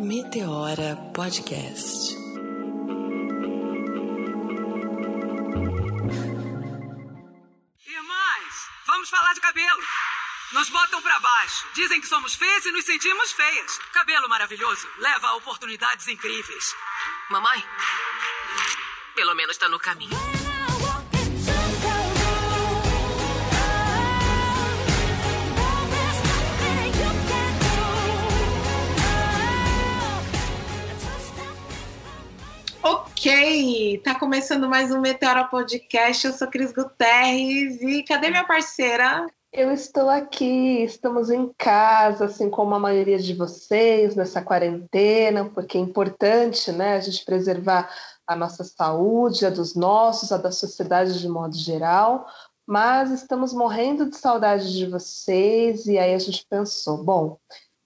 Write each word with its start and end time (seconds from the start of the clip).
Meteora 0.00 0.96
Podcast. 1.14 2.16
Irmãs, 7.86 8.70
vamos 8.86 9.10
falar 9.10 9.34
de 9.34 9.40
cabelo. 9.40 9.82
Nos 10.52 10.70
botam 10.70 11.02
pra 11.02 11.20
baixo. 11.20 11.66
Dizem 11.74 12.00
que 12.00 12.06
somos 12.06 12.34
feias 12.34 12.64
e 12.64 12.72
nos 12.72 12.84
sentimos 12.84 13.32
feias. 13.32 13.78
Cabelo 13.92 14.28
maravilhoso 14.28 14.88
leva 14.98 15.28
a 15.28 15.36
oportunidades 15.36 16.08
incríveis. 16.08 16.74
Mamãe, 17.28 17.62
pelo 19.14 19.34
menos 19.34 19.58
tá 19.58 19.68
no 19.68 19.78
caminho. 19.78 20.39
Tá 33.98 34.18
começando 34.18 34.68
mais 34.68 34.92
um 34.92 35.00
Meteora 35.00 35.44
Podcast. 35.44 36.26
Eu 36.26 36.32
sou 36.32 36.48
Cris 36.48 36.72
Guterres 36.72 37.82
e 37.82 38.02
cadê 38.04 38.30
minha 38.30 38.46
parceira? 38.46 39.26
Eu 39.52 39.72
estou 39.72 40.08
aqui, 40.08 40.84
estamos 40.84 41.28
em 41.28 41.52
casa, 41.58 42.26
assim 42.26 42.48
como 42.48 42.74
a 42.74 42.78
maioria 42.78 43.18
de 43.18 43.34
vocês, 43.34 44.14
nessa 44.14 44.40
quarentena, 44.42 45.50
porque 45.50 45.76
é 45.76 45.80
importante, 45.80 46.70
né, 46.70 46.94
a 46.94 47.00
gente 47.00 47.24
preservar 47.24 47.90
a 48.24 48.36
nossa 48.36 48.62
saúde, 48.62 49.44
a 49.44 49.50
dos 49.50 49.74
nossos, 49.74 50.30
a 50.30 50.36
da 50.36 50.52
sociedade 50.52 51.18
de 51.18 51.28
modo 51.28 51.56
geral, 51.56 52.28
mas 52.64 53.10
estamos 53.10 53.52
morrendo 53.52 54.08
de 54.08 54.16
saudade 54.16 54.72
de 54.72 54.86
vocês, 54.86 55.86
e 55.86 55.98
aí 55.98 56.14
a 56.14 56.18
gente 56.18 56.46
pensou, 56.48 57.02
bom, 57.02 57.36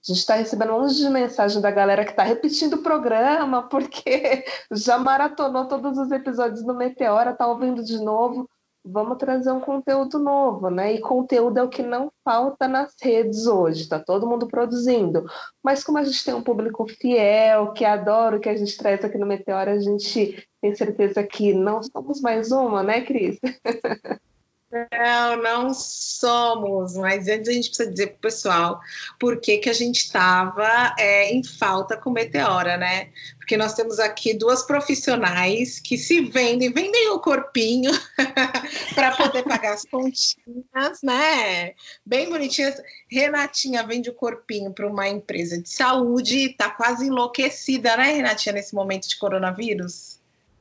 a 0.07 0.13
gente 0.13 0.19
está 0.19 0.35
recebendo 0.35 0.71
um 0.71 0.81
monte 0.81 0.95
de 0.95 1.09
mensagem 1.09 1.59
da 1.59 1.71
galera 1.71 2.05
que 2.05 2.11
está 2.11 2.21
repetindo 2.21 2.75
o 2.75 2.83
programa, 2.83 3.63
porque 3.63 4.45
já 4.71 4.99
maratonou 4.99 5.67
todos 5.67 5.97
os 5.97 6.11
episódios 6.11 6.63
do 6.63 6.75
Meteora, 6.75 7.31
está 7.31 7.47
ouvindo 7.47 7.83
de 7.83 7.97
novo. 7.97 8.47
Vamos 8.87 9.17
trazer 9.17 9.51
um 9.51 9.59
conteúdo 9.59 10.19
novo, 10.19 10.69
né? 10.69 10.93
E 10.93 11.01
conteúdo 11.01 11.57
é 11.57 11.63
o 11.63 11.69
que 11.69 11.81
não 11.81 12.11
falta 12.23 12.67
nas 12.67 12.93
redes 13.01 13.47
hoje, 13.47 13.81
está 13.81 13.97
todo 13.99 14.27
mundo 14.27 14.47
produzindo. 14.47 15.25
Mas 15.63 15.83
como 15.83 15.97
a 15.97 16.03
gente 16.03 16.23
tem 16.23 16.35
um 16.35 16.43
público 16.43 16.85
fiel, 16.87 17.73
que 17.73 17.83
adora 17.83 18.37
o 18.37 18.39
que 18.39 18.47
a 18.47 18.55
gente 18.55 18.77
traz 18.77 19.03
aqui 19.03 19.17
no 19.17 19.25
Meteora, 19.25 19.71
a 19.71 19.79
gente 19.79 20.47
tem 20.61 20.75
certeza 20.75 21.23
que 21.23 21.51
não 21.51 21.81
somos 21.81 22.21
mais 22.21 22.51
uma, 22.51 22.83
né, 22.83 23.01
Cris? 23.01 23.39
Não, 24.91 25.37
não 25.41 25.73
somos, 25.73 26.95
mas 26.97 27.29
antes 27.29 27.47
a 27.47 27.53
gente 27.53 27.69
precisa 27.69 27.89
dizer 27.89 28.07
para 28.07 28.15
o 28.17 28.19
pessoal 28.19 28.81
por 29.17 29.39
que, 29.39 29.57
que 29.57 29.69
a 29.69 29.73
gente 29.73 29.97
estava 29.97 30.93
é, 30.99 31.31
em 31.31 31.41
falta 31.43 31.95
com 31.95 32.09
Meteora, 32.09 32.75
né? 32.75 33.09
Porque 33.37 33.55
nós 33.55 33.73
temos 33.73 33.99
aqui 33.99 34.33
duas 34.33 34.63
profissionais 34.63 35.79
que 35.79 35.97
se 35.97 36.21
vendem, 36.21 36.73
vendem 36.73 37.09
o 37.11 37.19
corpinho 37.19 37.91
para 38.93 39.15
poder 39.15 39.43
pagar 39.43 39.75
as 39.75 39.85
continhas, 39.85 41.01
né? 41.01 41.73
Bem 42.05 42.29
bonitinhas. 42.29 42.75
Renatinha 43.09 43.81
vende 43.83 44.09
o 44.09 44.13
corpinho 44.13 44.73
para 44.73 44.87
uma 44.87 45.07
empresa 45.07 45.61
de 45.61 45.69
saúde, 45.69 46.51
está 46.51 46.69
quase 46.69 47.07
enlouquecida, 47.07 47.95
né, 47.95 48.13
Renatinha, 48.13 48.53
nesse 48.53 48.75
momento 48.75 49.07
de 49.07 49.17
coronavírus? 49.17 50.14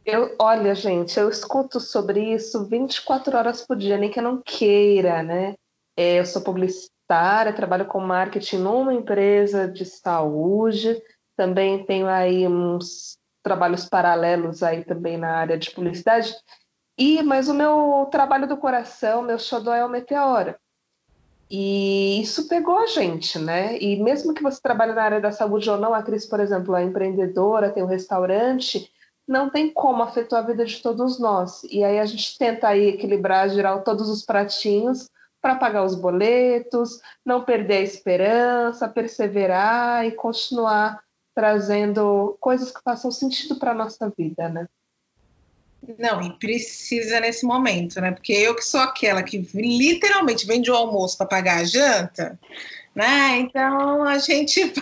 Eu, 0.04 0.34
olha, 0.38 0.74
gente, 0.74 1.18
eu 1.18 1.30
escuto 1.30 1.80
sobre 1.80 2.34
isso 2.34 2.66
24 2.66 3.36
horas 3.36 3.66
por 3.66 3.74
dia, 3.76 3.96
nem 3.96 4.10
que 4.10 4.18
eu 4.18 4.22
não 4.22 4.42
queira, 4.42 5.22
né? 5.22 5.54
É, 5.96 6.20
eu 6.20 6.26
sou 6.26 6.42
publicitária, 6.42 7.54
trabalho 7.54 7.86
com 7.86 8.00
marketing 8.00 8.58
numa 8.58 8.92
empresa 8.92 9.66
de 9.66 9.86
saúde, 9.86 11.00
também 11.34 11.84
tenho 11.86 12.06
aí 12.06 12.46
uns 12.46 13.16
trabalhos 13.42 13.86
paralelos 13.86 14.62
aí 14.62 14.84
também 14.84 15.16
na 15.16 15.36
área 15.36 15.56
de 15.56 15.70
publicidade. 15.70 16.34
E, 16.98 17.22
mas 17.22 17.48
o 17.48 17.54
meu 17.54 18.06
trabalho 18.10 18.46
do 18.46 18.58
coração, 18.58 19.22
meu 19.22 19.38
xodó 19.38 19.74
é 19.74 19.84
o 19.84 19.88
Meteora. 19.88 20.58
E 21.50 22.20
isso 22.20 22.48
pegou 22.48 22.78
a 22.78 22.86
gente, 22.86 23.38
né? 23.38 23.78
E 23.78 24.02
mesmo 24.02 24.34
que 24.34 24.42
você 24.42 24.60
trabalhe 24.60 24.92
na 24.92 25.02
área 25.02 25.20
da 25.20 25.32
saúde 25.32 25.68
ou 25.68 25.78
não, 25.78 25.94
a 25.94 26.02
Cris, 26.02 26.26
por 26.26 26.40
exemplo, 26.40 26.74
é 26.74 26.82
empreendedora, 26.82 27.70
tem 27.70 27.82
um 27.82 27.86
restaurante, 27.86 28.90
não 29.26 29.48
tem 29.48 29.72
como 29.72 30.02
afetar 30.02 30.40
a 30.40 30.46
vida 30.46 30.64
de 30.64 30.80
todos 30.80 31.18
nós. 31.18 31.62
E 31.70 31.82
aí 31.82 31.98
a 31.98 32.06
gente 32.06 32.38
tenta 32.38 32.68
aí 32.68 32.88
equilibrar, 32.88 33.48
girar 33.48 33.82
todos 33.82 34.08
os 34.08 34.24
pratinhos 34.24 35.08
para 35.40 35.56
pagar 35.56 35.84
os 35.84 35.94
boletos, 35.94 37.00
não 37.24 37.44
perder 37.44 37.78
a 37.78 37.82
esperança, 37.82 38.88
perseverar 38.88 40.06
e 40.06 40.12
continuar 40.12 41.02
trazendo 41.34 42.36
coisas 42.40 42.70
que 42.70 42.82
façam 42.82 43.10
sentido 43.10 43.56
para 43.56 43.72
a 43.72 43.74
nossa 43.74 44.12
vida, 44.16 44.48
né? 44.48 44.66
Não, 45.98 46.22
e 46.22 46.32
precisa 46.38 47.20
nesse 47.20 47.44
momento, 47.44 48.00
né? 48.00 48.12
Porque 48.12 48.32
eu 48.32 48.54
que 48.54 48.64
sou 48.64 48.80
aquela 48.80 49.22
que 49.22 49.38
literalmente 49.54 50.46
vende 50.46 50.70
o 50.70 50.74
almoço 50.74 51.18
para 51.18 51.26
pagar 51.26 51.58
a 51.58 51.64
janta, 51.64 52.38
né? 52.94 53.38
Então 53.38 54.02
a 54.02 54.16
gente 54.18 54.64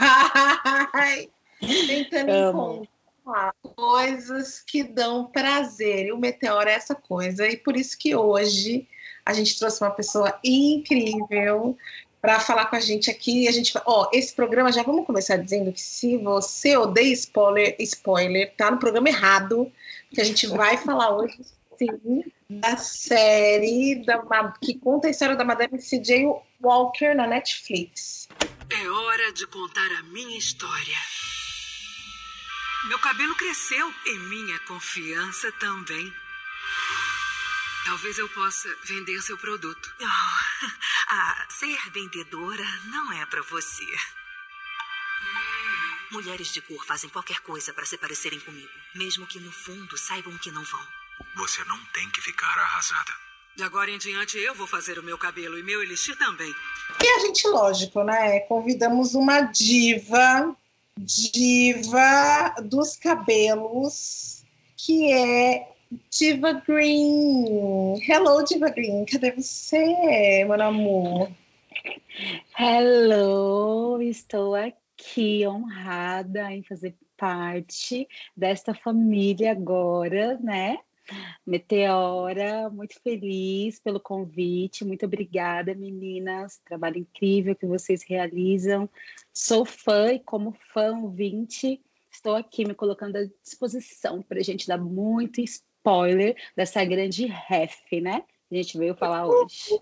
vai 0.92 1.28
tentando 1.86 2.86
coisas 3.62 4.60
que 4.60 4.82
dão 4.82 5.26
prazer. 5.26 6.06
E 6.06 6.12
o 6.12 6.18
Meteoro 6.18 6.68
é 6.68 6.72
essa 6.72 6.94
coisa. 6.94 7.46
E 7.46 7.56
por 7.56 7.76
isso 7.76 7.98
que 7.98 8.14
hoje 8.14 8.88
a 9.24 9.32
gente 9.32 9.58
trouxe 9.58 9.82
uma 9.82 9.90
pessoa 9.90 10.38
incrível 10.44 11.76
para 12.20 12.38
falar 12.38 12.66
com 12.66 12.76
a 12.76 12.80
gente 12.80 13.10
aqui. 13.10 13.48
A 13.48 13.52
gente, 13.52 13.72
ó, 13.84 14.08
esse 14.12 14.32
programa 14.32 14.70
já 14.72 14.82
vamos 14.82 15.06
começar 15.06 15.36
dizendo 15.36 15.72
que 15.72 15.80
se 15.80 16.16
você 16.18 16.76
odeia 16.76 17.12
spoiler, 17.12 17.76
spoiler, 17.80 18.54
tá 18.56 18.70
no 18.70 18.78
programa 18.78 19.08
errado, 19.08 19.70
que 20.10 20.20
a 20.20 20.24
gente 20.24 20.46
vai 20.46 20.76
falar 20.76 21.16
hoje 21.16 21.38
sim 21.78 22.24
da 22.48 22.76
série 22.76 24.04
da, 24.04 24.22
que 24.60 24.78
conta 24.78 25.08
a 25.08 25.10
história 25.10 25.34
da 25.34 25.44
Madame 25.44 25.80
C.J. 25.80 26.26
Walker 26.62 27.14
na 27.14 27.26
Netflix. 27.26 28.28
É 28.70 28.88
hora 28.88 29.32
de 29.32 29.46
contar 29.46 29.90
a 29.98 30.02
minha 30.04 30.38
história. 30.38 31.31
Meu 32.84 32.98
cabelo 32.98 33.34
cresceu 33.36 33.94
e 34.06 34.18
minha 34.18 34.58
confiança 34.60 35.52
também. 35.52 36.12
Talvez 37.84 38.18
eu 38.18 38.28
possa 38.28 38.68
vender 38.84 39.22
seu 39.22 39.38
produto. 39.38 39.94
Oh, 40.00 40.66
ah, 41.08 41.46
ser 41.48 41.78
vendedora 41.92 42.64
não 42.86 43.12
é 43.12 43.24
para 43.26 43.40
você. 43.42 43.86
Mulheres 46.10 46.52
de 46.52 46.60
cor 46.60 46.84
fazem 46.84 47.08
qualquer 47.08 47.38
coisa 47.40 47.72
para 47.72 47.86
se 47.86 47.96
parecerem 47.96 48.40
comigo, 48.40 48.72
mesmo 48.96 49.28
que 49.28 49.38
no 49.38 49.52
fundo 49.52 49.96
saibam 49.96 50.36
que 50.38 50.50
não 50.50 50.64
vão. 50.64 50.86
Você 51.36 51.62
não 51.64 51.78
tem 51.86 52.10
que 52.10 52.20
ficar 52.20 52.58
arrasada. 52.58 53.12
De 53.54 53.62
agora 53.62 53.90
em 53.90 53.98
diante 53.98 54.38
eu 54.38 54.54
vou 54.54 54.66
fazer 54.66 54.98
o 54.98 55.02
meu 55.04 55.16
cabelo 55.16 55.56
e 55.56 55.62
meu 55.62 55.82
elixir 55.82 56.16
também. 56.16 56.52
E 57.00 57.08
a 57.08 57.18
gente, 57.20 57.46
lógico, 57.46 58.02
né? 58.02 58.40
Convidamos 58.40 59.14
uma 59.14 59.40
diva 59.42 60.56
diva 60.98 62.54
dos 62.64 62.96
cabelos, 62.96 64.44
que 64.76 65.12
é 65.12 65.68
Diva 66.10 66.52
Green. 66.66 67.98
Hello, 68.08 68.42
Diva 68.44 68.70
Green, 68.70 69.04
cadê 69.04 69.32
você, 69.32 70.44
meu 70.44 70.62
amor? 70.62 71.30
Hello, 72.58 74.00
estou 74.02 74.54
aqui 74.54 75.46
honrada 75.46 76.52
em 76.52 76.62
fazer 76.62 76.94
parte 77.16 78.08
desta 78.36 78.74
família 78.74 79.52
agora, 79.52 80.38
né? 80.38 80.78
Meteora, 81.46 82.70
muito 82.70 83.00
feliz 83.02 83.78
pelo 83.80 84.00
convite, 84.00 84.84
muito 84.84 85.06
obrigada, 85.06 85.74
meninas. 85.74 86.60
Trabalho 86.64 86.98
incrível 86.98 87.54
que 87.54 87.66
vocês 87.66 88.02
realizam. 88.02 88.88
Sou 89.32 89.64
fã 89.64 90.12
e, 90.12 90.20
como 90.20 90.56
fã 90.72 90.96
ouvinte, 90.98 91.80
estou 92.10 92.36
aqui 92.36 92.64
me 92.64 92.74
colocando 92.74 93.16
à 93.16 93.24
disposição 93.42 94.22
para 94.22 94.38
a 94.38 94.42
gente 94.42 94.68
dar 94.68 94.78
muito 94.78 95.40
spoiler 95.40 96.36
dessa 96.56 96.84
grande 96.84 97.26
ref, 97.26 98.00
né? 98.00 98.22
A 98.50 98.54
gente 98.54 98.76
veio 98.78 98.94
falar 98.94 99.26
hoje. 99.26 99.80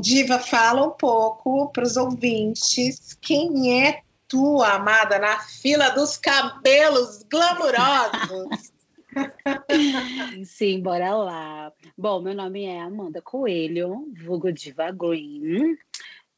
Diva, 0.00 0.38
fala 0.38 0.86
um 0.86 0.90
pouco 0.90 1.70
para 1.70 1.84
os 1.84 1.96
ouvintes 1.96 3.16
quem 3.20 3.82
é 3.86 4.02
tua 4.28 4.74
amada 4.74 5.18
na 5.18 5.38
fila 5.40 5.90
dos 5.90 6.16
cabelos 6.16 7.22
glamurosos. 7.30 8.71
Sim, 10.44 10.80
bora 10.80 11.14
lá. 11.14 11.72
Bom, 11.96 12.20
meu 12.20 12.34
nome 12.34 12.64
é 12.64 12.80
Amanda 12.80 13.20
Coelho, 13.20 14.08
vulgo 14.24 14.52
Diva 14.52 14.90
Green. 14.90 15.76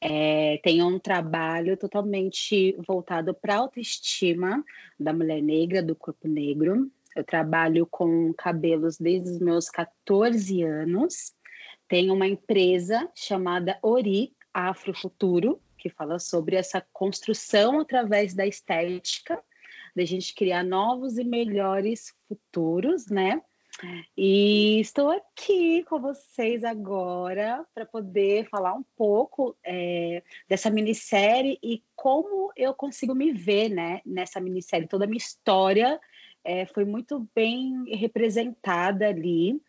É, 0.01 0.61
tenho 0.63 0.87
um 0.87 0.99
trabalho 0.99 1.77
totalmente 1.77 2.77
voltado 2.87 3.33
para 3.33 3.55
a 3.55 3.59
autoestima 3.59 4.63
da 4.99 5.13
mulher 5.13 5.41
negra, 5.41 5.83
do 5.83 5.95
corpo 5.95 6.29
negro. 6.29 6.91
Eu 7.17 7.25
trabalho 7.25 7.87
com 7.87 8.33
cabelos 8.35 8.99
desde 8.99 9.31
os 9.31 9.39
meus 9.39 9.71
14 9.71 10.63
anos. 10.63 11.33
Tenho 11.89 12.13
uma 12.13 12.27
empresa 12.27 13.09
chamada 13.15 13.79
Ori 13.83 14.35
Afrofuturo, 14.53 15.61
que 15.79 15.89
fala 15.89 16.19
sobre 16.19 16.57
essa 16.57 16.85
construção 16.93 17.81
através 17.81 18.35
da 18.35 18.47
estética, 18.47 19.41
da 19.95 20.05
gente 20.05 20.35
criar 20.35 20.63
novos 20.63 21.19
e 21.19 21.25
melhores 21.25 22.13
futuros, 22.29 23.07
né? 23.07 23.41
E 24.17 24.79
estou 24.81 25.11
aqui 25.11 25.83
com 25.85 26.01
vocês 26.01 26.63
agora 26.63 27.67
para 27.75 27.85
poder 27.85 28.49
falar 28.49 28.73
um 28.73 28.85
pouco 28.97 29.57
é, 29.65 30.23
dessa 30.49 30.71
minissérie 30.71 31.59
e 31.63 31.83
como 31.97 32.53
eu 32.57 32.73
consigo 32.73 33.15
me 33.15 33.33
ver 33.33 33.69
né, 33.69 34.01
nessa 34.07 34.41
minissérie. 34.41 34.87
Toda 34.87 35.05
a 35.05 35.09
minha 35.09 35.19
história 35.19 36.01
é, 36.45 36.67
foi 36.67 36.85
muito 36.85 37.29
bem 37.35 37.85
representada 37.97 39.09
ali. 39.09 39.61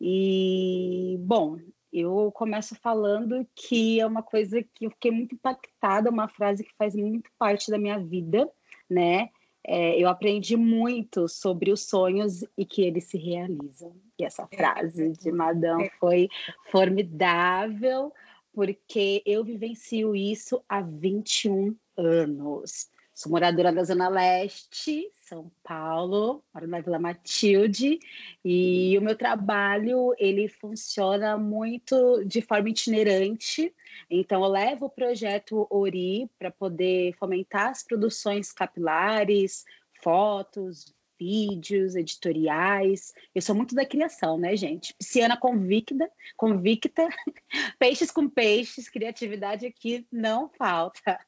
E, 0.00 1.16
bom, 1.20 1.58
eu 1.92 2.30
começo 2.32 2.74
falando 2.74 3.46
que 3.54 4.00
é 4.00 4.06
uma 4.06 4.22
coisa 4.22 4.62
que 4.74 4.84
eu 4.84 4.90
fiquei 4.90 5.10
muito 5.10 5.36
impactada, 5.36 6.10
uma 6.10 6.28
frase 6.28 6.64
que 6.64 6.74
faz 6.76 6.94
muito 6.94 7.30
parte 7.38 7.70
da 7.70 7.78
minha 7.78 7.98
vida, 7.98 8.50
né? 8.90 9.30
É, 9.66 10.00
eu 10.00 10.08
aprendi 10.08 10.56
muito 10.56 11.26
sobre 11.28 11.72
os 11.72 11.80
sonhos 11.80 12.44
e 12.56 12.66
que 12.66 12.82
eles 12.82 13.04
se 13.04 13.16
realizam. 13.16 13.94
E 14.18 14.24
essa 14.24 14.46
é. 14.50 14.56
frase 14.56 15.12
de 15.12 15.32
Madame 15.32 15.84
é. 15.84 15.90
foi 15.98 16.28
formidável, 16.70 18.12
porque 18.52 19.22
eu 19.24 19.42
vivencio 19.42 20.14
isso 20.14 20.62
há 20.68 20.80
21 20.80 21.74
anos. 21.96 22.88
Sou 23.14 23.32
moradora 23.32 23.72
da 23.72 23.84
Zona 23.84 24.08
Leste, 24.08 25.08
São 25.34 25.50
Paulo, 25.64 26.44
moro 26.54 26.68
na 26.68 26.80
Vila 26.80 26.96
Matilde, 26.96 27.98
e 28.44 28.96
o 28.96 29.02
meu 29.02 29.16
trabalho 29.16 30.14
ele 30.16 30.46
funciona 30.46 31.36
muito 31.36 32.24
de 32.24 32.40
forma 32.40 32.68
itinerante. 32.68 33.74
Então, 34.08 34.44
eu 34.44 34.48
levo 34.48 34.86
o 34.86 34.90
projeto 34.90 35.66
Ori 35.68 36.30
para 36.38 36.52
poder 36.52 37.14
fomentar 37.14 37.70
as 37.70 37.82
produções 37.82 38.52
capilares, 38.52 39.64
fotos, 40.04 40.94
vídeos, 41.24 41.96
editoriais. 41.96 43.14
Eu 43.34 43.40
sou 43.40 43.54
muito 43.54 43.74
da 43.74 43.86
criação, 43.86 44.36
né, 44.36 44.54
gente? 44.54 44.94
Pisciana 44.94 45.38
convicta, 45.38 46.10
convicta, 46.36 47.08
peixes 47.78 48.10
com 48.10 48.28
peixes, 48.28 48.90
criatividade 48.90 49.64
aqui 49.64 50.06
não 50.12 50.50
falta. 50.50 51.18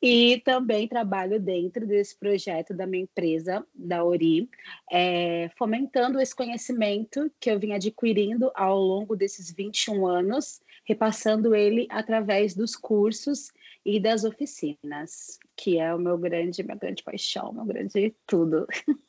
E 0.00 0.40
também 0.44 0.88
trabalho 0.88 1.38
dentro 1.38 1.86
desse 1.86 2.18
projeto 2.18 2.72
da 2.72 2.86
minha 2.86 3.02
empresa, 3.02 3.66
da 3.74 4.02
Ori, 4.04 4.48
é, 4.90 5.50
fomentando 5.58 6.20
esse 6.20 6.34
conhecimento 6.34 7.30
que 7.38 7.50
eu 7.50 7.58
vim 7.58 7.72
adquirindo 7.72 8.50
ao 8.54 8.78
longo 8.78 9.14
desses 9.14 9.52
21 9.52 10.06
anos, 10.06 10.60
repassando 10.84 11.54
ele 11.54 11.86
através 11.90 12.54
dos 12.54 12.74
cursos 12.74 13.50
e 13.84 14.00
das 14.00 14.24
oficinas, 14.24 15.38
que 15.54 15.78
é 15.78 15.94
o 15.94 15.98
meu 15.98 16.18
grande, 16.18 16.62
minha 16.62 16.76
grande 16.76 17.02
paixão, 17.02 17.52
meu 17.52 17.64
grande 17.64 18.14
tudo. 18.26 18.66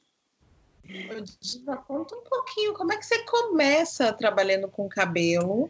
Diva, 1.42 1.78
conta 1.78 2.16
um 2.16 2.22
pouquinho 2.22 2.74
como 2.74 2.94
é 2.94 2.98
que 2.98 3.06
você 3.06 3.20
começa 3.24 4.14
trabalhando 4.14 4.68
com 4.68 4.88
cabelo, 4.88 5.70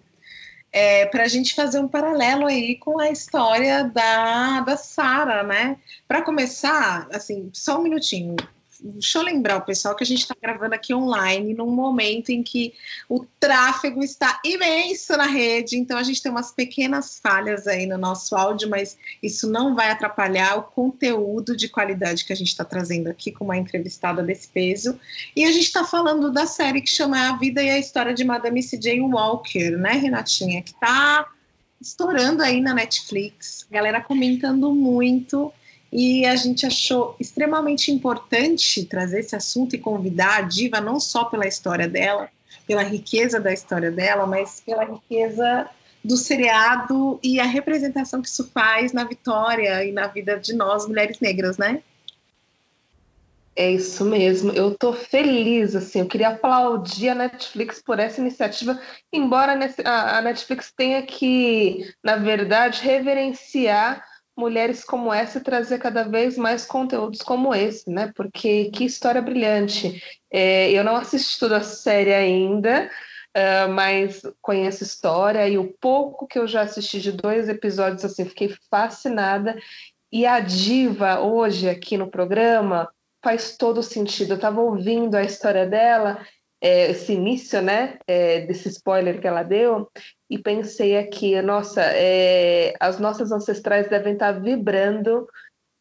é, 0.71 1.05
para 1.07 1.23
a 1.23 1.27
gente 1.27 1.55
fazer 1.55 1.79
um 1.79 1.87
paralelo 1.87 2.45
aí 2.45 2.75
com 2.77 2.99
a 2.99 3.09
história 3.09 3.83
da, 3.85 4.61
da 4.61 4.77
Sara, 4.77 5.43
né? 5.43 5.77
Para 6.07 6.21
começar, 6.21 7.07
assim, 7.11 7.49
só 7.53 7.79
um 7.79 7.83
minutinho 7.83 8.35
deixa 8.81 9.17
eu 9.19 9.23
lembrar 9.23 9.57
o 9.57 9.61
pessoal 9.61 9.95
que 9.95 10.03
a 10.03 10.07
gente 10.07 10.21
está 10.21 10.35
gravando 10.41 10.75
aqui 10.75 10.93
online 10.93 11.53
num 11.53 11.69
momento 11.69 12.29
em 12.29 12.43
que 12.43 12.73
o 13.09 13.25
tráfego 13.39 14.03
está 14.03 14.39
imenso 14.43 15.15
na 15.17 15.25
rede, 15.25 15.77
então 15.77 15.97
a 15.97 16.03
gente 16.03 16.21
tem 16.21 16.31
umas 16.31 16.51
pequenas 16.51 17.19
falhas 17.19 17.67
aí 17.67 17.85
no 17.85 17.97
nosso 17.97 18.35
áudio, 18.35 18.69
mas 18.69 18.97
isso 19.21 19.49
não 19.49 19.75
vai 19.75 19.89
atrapalhar 19.89 20.55
o 20.57 20.63
conteúdo 20.63 21.55
de 21.55 21.69
qualidade 21.69 22.25
que 22.25 22.33
a 22.33 22.35
gente 22.35 22.49
está 22.49 22.63
trazendo 22.63 23.07
aqui 23.09 23.31
com 23.31 23.45
uma 23.45 23.57
entrevistada 23.57 24.21
desse 24.21 24.47
peso. 24.47 24.99
E 25.35 25.45
a 25.45 25.51
gente 25.51 25.65
está 25.65 25.83
falando 25.83 26.31
da 26.31 26.45
série 26.45 26.81
que 26.81 26.89
chama 26.89 27.29
A 27.29 27.37
Vida 27.37 27.61
e 27.63 27.69
a 27.69 27.79
História 27.79 28.13
de 28.13 28.23
Madame 28.23 28.61
C.J. 28.61 29.01
Walker, 29.01 29.71
né, 29.71 29.93
Renatinha? 29.93 30.61
Que 30.61 30.71
está 30.71 31.27
estourando 31.79 32.41
aí 32.41 32.59
na 32.59 32.73
Netflix, 32.73 33.65
galera 33.69 34.01
comentando 34.01 34.73
muito 34.73 35.53
e 35.99 36.27
a 36.27 36.35
gente 36.35 36.63
achou 36.63 37.15
extremamente 37.19 37.91
importante 37.91 38.85
trazer 38.85 39.21
esse 39.21 39.35
assunto 39.35 39.75
e 39.75 39.79
convidar 39.79 40.37
a 40.37 40.41
diva 40.41 40.79
não 40.79 40.99
só 40.99 41.25
pela 41.25 41.47
história 41.47 41.87
dela, 41.87 42.29
pela 42.67 42.83
riqueza 42.83 43.39
da 43.39 43.51
história 43.51 43.89
dela, 43.89 44.27
mas 44.27 44.61
pela 44.63 44.85
riqueza 44.85 45.67
do 46.03 46.15
seriado 46.15 47.19
e 47.23 47.39
a 47.39 47.45
representação 47.45 48.21
que 48.21 48.27
isso 48.27 48.47
faz 48.53 48.93
na 48.93 49.05
vitória 49.05 49.83
e 49.83 49.91
na 49.91 50.05
vida 50.05 50.37
de 50.37 50.53
nós, 50.53 50.87
mulheres 50.87 51.19
negras, 51.19 51.57
né? 51.57 51.81
É 53.55 53.71
isso 53.71 54.05
mesmo. 54.05 54.51
Eu 54.51 54.75
tô 54.75 54.93
feliz, 54.93 55.75
assim. 55.75 56.01
Eu 56.01 56.05
queria 56.05 56.29
aplaudir 56.29 57.09
a 57.09 57.15
Netflix 57.15 57.81
por 57.81 57.97
essa 57.97 58.21
iniciativa, 58.21 58.79
embora 59.11 59.53
a 59.83 60.21
Netflix 60.21 60.71
tenha 60.77 61.01
que, 61.01 61.91
na 62.03 62.17
verdade, 62.17 62.83
reverenciar 62.83 64.05
mulheres 64.37 64.83
como 64.83 65.11
essa 65.11 65.39
e 65.39 65.43
trazer 65.43 65.79
cada 65.79 66.03
vez 66.03 66.37
mais 66.37 66.65
conteúdos 66.65 67.21
como 67.21 67.53
esse, 67.55 67.89
né? 67.89 68.11
Porque 68.15 68.65
que 68.71 68.85
história 68.85 69.21
brilhante. 69.21 70.01
É, 70.31 70.71
eu 70.71 70.83
não 70.83 70.95
assisti 70.95 71.39
toda 71.39 71.57
a 71.57 71.63
série 71.63 72.13
ainda, 72.13 72.89
uh, 73.35 73.71
mas 73.71 74.21
conheço 74.41 74.83
a 74.83 74.87
história 74.87 75.49
e 75.49 75.57
o 75.57 75.73
pouco 75.81 76.27
que 76.27 76.37
eu 76.37 76.47
já 76.47 76.61
assisti 76.61 77.01
de 77.01 77.11
dois 77.11 77.49
episódios, 77.49 78.05
assim, 78.05 78.25
fiquei 78.25 78.55
fascinada. 78.69 79.57
E 80.11 80.25
a 80.25 80.39
diva 80.39 81.19
hoje 81.19 81.67
aqui 81.67 81.97
no 81.97 82.09
programa 82.09 82.89
faz 83.23 83.57
todo 83.57 83.81
sentido. 83.81 84.31
Eu 84.31 84.35
estava 84.35 84.61
ouvindo 84.61 85.15
a 85.15 85.23
história 85.23 85.65
dela 85.65 86.19
é, 86.61 86.91
esse 86.91 87.13
início, 87.13 87.61
né, 87.61 87.97
é, 88.07 88.41
desse 88.41 88.69
spoiler 88.69 89.19
que 89.19 89.27
ela 89.27 89.43
deu, 89.43 89.89
e 90.29 90.37
pensei 90.37 90.97
aqui, 90.97 91.41
nossa, 91.41 91.81
é, 91.81 92.73
as 92.79 92.99
nossas 92.99 93.31
ancestrais 93.31 93.89
devem 93.89 94.13
estar 94.13 94.33
vibrando 94.33 95.27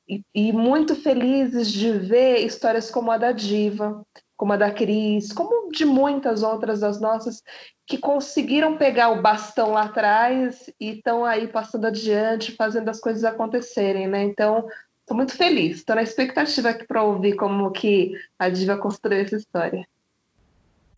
e, 0.09 0.23
e, 0.33 0.53
muito 0.53 0.95
felizes 0.95 1.71
de 1.71 1.91
ver 1.93 2.39
histórias 2.39 2.91
como 2.91 3.11
a 3.11 3.19
da 3.19 3.33
Diva, 3.33 4.05
como 4.37 4.53
a 4.53 4.57
da 4.57 4.71
Cris, 4.71 5.33
como 5.33 5.69
de 5.73 5.85
muitas 5.85 6.45
outras 6.45 6.81
das 6.81 7.01
nossas, 7.01 7.43
que 7.85 7.99
conseguiram 7.99 8.77
pegar 8.77 9.11
o 9.11 9.21
bastão 9.21 9.73
lá 9.73 9.83
atrás 9.83 10.71
e 10.79 10.91
estão 10.91 11.25
aí 11.25 11.49
passando 11.49 11.87
adiante, 11.87 12.55
fazendo 12.55 12.89
as 12.89 13.01
coisas 13.01 13.25
acontecerem, 13.25 14.07
né? 14.07 14.23
Então, 14.23 14.69
estou 15.01 15.17
muito 15.17 15.37
feliz, 15.37 15.79
estou 15.79 15.97
na 15.97 16.03
expectativa 16.03 16.71
aqui 16.71 16.87
para 16.87 17.03
ouvir 17.03 17.35
como 17.35 17.73
que 17.73 18.13
a 18.39 18.49
Diva 18.49 18.79
construiu 18.79 19.23
essa 19.23 19.37
história. 19.37 19.87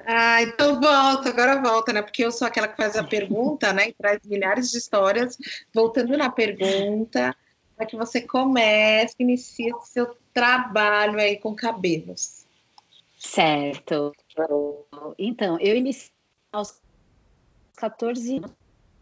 Ah, 0.07 0.43
então 0.43 0.81
volta, 0.81 1.29
agora 1.29 1.61
volta, 1.61 1.93
né? 1.93 2.03
Porque 2.03 2.25
eu 2.25 2.31
sou 2.31 2.47
aquela 2.47 2.69
que 2.69 2.77
faz 2.77 2.97
a 2.97 3.05
pergunta, 3.05 3.73
né? 3.73 3.89
E 3.89 3.93
traz 3.93 4.21
milhares 4.25 4.71
de 4.71 4.79
histórias. 4.79 5.37
Voltando 5.75 6.17
na 6.17 6.31
pergunta, 6.31 7.37
para 7.77 7.87
que 7.87 7.97
você 7.97 8.21
comece, 8.21 9.15
inicie 9.19 9.73
seu 9.83 10.17
trabalho 10.33 11.19
aí 11.19 11.37
com 11.37 11.55
cabelos. 11.55 12.47
Certo. 13.19 14.13
Então, 15.19 15.59
eu 15.61 15.77
iniciei 15.77 16.13
aos 16.53 16.81
14 17.77 18.37
anos 18.37 18.51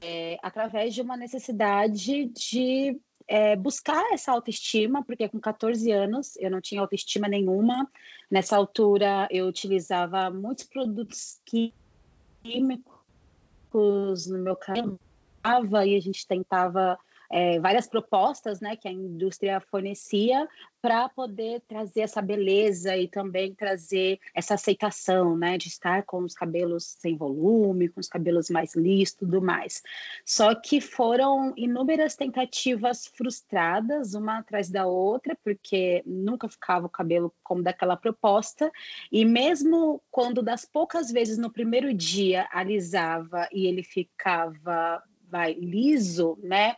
é, 0.01 0.39
através 0.43 0.95
de 0.95 1.03
uma 1.03 1.17
necessidade 1.17 2.27
de 2.27 2.99
é, 3.29 3.57
buscar 3.57 4.13
essa 4.13 4.33
autoestima, 4.33 5.05
porque 5.05 5.29
com 5.29 5.41
14 5.41 5.91
anos 5.91 6.37
eu 6.37 6.51
não 6.51 6.61
tinha 6.61 6.81
autoestima 6.81 7.29
nenhuma. 7.29 7.89
Nessa 8.31 8.57
altura 8.57 9.29
eu 9.31 9.47
utilizava 9.47 10.31
muitos 10.31 10.65
produtos 10.65 11.41
químicos 12.43 12.85
no 14.27 14.39
meu 14.39 14.57
cabelo 14.57 14.99
e 15.85 15.97
a 15.97 16.01
gente 16.01 16.27
tentava 16.27 16.99
é, 17.31 17.59
várias 17.61 17.87
propostas 17.87 18.61
né, 18.61 18.77
que 18.77 18.89
a 18.89 18.93
indústria 18.93 19.61
fornecia 19.61 20.49
para 20.81 21.09
poder 21.09 21.63
trazer 21.67 22.03
essa 22.03 22.23
beleza 22.23 22.97
e 22.97 23.09
também 23.09 23.55
trazer 23.55 24.21
essa 24.35 24.55
aceitação 24.55 25.37
né, 25.37 25.59
de 25.59 25.69
estar 25.69 26.05
com 26.05 26.19
os 26.19 26.35
cabelos 26.35 26.85
sem 27.01 27.17
volume, 27.17 27.89
com 27.89 27.99
os 27.99 28.09
cabelos 28.09 28.49
mais 28.51 28.75
lissos 28.75 29.17
tudo 29.17 29.43
mais. 29.43 29.83
Só 30.25 30.55
que 30.55 30.81
foram 30.81 31.53
inúmeras 31.57 32.15
tentativas 32.15 33.07
frustradas, 33.07 34.15
uma 34.15 34.39
atrás 34.39 34.71
da 34.71 34.87
outra, 34.87 35.37
porque 35.43 36.03
nunca 36.07 36.49
ficava 36.49 36.87
o 36.87 36.91
cabelo 36.91 37.35
como 37.43 37.63
daquela 37.63 37.97
proposta, 37.97 38.71
e 39.11 39.25
mesmo 39.25 40.03
quando 40.11 40.43
das 40.43 40.65
poucas 40.65 41.11
vezes 41.11 41.39
no 41.39 41.51
primeiro 41.51 41.93
dia 41.93 42.49
alisava 42.53 43.49
e 43.53 43.67
ele 43.67 43.83
ficava 43.83 45.03
vai 45.29 45.55
liso, 45.55 46.39
né? 46.41 46.77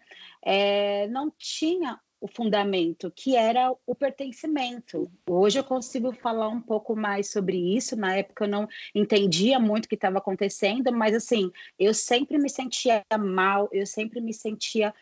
É, 0.51 1.07
não 1.09 1.31
tinha 1.37 2.01
o 2.19 2.27
fundamento, 2.27 3.13
que 3.15 3.37
era 3.37 3.71
o 3.87 3.95
pertencimento. 3.95 5.13
Hoje 5.29 5.59
eu 5.59 5.63
consigo 5.63 6.11
falar 6.11 6.49
um 6.49 6.61
pouco 6.61 6.97
mais 6.97 7.31
sobre 7.31 7.77
isso. 7.77 7.95
Na 7.95 8.17
época 8.17 8.45
eu 8.45 8.49
não 8.49 8.67
entendia 8.95 9.61
muito 9.61 9.85
o 9.85 9.89
que 9.89 9.95
estava 9.95 10.17
acontecendo, 10.17 10.91
mas 10.91 11.15
assim, 11.15 11.53
eu 11.79 11.93
sempre 11.93 12.39
me 12.39 12.49
sentia 12.49 13.05
mal, 13.21 13.69
eu 13.71 13.87
sempre 13.87 14.23
me 14.23 14.33
sentia 14.33 14.95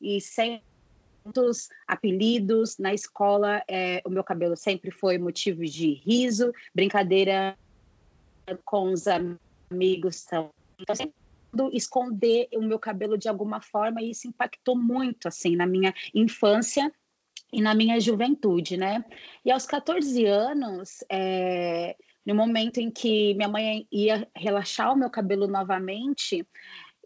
e 0.00 0.18
sem 0.18 0.62
muitos 1.22 1.68
apelidos 1.86 2.78
na 2.78 2.94
escola. 2.94 3.62
É, 3.68 4.00
o 4.06 4.08
meu 4.08 4.24
cabelo 4.24 4.56
sempre 4.56 4.90
foi 4.90 5.18
motivo 5.18 5.62
de 5.62 5.92
riso, 5.92 6.52
brincadeira 6.74 7.54
com 8.64 8.92
os 8.92 9.04
amigos. 9.06 10.24
Então, 10.80 10.94
sempre 10.94 11.23
esconder 11.72 12.48
o 12.54 12.62
meu 12.62 12.78
cabelo 12.78 13.18
de 13.18 13.28
alguma 13.28 13.60
forma 13.60 14.02
e 14.02 14.10
isso 14.10 14.28
impactou 14.28 14.76
muito 14.76 15.28
assim 15.28 15.56
na 15.56 15.66
minha 15.66 15.94
infância 16.14 16.92
e 17.52 17.60
na 17.60 17.74
minha 17.74 18.00
juventude, 18.00 18.76
né? 18.76 19.04
E 19.44 19.50
aos 19.50 19.66
14 19.66 20.24
anos, 20.26 21.04
é, 21.10 21.96
no 22.26 22.34
momento 22.34 22.78
em 22.78 22.90
que 22.90 23.34
minha 23.34 23.48
mãe 23.48 23.86
ia 23.92 24.28
relaxar 24.34 24.92
o 24.92 24.96
meu 24.96 25.08
cabelo 25.08 25.46
novamente, 25.46 26.46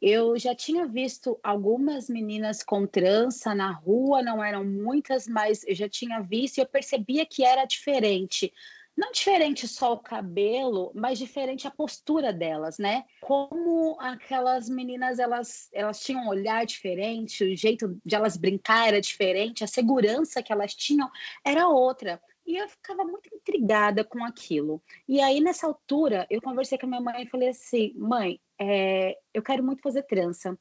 eu 0.01 0.39
já 0.39 0.55
tinha 0.55 0.87
visto 0.87 1.39
algumas 1.43 2.09
meninas 2.09 2.63
com 2.63 2.87
trança 2.87 3.55
na 3.55 3.73
rua, 3.73 4.23
não 4.23 4.43
eram 4.43 4.65
muitas, 4.65 5.27
mas 5.27 5.65
eu 5.67 5.75
já 5.75 5.89
tinha 5.89 6.21
visto 6.21 6.59
e 6.59 6.61
eu 6.61 6.67
percebia 6.67 7.27
que 7.27 7.45
era 7.45 7.65
diferente. 7.65 8.53
Não 8.99 9.13
diferente 9.13 9.69
só 9.69 9.93
o 9.93 9.99
cabelo, 10.01 10.91
mas 10.93 11.21
diferente 11.21 11.69
a 11.69 11.71
postura 11.71 12.33
delas, 12.33 12.79
né? 12.79 13.05
Como 13.21 13.97
aquelas 14.01 14.69
meninas, 14.69 15.21
elas, 15.21 15.69
elas 15.73 16.01
tinham 16.01 16.25
um 16.25 16.29
olhar 16.29 16.67
diferente, 16.67 17.45
o 17.45 17.57
jeito 17.57 17.97
de 18.05 18.17
elas 18.17 18.37
brincar 18.37 18.89
era 18.89 19.01
diferente, 19.01 19.63
a 19.63 19.69
segurança 19.69 20.43
que 20.43 20.53
elas 20.53 20.75
tinham 20.75 21.09
era 21.45 21.69
outra. 21.69 22.21
E 22.45 22.57
eu 22.57 22.69
ficava 22.69 23.05
muito 23.05 23.33
intrigada 23.33 24.03
com 24.03 24.25
aquilo. 24.25 24.83
E 25.07 25.21
aí, 25.21 25.41
nessa 25.41 25.69
altura, 25.69 26.27
eu 26.29 26.43
conversei 26.43 26.77
com 26.77 26.87
a 26.87 26.89
minha 26.89 27.01
mãe 27.01 27.23
e 27.23 27.29
falei 27.29 27.51
assim: 27.51 27.95
mãe, 27.95 28.41
é, 28.59 29.17
eu 29.33 29.45
quero 29.45 29.63
muito 29.63 29.81
fazer 29.81 30.03
trança. 30.03 30.59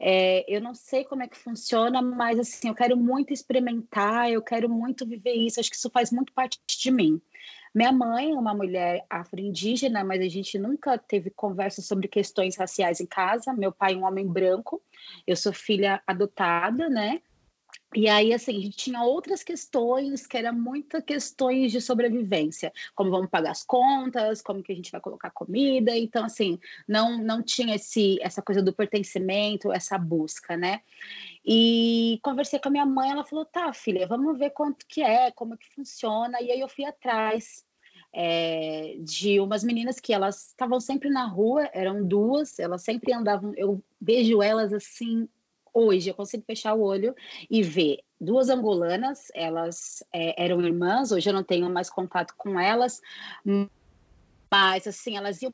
É, 0.00 0.44
eu 0.46 0.60
não 0.60 0.74
sei 0.74 1.04
como 1.04 1.22
é 1.22 1.28
que 1.28 1.36
funciona, 1.36 2.00
mas 2.00 2.38
assim, 2.38 2.68
eu 2.68 2.74
quero 2.74 2.96
muito 2.96 3.32
experimentar, 3.32 4.30
eu 4.30 4.40
quero 4.42 4.68
muito 4.68 5.06
viver 5.06 5.32
isso, 5.32 5.58
acho 5.58 5.70
que 5.70 5.76
isso 5.76 5.90
faz 5.90 6.12
muito 6.12 6.32
parte 6.32 6.60
de 6.68 6.90
mim. 6.90 7.20
Minha 7.74 7.92
mãe 7.92 8.32
é 8.32 8.38
uma 8.38 8.54
mulher 8.54 9.04
afro-indígena, 9.08 10.02
mas 10.02 10.20
a 10.20 10.28
gente 10.28 10.58
nunca 10.58 10.96
teve 10.98 11.30
conversa 11.30 11.82
sobre 11.82 12.08
questões 12.08 12.56
raciais 12.56 13.00
em 13.00 13.06
casa. 13.06 13.52
Meu 13.52 13.72
pai 13.72 13.94
é 13.94 13.96
um 13.96 14.04
homem 14.04 14.26
branco, 14.26 14.82
eu 15.26 15.36
sou 15.36 15.52
filha 15.52 16.02
adotada, 16.06 16.88
né? 16.88 17.20
E 17.94 18.06
aí, 18.06 18.34
assim, 18.34 18.58
a 18.58 18.60
gente 18.60 18.76
tinha 18.76 19.02
outras 19.02 19.42
questões 19.42 20.26
que 20.26 20.36
eram 20.36 20.52
muitas 20.52 21.02
questões 21.02 21.72
de 21.72 21.80
sobrevivência, 21.80 22.70
como 22.94 23.10
vamos 23.10 23.30
pagar 23.30 23.52
as 23.52 23.64
contas, 23.64 24.42
como 24.42 24.62
que 24.62 24.72
a 24.72 24.74
gente 24.74 24.92
vai 24.92 25.00
colocar 25.00 25.30
comida. 25.30 25.96
Então, 25.96 26.24
assim, 26.24 26.58
não, 26.86 27.16
não 27.16 27.42
tinha 27.42 27.76
esse, 27.76 28.18
essa 28.20 28.42
coisa 28.42 28.62
do 28.62 28.74
pertencimento, 28.74 29.72
essa 29.72 29.96
busca, 29.96 30.54
né? 30.54 30.82
E 31.44 32.20
conversei 32.22 32.58
com 32.58 32.68
a 32.68 32.72
minha 32.72 32.84
mãe, 32.84 33.10
ela 33.10 33.24
falou: 33.24 33.46
tá, 33.46 33.72
filha, 33.72 34.06
vamos 34.06 34.38
ver 34.38 34.50
quanto 34.50 34.86
que 34.86 35.00
é, 35.00 35.30
como 35.30 35.56
que 35.56 35.68
funciona. 35.74 36.42
E 36.42 36.52
aí 36.52 36.60
eu 36.60 36.68
fui 36.68 36.84
atrás 36.84 37.64
é, 38.12 38.96
de 39.00 39.40
umas 39.40 39.64
meninas 39.64 39.98
que 39.98 40.12
elas 40.12 40.48
estavam 40.48 40.78
sempre 40.78 41.08
na 41.08 41.26
rua, 41.26 41.70
eram 41.72 42.06
duas, 42.06 42.58
elas 42.58 42.82
sempre 42.82 43.14
andavam, 43.14 43.52
eu 43.56 43.82
vejo 44.00 44.42
elas 44.42 44.72
assim 44.72 45.28
hoje 45.72 46.10
eu 46.10 46.14
consigo 46.14 46.44
fechar 46.44 46.74
o 46.74 46.82
olho 46.82 47.14
e 47.50 47.62
ver 47.62 48.00
duas 48.20 48.48
angolanas, 48.48 49.28
elas 49.34 50.02
é, 50.12 50.42
eram 50.42 50.60
irmãs, 50.60 51.12
hoje 51.12 51.28
eu 51.28 51.34
não 51.34 51.44
tenho 51.44 51.70
mais 51.70 51.88
contato 51.88 52.34
com 52.36 52.58
elas, 52.58 53.00
mas 54.50 54.86
assim, 54.86 55.16
elas 55.16 55.40
iam 55.42 55.52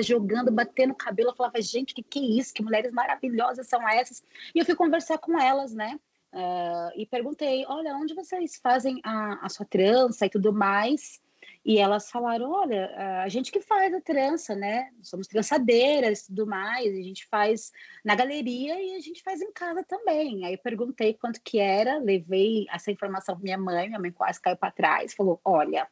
jogando, 0.00 0.50
batendo 0.50 0.92
o 0.92 0.96
cabelo, 0.96 1.30
eu 1.30 1.36
falava, 1.36 1.60
gente, 1.60 1.94
que 1.94 2.02
que 2.02 2.18
é 2.18 2.22
isso? 2.22 2.54
Que 2.54 2.62
mulheres 2.62 2.92
maravilhosas 2.92 3.66
são 3.66 3.86
essas? 3.88 4.22
E 4.54 4.58
eu 4.58 4.64
fui 4.64 4.74
conversar 4.74 5.18
com 5.18 5.38
elas, 5.38 5.74
né? 5.74 5.98
Uh, 6.32 6.92
e 6.94 7.06
perguntei, 7.06 7.64
olha, 7.66 7.96
onde 7.96 8.14
vocês 8.14 8.60
fazem 8.62 9.00
a, 9.02 9.46
a 9.46 9.48
sua 9.48 9.64
trança 9.64 10.26
e 10.26 10.30
tudo 10.30 10.52
mais? 10.52 11.20
E 11.66 11.78
elas 11.78 12.08
falaram: 12.08 12.52
olha, 12.52 12.94
a 13.24 13.28
gente 13.28 13.50
que 13.50 13.60
faz 13.60 13.92
a 13.92 14.00
trança, 14.00 14.54
né? 14.54 14.88
Somos 15.02 15.26
trançadeiras 15.26 16.20
e 16.20 16.26
tudo 16.28 16.46
mais, 16.46 16.86
a 16.86 17.02
gente 17.02 17.26
faz 17.26 17.72
na 18.04 18.14
galeria 18.14 18.80
e 18.80 18.94
a 18.94 19.00
gente 19.00 19.20
faz 19.20 19.42
em 19.42 19.52
casa 19.52 19.82
também. 19.82 20.44
Aí 20.44 20.54
eu 20.54 20.58
perguntei 20.58 21.14
quanto 21.14 21.40
que 21.42 21.58
era, 21.58 21.98
levei 21.98 22.66
essa 22.70 22.92
informação 22.92 23.34
para 23.34 23.42
minha 23.42 23.58
mãe, 23.58 23.88
minha 23.88 23.98
mãe 23.98 24.12
quase 24.12 24.40
caiu 24.40 24.56
para 24.56 24.70
trás, 24.70 25.12
falou: 25.12 25.40
olha, 25.44 25.88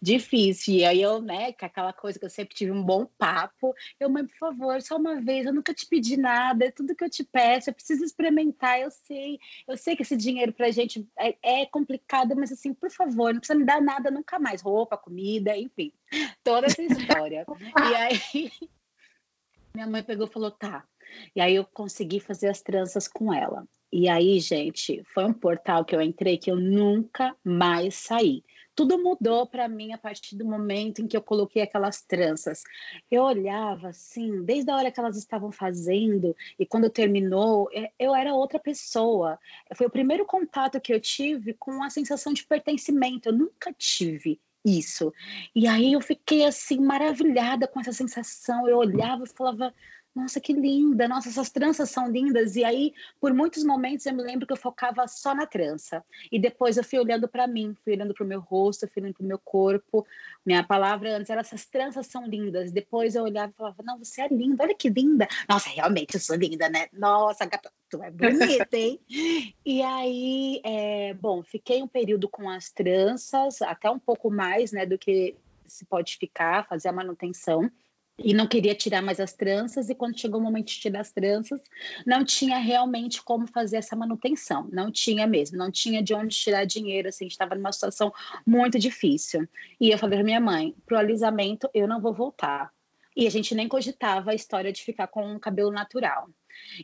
difícil. 0.00 0.74
E 0.74 0.84
aí 0.84 1.02
eu, 1.02 1.20
né, 1.20 1.52
com 1.52 1.66
aquela 1.66 1.92
coisa 1.92 2.16
que 2.16 2.24
eu 2.24 2.30
sempre 2.30 2.54
tive 2.54 2.70
um 2.70 2.84
bom 2.84 3.04
papo, 3.04 3.74
eu, 3.98 4.08
mãe, 4.08 4.24
por 4.24 4.36
favor, 4.36 4.80
só 4.80 4.98
uma 4.98 5.20
vez, 5.20 5.46
eu 5.46 5.52
nunca 5.52 5.74
te 5.74 5.84
pedi 5.84 6.16
nada, 6.16 6.66
é 6.66 6.70
tudo 6.70 6.94
que 6.94 7.02
eu 7.02 7.10
te 7.10 7.24
peço, 7.24 7.70
eu 7.70 7.74
preciso 7.74 8.04
experimentar, 8.04 8.80
eu 8.80 8.90
sei, 8.92 9.40
eu 9.66 9.76
sei 9.76 9.96
que 9.96 10.02
esse 10.02 10.16
dinheiro 10.16 10.52
para 10.52 10.66
a 10.66 10.70
gente 10.70 11.04
é, 11.18 11.34
é 11.42 11.66
complicado, 11.66 12.36
mas 12.36 12.52
assim, 12.52 12.72
por 12.72 12.90
favor, 12.92 13.32
não 13.32 13.40
precisa 13.40 13.58
me 13.58 13.64
dar 13.64 13.82
nada 13.82 14.12
nunca 14.12 14.38
mais, 14.38 14.62
roupa, 14.62 14.96
comida, 15.08 15.56
enfim, 15.56 15.92
toda 16.44 16.66
essa 16.66 16.82
história. 16.82 17.46
e 17.90 17.94
aí 17.94 18.52
minha 19.74 19.86
mãe 19.86 20.02
pegou 20.02 20.26
e 20.26 20.30
falou: 20.30 20.50
tá. 20.50 20.84
E 21.34 21.40
aí 21.40 21.54
eu 21.54 21.64
consegui 21.64 22.20
fazer 22.20 22.48
as 22.48 22.60
tranças 22.60 23.08
com 23.08 23.32
ela. 23.32 23.66
E 23.90 24.06
aí, 24.06 24.38
gente, 24.38 25.02
foi 25.14 25.24
um 25.24 25.32
portal 25.32 25.82
que 25.82 25.96
eu 25.96 26.02
entrei 26.02 26.36
que 26.36 26.50
eu 26.50 26.56
nunca 26.56 27.34
mais 27.42 27.94
saí. 27.94 28.44
Tudo 28.74 29.02
mudou 29.02 29.46
para 29.46 29.66
mim 29.66 29.92
a 29.92 29.98
partir 29.98 30.36
do 30.36 30.44
momento 30.44 31.00
em 31.00 31.06
que 31.06 31.16
eu 31.16 31.22
coloquei 31.22 31.62
aquelas 31.62 32.02
tranças. 32.02 32.62
Eu 33.10 33.22
olhava 33.22 33.88
assim, 33.88 34.44
desde 34.44 34.70
a 34.70 34.76
hora 34.76 34.92
que 34.92 35.00
elas 35.00 35.16
estavam 35.16 35.50
fazendo 35.50 36.36
e 36.58 36.66
quando 36.66 36.90
terminou, 36.90 37.68
é, 37.72 37.90
eu 37.98 38.14
era 38.14 38.34
outra 38.34 38.58
pessoa. 38.58 39.38
Foi 39.74 39.86
o 39.86 39.90
primeiro 39.90 40.26
contato 40.26 40.80
que 40.80 40.92
eu 40.92 41.00
tive 41.00 41.54
com 41.54 41.82
a 41.82 41.88
sensação 41.88 42.34
de 42.34 42.44
pertencimento. 42.44 43.30
Eu 43.30 43.32
nunca 43.32 43.72
tive 43.72 44.38
isso. 44.68 45.12
E 45.54 45.66
aí 45.66 45.92
eu 45.92 46.00
fiquei 46.00 46.44
assim 46.44 46.80
maravilhada 46.80 47.66
com 47.66 47.80
essa 47.80 47.92
sensação. 47.92 48.68
Eu 48.68 48.78
olhava 48.78 49.24
e 49.24 49.28
falava: 49.28 49.74
nossa, 50.18 50.40
que 50.40 50.52
linda, 50.52 51.06
nossa, 51.06 51.28
essas 51.28 51.48
tranças 51.48 51.90
são 51.90 52.10
lindas. 52.10 52.56
E 52.56 52.64
aí, 52.64 52.92
por 53.20 53.32
muitos 53.32 53.62
momentos, 53.62 54.04
eu 54.04 54.12
me 54.12 54.22
lembro 54.22 54.46
que 54.46 54.52
eu 54.52 54.56
focava 54.56 55.06
só 55.06 55.34
na 55.34 55.46
trança. 55.46 56.04
E 56.30 56.38
depois 56.38 56.76
eu 56.76 56.82
fui 56.82 56.98
olhando 56.98 57.28
para 57.28 57.46
mim, 57.46 57.76
fui 57.84 57.92
olhando 57.94 58.12
para 58.12 58.24
o 58.24 58.26
meu 58.26 58.40
rosto, 58.40 58.88
fui 58.88 59.02
olhando 59.02 59.14
para 59.14 59.24
o 59.24 59.28
meu 59.28 59.38
corpo. 59.38 60.04
Minha 60.44 60.64
palavra 60.64 61.16
antes 61.16 61.30
era: 61.30 61.40
essas 61.40 61.64
tranças 61.66 62.08
são 62.08 62.26
lindas. 62.26 62.72
Depois 62.72 63.14
eu 63.14 63.22
olhava 63.22 63.52
e 63.52 63.56
falava: 63.56 63.82
não, 63.84 63.98
você 63.98 64.22
é 64.22 64.28
linda, 64.28 64.64
olha 64.64 64.74
que 64.74 64.88
linda. 64.88 65.28
Nossa, 65.48 65.70
realmente 65.70 66.14
eu 66.14 66.20
sou 66.20 66.36
linda, 66.36 66.68
né? 66.68 66.88
Nossa, 66.92 67.44
gata, 67.46 67.70
tu 67.88 68.02
é 68.02 68.10
bonita, 68.10 68.76
hein? 68.76 69.00
e 69.64 69.82
aí, 69.82 70.60
é, 70.64 71.14
bom, 71.14 71.42
fiquei 71.44 71.82
um 71.82 71.88
período 71.88 72.28
com 72.28 72.50
as 72.50 72.70
tranças, 72.70 73.62
até 73.62 73.88
um 73.88 73.98
pouco 73.98 74.30
mais, 74.30 74.72
né, 74.72 74.84
do 74.84 74.98
que 74.98 75.36
se 75.66 75.84
pode 75.84 76.16
ficar, 76.16 76.66
fazer 76.66 76.88
a 76.88 76.92
manutenção 76.92 77.70
e 78.18 78.34
não 78.34 78.46
queria 78.46 78.74
tirar 78.74 79.00
mais 79.00 79.20
as 79.20 79.32
tranças, 79.32 79.88
e 79.88 79.94
quando 79.94 80.18
chegou 80.18 80.40
o 80.40 80.42
momento 80.42 80.66
de 80.66 80.80
tirar 80.80 81.00
as 81.00 81.12
tranças, 81.12 81.60
não 82.04 82.24
tinha 82.24 82.58
realmente 82.58 83.22
como 83.22 83.46
fazer 83.46 83.76
essa 83.76 83.94
manutenção, 83.94 84.68
não 84.72 84.90
tinha 84.90 85.26
mesmo, 85.26 85.56
não 85.56 85.70
tinha 85.70 86.02
de 86.02 86.14
onde 86.14 86.36
tirar 86.36 86.64
dinheiro, 86.64 87.08
assim, 87.08 87.26
estava 87.26 87.54
numa 87.54 87.72
situação 87.72 88.12
muito 88.44 88.78
difícil. 88.78 89.48
E 89.80 89.90
eu 89.90 89.98
falei 89.98 90.18
para 90.18 90.24
minha 90.24 90.40
mãe, 90.40 90.74
pro 90.84 90.98
alisamento 90.98 91.68
eu 91.72 91.86
não 91.86 92.00
vou 92.00 92.12
voltar. 92.12 92.72
E 93.16 93.26
a 93.26 93.30
gente 93.30 93.54
nem 93.54 93.66
cogitava 93.66 94.30
a 94.30 94.34
história 94.34 94.72
de 94.72 94.82
ficar 94.82 95.08
com 95.08 95.24
um 95.24 95.38
cabelo 95.38 95.72
natural. 95.72 96.28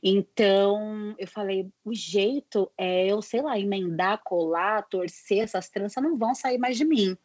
Então, 0.02 1.14
eu 1.18 1.26
falei, 1.26 1.68
o 1.84 1.94
jeito 1.94 2.70
é 2.76 3.06
eu, 3.06 3.20
sei 3.22 3.42
lá, 3.42 3.58
emendar, 3.58 4.20
colar, 4.24 4.82
torcer, 4.88 5.38
essas 5.38 5.68
tranças 5.68 6.02
não 6.02 6.16
vão 6.16 6.34
sair 6.34 6.58
mais 6.58 6.76
de 6.76 6.84
mim. 6.84 7.16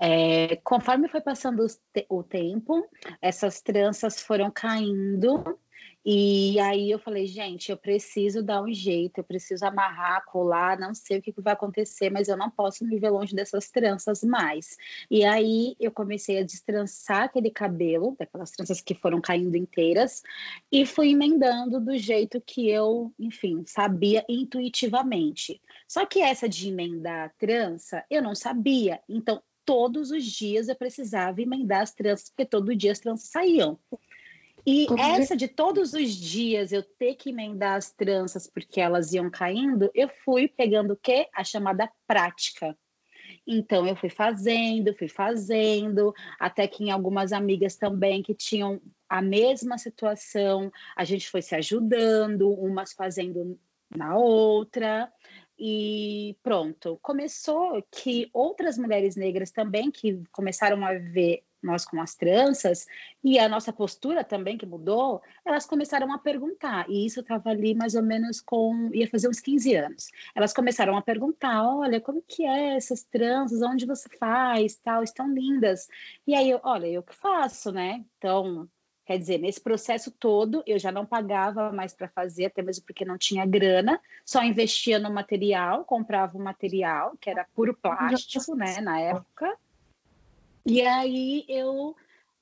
É, 0.00 0.56
conforme 0.56 1.08
foi 1.08 1.20
passando 1.20 1.66
o 2.08 2.22
tempo, 2.22 2.88
essas 3.20 3.60
tranças 3.60 4.20
foram 4.20 4.50
caindo 4.50 5.58
e 6.04 6.58
aí 6.60 6.90
eu 6.90 6.98
falei, 6.98 7.26
gente, 7.26 7.70
eu 7.70 7.76
preciso 7.76 8.42
dar 8.42 8.62
um 8.62 8.72
jeito, 8.72 9.18
eu 9.18 9.24
preciso 9.24 9.64
amarrar, 9.66 10.24
colar, 10.24 10.78
não 10.78 10.94
sei 10.94 11.18
o 11.18 11.22
que, 11.22 11.34
vai 11.38 11.52
acontecer, 11.52 12.10
mas 12.10 12.28
eu 12.28 12.36
não 12.36 12.50
posso 12.50 12.84
me 12.84 12.98
ver 12.98 13.10
longe 13.10 13.34
dessas 13.34 13.70
tranças 13.70 14.22
mais. 14.22 14.76
E 15.10 15.24
aí 15.24 15.76
eu 15.78 15.90
comecei 15.90 16.38
a 16.38 16.44
destrançar 16.44 17.24
aquele 17.24 17.50
cabelo, 17.50 18.16
daquelas 18.18 18.50
tranças 18.50 18.80
que 18.80 18.94
foram 18.94 19.20
caindo 19.20 19.56
inteiras, 19.56 20.22
e 20.72 20.86
fui 20.86 21.10
emendando 21.10 21.80
do 21.80 21.96
jeito 21.98 22.40
que 22.40 22.68
eu, 22.68 23.12
enfim, 23.18 23.64
sabia 23.66 24.24
intuitivamente. 24.28 25.60
Só 25.86 26.06
que 26.06 26.20
essa 26.20 26.48
de 26.48 26.68
emendar 26.68 27.26
a 27.26 27.28
trança, 27.30 28.04
eu 28.10 28.22
não 28.22 28.34
sabia. 28.34 29.00
Então, 29.08 29.42
todos 29.64 30.10
os 30.10 30.24
dias 30.24 30.68
eu 30.68 30.74
precisava 30.74 31.42
emendar 31.42 31.82
as 31.82 31.92
tranças, 31.92 32.30
porque 32.30 32.46
todo 32.46 32.74
dia 32.74 32.92
as 32.92 32.98
tranças 32.98 33.28
saíam. 33.28 33.78
E 34.66 34.86
essa 34.98 35.36
de 35.36 35.48
todos 35.48 35.94
os 35.94 36.14
dias 36.14 36.72
eu 36.72 36.82
ter 36.82 37.14
que 37.14 37.30
emendar 37.30 37.76
as 37.76 37.90
tranças 37.90 38.46
porque 38.46 38.80
elas 38.80 39.12
iam 39.12 39.30
caindo, 39.30 39.90
eu 39.94 40.08
fui 40.24 40.48
pegando 40.48 40.92
o 40.92 40.96
quê? 40.96 41.26
A 41.34 41.42
chamada 41.42 41.90
prática. 42.06 42.76
Então 43.46 43.86
eu 43.86 43.96
fui 43.96 44.10
fazendo, 44.10 44.94
fui 44.94 45.08
fazendo, 45.08 46.14
até 46.38 46.66
que 46.66 46.84
em 46.84 46.90
algumas 46.90 47.32
amigas 47.32 47.76
também 47.76 48.22
que 48.22 48.34
tinham 48.34 48.80
a 49.08 49.22
mesma 49.22 49.78
situação, 49.78 50.70
a 50.94 51.04
gente 51.04 51.28
foi 51.30 51.40
se 51.40 51.54
ajudando, 51.54 52.50
umas 52.50 52.92
fazendo 52.92 53.58
na 53.90 54.16
outra, 54.18 55.10
e 55.58 56.36
pronto. 56.42 56.98
Começou 57.02 57.82
que 57.90 58.28
outras 58.32 58.78
mulheres 58.78 59.16
negras 59.16 59.50
também 59.50 59.90
que 59.90 60.22
começaram 60.30 60.84
a 60.84 60.94
ver 60.94 61.42
nós 61.62 61.84
com 61.84 62.00
as 62.00 62.14
tranças, 62.14 62.86
e 63.22 63.38
a 63.38 63.48
nossa 63.48 63.72
postura 63.72 64.22
também 64.22 64.56
que 64.56 64.66
mudou, 64.66 65.20
elas 65.44 65.66
começaram 65.66 66.12
a 66.12 66.18
perguntar, 66.18 66.88
e 66.88 67.06
isso 67.06 67.20
estava 67.20 67.50
ali 67.50 67.74
mais 67.74 67.94
ou 67.94 68.02
menos 68.02 68.40
com, 68.40 68.90
ia 68.92 69.08
fazer 69.08 69.28
uns 69.28 69.40
15 69.40 69.74
anos. 69.74 70.10
Elas 70.34 70.52
começaram 70.52 70.96
a 70.96 71.02
perguntar, 71.02 71.62
olha, 71.64 72.00
como 72.00 72.22
que 72.26 72.44
é 72.44 72.76
essas 72.76 73.02
tranças, 73.02 73.62
onde 73.62 73.86
você 73.86 74.08
faz, 74.18 74.76
tal, 74.76 75.02
estão 75.02 75.28
lindas. 75.32 75.88
E 76.26 76.34
aí, 76.34 76.50
eu, 76.50 76.60
olha, 76.62 76.86
eu 76.86 77.02
que 77.02 77.14
faço, 77.14 77.72
né? 77.72 78.04
Então, 78.18 78.68
quer 79.04 79.18
dizer, 79.18 79.38
nesse 79.38 79.60
processo 79.60 80.10
todo, 80.10 80.62
eu 80.66 80.78
já 80.78 80.92
não 80.92 81.06
pagava 81.06 81.72
mais 81.72 81.94
para 81.94 82.08
fazer, 82.08 82.44
até 82.44 82.60
mesmo 82.60 82.84
porque 82.84 83.04
não 83.06 83.16
tinha 83.16 83.46
grana, 83.46 83.98
só 84.24 84.42
investia 84.44 84.98
no 84.98 85.10
material, 85.10 85.84
comprava 85.84 86.36
o 86.36 86.40
material, 86.40 87.16
que 87.18 87.30
era 87.30 87.46
puro 87.54 87.74
plástico, 87.74 88.54
né, 88.54 88.80
na 88.82 89.00
época, 89.00 89.56
e 90.66 90.82
aí 90.82 91.44
eu 91.48 91.94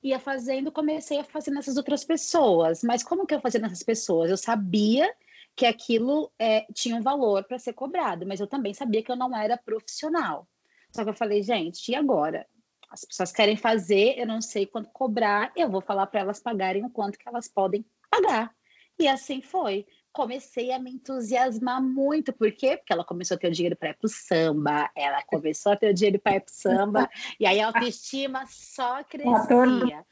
ia 0.03 0.19
fazendo, 0.19 0.71
comecei 0.71 1.19
a 1.19 1.23
fazer 1.23 1.51
nessas 1.51 1.77
outras 1.77 2.03
pessoas. 2.03 2.83
Mas 2.83 3.03
como 3.03 3.25
que 3.25 3.33
eu 3.33 3.41
fazia 3.41 3.59
nessas 3.59 3.83
pessoas? 3.83 4.29
Eu 4.29 4.37
sabia 4.37 5.13
que 5.55 5.65
aquilo 5.65 6.31
é, 6.37 6.65
tinha 6.73 6.95
um 6.95 7.01
valor 7.01 7.43
para 7.43 7.57
ser 7.57 7.73
cobrado, 7.73 8.25
mas 8.25 8.39
eu 8.39 8.47
também 8.47 8.73
sabia 8.73 9.01
que 9.01 9.11
eu 9.11 9.15
não 9.15 9.35
era 9.35 9.57
profissional. 9.57 10.47
Só 10.95 11.03
que 11.03 11.09
eu 11.09 11.15
falei, 11.15 11.41
gente, 11.41 11.91
e 11.91 11.95
agora? 11.95 12.45
As 12.89 13.03
pessoas 13.03 13.31
querem 13.31 13.57
fazer, 13.57 14.17
eu 14.17 14.25
não 14.25 14.39
sei 14.39 14.65
quanto 14.65 14.89
cobrar, 14.91 15.51
eu 15.55 15.69
vou 15.69 15.81
falar 15.81 16.07
para 16.07 16.21
elas 16.21 16.39
pagarem 16.39 16.85
o 16.85 16.89
quanto 16.89 17.17
que 17.17 17.27
elas 17.27 17.47
podem 17.47 17.85
pagar. 18.09 18.55
E 18.99 19.07
assim 19.07 19.41
foi 19.41 19.85
comecei 20.17 20.71
a 20.71 20.79
me 20.79 20.89
entusiasmar 20.89 21.79
muito. 21.79 22.33
Por 22.33 22.51
quê? 22.51 22.75
Porque 22.75 22.91
ela 22.91 23.03
começou 23.03 23.35
a 23.35 23.37
ter 23.37 23.49
o 23.49 23.51
dinheiro 23.51 23.75
para 23.75 23.91
ir 23.91 23.93
pro 23.93 24.09
samba, 24.09 24.89
ela 24.95 25.21
começou 25.21 25.73
a 25.73 25.75
ter 25.75 25.91
o 25.91 25.93
dinheiro 25.93 26.17
para 26.17 26.37
ir 26.37 26.39
pro 26.39 26.51
samba, 26.51 27.07
e 27.39 27.45
aí 27.45 27.61
a 27.61 27.67
autoestima 27.67 28.43
só 28.47 29.03
crescia. 29.03 30.03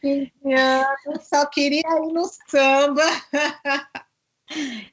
Eu 1.08 1.20
só 1.20 1.44
queria 1.48 1.82
ir 1.82 2.14
no 2.14 2.24
samba. 2.48 3.02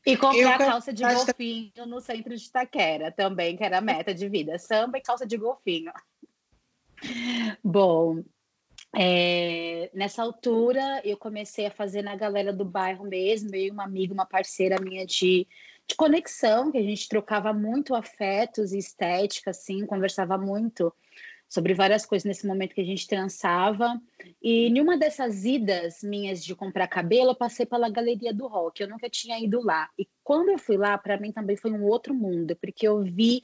E 0.07 0.17
comprar 0.17 0.59
eu, 0.59 0.67
calça 0.67 0.95
de 0.95 1.03
golfinho 1.03 1.85
no 1.87 2.01
centro 2.01 2.35
de 2.35 2.43
Itaquera 2.43 3.13
também, 3.13 3.55
que 3.55 3.63
era 3.63 3.79
a 3.79 3.83
meta 3.83 4.15
de 4.15 4.27
vida. 4.31 4.59
Samba 4.59 4.97
e 4.97 5.03
calça 5.03 5.27
de 5.27 5.37
golfinho. 5.37 5.93
Bom, 7.63 8.25
é, 8.95 9.91
nessa 9.95 10.23
altura, 10.23 11.01
eu 11.05 11.17
comecei 11.17 11.67
a 11.67 11.71
fazer 11.71 12.03
na 12.03 12.15
galera 12.15 12.53
do 12.53 12.65
bairro 12.65 13.05
mesmo, 13.05 13.55
eu 13.55 13.67
e 13.67 13.71
uma 13.71 13.85
amiga, 13.85 14.13
uma 14.13 14.27
parceira 14.27 14.81
minha 14.81 15.07
de, 15.07 15.47
de 15.87 15.95
conexão, 15.97 16.71
que 16.71 16.79
a 16.79 16.83
gente 16.83 17.09
trocava 17.09 17.53
muito 17.53 17.95
afetos 17.95 18.73
e 18.73 18.79
estética, 18.79 19.51
assim, 19.51 19.87
conversava 19.87 20.37
muito 20.37 20.93
sobre 21.49 21.75
várias 21.75 22.07
coisas 22.07 22.25
nesse 22.25 22.47
momento 22.47 22.75
que 22.75 22.81
a 22.81 22.85
gente 22.85 23.07
trançava. 23.07 24.01
E 24.43 24.69
em 24.69 24.81
uma 24.81 24.97
dessas 24.97 25.45
idas 25.45 26.03
minhas 26.03 26.43
de 26.43 26.55
comprar 26.55 26.87
cabelo, 26.89 27.33
eu 27.33 27.35
passei 27.35 27.67
pela 27.67 27.91
Galeria 27.91 28.33
do 28.33 28.47
Rock. 28.47 28.81
Eu 28.81 28.89
nunca 28.89 29.09
tinha 29.11 29.39
ido 29.39 29.63
lá. 29.63 29.91
E 29.99 30.09
quando 30.25 30.49
eu 30.49 30.59
fui 30.59 30.79
lá, 30.79 30.97
para 30.97 31.19
mim 31.19 31.31
também 31.31 31.55
foi 31.55 31.71
um 31.71 31.85
outro 31.85 32.15
mundo, 32.15 32.57
porque 32.57 32.89
eu 32.89 33.03
vi 33.03 33.43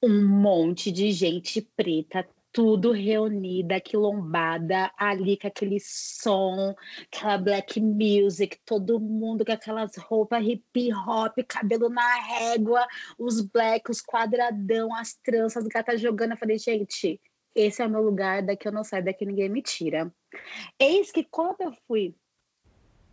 um 0.00 0.24
monte 0.24 0.92
de 0.92 1.10
gente 1.10 1.60
preta 1.76 2.24
tudo 2.52 2.92
reunida, 2.92 3.80
quilombada, 3.80 4.92
ali 4.96 5.38
com 5.38 5.46
aquele 5.46 5.78
som, 5.80 6.74
aquela 7.10 7.38
black 7.38 7.80
music, 7.80 8.58
todo 8.64 9.00
mundo 9.00 9.44
com 9.44 9.52
aquelas 9.52 9.96
roupas 9.96 10.44
hip 10.44 10.92
hop, 10.92 11.38
cabelo 11.48 11.88
na 11.88 12.14
régua, 12.20 12.86
os 13.18 13.40
black, 13.40 13.90
os 13.90 14.02
quadradão, 14.02 14.94
as 14.94 15.14
tranças, 15.14 15.64
as 15.64 15.68
gatas 15.68 16.00
jogando. 16.00 16.32
Eu 16.32 16.36
falei, 16.36 16.58
gente, 16.58 17.20
esse 17.54 17.82
é 17.82 17.86
o 17.86 17.90
meu 17.90 18.02
lugar, 18.02 18.42
daqui 18.42 18.68
eu 18.68 18.72
não 18.72 18.84
saio, 18.84 19.04
daqui 19.04 19.24
ninguém 19.24 19.48
me 19.48 19.62
tira. 19.62 20.12
Eis 20.78 21.10
que 21.10 21.24
quando 21.24 21.60
eu 21.60 21.72
fui 21.86 22.14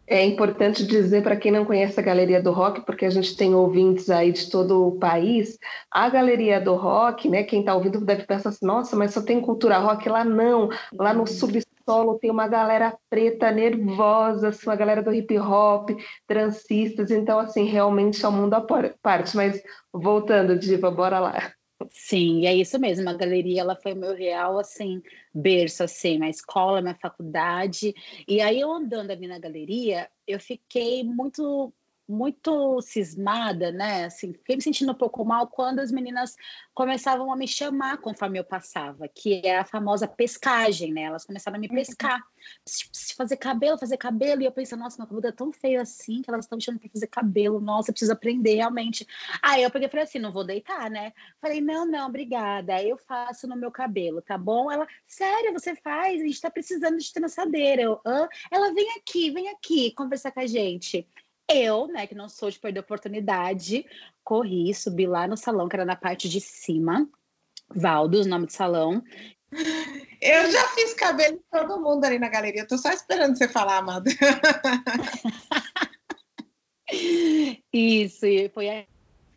é 0.09 0.25
importante 0.25 0.85
dizer 0.85 1.21
para 1.21 1.37
quem 1.37 1.51
não 1.51 1.63
conhece 1.63 1.99
a 1.99 2.03
Galeria 2.03 2.41
do 2.41 2.51
Rock, 2.51 2.81
porque 2.81 3.05
a 3.05 3.09
gente 3.11 3.37
tem 3.37 3.53
ouvintes 3.53 4.09
aí 4.09 4.31
de 4.31 4.49
todo 4.49 4.87
o 4.87 4.97
país, 4.97 5.59
a 5.91 6.09
Galeria 6.09 6.59
do 6.59 6.73
Rock, 6.73 7.29
né? 7.29 7.43
Quem 7.43 7.59
está 7.59 7.75
ouvindo 7.75 8.03
deve 8.03 8.23
pensar 8.23 8.49
assim, 8.49 8.65
nossa, 8.65 8.95
mas 8.95 9.13
só 9.13 9.21
tem 9.21 9.39
cultura 9.39 9.77
rock 9.77 10.09
lá 10.09 10.25
não. 10.25 10.69
Lá 10.93 11.13
no 11.13 11.27
subsolo 11.27 12.17
tem 12.19 12.31
uma 12.31 12.47
galera 12.47 12.97
preta 13.07 13.51
nervosa, 13.51 14.51
uma 14.65 14.75
galera 14.75 15.03
do 15.03 15.13
hip 15.13 15.37
hop, 15.37 15.91
transistas, 16.27 17.11
então 17.11 17.39
assim, 17.39 17.65
realmente 17.65 18.25
é 18.25 18.27
um 18.27 18.31
mundo 18.31 18.55
à 18.55 18.65
parte. 19.01 19.35
Mas 19.35 19.61
voltando, 19.93 20.57
Diva, 20.57 20.89
bora 20.89 21.19
lá. 21.19 21.58
Sim, 21.91 22.45
é 22.45 22.53
isso 22.53 22.77
mesmo. 22.79 23.09
A 23.09 23.13
galeria 23.13 23.61
ela 23.61 23.75
foi 23.75 23.93
meu 23.93 24.13
real 24.13 24.59
assim 24.59 25.01
berço 25.33 25.83
assim, 25.83 26.17
na 26.17 26.29
escola, 26.29 26.81
na 26.81 26.93
faculdade. 26.95 27.93
E 28.27 28.41
aí 28.41 28.59
eu 28.59 28.71
andando 28.71 29.11
ali 29.11 29.27
na 29.27 29.39
galeria, 29.39 30.09
eu 30.27 30.39
fiquei 30.39 31.03
muito 31.03 31.73
muito 32.09 32.81
cismada, 32.81 33.71
né? 33.71 34.05
Assim, 34.05 34.33
fiquei 34.33 34.55
me 34.55 34.61
sentindo 34.63 34.91
um 34.91 34.95
pouco 34.95 35.23
mal 35.23 35.47
quando 35.47 35.79
as 35.79 35.91
meninas 35.91 36.35
começavam 36.73 37.31
a 37.31 37.35
me 37.35 37.47
chamar 37.47 37.97
conforme 37.97 38.39
eu 38.39 38.43
passava, 38.43 39.07
que 39.07 39.41
é 39.45 39.59
a 39.59 39.65
famosa 39.65 40.07
pescagem, 40.07 40.91
né? 40.91 41.03
Elas 41.03 41.23
começaram 41.23 41.57
a 41.57 41.59
me 41.59 41.67
uhum. 41.67 41.75
pescar, 41.75 42.19
fazer 43.15 43.37
cabelo, 43.37 43.77
fazer 43.77 43.97
cabelo, 43.97 44.41
e 44.41 44.45
eu 44.45 44.51
pensei, 44.51 44.75
nossa, 44.75 44.97
meu 44.97 45.07
cabelo 45.07 45.27
é 45.27 45.31
tão 45.31 45.51
feio 45.51 45.79
assim 45.79 46.23
que 46.23 46.31
elas 46.31 46.45
estão 46.45 46.57
me 46.57 46.63
chamando 46.63 46.81
para 46.81 46.89
fazer 46.89 47.07
cabelo, 47.07 47.59
nossa, 47.59 47.91
eu 47.91 47.93
preciso 47.93 48.11
aprender 48.11 48.55
realmente. 48.55 49.05
Aí 49.43 49.61
eu 49.61 49.69
peguei 49.69 49.87
e 49.87 49.91
falei 49.91 50.05
assim, 50.05 50.17
não 50.19 50.31
vou 50.31 50.43
deitar, 50.43 50.89
né? 50.89 51.13
Falei, 51.39 51.61
não, 51.61 51.85
não, 51.85 52.07
obrigada, 52.07 52.81
eu 52.81 52.97
faço 52.97 53.47
no 53.47 53.55
meu 53.55 53.69
cabelo, 53.69 54.21
tá 54.21 54.37
bom? 54.37 54.71
Ela, 54.71 54.87
sério, 55.05 55.53
você 55.53 55.75
faz? 55.75 56.21
A 56.21 56.25
gente 56.25 56.41
tá 56.41 56.49
precisando 56.49 56.97
de 56.97 57.13
trançadeira. 57.13 57.83
Eu, 57.83 58.01
ah? 58.03 58.27
Ela, 58.49 58.73
vem 58.73 58.97
aqui, 58.97 59.29
vem 59.29 59.49
aqui 59.49 59.91
conversar 59.91 60.31
com 60.31 60.39
a 60.39 60.47
gente. 60.47 61.07
Eu, 61.49 61.87
né, 61.87 62.05
que 62.05 62.13
não 62.13 62.29
sou 62.29 62.49
de 62.49 62.59
perder 62.59 62.81
oportunidade, 62.81 63.85
corri, 64.23 64.73
subi 64.73 65.07
lá 65.07 65.27
no 65.27 65.35
salão, 65.35 65.67
que 65.67 65.75
era 65.75 65.85
na 65.85 65.95
parte 65.95 66.29
de 66.29 66.39
cima. 66.39 67.09
Valdos, 67.69 68.27
nome 68.27 68.45
do 68.45 68.51
salão. 68.51 69.03
Eu 70.21 70.51
já 70.51 70.67
fiz 70.69 70.93
cabelo 70.93 71.37
de 71.37 71.43
todo 71.51 71.81
mundo 71.81 72.05
ali 72.05 72.19
na 72.19 72.29
galeria. 72.29 72.67
Tô 72.67 72.77
só 72.77 72.91
esperando 72.91 73.35
você 73.35 73.47
falar, 73.47 73.77
Amanda. 73.77 74.11
Isso, 77.73 78.25
e 78.25 78.49
foi 78.49 78.87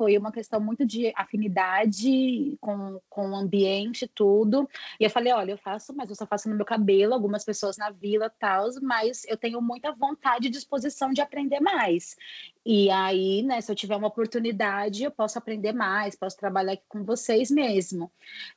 foi 0.03 0.19
uma 0.19 0.33
questão 0.33 0.59
muito 0.59 0.85
de 0.85 1.13
afinidade 1.15 2.57
com, 2.61 3.01
com 3.09 3.31
o 3.31 3.37
ambiente, 3.37 4.11
tudo. 4.13 4.69
E 4.99 5.05
eu 5.05 5.11
falei, 5.11 5.33
olha, 5.33 5.53
eu 5.53 5.57
faço, 5.57 5.95
mas 5.95 6.11
eu 6.11 6.17
só 6.17 6.27
faço 6.27 6.49
no 6.49 6.57
meu 6.57 6.65
cabelo, 6.65 7.15
algumas 7.15 7.45
pessoas 7.45 7.77
na 7.77 7.89
vila, 7.89 8.29
tal, 8.29 8.69
mas 8.83 9.25
eu 9.29 9.37
tenho 9.37 9.63
muita 9.63 9.93
vontade 9.93 10.49
e 10.49 10.51
disposição 10.51 11.13
de 11.13 11.21
aprender 11.21 11.61
mais. 11.61 12.17
E 12.65 12.89
aí, 12.91 13.43
né, 13.43 13.61
se 13.61 13.73
eu 13.73 13.75
tiver 13.75 13.97
uma 13.97 14.07
oportunidade, 14.07 15.03
eu 15.03 15.11
posso 15.11 15.37
aprender 15.37 15.73
mais, 15.73 16.15
posso 16.15 16.37
trabalhar 16.37 16.75
aqui 16.75 16.85
com 16.89 17.05
vocês 17.05 17.51
mesmo. 17.51 18.11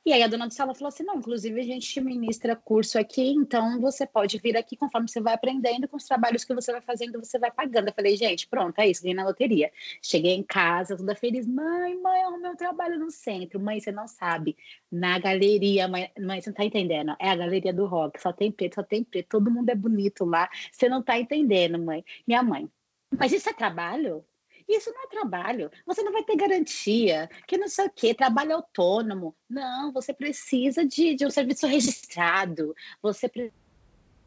E 0.04 0.12
aí 0.12 0.22
a 0.22 0.28
dona 0.28 0.46
do 0.46 0.54
salão 0.54 0.74
falou 0.74 0.88
assim: 0.88 1.02
não, 1.02 1.16
inclusive 1.16 1.60
a 1.60 1.64
gente 1.64 2.00
ministra 2.00 2.54
curso 2.54 2.98
aqui, 3.00 3.30
então 3.30 3.80
você 3.80 4.06
pode 4.06 4.38
vir 4.38 4.56
aqui 4.56 4.76
conforme 4.76 5.08
você 5.08 5.20
vai 5.20 5.34
aprendendo, 5.34 5.88
com 5.88 5.96
os 5.96 6.04
trabalhos 6.04 6.44
que 6.44 6.54
você 6.54 6.70
vai 6.70 6.80
fazendo, 6.80 7.18
você 7.18 7.36
vai 7.36 7.50
pagando. 7.50 7.88
Eu 7.88 7.94
falei, 7.94 8.16
gente, 8.16 8.46
pronto, 8.46 8.78
é 8.78 8.88
isso, 8.88 9.02
ganhei 9.02 9.16
na 9.16 9.24
loteria. 9.24 9.72
Cheguei 10.00 10.34
em 10.34 10.42
casa, 10.42 10.96
toda 10.96 11.16
feliz, 11.16 11.35
mãe, 11.44 12.00
mãe, 12.00 12.22
eu 12.22 12.28
arrumei 12.28 12.50
um 12.52 12.56
trabalho 12.56 12.98
no 12.98 13.10
centro. 13.10 13.58
Mãe, 13.58 13.80
você 13.80 13.90
não 13.90 14.06
sabe. 14.06 14.56
Na 14.90 15.18
galeria, 15.18 15.88
mãe, 15.88 16.10
mãe, 16.20 16.40
você 16.40 16.50
não 16.50 16.56
tá 16.56 16.64
entendendo. 16.64 17.16
É 17.18 17.28
a 17.30 17.36
galeria 17.36 17.72
do 17.72 17.86
rock, 17.86 18.20
só 18.20 18.32
tem 18.32 18.52
preto, 18.52 18.76
só 18.76 18.82
tem 18.82 19.02
preto, 19.02 19.28
todo 19.28 19.50
mundo 19.50 19.68
é 19.70 19.74
bonito 19.74 20.24
lá. 20.24 20.48
Você 20.70 20.88
não 20.88 21.02
tá 21.02 21.18
entendendo, 21.18 21.78
mãe. 21.78 22.04
Minha 22.26 22.42
mãe, 22.42 22.70
mas 23.18 23.32
isso 23.32 23.48
é 23.48 23.52
trabalho? 23.52 24.24
Isso 24.68 24.92
não 24.92 25.04
é 25.04 25.06
trabalho. 25.06 25.70
Você 25.86 26.02
não 26.02 26.12
vai 26.12 26.24
ter 26.24 26.36
garantia, 26.36 27.28
que 27.46 27.56
não 27.56 27.68
sei 27.68 27.86
o 27.86 27.90
quê, 27.90 28.14
trabalho 28.14 28.54
autônomo. 28.56 29.36
Não, 29.48 29.92
você 29.92 30.12
precisa 30.12 30.84
de, 30.84 31.14
de 31.14 31.24
um 31.24 31.30
serviço 31.30 31.66
registrado. 31.66 32.74
Você 33.00 33.30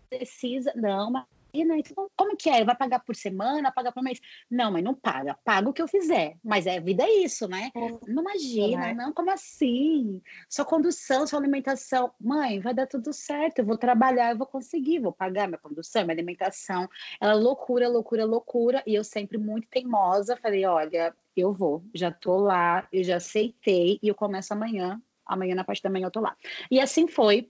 precisa. 0.10 0.74
Não, 0.76 1.12
mas 1.12 1.26
então, 1.54 2.10
como 2.16 2.36
que 2.36 2.50
é? 2.50 2.64
Vai 2.64 2.76
pagar 2.76 3.00
por 3.00 3.16
semana, 3.16 3.72
pagar 3.72 3.92
por 3.92 4.04
mês? 4.04 4.20
Não, 4.50 4.72
mas 4.72 4.84
não 4.84 4.94
paga. 4.94 5.38
Paga 5.44 5.70
o 5.70 5.74
que 5.74 5.82
eu 5.82 5.88
fizer. 5.88 6.38
Mas 6.44 6.68
é 6.68 6.80
vida 6.80 7.04
é 7.04 7.24
isso, 7.24 7.48
né? 7.48 7.72
É. 7.76 8.12
Não 8.12 8.22
imagina, 8.22 8.90
é. 8.90 8.94
não, 8.94 9.14
como 9.14 9.32
assim? 9.32 10.22
Sua 10.48 10.66
condução, 10.66 11.26
sua 11.26 11.40
alimentação. 11.40 12.12
Mãe, 12.20 12.60
vai 12.60 12.74
dar 12.74 12.88
tudo 12.88 13.12
certo. 13.14 13.60
Eu 13.60 13.66
vou 13.66 13.78
trabalhar, 13.78 14.32
eu 14.32 14.38
vou 14.38 14.48
conseguir, 14.48 15.00
vou 15.00 15.12
pagar 15.12 15.48
minha 15.48 15.58
condução, 15.58 16.04
minha 16.04 16.14
alimentação. 16.14 16.88
Ela 17.20 17.34
loucura, 17.34 17.88
loucura, 17.90 18.26
loucura. 18.26 18.84
E 18.86 18.94
eu 18.94 19.04
sempre 19.04 19.38
muito 19.38 19.68
teimosa, 19.68 20.38
falei, 20.38 20.66
olha, 20.66 21.16
eu 21.36 21.54
vou, 21.54 21.84
já 21.94 22.12
tô 22.12 22.38
lá, 22.38 22.88
eu 22.92 23.04
já 23.04 23.18
aceitei 23.18 24.00
e 24.02 24.08
eu 24.08 24.16
começo 24.16 24.54
amanhã. 24.54 25.02
Amanhã, 25.26 25.56
na 25.56 25.64
parte 25.64 25.84
da 25.84 25.90
manhã, 25.90 26.08
eu 26.08 26.12
tô 26.12 26.20
lá. 26.20 26.36
E 26.72 26.80
assim 26.80 27.08
foi 27.08 27.50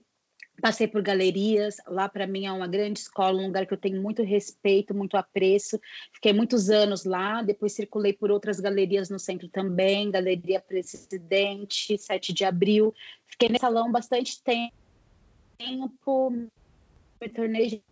Passei 0.60 0.86
por 0.86 1.00
galerias, 1.00 1.76
lá 1.86 2.08
para 2.08 2.26
mim 2.26 2.46
é 2.46 2.52
uma 2.52 2.66
grande 2.66 3.00
escola, 3.00 3.40
um 3.40 3.46
lugar 3.46 3.66
que 3.66 3.72
eu 3.72 3.78
tenho 3.78 4.02
muito 4.02 4.22
respeito, 4.22 4.94
muito 4.94 5.16
apreço. 5.16 5.80
Fiquei 6.12 6.32
muitos 6.32 6.68
anos 6.68 7.04
lá, 7.04 7.42
depois 7.42 7.72
circulei 7.72 8.12
por 8.12 8.30
outras 8.30 8.60
galerias 8.60 9.08
no 9.08 9.18
centro 9.18 9.48
também, 9.48 10.10
Galeria 10.10 10.60
Presidente, 10.60 11.96
7 11.96 12.32
de 12.32 12.44
abril. 12.44 12.94
Fiquei 13.26 13.48
nesse 13.48 13.60
salão 13.60 13.90
bastante 13.90 14.42
tempo, 14.42 16.30
me 16.30 17.28
tornei 17.28 17.82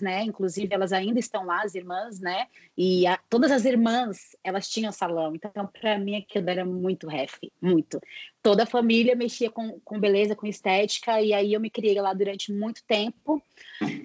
né? 0.00 0.22
Inclusive, 0.24 0.74
elas 0.74 0.92
ainda 0.92 1.18
estão 1.18 1.44
lá, 1.44 1.62
as 1.62 1.74
irmãs, 1.74 2.18
né? 2.20 2.46
E 2.76 3.06
a, 3.06 3.18
todas 3.28 3.50
as 3.50 3.64
irmãs, 3.64 4.36
elas 4.42 4.68
tinham 4.68 4.90
salão. 4.90 5.34
Então, 5.34 5.66
para 5.66 5.98
mim, 5.98 6.16
aquilo 6.16 6.48
era 6.48 6.64
muito 6.64 7.06
ref, 7.06 7.38
muito. 7.60 8.00
Toda 8.42 8.62
a 8.62 8.66
família 8.66 9.14
mexia 9.14 9.50
com, 9.50 9.78
com 9.80 10.00
beleza, 10.00 10.34
com 10.34 10.46
estética, 10.46 11.20
e 11.20 11.32
aí 11.32 11.52
eu 11.52 11.60
me 11.60 11.68
criei 11.70 12.00
lá 12.00 12.14
durante 12.14 12.52
muito 12.52 12.82
tempo. 12.84 13.42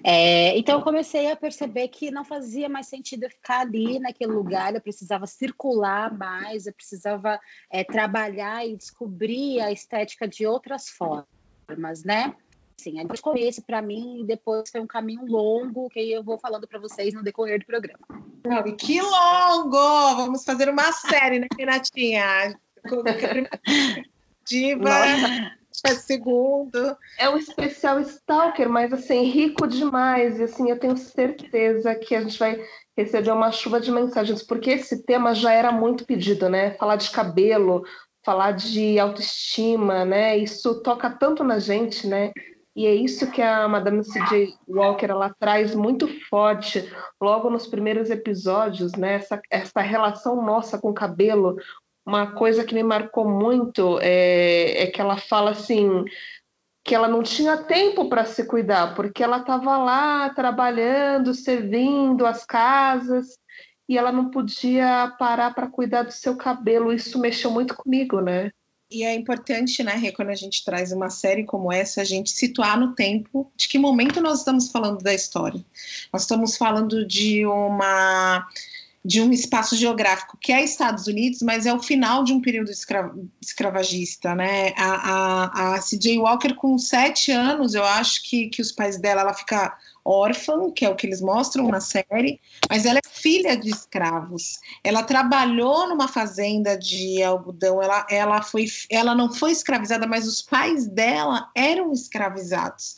É, 0.02 0.56
então, 0.58 0.78
eu 0.78 0.84
comecei 0.84 1.30
a 1.30 1.36
perceber 1.36 1.88
que 1.88 2.10
não 2.10 2.24
fazia 2.24 2.68
mais 2.68 2.86
sentido 2.86 3.24
eu 3.24 3.30
ficar 3.30 3.60
ali 3.60 3.98
naquele 3.98 4.32
lugar, 4.32 4.74
eu 4.74 4.80
precisava 4.80 5.26
circular 5.26 6.16
mais, 6.16 6.66
eu 6.66 6.72
precisava 6.72 7.40
é, 7.70 7.82
trabalhar 7.82 8.66
e 8.66 8.76
descobrir 8.76 9.60
a 9.60 9.72
estética 9.72 10.28
de 10.28 10.46
outras 10.46 10.88
formas, 10.88 12.04
né? 12.04 12.34
Assim, 12.78 13.00
a 13.00 13.06
começo 13.22 13.62
para 13.62 13.80
mim 13.80 14.20
e 14.20 14.26
depois 14.26 14.68
foi 14.70 14.80
um 14.80 14.86
caminho 14.86 15.24
longo 15.26 15.88
que 15.88 16.00
eu 16.00 16.22
vou 16.22 16.38
falando 16.38 16.66
para 16.66 16.78
vocês 16.78 17.14
no 17.14 17.22
decorrer 17.22 17.60
do 17.60 17.66
programa. 17.66 18.00
Não, 18.44 18.62
que 18.76 19.00
longo! 19.00 20.16
Vamos 20.16 20.44
fazer 20.44 20.68
uma 20.68 20.92
série, 20.92 21.38
né, 21.38 21.46
Renatinha? 21.56 22.58
Diva, 24.46 24.90
é 25.84 25.94
segundo. 25.94 26.96
É 27.18 27.28
um 27.28 27.38
especial 27.38 28.00
Stalker, 28.00 28.68
mas 28.68 28.92
assim, 28.92 29.22
rico 29.24 29.66
demais. 29.66 30.38
E 30.38 30.44
assim, 30.44 30.70
eu 30.70 30.78
tenho 30.78 30.96
certeza 30.96 31.94
que 31.94 32.14
a 32.14 32.20
gente 32.20 32.38
vai 32.38 32.62
receber 32.96 33.30
uma 33.30 33.50
chuva 33.50 33.80
de 33.80 33.90
mensagens, 33.90 34.42
porque 34.42 34.70
esse 34.70 35.02
tema 35.04 35.34
já 35.34 35.52
era 35.52 35.72
muito 35.72 36.04
pedido, 36.04 36.48
né? 36.48 36.72
Falar 36.74 36.96
de 36.96 37.10
cabelo, 37.10 37.82
falar 38.24 38.52
de 38.52 38.98
autoestima, 38.98 40.04
né? 40.04 40.36
Isso 40.36 40.82
toca 40.82 41.10
tanto 41.10 41.42
na 41.42 41.58
gente, 41.58 42.06
né? 42.06 42.32
E 42.76 42.86
é 42.86 42.94
isso 42.94 43.30
que 43.30 43.40
a 43.40 43.68
Madame 43.68 44.02
C.J. 44.02 44.54
Walker 44.66 45.06
ela 45.06 45.32
traz 45.38 45.74
muito 45.74 46.08
forte 46.28 46.90
logo 47.20 47.48
nos 47.48 47.66
primeiros 47.68 48.10
episódios, 48.10 48.92
né? 48.92 49.14
Essa, 49.14 49.40
essa 49.48 49.80
relação 49.80 50.42
nossa 50.42 50.78
com 50.78 50.90
o 50.90 50.94
cabelo. 50.94 51.56
Uma 52.04 52.32
coisa 52.32 52.64
que 52.64 52.74
me 52.74 52.82
marcou 52.82 53.28
muito 53.28 53.98
é, 54.02 54.82
é 54.82 54.86
que 54.88 55.00
ela 55.00 55.16
fala 55.16 55.52
assim 55.52 56.04
que 56.84 56.94
ela 56.94 57.08
não 57.08 57.22
tinha 57.22 57.56
tempo 57.56 58.10
para 58.10 58.26
se 58.26 58.44
cuidar, 58.44 58.94
porque 58.94 59.24
ela 59.24 59.38
estava 59.38 59.78
lá 59.78 60.28
trabalhando, 60.30 61.32
servindo 61.32 62.26
as 62.26 62.44
casas, 62.44 63.38
e 63.88 63.96
ela 63.96 64.12
não 64.12 64.30
podia 64.30 65.14
parar 65.18 65.54
para 65.54 65.70
cuidar 65.70 66.02
do 66.02 66.12
seu 66.12 66.36
cabelo. 66.36 66.92
Isso 66.92 67.18
mexeu 67.18 67.50
muito 67.50 67.74
comigo, 67.74 68.20
né? 68.20 68.50
E 68.94 69.02
é 69.02 69.12
importante, 69.12 69.82
né, 69.82 70.12
quando 70.12 70.28
a 70.28 70.36
gente 70.36 70.64
traz 70.64 70.92
uma 70.92 71.10
série 71.10 71.42
como 71.42 71.72
essa, 71.72 72.00
a 72.00 72.04
gente 72.04 72.30
situar 72.30 72.78
no 72.78 72.94
tempo 72.94 73.50
de 73.56 73.66
que 73.66 73.76
momento 73.76 74.20
nós 74.20 74.38
estamos 74.38 74.70
falando 74.70 75.02
da 75.02 75.12
história. 75.12 75.60
Nós 76.12 76.22
estamos 76.22 76.56
falando 76.56 77.04
de 77.04 77.44
uma 77.44 78.46
de 79.04 79.20
um 79.20 79.30
espaço 79.32 79.76
geográfico 79.76 80.38
que 80.40 80.50
é 80.50 80.64
Estados 80.64 81.06
Unidos, 81.08 81.42
mas 81.42 81.66
é 81.66 81.74
o 81.74 81.82
final 81.82 82.24
de 82.24 82.32
um 82.32 82.40
período 82.40 82.70
escra 82.70 83.12
escravagista, 83.42 84.34
né? 84.34 84.72
A, 84.78 85.10
a, 85.10 85.74
a 85.74 85.80
C.J. 85.82 86.18
Walker, 86.18 86.54
com 86.54 86.78
sete 86.78 87.32
anos, 87.32 87.74
eu 87.74 87.84
acho 87.84 88.22
que, 88.22 88.48
que 88.48 88.62
os 88.62 88.72
pais 88.72 88.96
dela, 88.96 89.22
ela 89.22 89.34
fica 89.34 89.76
órfã, 90.04 90.70
que 90.70 90.84
é 90.84 90.88
o 90.88 90.94
que 90.94 91.06
eles 91.06 91.20
mostram 91.20 91.68
na 91.68 91.80
série, 91.80 92.40
mas 92.68 92.84
ela 92.84 92.98
é 92.98 93.08
filha 93.08 93.56
de 93.56 93.70
escravos. 93.70 94.58
Ela 94.82 95.02
trabalhou 95.02 95.88
numa 95.88 96.08
fazenda 96.08 96.76
de 96.76 97.22
algodão, 97.22 97.82
ela, 97.82 98.06
ela, 98.10 98.42
foi, 98.42 98.66
ela 98.90 99.14
não 99.14 99.32
foi 99.32 99.52
escravizada, 99.52 100.06
mas 100.06 100.26
os 100.26 100.42
pais 100.42 100.86
dela 100.86 101.50
eram 101.54 101.92
escravizados. 101.92 102.96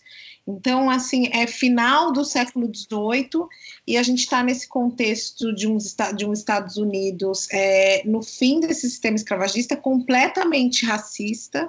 Então, 0.48 0.88
assim, 0.88 1.28
é 1.32 1.46
final 1.46 2.12
do 2.12 2.24
século 2.24 2.70
XVIII 2.72 3.48
e 3.84 3.96
a 3.96 4.02
gente 4.02 4.20
está 4.20 4.44
nesse 4.44 4.68
contexto 4.68 5.52
de 5.52 5.66
um, 5.66 5.76
de 6.14 6.24
um 6.24 6.32
Estados 6.32 6.76
Unidos 6.76 7.48
é, 7.50 8.02
no 8.04 8.22
fim 8.22 8.60
desse 8.60 8.82
sistema 8.82 9.16
escravagista 9.16 9.76
completamente 9.76 10.86
racista, 10.86 11.68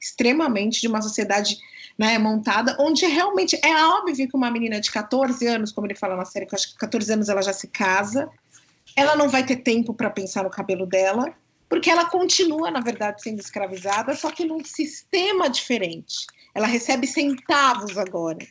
extremamente 0.00 0.80
de 0.80 0.88
uma 0.88 1.00
sociedade 1.00 1.56
né, 1.98 2.18
montada, 2.18 2.76
onde 2.78 3.06
realmente 3.06 3.58
é 3.62 3.74
óbvio 3.86 4.28
que 4.28 4.36
uma 4.36 4.50
menina 4.50 4.80
de 4.80 4.90
14 4.90 5.46
anos, 5.46 5.72
como 5.72 5.86
ele 5.86 5.94
fala 5.94 6.16
na 6.16 6.24
série, 6.24 6.46
que 6.46 6.54
eu 6.54 6.58
acho 6.58 6.72
que 6.72 6.78
14 6.78 7.12
anos 7.12 7.28
ela 7.28 7.42
já 7.42 7.52
se 7.52 7.68
casa, 7.68 8.28
ela 8.94 9.16
não 9.16 9.28
vai 9.28 9.44
ter 9.44 9.56
tempo 9.56 9.94
para 9.94 10.10
pensar 10.10 10.44
no 10.44 10.50
cabelo 10.50 10.86
dela, 10.86 11.34
porque 11.68 11.90
ela 11.90 12.08
continua, 12.08 12.70
na 12.70 12.80
verdade, 12.80 13.22
sendo 13.22 13.40
escravizada, 13.40 14.14
só 14.14 14.30
que 14.30 14.44
num 14.44 14.64
sistema 14.64 15.48
diferente 15.48 16.26
ela 16.54 16.66
recebe 16.66 17.06
centavos 17.06 17.98
agora 17.98 18.46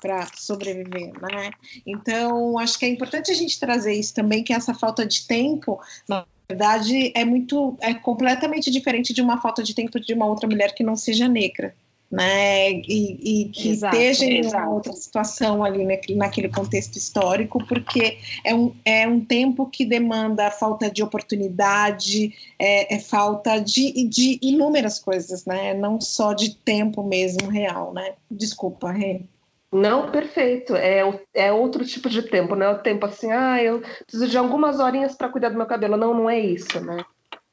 para 0.00 0.28
sobreviver, 0.36 1.12
né? 1.20 1.50
Então, 1.84 2.56
acho 2.58 2.78
que 2.78 2.84
é 2.84 2.88
importante 2.88 3.32
a 3.32 3.34
gente 3.34 3.58
trazer 3.58 3.94
isso 3.94 4.14
também, 4.14 4.44
que 4.44 4.52
essa 4.52 4.72
falta 4.72 5.04
de 5.04 5.26
tempo, 5.26 5.80
na 6.08 6.24
verdade, 6.48 7.12
é 7.16 7.24
muito, 7.24 7.76
é 7.80 7.94
completamente 7.94 8.70
diferente 8.70 9.12
de 9.12 9.20
uma 9.20 9.40
falta 9.40 9.60
de 9.60 9.74
tempo 9.74 9.98
de 9.98 10.14
uma 10.14 10.26
outra 10.26 10.48
mulher 10.48 10.72
que 10.72 10.84
não 10.84 10.94
seja 10.94 11.26
negra 11.26 11.74
né, 12.10 12.70
e, 12.70 13.42
e 13.42 13.48
que 13.50 13.70
exato, 13.70 13.94
esteja 13.96 14.24
em 14.24 14.38
exato. 14.38 14.70
outra 14.70 14.92
situação 14.92 15.62
ali 15.62 15.84
naquele, 15.84 16.18
naquele 16.18 16.48
contexto 16.48 16.96
histórico, 16.96 17.64
porque 17.66 18.18
é 18.44 18.54
um, 18.54 18.74
é 18.84 19.06
um 19.06 19.20
tempo 19.20 19.66
que 19.66 19.84
demanda 19.84 20.50
falta 20.50 20.90
de 20.90 21.02
oportunidade, 21.02 22.34
é, 22.58 22.94
é 22.94 22.98
falta 22.98 23.58
de, 23.58 24.08
de 24.08 24.38
inúmeras 24.40 24.98
coisas, 24.98 25.44
né, 25.44 25.74
não 25.74 26.00
só 26.00 26.32
de 26.32 26.54
tempo 26.54 27.02
mesmo 27.02 27.48
real, 27.48 27.92
né. 27.92 28.14
Desculpa, 28.30 28.90
Rê. 28.90 29.22
Não, 29.70 30.10
perfeito. 30.10 30.74
É, 30.74 31.02
é 31.34 31.52
outro 31.52 31.84
tipo 31.84 32.08
de 32.08 32.22
tempo, 32.22 32.56
não 32.56 32.66
é 32.66 32.70
o 32.70 32.78
tempo 32.78 33.04
assim, 33.04 33.30
ah, 33.30 33.62
eu 33.62 33.80
preciso 33.80 34.26
de 34.26 34.38
algumas 34.38 34.80
horinhas 34.80 35.14
para 35.14 35.28
cuidar 35.28 35.50
do 35.50 35.58
meu 35.58 35.66
cabelo. 35.66 35.96
Não, 35.96 36.14
não 36.14 36.30
é 36.30 36.40
isso, 36.40 36.80
né? 36.80 37.04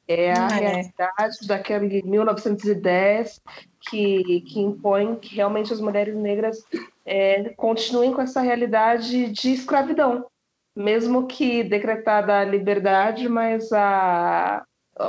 É 0.08 0.32
a 0.32 0.48
é. 0.48 0.60
realidade 0.60 1.46
daquele 1.46 2.02
1910 2.02 3.40
que, 3.80 4.40
que 4.42 4.60
impõe 4.60 5.16
que 5.16 5.34
realmente 5.34 5.72
as 5.72 5.80
mulheres 5.80 6.14
negras 6.14 6.64
é, 7.04 7.50
continuem 7.50 8.12
com 8.12 8.22
essa 8.22 8.40
realidade 8.40 9.28
de 9.30 9.52
escravidão, 9.52 10.26
mesmo 10.74 11.26
que 11.26 11.64
decretada 11.64 12.38
a 12.38 12.44
liberdade, 12.44 13.28
mas 13.28 13.72
a, 13.72 14.64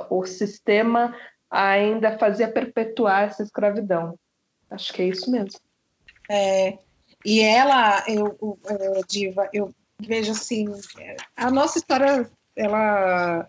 o 0.10 0.26
sistema 0.26 1.16
ainda 1.50 2.18
fazia 2.18 2.48
perpetuar 2.48 3.24
essa 3.24 3.44
escravidão. 3.44 4.18
Acho 4.70 4.94
que 4.94 5.02
é 5.02 5.08
isso 5.08 5.30
mesmo. 5.32 5.60
É, 6.30 6.78
e 7.26 7.42
ela, 7.42 8.04
eu, 8.08 8.38
eu, 8.42 8.60
é, 8.68 9.02
Diva, 9.08 9.50
eu 9.54 9.74
vejo 10.00 10.32
assim, 10.32 10.68
a 11.36 11.50
nossa 11.50 11.78
história, 11.78 12.30
ela 12.56 13.48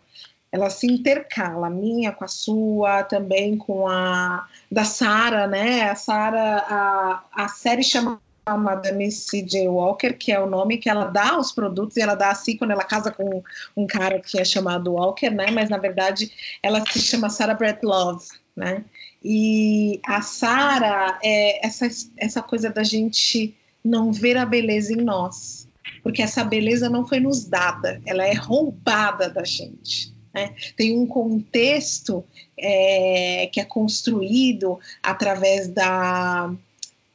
ela 0.51 0.71
se 0.71 0.87
intercala, 0.87 1.67
a 1.67 1.71
minha 1.71 2.13
com 2.13 2.25
a 2.25 2.29
sua, 2.29 3.03
também 3.03 3.57
com 3.57 3.87
a 3.87 4.47
da 4.71 4.85
Sara, 4.85 5.47
né? 5.47 5.91
A 5.91 5.95
Sara, 5.95 6.65
a, 6.69 7.25
a 7.33 7.49
série 7.49 7.83
chama 7.83 8.21
Madame 8.57 9.11
C.J. 9.11 9.69
Walker, 9.69 10.15
que 10.15 10.33
é 10.33 10.41
o 10.41 10.49
nome 10.49 10.79
que 10.79 10.89
ela 10.89 11.05
dá 11.05 11.33
aos 11.33 11.53
produtos, 11.53 11.97
e 11.97 12.01
ela 12.01 12.15
dá 12.15 12.31
assim 12.31 12.57
quando 12.57 12.71
ela 12.71 12.85
casa 12.85 13.11
com 13.11 13.43
um 13.77 13.87
cara 13.87 14.21
que 14.21 14.41
é 14.41 14.45
chamado 14.45 14.95
Walker, 14.95 15.31
né? 15.31 15.51
Mas 15.51 15.69
na 15.69 15.77
verdade 15.77 16.33
ela 16.63 16.83
se 16.87 17.01
chama 17.01 17.29
Sarah 17.29 17.55
Brett 17.55 17.85
Love, 17.85 18.27
né? 18.57 18.85
E 19.23 20.01
a 20.07 20.23
Sara 20.23 21.19
é 21.23 21.67
essa, 21.67 21.89
essa 22.17 22.41
coisa 22.41 22.71
da 22.71 22.83
gente 22.83 23.55
não 23.85 24.13
ver 24.13 24.37
a 24.37 24.47
beleza 24.47 24.93
em 24.93 25.03
nós, 25.03 25.69
porque 26.03 26.23
essa 26.23 26.45
beleza 26.45 26.89
não 26.89 27.07
foi 27.07 27.21
nos 27.21 27.45
dada, 27.45 28.01
ela 28.07 28.25
é 28.25 28.33
roubada 28.33 29.29
da 29.29 29.45
gente. 29.45 30.17
Né? 30.39 30.55
Tem 30.77 30.97
um 30.97 31.07
contexto 31.07 32.25
é, 32.57 33.49
que 33.53 33.61
é 33.61 33.65
construído 33.65 34.79
através 35.03 35.69
da 35.69 36.55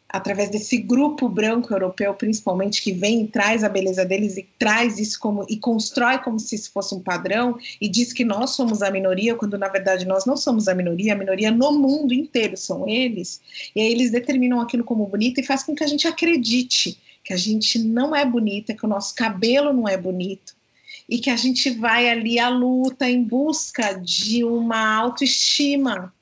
através 0.09 0.47
desse 0.51 0.77
grupo 0.77 1.27
branco 1.27 1.73
europeu, 1.73 2.13
principalmente, 2.13 2.83
que 2.83 2.91
vem 2.91 3.25
traz 3.25 3.63
a 3.63 3.69
beleza 3.69 4.05
deles 4.05 4.37
e 4.37 4.47
traz 4.59 4.99
isso 4.99 5.19
como 5.19 5.43
e 5.49 5.57
constrói 5.57 6.19
como 6.19 6.39
se 6.39 6.53
isso 6.53 6.71
fosse 6.71 6.93
um 6.93 6.99
padrão 6.99 7.57
e 7.81 7.89
diz 7.89 8.13
que 8.13 8.23
nós 8.23 8.51
somos 8.51 8.83
a 8.83 8.91
minoria, 8.91 9.33
quando 9.33 9.57
na 9.57 9.67
verdade 9.67 10.05
nós 10.05 10.23
não 10.23 10.37
somos 10.37 10.67
a 10.67 10.75
minoria, 10.75 11.13
a 11.13 11.17
minoria 11.17 11.49
no 11.49 11.71
mundo 11.71 12.13
inteiro 12.13 12.55
são 12.55 12.87
eles. 12.87 13.41
E 13.75 13.81
aí 13.81 13.91
eles 13.91 14.11
determinam 14.11 14.61
aquilo 14.61 14.83
como 14.83 15.07
bonito 15.07 15.39
e 15.39 15.43
faz 15.43 15.63
com 15.63 15.73
que 15.73 15.83
a 15.83 15.87
gente 15.87 16.07
acredite 16.07 16.95
que 17.23 17.33
a 17.33 17.37
gente 17.37 17.79
não 17.79 18.15
é 18.15 18.23
bonita, 18.23 18.75
que 18.75 18.85
o 18.85 18.89
nosso 18.89 19.15
cabelo 19.15 19.73
não 19.73 19.87
é 19.87 19.97
bonito, 19.97 20.53
e 21.07 21.19
que 21.19 21.29
a 21.29 21.35
gente 21.35 21.69
vai 21.69 22.09
ali 22.09 22.39
à 22.39 22.49
luta 22.49 23.09
em 23.09 23.23
busca 23.23 23.93
de 23.93 24.43
uma 24.43 24.95
autoestima, 24.95 26.13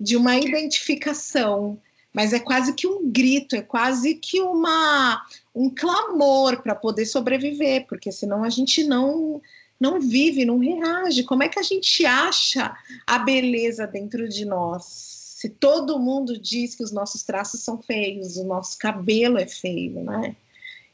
de 0.00 0.16
uma 0.16 0.36
identificação. 0.36 1.78
mas 2.12 2.32
é 2.32 2.40
quase 2.40 2.72
que 2.74 2.86
um 2.86 3.10
grito, 3.10 3.54
é 3.54 3.62
quase 3.62 4.14
que 4.14 4.40
uma 4.40 5.22
um 5.54 5.70
clamor 5.70 6.62
para 6.62 6.74
poder 6.74 7.06
sobreviver, 7.06 7.86
porque 7.88 8.10
senão 8.10 8.44
a 8.44 8.50
gente 8.50 8.84
não 8.84 9.40
não 9.78 10.00
vive, 10.00 10.44
não 10.44 10.58
reage. 10.58 11.22
Como 11.22 11.42
é 11.42 11.48
que 11.48 11.58
a 11.58 11.62
gente 11.62 12.04
acha 12.04 12.76
a 13.06 13.18
beleza 13.18 13.86
dentro 13.86 14.28
de 14.28 14.44
nós? 14.44 14.84
Se 14.84 15.48
todo 15.48 16.00
mundo 16.00 16.36
diz 16.36 16.74
que 16.74 16.82
os 16.82 16.90
nossos 16.90 17.22
traços 17.22 17.60
são 17.60 17.80
feios, 17.80 18.36
o 18.36 18.44
nosso 18.44 18.76
cabelo 18.76 19.38
é 19.38 19.46
feio, 19.46 20.02
né? 20.02 20.34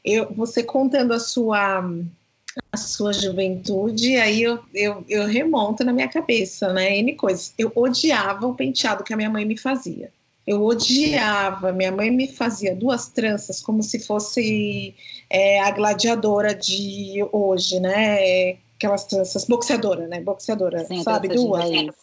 Eu, 0.03 0.31
você 0.35 0.61
contando 0.61 1.13
a 1.13 1.19
sua 1.19 1.83
a 2.71 2.77
sua 2.77 3.13
juventude, 3.13 4.17
aí 4.17 4.43
eu, 4.43 4.59
eu, 4.73 5.03
eu 5.07 5.25
remonto 5.25 5.83
na 5.83 5.93
minha 5.93 6.07
cabeça, 6.07 6.71
né? 6.73 6.97
N 6.97 7.15
coisas. 7.15 7.53
Eu 7.57 7.71
odiava 7.75 8.45
o 8.47 8.55
penteado 8.55 9.03
que 9.03 9.13
a 9.13 9.17
minha 9.17 9.29
mãe 9.29 9.45
me 9.45 9.57
fazia. 9.57 10.11
Eu 10.45 10.63
odiava. 10.63 11.71
Minha 11.71 11.91
mãe 11.91 12.11
me 12.11 12.27
fazia 12.27 12.75
duas 12.75 13.09
tranças 13.09 13.61
como 13.61 13.81
se 13.81 13.99
fosse 13.99 14.93
é, 15.29 15.59
a 15.61 15.71
gladiadora 15.71 16.53
de 16.53 17.25
hoje, 17.31 17.79
né? 17.79 18.57
Aquelas 18.77 19.05
tranças, 19.05 19.45
boxeadora, 19.45 20.07
né? 20.07 20.21
Boxeadora, 20.21 20.85
Sim, 20.85 21.01
sabe? 21.01 21.29
Duas. 21.29 21.69
De 21.69 21.77
raiz. 21.77 21.95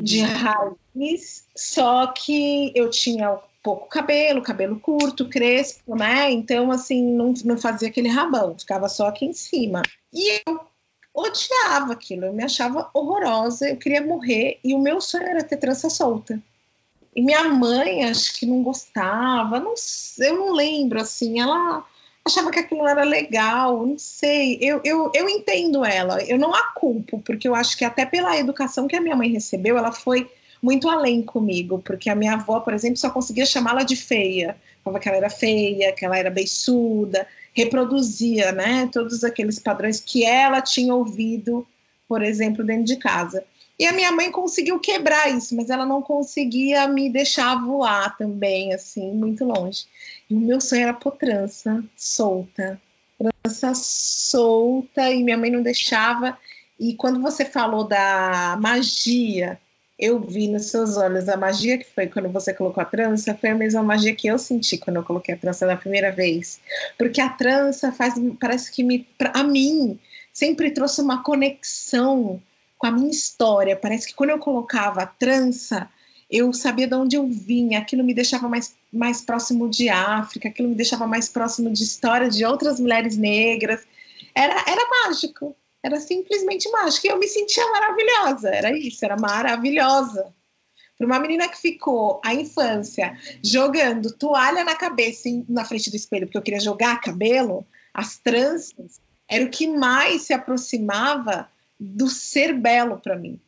de 0.00 0.20
raiz. 0.20 1.44
Só 1.54 2.06
que 2.08 2.72
eu 2.74 2.90
tinha 2.90 3.38
pouco 3.66 3.88
cabelo, 3.88 4.40
cabelo 4.40 4.78
curto, 4.78 5.28
crespo, 5.28 5.96
né? 5.96 6.30
Então, 6.30 6.70
assim, 6.70 7.04
não, 7.04 7.34
não 7.44 7.58
fazia 7.58 7.88
aquele 7.88 8.08
rabão, 8.08 8.56
ficava 8.56 8.88
só 8.88 9.08
aqui 9.08 9.24
em 9.24 9.32
cima. 9.32 9.82
E 10.12 10.40
eu 10.46 10.60
odiava 11.12 11.92
aquilo, 11.92 12.26
eu 12.26 12.32
me 12.32 12.44
achava 12.44 12.88
horrorosa, 12.94 13.68
eu 13.68 13.76
queria 13.76 14.00
morrer, 14.00 14.60
e 14.62 14.72
o 14.72 14.78
meu 14.78 15.00
sonho 15.00 15.26
era 15.26 15.42
ter 15.42 15.56
trança 15.56 15.90
solta. 15.90 16.40
E 17.12 17.20
minha 17.20 17.42
mãe, 17.48 18.04
acho 18.04 18.38
que 18.38 18.46
não 18.46 18.62
gostava, 18.62 19.58
não, 19.58 19.74
eu 20.20 20.36
não 20.36 20.52
lembro, 20.52 21.00
assim, 21.00 21.40
ela 21.40 21.84
achava 22.24 22.52
que 22.52 22.60
aquilo 22.60 22.86
era 22.86 23.02
legal, 23.02 23.84
não 23.84 23.98
sei. 23.98 24.58
Eu, 24.60 24.80
eu, 24.84 25.10
eu 25.12 25.28
entendo 25.28 25.84
ela, 25.84 26.22
eu 26.22 26.38
não 26.38 26.54
a 26.54 26.72
culpo, 26.72 27.20
porque 27.20 27.48
eu 27.48 27.54
acho 27.54 27.76
que 27.76 27.84
até 27.84 28.06
pela 28.06 28.38
educação 28.38 28.86
que 28.86 28.94
a 28.94 29.00
minha 29.00 29.16
mãe 29.16 29.28
recebeu, 29.28 29.76
ela 29.76 29.90
foi 29.90 30.30
muito 30.66 30.88
além 30.88 31.22
comigo, 31.22 31.78
porque 31.78 32.10
a 32.10 32.14
minha 32.16 32.32
avó, 32.32 32.58
por 32.58 32.74
exemplo, 32.74 32.96
só 32.96 33.08
conseguia 33.08 33.46
chamá-la 33.46 33.84
de 33.84 33.94
feia. 33.94 34.56
Falava 34.82 35.00
que 35.00 35.08
ela 35.08 35.18
era 35.18 35.30
feia, 35.30 35.92
que 35.92 36.04
ela 36.04 36.18
era 36.18 36.28
beiçuda, 36.28 37.24
reproduzia, 37.54 38.50
né, 38.50 38.90
todos 38.92 39.22
aqueles 39.22 39.60
padrões 39.60 40.00
que 40.00 40.24
ela 40.24 40.60
tinha 40.60 40.92
ouvido, 40.92 41.64
por 42.08 42.20
exemplo, 42.20 42.64
dentro 42.64 42.82
de 42.82 42.96
casa. 42.96 43.44
E 43.78 43.86
a 43.86 43.92
minha 43.92 44.10
mãe 44.10 44.32
conseguiu 44.32 44.80
quebrar 44.80 45.30
isso, 45.30 45.54
mas 45.54 45.70
ela 45.70 45.86
não 45.86 46.02
conseguia 46.02 46.88
me 46.88 47.08
deixar 47.08 47.54
voar 47.64 48.16
também, 48.16 48.74
assim, 48.74 49.12
muito 49.12 49.44
longe. 49.44 49.84
E 50.28 50.34
o 50.34 50.40
meu 50.40 50.60
sonho 50.60 50.82
era 50.82 50.94
pôr 50.94 51.12
trança 51.12 51.84
solta, 51.96 52.80
trança 53.16 53.72
solta, 53.72 55.12
e 55.12 55.22
minha 55.22 55.38
mãe 55.38 55.50
não 55.50 55.62
deixava. 55.62 56.36
E 56.80 56.94
quando 56.94 57.22
você 57.22 57.44
falou 57.44 57.84
da 57.84 58.58
magia, 58.60 59.60
eu 59.98 60.20
vi 60.20 60.48
nos 60.48 60.66
seus 60.66 60.96
olhos 60.96 61.28
a 61.28 61.36
magia 61.36 61.78
que 61.78 61.86
foi 61.86 62.06
quando 62.06 62.28
você 62.28 62.52
colocou 62.52 62.82
a 62.82 62.86
trança, 62.86 63.34
foi 63.34 63.50
a 63.50 63.54
mesma 63.54 63.82
magia 63.82 64.14
que 64.14 64.28
eu 64.28 64.38
senti 64.38 64.76
quando 64.76 64.96
eu 64.96 65.02
coloquei 65.02 65.34
a 65.34 65.38
trança 65.38 65.66
da 65.66 65.76
primeira 65.76 66.12
vez. 66.12 66.60
Porque 66.98 67.20
a 67.20 67.30
trança 67.30 67.90
faz, 67.92 68.14
parece 68.38 68.70
que 68.70 68.84
me, 68.84 69.06
a 69.32 69.42
mim, 69.42 69.98
sempre 70.32 70.70
trouxe 70.70 71.00
uma 71.00 71.22
conexão 71.22 72.40
com 72.76 72.86
a 72.86 72.90
minha 72.90 73.10
história. 73.10 73.74
Parece 73.74 74.08
que 74.08 74.14
quando 74.14 74.30
eu 74.30 74.38
colocava 74.38 75.02
a 75.02 75.06
trança, 75.06 75.88
eu 76.30 76.52
sabia 76.52 76.86
de 76.86 76.94
onde 76.94 77.16
eu 77.16 77.26
vinha, 77.26 77.78
aquilo 77.78 78.04
me 78.04 78.12
deixava 78.12 78.48
mais, 78.48 78.74
mais 78.92 79.22
próximo 79.22 79.68
de 79.70 79.88
África, 79.88 80.48
aquilo 80.48 80.68
me 80.68 80.74
deixava 80.74 81.06
mais 81.06 81.28
próximo 81.28 81.70
de 81.70 81.82
história 81.82 82.28
de 82.28 82.44
outras 82.44 82.78
mulheres 82.78 83.16
negras. 83.16 83.86
Era, 84.34 84.52
era 84.68 85.06
mágico, 85.06 85.56
era 85.86 86.00
simplesmente 86.00 86.68
mágico. 86.70 87.06
E 87.06 87.10
eu 87.10 87.18
me 87.18 87.28
sentia 87.28 87.64
maravilhosa, 87.70 88.50
era 88.50 88.76
isso, 88.76 89.04
era 89.04 89.16
maravilhosa. 89.16 90.34
Para 90.98 91.06
uma 91.06 91.20
menina 91.20 91.48
que 91.48 91.58
ficou 91.58 92.20
a 92.24 92.34
infância 92.34 93.16
jogando 93.42 94.10
toalha 94.10 94.64
na 94.64 94.74
cabeça 94.74 95.28
na 95.48 95.64
frente 95.64 95.90
do 95.90 95.96
espelho, 95.96 96.26
porque 96.26 96.38
eu 96.38 96.42
queria 96.42 96.60
jogar 96.60 97.00
cabelo, 97.00 97.64
as 97.94 98.18
tranças, 98.18 99.00
era 99.28 99.44
o 99.44 99.50
que 99.50 99.68
mais 99.68 100.22
se 100.22 100.32
aproximava 100.32 101.48
do 101.78 102.08
ser 102.08 102.54
belo 102.54 102.98
para 102.98 103.16
mim, 103.16 103.38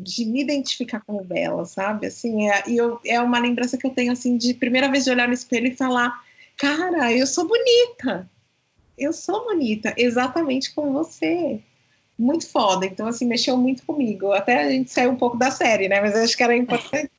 de 0.00 0.24
me 0.26 0.42
identificar 0.42 1.00
como 1.00 1.24
bela, 1.24 1.64
sabe? 1.64 2.06
Assim, 2.06 2.48
é, 2.48 2.62
e 2.68 2.76
eu, 2.76 3.00
é 3.04 3.20
uma 3.20 3.38
lembrança 3.38 3.78
que 3.78 3.86
eu 3.86 3.90
tenho 3.90 4.12
assim 4.12 4.36
de 4.36 4.54
primeira 4.54 4.90
vez 4.90 5.04
de 5.04 5.10
olhar 5.10 5.26
no 5.26 5.34
espelho 5.34 5.68
e 5.68 5.76
falar, 5.76 6.22
cara, 6.56 7.12
eu 7.12 7.26
sou 7.26 7.48
bonita, 7.48 8.28
eu 8.98 9.12
sou 9.12 9.44
bonita, 9.44 9.94
exatamente 9.96 10.74
como 10.74 10.92
você. 10.92 11.62
Muito 12.18 12.48
foda. 12.48 12.84
Então, 12.84 13.06
assim, 13.06 13.26
mexeu 13.26 13.56
muito 13.56 13.84
comigo. 13.86 14.32
Até 14.32 14.64
a 14.64 14.70
gente 14.70 14.90
saiu 14.90 15.12
um 15.12 15.16
pouco 15.16 15.36
da 15.36 15.50
série, 15.50 15.88
né? 15.88 16.00
Mas 16.00 16.16
acho 16.16 16.36
que 16.36 16.42
era 16.42 16.56
importante 16.56 17.10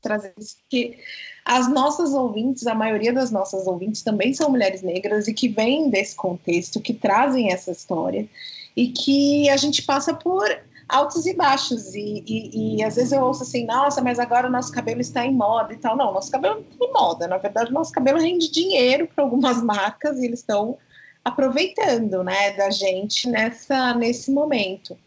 trazer 0.00 0.32
isso, 0.38 0.56
porque 0.60 0.98
as 1.44 1.68
nossas 1.68 2.14
ouvintes, 2.14 2.66
a 2.66 2.74
maioria 2.74 3.12
das 3.12 3.30
nossas 3.30 3.66
ouvintes 3.66 4.02
também 4.02 4.32
são 4.32 4.50
mulheres 4.50 4.82
negras 4.82 5.28
e 5.28 5.34
que 5.34 5.48
vêm 5.48 5.90
desse 5.90 6.14
contexto, 6.14 6.80
que 6.80 6.94
trazem 6.94 7.52
essa 7.52 7.70
história 7.70 8.28
e 8.76 8.88
que 8.88 9.48
a 9.50 9.56
gente 9.56 9.82
passa 9.82 10.14
por 10.14 10.48
altos 10.88 11.26
e 11.26 11.34
baixos. 11.34 11.94
E, 11.94 12.24
e, 12.26 12.76
e, 12.76 12.82
às 12.82 12.96
vezes 12.96 13.12
eu 13.12 13.22
ouço 13.22 13.42
assim, 13.42 13.66
nossa, 13.66 14.00
mas 14.00 14.18
agora 14.18 14.48
o 14.48 14.50
nosso 14.50 14.72
cabelo 14.72 15.00
está 15.00 15.24
em 15.24 15.34
moda 15.34 15.72
e 15.72 15.76
tal. 15.76 15.96
Não, 15.96 16.12
nosso 16.12 16.30
cabelo 16.30 16.56
não 16.56 16.62
está 16.62 16.84
em 16.84 16.92
moda. 16.92 17.28
Na 17.28 17.38
verdade, 17.38 17.72
nosso 17.72 17.92
cabelo 17.92 18.18
rende 18.18 18.50
dinheiro 18.50 19.08
para 19.14 19.24
algumas 19.24 19.60
marcas 19.62 20.18
e 20.18 20.26
eles 20.26 20.40
estão 20.40 20.78
aproveitando 21.24 22.22
né, 22.22 22.52
da 22.52 22.70
gente 22.70 23.28
nessa, 23.28 23.94
nesse 23.94 24.30
momento. 24.30 24.98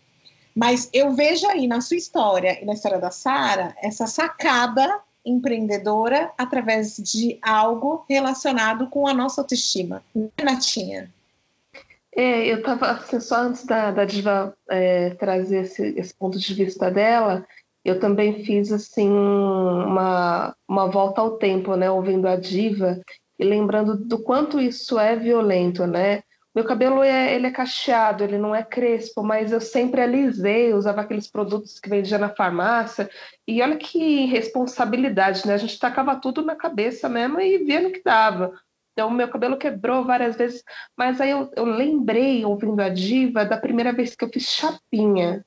Mas 0.56 0.90
eu 0.94 1.14
vejo 1.14 1.48
aí 1.48 1.68
na 1.68 1.82
sua 1.82 1.98
história 1.98 2.62
e 2.62 2.66
na 2.66 2.74
história 2.74 3.00
da 3.00 3.10
Sara 3.10 3.76
essa 3.82 4.06
sacada 4.06 5.02
empreendedora 5.26 6.32
através 6.38 6.98
de 6.98 7.40
algo 7.42 8.06
relacionado 8.10 8.88
com 8.88 9.08
a 9.08 9.14
nossa 9.14 9.42
autoestima. 9.42 10.04
Natinha? 10.44 11.10
É, 12.16 12.46
eu 12.46 12.58
estava 12.60 12.92
assim, 12.92 13.20
só 13.20 13.38
antes 13.38 13.66
da, 13.66 13.90
da 13.90 14.06
Diva 14.06 14.56
é, 14.70 15.12
trazer 15.12 15.64
esse, 15.64 15.94
esse, 15.98 16.14
ponto 16.14 16.38
de 16.38 16.54
vista 16.54 16.92
dela, 16.92 17.44
eu 17.84 18.00
também 18.00 18.44
fiz 18.46 18.72
assim 18.72 19.10
uma, 19.10 20.56
uma 20.68 20.88
volta 20.88 21.22
ao 21.22 21.38
tempo, 21.38 21.76
né, 21.76 21.90
ouvindo 21.90 22.28
a 22.28 22.36
Diva 22.36 23.02
e 23.40 23.44
lembrando 23.44 23.98
do 23.98 24.20
quanto 24.20 24.60
isso 24.60 25.00
é 25.00 25.16
violento, 25.16 25.86
né? 25.88 26.24
Meu 26.54 26.64
cabelo 26.64 27.02
é, 27.02 27.34
ele 27.34 27.48
é 27.48 27.52
cacheado, 27.52 28.24
ele 28.24 28.38
não 28.38 28.54
é 28.54 28.62
crespo, 28.62 29.24
mas 29.24 29.52
eu 29.52 29.60
sempre 29.60 30.02
alisei, 30.02 30.72
usava 30.72 31.02
aqueles 31.02 31.28
produtos 31.28 31.80
que 31.80 31.90
vendia 31.90 32.20
na 32.20 32.30
farmácia. 32.30 33.10
E 33.48 33.60
olha 33.60 33.76
que 33.76 34.26
responsabilidade, 34.26 35.48
né? 35.48 35.56
A 35.56 35.58
gente 35.58 35.80
tacava 35.80 36.16
tudo 36.16 36.44
na 36.44 36.56
cabeça 36.56 37.10
mesmo 37.10 37.42
e 37.42 37.58
via 37.58 37.82
no 37.82 37.92
que 37.92 38.04
dava. 38.04 38.54
Então, 38.94 39.10
meu 39.10 39.28
cabelo 39.28 39.58
quebrou 39.58 40.06
várias 40.06 40.36
vezes, 40.36 40.64
mas 40.96 41.20
aí 41.20 41.32
eu, 41.32 41.50
eu, 41.56 41.66
lembrei, 41.66 42.46
ouvindo 42.46 42.80
a 42.80 42.90
diva, 42.90 43.44
da 43.44 43.58
primeira 43.58 43.92
vez 43.92 44.16
que 44.16 44.24
eu 44.24 44.30
fiz 44.30 44.44
chapinha. 44.44 45.44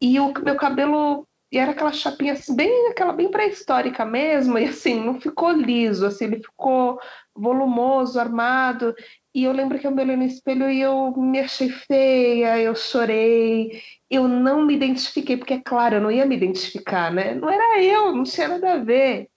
E 0.00 0.20
o 0.20 0.32
meu 0.44 0.54
cabelo 0.54 1.26
e 1.52 1.58
era 1.58 1.72
aquela 1.72 1.92
chapinha 1.92 2.34
assim, 2.34 2.54
bem 2.54 2.88
aquela 2.88 3.12
bem 3.12 3.30
pré-histórica 3.30 4.04
mesmo, 4.04 4.58
e 4.58 4.64
assim, 4.66 5.02
não 5.04 5.20
ficou 5.20 5.50
liso, 5.52 6.06
assim, 6.06 6.26
ele 6.26 6.42
ficou 6.42 6.98
volumoso, 7.34 8.20
armado. 8.20 8.94
E 9.34 9.44
eu 9.44 9.52
lembro 9.52 9.78
que 9.78 9.86
eu 9.86 9.90
me 9.90 10.02
olhei 10.02 10.16
no 10.16 10.24
espelho 10.24 10.70
e 10.70 10.80
eu 10.80 11.12
me 11.16 11.40
achei 11.40 11.68
feia, 11.68 12.58
eu 12.60 12.74
chorei, 12.74 13.82
eu 14.08 14.28
não 14.28 14.64
me 14.66 14.74
identifiquei, 14.74 15.36
porque 15.36 15.54
é 15.54 15.62
claro, 15.62 15.96
eu 15.96 16.00
não 16.00 16.10
ia 16.10 16.26
me 16.26 16.36
identificar, 16.36 17.12
né? 17.12 17.34
Não 17.34 17.50
era 17.50 17.82
eu, 17.82 18.14
não 18.14 18.24
tinha 18.24 18.48
nada 18.48 18.74
a 18.74 18.78
ver 18.78 19.28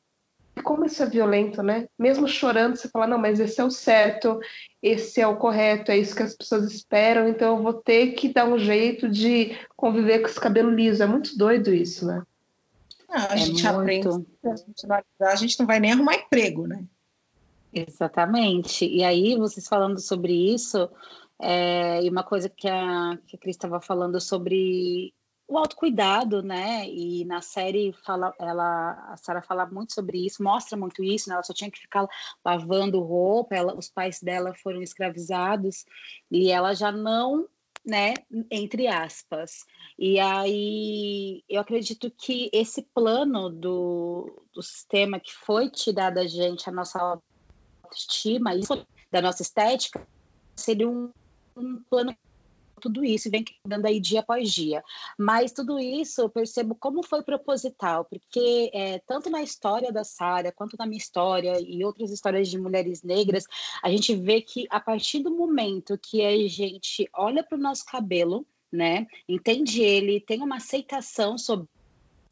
como 0.62 0.86
isso 0.86 1.02
é 1.02 1.06
violento, 1.06 1.63
né? 1.63 1.88
Mesmo 1.98 2.28
chorando, 2.28 2.76
você 2.76 2.88
fala, 2.88 3.08
não, 3.08 3.18
mas 3.18 3.39
esse 3.39 3.60
é 3.60 3.63
o 3.63 3.72
certo, 3.72 4.39
esse 4.82 5.20
é 5.20 5.28
o 5.28 5.38
correto, 5.38 5.92
é 5.92 5.98
isso 5.98 6.16
que 6.16 6.24
as 6.24 6.36
pessoas 6.36 6.72
esperam, 6.72 7.28
então 7.28 7.58
eu 7.58 7.63
vou 7.63 7.74
ter 7.74 8.12
que 8.13 8.30
dar 8.30 8.46
um 8.46 8.60
jeito 8.60 9.10
de 9.10 9.58
conviver 9.76 10.20
com 10.20 10.28
esse 10.28 10.39
cabelo 10.39 10.70
liso. 10.70 11.02
É 11.02 11.08
muito 11.08 11.38
doido 11.38 11.74
isso, 11.74 12.06
né? 12.06 12.24
Ah, 13.10 13.32
a 13.32 13.36
é 13.36 13.38
gente 13.38 13.63
muito... 13.63 14.10
aprende, 14.10 14.28
a 14.44 14.56
gente, 14.56 14.88
não, 14.88 15.28
a 15.28 15.36
gente 15.36 15.60
não 15.60 15.66
vai 15.66 15.80
nem 15.80 15.92
arrumar 15.92 16.16
emprego, 16.16 16.68
né? 16.68 16.84
Exatamente. 17.74 18.86
E 18.86 19.04
aí, 19.04 19.36
vocês 19.36 19.68
falando 19.68 20.00
sobre 20.00 20.54
isso, 20.54 20.89
é, 21.42 22.04
e 22.04 22.10
uma 22.10 22.24
coisa 22.24 22.48
que 22.48 22.68
a, 22.68 23.18
que 23.28 23.36
a 23.36 23.39
Cris 23.39 23.56
estava 23.56 23.82
falando 23.82 24.22
sobre 24.22 25.13
o 25.54 25.58
autocuidado, 25.60 26.42
né? 26.42 26.89
E 26.89 27.24
na 27.26 27.39
série 27.39 27.94
fala, 28.04 28.34
ela, 28.39 28.94
a 29.13 29.18
Sara 29.18 29.42
fala 29.42 29.68
muito 29.68 29.94
sobre 29.94 30.26
isso, 30.26 30.44
mostra 30.44 30.76
muito 30.76 31.04
isso, 31.04 31.30
né? 31.30 31.36
Ela 31.36 31.44
só 31.44 31.54
tinha 31.54 31.70
que 31.70 31.80
ficar 31.80 32.08
lavando 32.44 33.00
roupa, 33.00 33.56
ela, 33.56 33.76
os 33.78 33.88
pais 33.88 34.20
dela 34.20 34.54
foram 34.56 34.82
escravizados 34.82 35.86
e 36.32 36.50
ela 36.50 36.74
já 36.74 36.92
não 36.92 37.48
né, 37.86 38.13
entre 38.50 38.88
aspas. 38.88 39.66
E 40.00 40.20
aí 40.20 41.44
eu 41.50 41.62
acredito 41.62 42.10
que 42.10 42.50
esse 42.54 42.82
plano 42.82 43.50
do, 43.50 44.44
do 44.54 44.62
sistema 44.63 45.20
que 45.20 45.34
foi 45.36 45.70
tirado 45.70 46.16
da 46.16 46.26
gente, 46.26 46.68
a 46.68 46.72
nossa 46.72 47.20
autoestima, 47.84 48.56
isso, 48.56 48.88
da 49.12 49.22
nossa 49.22 49.42
estética, 49.42 50.08
seria 50.56 50.89
um, 50.89 51.12
um 51.56 51.84
plano 51.89 52.16
tudo 52.84 53.06
isso 53.06 53.30
e 53.30 53.32
vem 53.32 53.46
dando 53.65 53.86
aí 53.86 53.98
dia 53.98 54.19
após 54.19 54.52
dia. 54.52 54.84
Mas 55.17 55.54
tudo 55.54 55.80
isso 55.80 56.19
eu 56.19 56.30
percebo 56.30 56.76
como 56.76 57.02
foi 57.02 57.24
proposital, 57.24 58.04
porque 58.04 58.69
é, 58.74 59.00
tanto 59.00 59.30
na 59.30 59.41
história 59.41 59.89
da 59.89 60.04
Sara, 60.04 60.52
quanto 60.52 60.76
na 60.78 60.86
minha 60.86 60.98
história 60.98 61.62
e 61.62 61.86
outras 61.86 62.12
histórias 62.12 62.50
de 62.50 62.58
mulheres 62.58 63.02
negras, 63.02 63.46
a 63.82 63.89
gente 63.89 64.13
vê 64.13 64.41
que 64.41 64.67
a 64.69 64.82
partir 64.82 65.19
do 65.19 65.32
momento 65.32 65.98
que 65.98 66.22
a 66.22 66.50
gente 66.50 67.10
olha 67.13 67.41
para 67.41 67.58
o 67.58 67.62
nosso 67.62 67.86
cabelo, 67.86 68.46
né, 68.69 69.08
entende 69.30 69.82
ele, 69.82 70.19
tem 70.19 70.41
uma 70.41 70.58
aceitação 70.58 71.38
sobre 71.38 71.69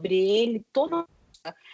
ele, 0.01 0.65
toda 0.73 1.05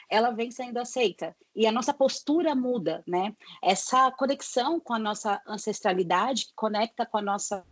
ela 0.10 0.32
vem 0.32 0.52
sendo 0.52 0.78
aceita 0.78 1.36
e 1.56 1.66
a 1.66 1.72
nossa 1.72 1.94
postura 1.94 2.56
muda, 2.56 3.04
né? 3.06 3.36
Essa 3.62 4.10
conexão 4.12 4.80
com 4.80 4.94
a 4.94 5.00
nossa 5.00 5.42
ancestralidade, 5.46 6.46
que 6.46 6.54
conecta 6.56 7.06
com 7.06 7.18
a 7.18 7.22
nossa 7.22 7.66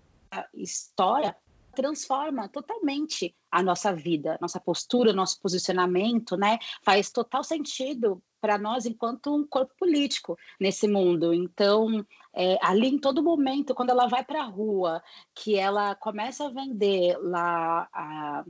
história 0.53 1.35
transforma 1.75 2.47
totalmente 2.47 3.35
a 3.51 3.61
nossa 3.61 3.93
vida, 3.93 4.37
nossa 4.41 4.59
postura, 4.59 5.13
nosso 5.13 5.39
posicionamento, 5.41 6.35
né? 6.37 6.57
Faz 6.81 7.11
total 7.11 7.43
sentido 7.43 8.23
para 8.41 8.57
nós 8.57 8.85
enquanto 8.85 9.35
um 9.35 9.45
corpo 9.45 9.73
político 9.77 10.37
nesse 10.59 10.87
mundo. 10.87 11.33
Então, 11.33 12.05
é, 12.33 12.57
ali 12.61 12.87
em 12.87 12.97
todo 12.97 13.23
momento, 13.23 13.75
quando 13.75 13.89
ela 13.89 14.07
vai 14.07 14.23
para 14.23 14.41
a 14.41 14.47
rua, 14.47 15.01
que 15.33 15.55
ela 15.55 15.95
começa 15.95 16.45
a 16.45 16.51
vender 16.51 17.17
lá 17.19 17.89
a, 17.93 18.45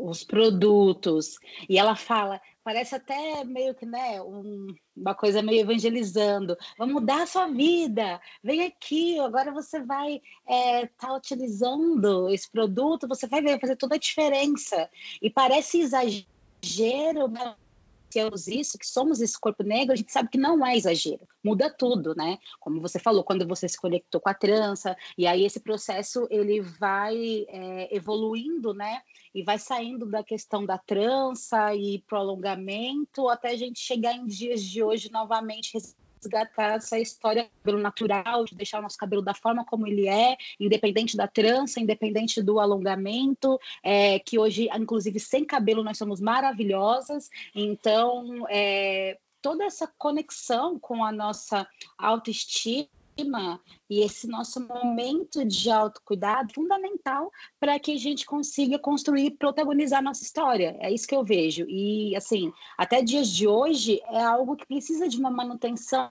os 0.00 0.24
produtos 0.24 1.36
e 1.68 1.78
ela 1.78 1.94
fala 1.94 2.40
parece 2.62 2.94
até 2.94 3.42
meio 3.44 3.74
que 3.74 3.86
né, 3.86 4.20
um, 4.22 4.68
uma 4.96 5.14
coisa 5.14 5.42
meio 5.42 5.60
evangelizando. 5.60 6.56
Vamos 6.78 6.94
mudar 6.94 7.22
a 7.22 7.26
sua 7.26 7.48
vida, 7.48 8.20
vem 8.42 8.62
aqui, 8.64 9.18
agora 9.18 9.50
você 9.50 9.80
vai 9.80 10.14
estar 10.14 10.22
é, 10.46 10.86
tá 10.86 11.14
utilizando 11.14 12.28
esse 12.28 12.50
produto, 12.50 13.08
você 13.08 13.26
vai 13.26 13.40
ver, 13.40 13.60
fazer 13.60 13.76
toda 13.76 13.94
a 13.94 13.98
diferença. 13.98 14.88
E 15.20 15.30
parece 15.30 15.80
exagero, 15.80 17.28
né? 18.18 18.30
isso, 18.48 18.78
que 18.78 18.86
somos 18.86 19.20
esse 19.20 19.38
corpo 19.38 19.62
negro, 19.62 19.92
a 19.92 19.96
gente 19.96 20.12
sabe 20.12 20.28
que 20.28 20.38
não 20.38 20.64
é 20.64 20.76
exagero, 20.76 21.26
muda 21.44 21.70
tudo, 21.70 22.14
né? 22.14 22.38
Como 22.58 22.80
você 22.80 22.98
falou, 22.98 23.24
quando 23.24 23.46
você 23.46 23.68
se 23.68 23.78
conectou 23.78 24.20
com 24.20 24.28
a 24.28 24.34
trança, 24.34 24.96
e 25.16 25.26
aí 25.26 25.44
esse 25.44 25.60
processo 25.60 26.26
ele 26.30 26.60
vai 26.60 27.46
é, 27.48 27.94
evoluindo, 27.94 28.74
né? 28.74 29.02
E 29.34 29.42
vai 29.42 29.58
saindo 29.58 30.06
da 30.06 30.24
questão 30.24 30.64
da 30.64 30.76
trança 30.76 31.74
e 31.74 32.00
prolongamento 32.06 33.28
até 33.28 33.50
a 33.50 33.56
gente 33.56 33.78
chegar 33.78 34.14
em 34.14 34.26
dias 34.26 34.62
de 34.62 34.82
hoje 34.82 35.10
novamente 35.10 35.76
resgatar 36.22 36.76
essa 36.76 36.98
história 36.98 37.44
do 37.44 37.50
cabelo 37.62 37.82
natural, 37.82 38.44
de 38.44 38.54
deixar 38.54 38.78
o 38.78 38.82
nosso 38.82 38.98
cabelo 38.98 39.22
da 39.22 39.34
forma 39.34 39.64
como 39.64 39.86
ele 39.86 40.06
é, 40.08 40.36
independente 40.58 41.16
da 41.16 41.26
trança, 41.26 41.80
independente 41.80 42.42
do 42.42 42.60
alongamento, 42.60 43.58
é, 43.82 44.18
que 44.18 44.38
hoje, 44.38 44.68
inclusive, 44.74 45.18
sem 45.18 45.44
cabelo, 45.44 45.82
nós 45.82 45.98
somos 45.98 46.20
maravilhosas. 46.20 47.30
Então, 47.54 48.46
é, 48.48 49.18
toda 49.40 49.64
essa 49.64 49.90
conexão 49.98 50.78
com 50.78 51.04
a 51.04 51.10
nossa 51.10 51.66
autoestima 51.96 52.88
e 53.88 54.00
esse 54.00 54.26
nosso 54.26 54.60
momento 54.66 55.44
de 55.44 55.70
autocuidado 55.70 56.52
fundamental 56.54 57.30
para 57.58 57.78
que 57.78 57.92
a 57.92 57.98
gente 57.98 58.26
consiga 58.26 58.78
construir 58.78 59.26
e 59.26 59.30
protagonizar 59.30 60.02
nossa 60.02 60.22
história. 60.22 60.76
É 60.80 60.90
isso 60.92 61.06
que 61.06 61.14
eu 61.14 61.24
vejo. 61.24 61.64
E, 61.68 62.14
assim, 62.16 62.52
até 62.76 63.02
dias 63.02 63.28
de 63.28 63.46
hoje 63.46 64.00
é 64.10 64.22
algo 64.22 64.56
que 64.56 64.66
precisa 64.66 65.08
de 65.08 65.18
uma 65.18 65.30
manutenção 65.30 66.10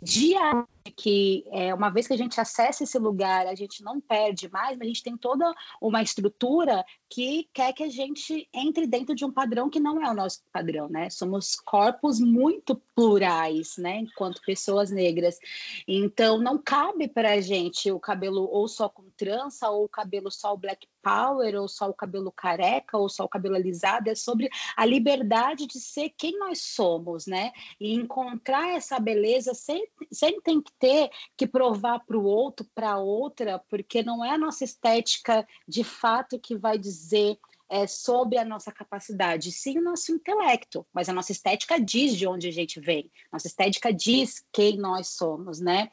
diária 0.00 0.66
que 0.96 1.44
é, 1.50 1.74
uma 1.74 1.90
vez 1.90 2.06
que 2.06 2.12
a 2.12 2.16
gente 2.16 2.40
acessa 2.40 2.84
esse 2.84 2.98
lugar, 2.98 3.46
a 3.46 3.54
gente 3.54 3.82
não 3.82 4.00
perde 4.00 4.50
mais, 4.50 4.76
mas 4.76 4.86
a 4.86 4.88
gente 4.88 5.02
tem 5.02 5.16
toda 5.16 5.54
uma 5.80 6.02
estrutura 6.02 6.84
que 7.08 7.48
quer 7.52 7.72
que 7.72 7.82
a 7.82 7.88
gente 7.88 8.48
entre 8.52 8.86
dentro 8.86 9.14
de 9.14 9.24
um 9.24 9.32
padrão 9.32 9.70
que 9.70 9.80
não 9.80 10.02
é 10.04 10.10
o 10.10 10.14
nosso 10.14 10.42
padrão, 10.52 10.88
né? 10.88 11.08
Somos 11.08 11.56
corpos 11.56 12.20
muito 12.20 12.76
plurais, 12.94 13.76
né? 13.78 14.00
Enquanto 14.00 14.42
pessoas 14.42 14.90
negras. 14.90 15.38
Então, 15.86 16.38
não 16.38 16.58
cabe 16.58 17.08
para 17.08 17.32
a 17.32 17.40
gente 17.40 17.90
o 17.90 17.98
cabelo 17.98 18.48
ou 18.50 18.68
só 18.68 18.88
com 18.88 19.04
trança, 19.16 19.70
ou 19.70 19.84
o 19.84 19.88
cabelo 19.88 20.30
só 20.30 20.52
o 20.52 20.58
black 20.58 20.86
power, 21.02 21.54
ou 21.60 21.68
só 21.68 21.88
o 21.88 21.94
cabelo 21.94 22.30
careca, 22.30 22.98
ou 22.98 23.08
só 23.08 23.24
o 23.24 23.28
cabelo 23.28 23.54
alisado. 23.54 24.10
É 24.10 24.14
sobre 24.14 24.50
a 24.76 24.84
liberdade 24.84 25.66
de 25.66 25.80
ser 25.80 26.12
quem 26.16 26.38
nós 26.38 26.60
somos, 26.60 27.26
né? 27.26 27.52
E 27.80 27.94
encontrar 27.94 28.68
essa 28.68 28.98
beleza 28.98 29.54
sem, 29.54 29.88
sem 30.12 30.40
ter 30.78 31.10
que 31.36 31.46
provar 31.46 32.00
para 32.00 32.18
o 32.18 32.24
outro, 32.24 32.66
para 32.74 32.98
outra, 32.98 33.58
porque 33.68 34.02
não 34.02 34.24
é 34.24 34.30
a 34.30 34.38
nossa 34.38 34.64
estética 34.64 35.46
de 35.66 35.82
fato 35.84 36.38
que 36.38 36.56
vai 36.56 36.78
dizer 36.78 37.38
é, 37.68 37.86
sobre 37.86 38.38
a 38.38 38.44
nossa 38.44 38.72
capacidade, 38.72 39.52
sim 39.52 39.78
o 39.78 39.82
nosso 39.82 40.10
intelecto, 40.12 40.86
mas 40.92 41.08
a 41.08 41.12
nossa 41.12 41.32
estética 41.32 41.78
diz 41.78 42.16
de 42.16 42.26
onde 42.26 42.48
a 42.48 42.52
gente 42.52 42.80
vem, 42.80 43.10
nossa 43.32 43.46
estética 43.46 43.92
diz 43.92 44.44
quem 44.52 44.78
nós 44.78 45.08
somos, 45.08 45.60
né? 45.60 45.90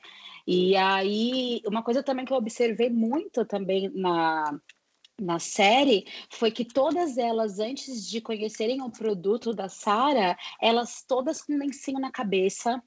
E 0.47 0.75
aí, 0.75 1.61
uma 1.65 1.81
coisa 1.83 2.03
também 2.03 2.23
que 2.23 2.31
eu 2.31 2.37
observei 2.37 2.89
muito 2.89 3.43
também 3.45 3.89
na, 3.89 4.57
na 5.19 5.39
série 5.39 6.05
foi 6.29 6.51
que 6.51 6.63
todas 6.63 7.17
elas, 7.17 7.59
antes 7.59 8.07
de 8.07 8.21
conhecerem 8.21 8.81
o 8.81 8.91
produto 8.91 9.53
da 9.53 9.67
Sara, 9.67 10.37
elas 10.61 11.03
todas 11.07 11.41
com 11.41 11.57
lencinho 11.57 11.99
na 11.99 12.11
cabeça, 12.11 12.81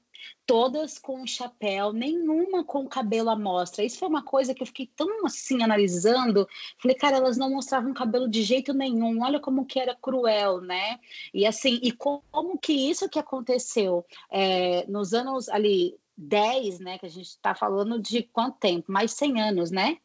todas 0.45 0.97
com 0.97 1.25
chapéu, 1.25 1.93
nenhuma 1.93 2.63
com 2.63 2.87
cabelo 2.87 3.29
à 3.29 3.35
mostra. 3.35 3.83
Isso 3.83 3.99
foi 3.99 4.07
uma 4.07 4.23
coisa 4.23 4.53
que 4.53 4.63
eu 4.63 4.67
fiquei 4.67 4.87
tão 4.95 5.25
assim 5.25 5.61
analisando. 5.63 6.47
Falei, 6.81 6.97
cara, 6.97 7.17
elas 7.17 7.37
não 7.37 7.49
mostravam 7.49 7.93
cabelo 7.93 8.27
de 8.27 8.43
jeito 8.43 8.73
nenhum. 8.73 9.21
Olha 9.23 9.39
como 9.39 9.65
que 9.65 9.79
era 9.79 9.95
cruel, 9.95 10.61
né? 10.61 10.99
E 11.33 11.45
assim, 11.45 11.79
e 11.81 11.91
como 11.91 12.57
que 12.57 12.73
isso 12.73 13.09
que 13.09 13.19
aconteceu 13.19 14.05
é, 14.31 14.85
nos 14.87 15.13
anos 15.13 15.49
ali 15.49 15.97
10, 16.17 16.79
né? 16.79 16.97
Que 16.97 17.05
a 17.05 17.09
gente 17.09 17.27
está 17.27 17.55
falando 17.55 17.99
de 17.99 18.23
quanto 18.23 18.57
tempo? 18.57 18.91
Mais 18.91 19.11
100 19.13 19.41
anos, 19.41 19.71
né? 19.71 19.97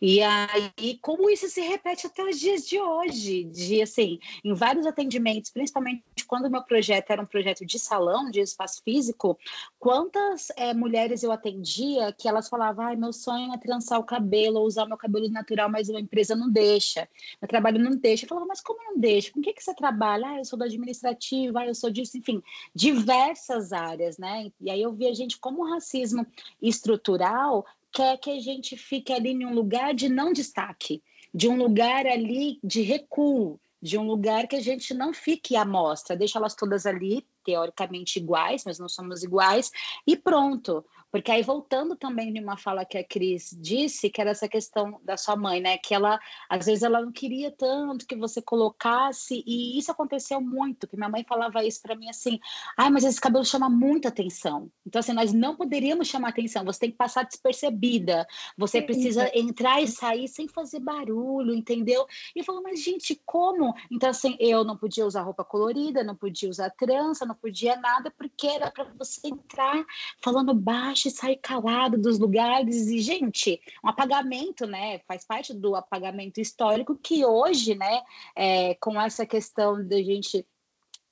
E 0.00 0.20
aí, 0.22 0.98
como 1.00 1.30
isso 1.30 1.48
se 1.48 1.60
repete 1.60 2.06
até 2.06 2.22
os 2.24 2.38
dias 2.38 2.66
de 2.66 2.80
hoje, 2.80 3.44
de 3.44 3.82
assim, 3.82 4.18
em 4.44 4.54
vários 4.54 4.86
atendimentos, 4.86 5.50
principalmente 5.50 6.02
quando 6.26 6.46
o 6.46 6.50
meu 6.50 6.62
projeto 6.62 7.10
era 7.10 7.22
um 7.22 7.26
projeto 7.26 7.64
de 7.64 7.78
salão, 7.78 8.30
de 8.30 8.40
espaço 8.40 8.82
físico, 8.84 9.38
quantas 9.78 10.48
é, 10.56 10.72
mulheres 10.72 11.22
eu 11.22 11.32
atendia 11.32 12.12
que 12.12 12.28
elas 12.28 12.48
falavam, 12.48 12.86
ai, 12.86 12.96
meu 12.96 13.12
sonho 13.12 13.52
é 13.52 13.58
trançar 13.58 13.98
o 13.98 14.04
cabelo, 14.04 14.60
ou 14.60 14.66
usar 14.66 14.84
o 14.84 14.88
meu 14.88 14.96
cabelo 14.96 15.28
natural, 15.28 15.68
mas 15.68 15.90
a 15.90 16.00
empresa 16.00 16.36
não 16.36 16.50
deixa, 16.50 17.08
meu 17.40 17.48
trabalho 17.48 17.78
não 17.78 17.96
deixa. 17.96 18.24
Eu 18.24 18.28
falava, 18.28 18.46
mas 18.46 18.60
como 18.60 18.82
não 18.84 18.98
deixa? 18.98 19.32
Com 19.32 19.40
que, 19.40 19.52
que 19.52 19.62
você 19.62 19.74
trabalha? 19.74 20.28
Ah, 20.28 20.38
eu 20.38 20.44
sou 20.44 20.58
da 20.58 20.66
administrativa, 20.66 21.60
ah, 21.60 21.66
eu 21.66 21.74
sou 21.74 21.90
disso, 21.90 22.16
enfim, 22.16 22.42
diversas 22.74 23.72
áreas, 23.72 24.18
né? 24.18 24.52
E 24.60 24.70
aí 24.70 24.80
eu 24.80 24.92
via 24.92 25.14
gente 25.14 25.38
como 25.38 25.62
o 25.62 25.70
racismo 25.70 26.26
estrutural 26.60 27.64
quer 27.92 28.18
que 28.18 28.30
a 28.30 28.40
gente 28.40 28.76
fique 28.76 29.12
ali 29.12 29.30
em 29.30 29.44
um 29.44 29.54
lugar 29.54 29.94
de 29.94 30.08
não 30.08 30.32
destaque, 30.32 31.02
de 31.32 31.48
um 31.48 31.56
lugar 31.56 32.06
ali 32.06 32.58
de 32.62 32.82
recuo, 32.82 33.60
de 33.82 33.96
um 33.96 34.06
lugar 34.06 34.46
que 34.46 34.56
a 34.56 34.60
gente 34.60 34.92
não 34.92 35.12
fique 35.12 35.56
à 35.56 35.64
mostra, 35.64 36.16
deixa 36.16 36.38
elas 36.38 36.54
todas 36.54 36.84
ali, 36.84 37.26
teoricamente 37.44 38.18
iguais, 38.18 38.62
mas 38.64 38.78
não 38.78 38.88
somos 38.88 39.22
iguais, 39.22 39.70
e 40.06 40.16
pronto. 40.16 40.84
Porque 41.10 41.30
aí, 41.30 41.42
voltando 41.42 41.96
também 41.96 42.32
de 42.32 42.40
uma 42.40 42.56
fala 42.56 42.84
que 42.84 42.96
a 42.96 43.04
Cris 43.04 43.56
disse, 43.60 44.08
que 44.08 44.20
era 44.20 44.30
essa 44.30 44.48
questão 44.48 45.00
da 45.02 45.16
sua 45.16 45.34
mãe, 45.34 45.60
né? 45.60 45.76
Que 45.76 45.94
ela, 45.94 46.20
às 46.48 46.66
vezes, 46.66 46.82
ela 46.82 47.00
não 47.00 47.10
queria 47.10 47.50
tanto 47.50 48.06
que 48.06 48.14
você 48.14 48.40
colocasse, 48.40 49.42
e 49.46 49.76
isso 49.76 49.90
aconteceu 49.90 50.40
muito, 50.40 50.86
que 50.86 50.96
minha 50.96 51.08
mãe 51.08 51.24
falava 51.28 51.64
isso 51.64 51.82
para 51.82 51.96
mim 51.96 52.08
assim: 52.08 52.38
ai, 52.76 52.90
mas 52.90 53.04
esse 53.04 53.20
cabelo 53.20 53.44
chama 53.44 53.68
muita 53.68 54.08
atenção. 54.08 54.70
Então, 54.86 55.00
assim, 55.00 55.12
nós 55.12 55.32
não 55.32 55.56
poderíamos 55.56 56.06
chamar 56.06 56.28
atenção, 56.28 56.64
você 56.64 56.80
tem 56.80 56.90
que 56.90 56.96
passar 56.96 57.24
despercebida, 57.24 58.26
você 58.56 58.80
precisa 58.80 59.30
entrar 59.36 59.82
e 59.82 59.88
sair 59.88 60.28
sem 60.28 60.46
fazer 60.46 60.80
barulho, 60.80 61.54
entendeu? 61.54 62.06
E 62.34 62.40
eu 62.40 62.44
falo, 62.44 62.62
mas 62.62 62.82
gente, 62.82 63.20
como? 63.26 63.74
Então, 63.90 64.10
assim, 64.10 64.36
eu 64.38 64.64
não 64.64 64.76
podia 64.76 65.06
usar 65.06 65.22
roupa 65.22 65.44
colorida, 65.44 66.04
não 66.04 66.14
podia 66.14 66.48
usar 66.48 66.70
trança, 66.70 67.26
não 67.26 67.34
podia 67.34 67.76
nada, 67.76 68.10
porque 68.10 68.46
era 68.46 68.70
para 68.70 68.84
você 68.96 69.20
entrar 69.26 69.84
falando 70.20 70.54
baixo 70.54 70.99
e 71.08 71.10
sair 71.10 71.36
calado 71.36 71.98
dos 71.98 72.18
lugares. 72.18 72.88
E, 72.88 73.00
gente, 73.00 73.60
um 73.84 73.88
apagamento, 73.88 74.66
né? 74.66 75.00
Faz 75.06 75.24
parte 75.24 75.54
do 75.54 75.74
apagamento 75.74 76.40
histórico 76.40 76.96
que 76.96 77.24
hoje, 77.24 77.74
né, 77.74 78.02
é, 78.34 78.74
com 78.76 79.00
essa 79.00 79.26
questão 79.26 79.86
da 79.86 79.96
gente 80.02 80.46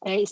é, 0.04 0.22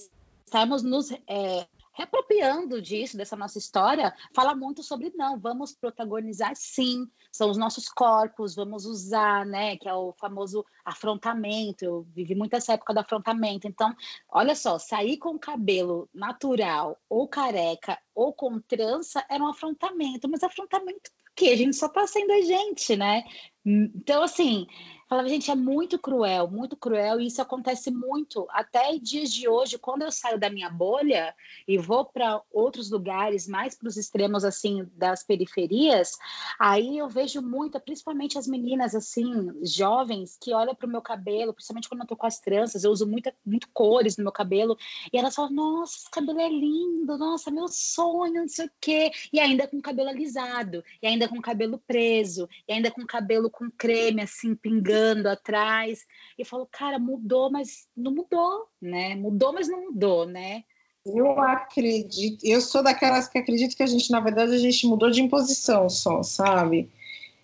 estarmos 0.44 0.82
nos 0.82 1.10
é, 1.10 1.66
reapropriando 1.96 2.80
disso, 2.80 3.16
dessa 3.16 3.34
nossa 3.34 3.58
história, 3.58 4.14
fala 4.34 4.54
muito 4.54 4.82
sobre 4.82 5.12
não, 5.16 5.38
vamos 5.38 5.74
protagonizar 5.74 6.52
sim, 6.54 7.08
são 7.32 7.50
os 7.50 7.56
nossos 7.56 7.88
corpos, 7.88 8.54
vamos 8.54 8.84
usar, 8.84 9.46
né, 9.46 9.76
que 9.76 9.88
é 9.88 9.94
o 9.94 10.12
famoso 10.12 10.64
afrontamento. 10.84 11.84
Eu 11.84 12.06
vivi 12.14 12.34
muito 12.34 12.54
essa 12.54 12.74
época 12.74 12.92
do 12.92 13.00
afrontamento. 13.00 13.66
Então, 13.66 13.94
olha 14.28 14.54
só, 14.54 14.78
sair 14.78 15.16
com 15.16 15.38
cabelo 15.38 16.08
natural 16.14 16.98
ou 17.08 17.26
careca 17.26 17.98
ou 18.14 18.32
com 18.32 18.60
trança 18.60 19.24
era 19.28 19.42
um 19.42 19.48
afrontamento, 19.48 20.28
mas 20.28 20.42
afrontamento 20.42 21.10
por 21.10 21.44
quê? 21.44 21.50
A 21.50 21.56
gente 21.56 21.76
só 21.76 21.86
tá 21.86 22.06
sendo 22.06 22.32
a 22.32 22.40
gente, 22.40 22.96
né? 22.96 23.22
Então, 23.62 24.22
assim, 24.22 24.66
Falava, 25.08 25.28
gente, 25.28 25.52
é 25.52 25.54
muito 25.54 26.00
cruel, 26.00 26.50
muito 26.50 26.76
cruel, 26.76 27.20
e 27.20 27.28
isso 27.28 27.40
acontece 27.40 27.92
muito. 27.92 28.44
Até 28.50 28.98
dias 28.98 29.32
de 29.32 29.48
hoje, 29.48 29.78
quando 29.78 30.02
eu 30.02 30.10
saio 30.10 30.36
da 30.36 30.50
minha 30.50 30.68
bolha 30.68 31.32
e 31.66 31.78
vou 31.78 32.04
para 32.04 32.42
outros 32.52 32.90
lugares, 32.90 33.46
mais 33.46 33.76
para 33.76 33.86
os 33.86 33.96
extremos 33.96 34.44
assim 34.44 34.84
das 34.96 35.22
periferias, 35.22 36.18
aí 36.58 36.98
eu 36.98 37.08
vejo 37.08 37.40
muito, 37.40 37.78
principalmente 37.78 38.36
as 38.36 38.48
meninas 38.48 38.96
assim, 38.96 39.52
jovens, 39.62 40.36
que 40.42 40.52
olham 40.52 40.74
para 40.74 40.88
o 40.88 40.90
meu 40.90 41.00
cabelo, 41.00 41.54
principalmente 41.54 41.88
quando 41.88 42.00
eu 42.00 42.08
tô 42.08 42.16
com 42.16 42.26
as 42.26 42.40
tranças, 42.40 42.82
eu 42.82 42.90
uso 42.90 43.06
muita, 43.06 43.32
muito 43.44 43.68
cores 43.72 44.16
no 44.16 44.24
meu 44.24 44.32
cabelo, 44.32 44.76
e 45.12 45.16
elas 45.16 45.36
falam, 45.36 45.52
nossa, 45.52 45.98
esse 45.98 46.10
cabelo 46.10 46.40
é 46.40 46.48
lindo, 46.48 47.16
nossa, 47.16 47.48
meu 47.48 47.68
sonho, 47.68 48.40
não 48.40 48.48
sei 48.48 48.66
o 48.66 48.70
quê, 48.80 49.12
e 49.32 49.38
ainda 49.38 49.68
com 49.68 49.80
cabelo 49.80 50.08
alisado, 50.08 50.82
e 51.00 51.06
ainda 51.06 51.28
com 51.28 51.40
cabelo 51.40 51.80
preso, 51.86 52.48
e 52.66 52.72
ainda 52.72 52.90
com 52.90 53.06
cabelo 53.06 53.48
com 53.48 53.70
creme 53.70 54.20
assim, 54.20 54.56
pingando 54.56 54.95
atrás. 55.30 56.06
E 56.38 56.44
falou, 56.44 56.66
cara, 56.66 56.98
mudou, 56.98 57.50
mas 57.50 57.86
não 57.96 58.12
mudou, 58.12 58.68
né? 58.80 59.14
Mudou, 59.14 59.52
mas 59.52 59.68
não 59.68 59.86
mudou, 59.86 60.26
né? 60.26 60.64
Eu 61.04 61.40
acredito, 61.40 62.44
eu 62.44 62.60
sou 62.60 62.82
daquelas 62.82 63.28
que 63.28 63.38
acredito 63.38 63.76
que 63.76 63.82
a 63.82 63.86
gente, 63.86 64.10
na 64.10 64.18
verdade, 64.18 64.54
a 64.54 64.58
gente 64.58 64.86
mudou 64.88 65.08
de 65.08 65.22
imposição 65.22 65.88
só, 65.88 66.22
sabe? 66.22 66.90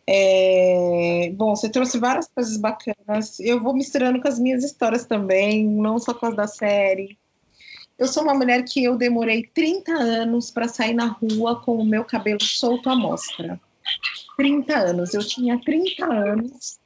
É, 0.05 1.33
bom, 1.37 1.55
você 1.55 1.69
trouxe 1.69 1.97
várias 1.99 2.27
coisas 2.29 2.57
bacanas. 2.57 3.39
Eu 3.39 3.63
vou 3.63 3.73
misturando 3.73 4.21
com 4.21 4.27
as 4.27 4.39
minhas 4.39 4.65
histórias 4.65 5.07
também, 5.07 5.65
não 5.65 5.99
só 5.99 6.13
com 6.13 6.27
as 6.27 6.35
da 6.35 6.49
série. 6.49 7.17
Eu 7.97 8.09
sou 8.09 8.25
uma 8.25 8.35
mulher 8.35 8.65
que 8.65 8.83
eu 8.83 8.97
demorei 8.97 9.45
30 9.55 9.93
anos 9.93 10.51
para 10.51 10.67
sair 10.67 10.95
na 10.95 11.07
rua 11.07 11.61
com 11.61 11.77
o 11.77 11.85
meu 11.85 12.05
cabelo 12.05 12.43
solto 12.43 12.91
à 12.91 12.97
mostra. 12.97 13.61
30 14.37 14.77
anos. 14.77 15.15
Eu 15.15 15.25
tinha 15.25 15.61
30 15.61 16.05
anos 16.05 16.81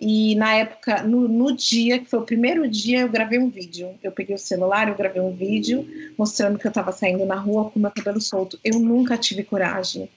e 0.00 0.36
na 0.36 0.54
época, 0.54 1.02
no, 1.02 1.26
no, 1.26 1.52
dia, 1.52 1.98
que 1.98 2.04
foi 2.04 2.20
o 2.20 2.24
primeiro 2.24 2.68
dia, 2.68 3.00
eu 3.00 3.08
gravei 3.08 3.38
um 3.38 3.50
vídeo. 3.50 3.98
Eu 4.00 4.12
peguei 4.12 4.36
o 4.36 4.38
celular, 4.38 4.88
eu 4.88 4.94
gravei 4.94 5.20
um 5.20 5.34
vídeo 5.34 5.84
mostrando 6.16 6.56
que 6.56 6.66
eu 6.66 6.70
estava 6.70 6.92
saindo 6.92 7.26
na 7.26 7.34
rua 7.34 7.68
com 7.68 7.80
meu 7.80 7.90
cabelo 7.90 8.20
solto. 8.20 8.58
Eu 8.62 8.78
nunca 8.78 9.18
tive 9.18 9.42
coragem. 9.42 10.08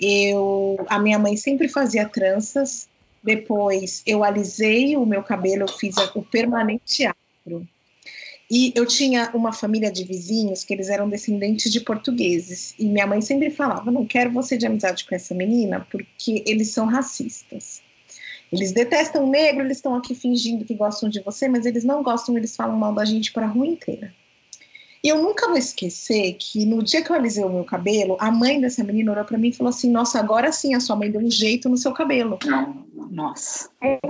Eu, 0.00 0.78
a 0.88 0.98
minha 0.98 1.18
mãe 1.18 1.36
sempre 1.36 1.68
fazia 1.68 2.08
tranças. 2.08 2.88
Depois 3.22 4.02
eu 4.06 4.24
alisei 4.24 4.96
o 4.96 5.04
meu 5.04 5.22
cabelo, 5.22 5.64
eu 5.64 5.68
fiz 5.68 5.96
o 6.14 6.22
permanente 6.22 7.04
afro. 7.04 7.68
E 8.50 8.72
eu 8.74 8.86
tinha 8.86 9.30
uma 9.34 9.52
família 9.52 9.90
de 9.90 10.04
vizinhos 10.04 10.64
que 10.64 10.72
eles 10.72 10.88
eram 10.88 11.08
descendentes 11.10 11.70
de 11.70 11.80
portugueses. 11.80 12.74
E 12.78 12.86
minha 12.86 13.06
mãe 13.06 13.20
sempre 13.20 13.50
falava: 13.50 13.90
não 13.90 14.06
quero 14.06 14.30
você 14.30 14.56
de 14.56 14.66
amizade 14.66 15.04
com 15.04 15.14
essa 15.14 15.34
menina 15.34 15.86
porque 15.90 16.42
eles 16.46 16.70
são 16.70 16.86
racistas. 16.86 17.84
Eles 18.52 18.72
detestam 18.72 19.26
negro, 19.26 19.64
eles 19.64 19.78
estão 19.78 19.94
aqui 19.94 20.14
fingindo 20.14 20.64
que 20.64 20.74
gostam 20.74 21.08
de 21.08 21.20
você, 21.20 21.48
mas 21.48 21.66
eles 21.66 21.84
não 21.84 22.02
gostam, 22.02 22.36
eles 22.36 22.54
falam 22.54 22.76
mal 22.76 22.94
da 22.94 23.04
gente 23.04 23.32
para 23.32 23.46
a 23.46 23.48
rua 23.48 23.66
inteira. 23.66 24.12
E 25.02 25.08
eu 25.08 25.22
nunca 25.22 25.46
vou 25.46 25.56
esquecer 25.56 26.34
que 26.34 26.64
no 26.64 26.82
dia 26.82 27.02
que 27.02 27.10
eu 27.10 27.16
alisei 27.16 27.44
o 27.44 27.48
meu 27.48 27.64
cabelo, 27.64 28.16
a 28.18 28.30
mãe 28.30 28.60
dessa 28.60 28.82
menina 28.82 29.12
olhou 29.12 29.24
para 29.24 29.38
mim 29.38 29.48
e 29.48 29.52
falou 29.52 29.70
assim: 29.70 29.90
Nossa, 29.90 30.18
agora 30.18 30.50
sim 30.50 30.74
a 30.74 30.80
sua 30.80 30.96
mãe 30.96 31.10
deu 31.10 31.20
um 31.20 31.30
jeito 31.30 31.68
no 31.68 31.76
seu 31.76 31.92
cabelo. 31.92 32.38
Nossa. 33.10 33.70
É 33.80 34.00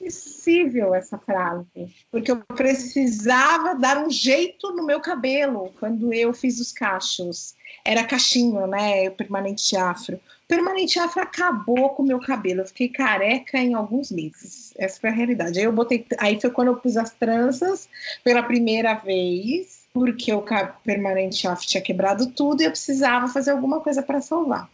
inesquecível 0.00 0.94
essa 0.94 1.18
frase, 1.18 1.94
porque 2.10 2.30
eu 2.30 2.38
precisava 2.56 3.74
dar 3.74 4.04
um 4.04 4.10
jeito 4.10 4.72
no 4.72 4.84
meu 4.84 5.00
cabelo 5.00 5.72
quando 5.78 6.12
eu 6.12 6.32
fiz 6.32 6.58
os 6.58 6.72
cachos. 6.72 7.54
Era 7.84 8.04
cachinho, 8.04 8.66
né? 8.66 9.08
O 9.08 9.12
permanente 9.12 9.76
afro 9.76 10.18
permanente 10.50 10.98
afro 10.98 11.22
acabou 11.22 11.90
com 11.90 12.02
o 12.02 12.06
meu 12.06 12.18
cabelo. 12.18 12.62
Eu 12.62 12.66
fiquei 12.66 12.88
careca 12.88 13.56
em 13.56 13.74
alguns 13.74 14.10
meses. 14.10 14.74
Essa 14.76 15.00
foi 15.00 15.08
a 15.08 15.12
realidade. 15.12 15.60
Aí 15.60 15.64
eu 15.64 15.72
botei. 15.72 16.04
Aí 16.18 16.40
foi 16.40 16.50
quando 16.50 16.68
eu 16.68 16.76
pus 16.76 16.96
as 16.96 17.12
tranças 17.12 17.88
pela 18.24 18.42
primeira 18.42 18.94
vez, 18.94 19.84
porque 19.94 20.32
o 20.32 20.44
permanente 20.82 21.46
afro 21.46 21.64
tinha 21.64 21.80
quebrado 21.80 22.32
tudo 22.32 22.62
e 22.62 22.64
eu 22.64 22.70
precisava 22.72 23.28
fazer 23.28 23.52
alguma 23.52 23.80
coisa 23.80 24.02
para 24.02 24.20
salvar. 24.20 24.68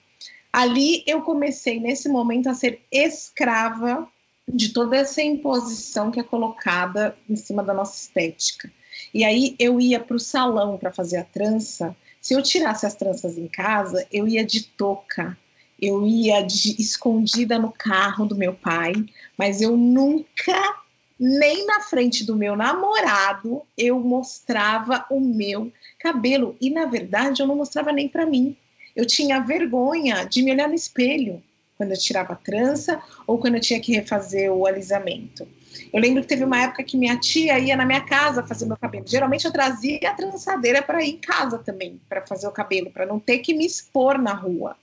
Ali 0.50 1.04
eu 1.06 1.20
comecei, 1.20 1.78
nesse 1.78 2.08
momento, 2.08 2.48
a 2.48 2.54
ser 2.54 2.80
escrava 2.90 4.08
de 4.48 4.70
toda 4.70 4.96
essa 4.96 5.20
imposição 5.20 6.10
que 6.10 6.18
é 6.18 6.22
colocada 6.22 7.14
em 7.28 7.36
cima 7.36 7.62
da 7.62 7.74
nossa 7.74 7.94
estética. 7.94 8.72
E 9.12 9.24
aí 9.24 9.54
eu 9.58 9.78
ia 9.78 10.00
para 10.00 10.16
o 10.16 10.20
salão 10.20 10.78
para 10.78 10.90
fazer 10.90 11.18
a 11.18 11.24
trança. 11.24 11.94
Se 12.18 12.32
eu 12.32 12.42
tirasse 12.42 12.86
as 12.86 12.94
tranças 12.94 13.36
em 13.36 13.46
casa, 13.46 14.06
eu 14.10 14.26
ia 14.26 14.42
de 14.42 14.64
touca 14.64 15.36
eu 15.80 16.06
ia 16.06 16.42
de, 16.42 16.80
escondida 16.80 17.58
no 17.58 17.70
carro 17.70 18.24
do 18.24 18.36
meu 18.36 18.54
pai, 18.54 18.94
mas 19.36 19.60
eu 19.60 19.76
nunca, 19.76 20.76
nem 21.18 21.66
na 21.66 21.80
frente 21.80 22.24
do 22.24 22.36
meu 22.36 22.56
namorado, 22.56 23.62
eu 23.76 24.00
mostrava 24.00 25.04
o 25.10 25.20
meu 25.20 25.72
cabelo. 25.98 26.56
E 26.60 26.70
na 26.70 26.86
verdade, 26.86 27.42
eu 27.42 27.46
não 27.46 27.56
mostrava 27.56 27.92
nem 27.92 28.08
para 28.08 28.26
mim. 28.26 28.56
Eu 28.94 29.04
tinha 29.04 29.40
vergonha 29.40 30.24
de 30.24 30.42
me 30.42 30.52
olhar 30.52 30.68
no 30.68 30.74
espelho 30.74 31.42
quando 31.76 31.90
eu 31.90 31.98
tirava 31.98 32.32
a 32.32 32.36
trança 32.36 33.02
ou 33.26 33.38
quando 33.38 33.56
eu 33.56 33.60
tinha 33.60 33.78
que 33.78 33.92
refazer 33.92 34.50
o 34.50 34.66
alisamento. 34.66 35.46
Eu 35.92 36.00
lembro 36.00 36.22
que 36.22 36.28
teve 36.28 36.42
uma 36.42 36.62
época 36.62 36.82
que 36.82 36.96
minha 36.96 37.18
tia 37.18 37.58
ia 37.58 37.76
na 37.76 37.84
minha 37.84 38.00
casa 38.00 38.46
fazer 38.46 38.64
meu 38.64 38.78
cabelo. 38.78 39.04
Geralmente 39.06 39.44
eu 39.44 39.52
trazia 39.52 40.00
a 40.08 40.14
trançadeira 40.14 40.80
para 40.80 41.04
ir 41.04 41.10
em 41.10 41.18
casa 41.18 41.58
também, 41.58 42.00
para 42.08 42.26
fazer 42.26 42.46
o 42.48 42.52
cabelo, 42.52 42.90
para 42.90 43.04
não 43.04 43.20
ter 43.20 43.40
que 43.40 43.52
me 43.52 43.66
expor 43.66 44.16
na 44.18 44.32
rua. 44.32 44.74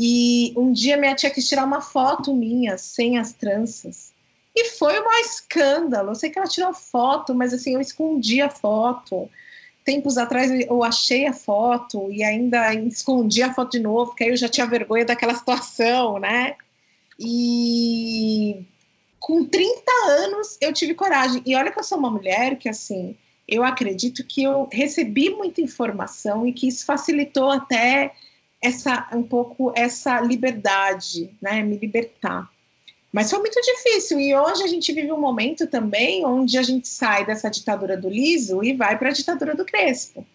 E 0.00 0.52
um 0.56 0.72
dia 0.72 0.96
minha 0.96 1.16
tia 1.16 1.28
quis 1.28 1.48
tirar 1.48 1.64
uma 1.64 1.80
foto 1.80 2.32
minha 2.32 2.78
sem 2.78 3.18
as 3.18 3.32
tranças. 3.32 4.12
E 4.54 4.66
foi 4.66 4.96
um 5.00 5.10
escândalo. 5.22 6.10
Eu 6.10 6.14
sei 6.14 6.30
que 6.30 6.38
ela 6.38 6.46
tirou 6.46 6.72
foto, 6.72 7.34
mas 7.34 7.52
assim, 7.52 7.74
eu 7.74 7.80
escondi 7.80 8.40
a 8.40 8.48
foto. 8.48 9.28
Tempos 9.84 10.16
atrás 10.16 10.52
eu 10.52 10.84
achei 10.84 11.26
a 11.26 11.32
foto 11.32 12.12
e 12.12 12.22
ainda 12.22 12.72
escondi 12.74 13.42
a 13.42 13.52
foto 13.52 13.72
de 13.72 13.80
novo, 13.80 14.10
porque 14.12 14.22
aí 14.22 14.30
eu 14.30 14.36
já 14.36 14.48
tinha 14.48 14.68
vergonha 14.68 15.04
daquela 15.04 15.34
situação, 15.34 16.20
né? 16.20 16.54
E 17.18 18.64
com 19.18 19.44
30 19.44 19.82
anos 20.10 20.56
eu 20.60 20.72
tive 20.72 20.94
coragem. 20.94 21.42
E 21.44 21.56
olha 21.56 21.72
que 21.72 21.78
eu 21.80 21.82
sou 21.82 21.98
uma 21.98 22.10
mulher 22.10 22.56
que, 22.56 22.68
assim, 22.68 23.16
eu 23.48 23.64
acredito 23.64 24.22
que 24.22 24.44
eu 24.44 24.68
recebi 24.70 25.30
muita 25.30 25.60
informação 25.60 26.46
e 26.46 26.52
que 26.52 26.68
isso 26.68 26.86
facilitou 26.86 27.50
até 27.50 28.12
essa 28.62 29.08
um 29.12 29.22
pouco 29.22 29.72
essa 29.76 30.20
liberdade, 30.20 31.30
né, 31.40 31.62
me 31.62 31.76
libertar. 31.76 32.50
Mas 33.12 33.30
foi 33.30 33.38
muito 33.38 33.60
difícil 33.60 34.20
e 34.20 34.34
hoje 34.34 34.62
a 34.62 34.66
gente 34.66 34.92
vive 34.92 35.10
um 35.10 35.20
momento 35.20 35.66
também 35.66 36.24
onde 36.26 36.58
a 36.58 36.62
gente 36.62 36.86
sai 36.86 37.24
dessa 37.24 37.48
ditadura 37.48 37.96
do 37.96 38.08
liso 38.08 38.62
e 38.62 38.74
vai 38.74 38.98
para 38.98 39.08
a 39.08 39.12
ditadura 39.12 39.54
do 39.54 39.64
crespo. 39.64 40.26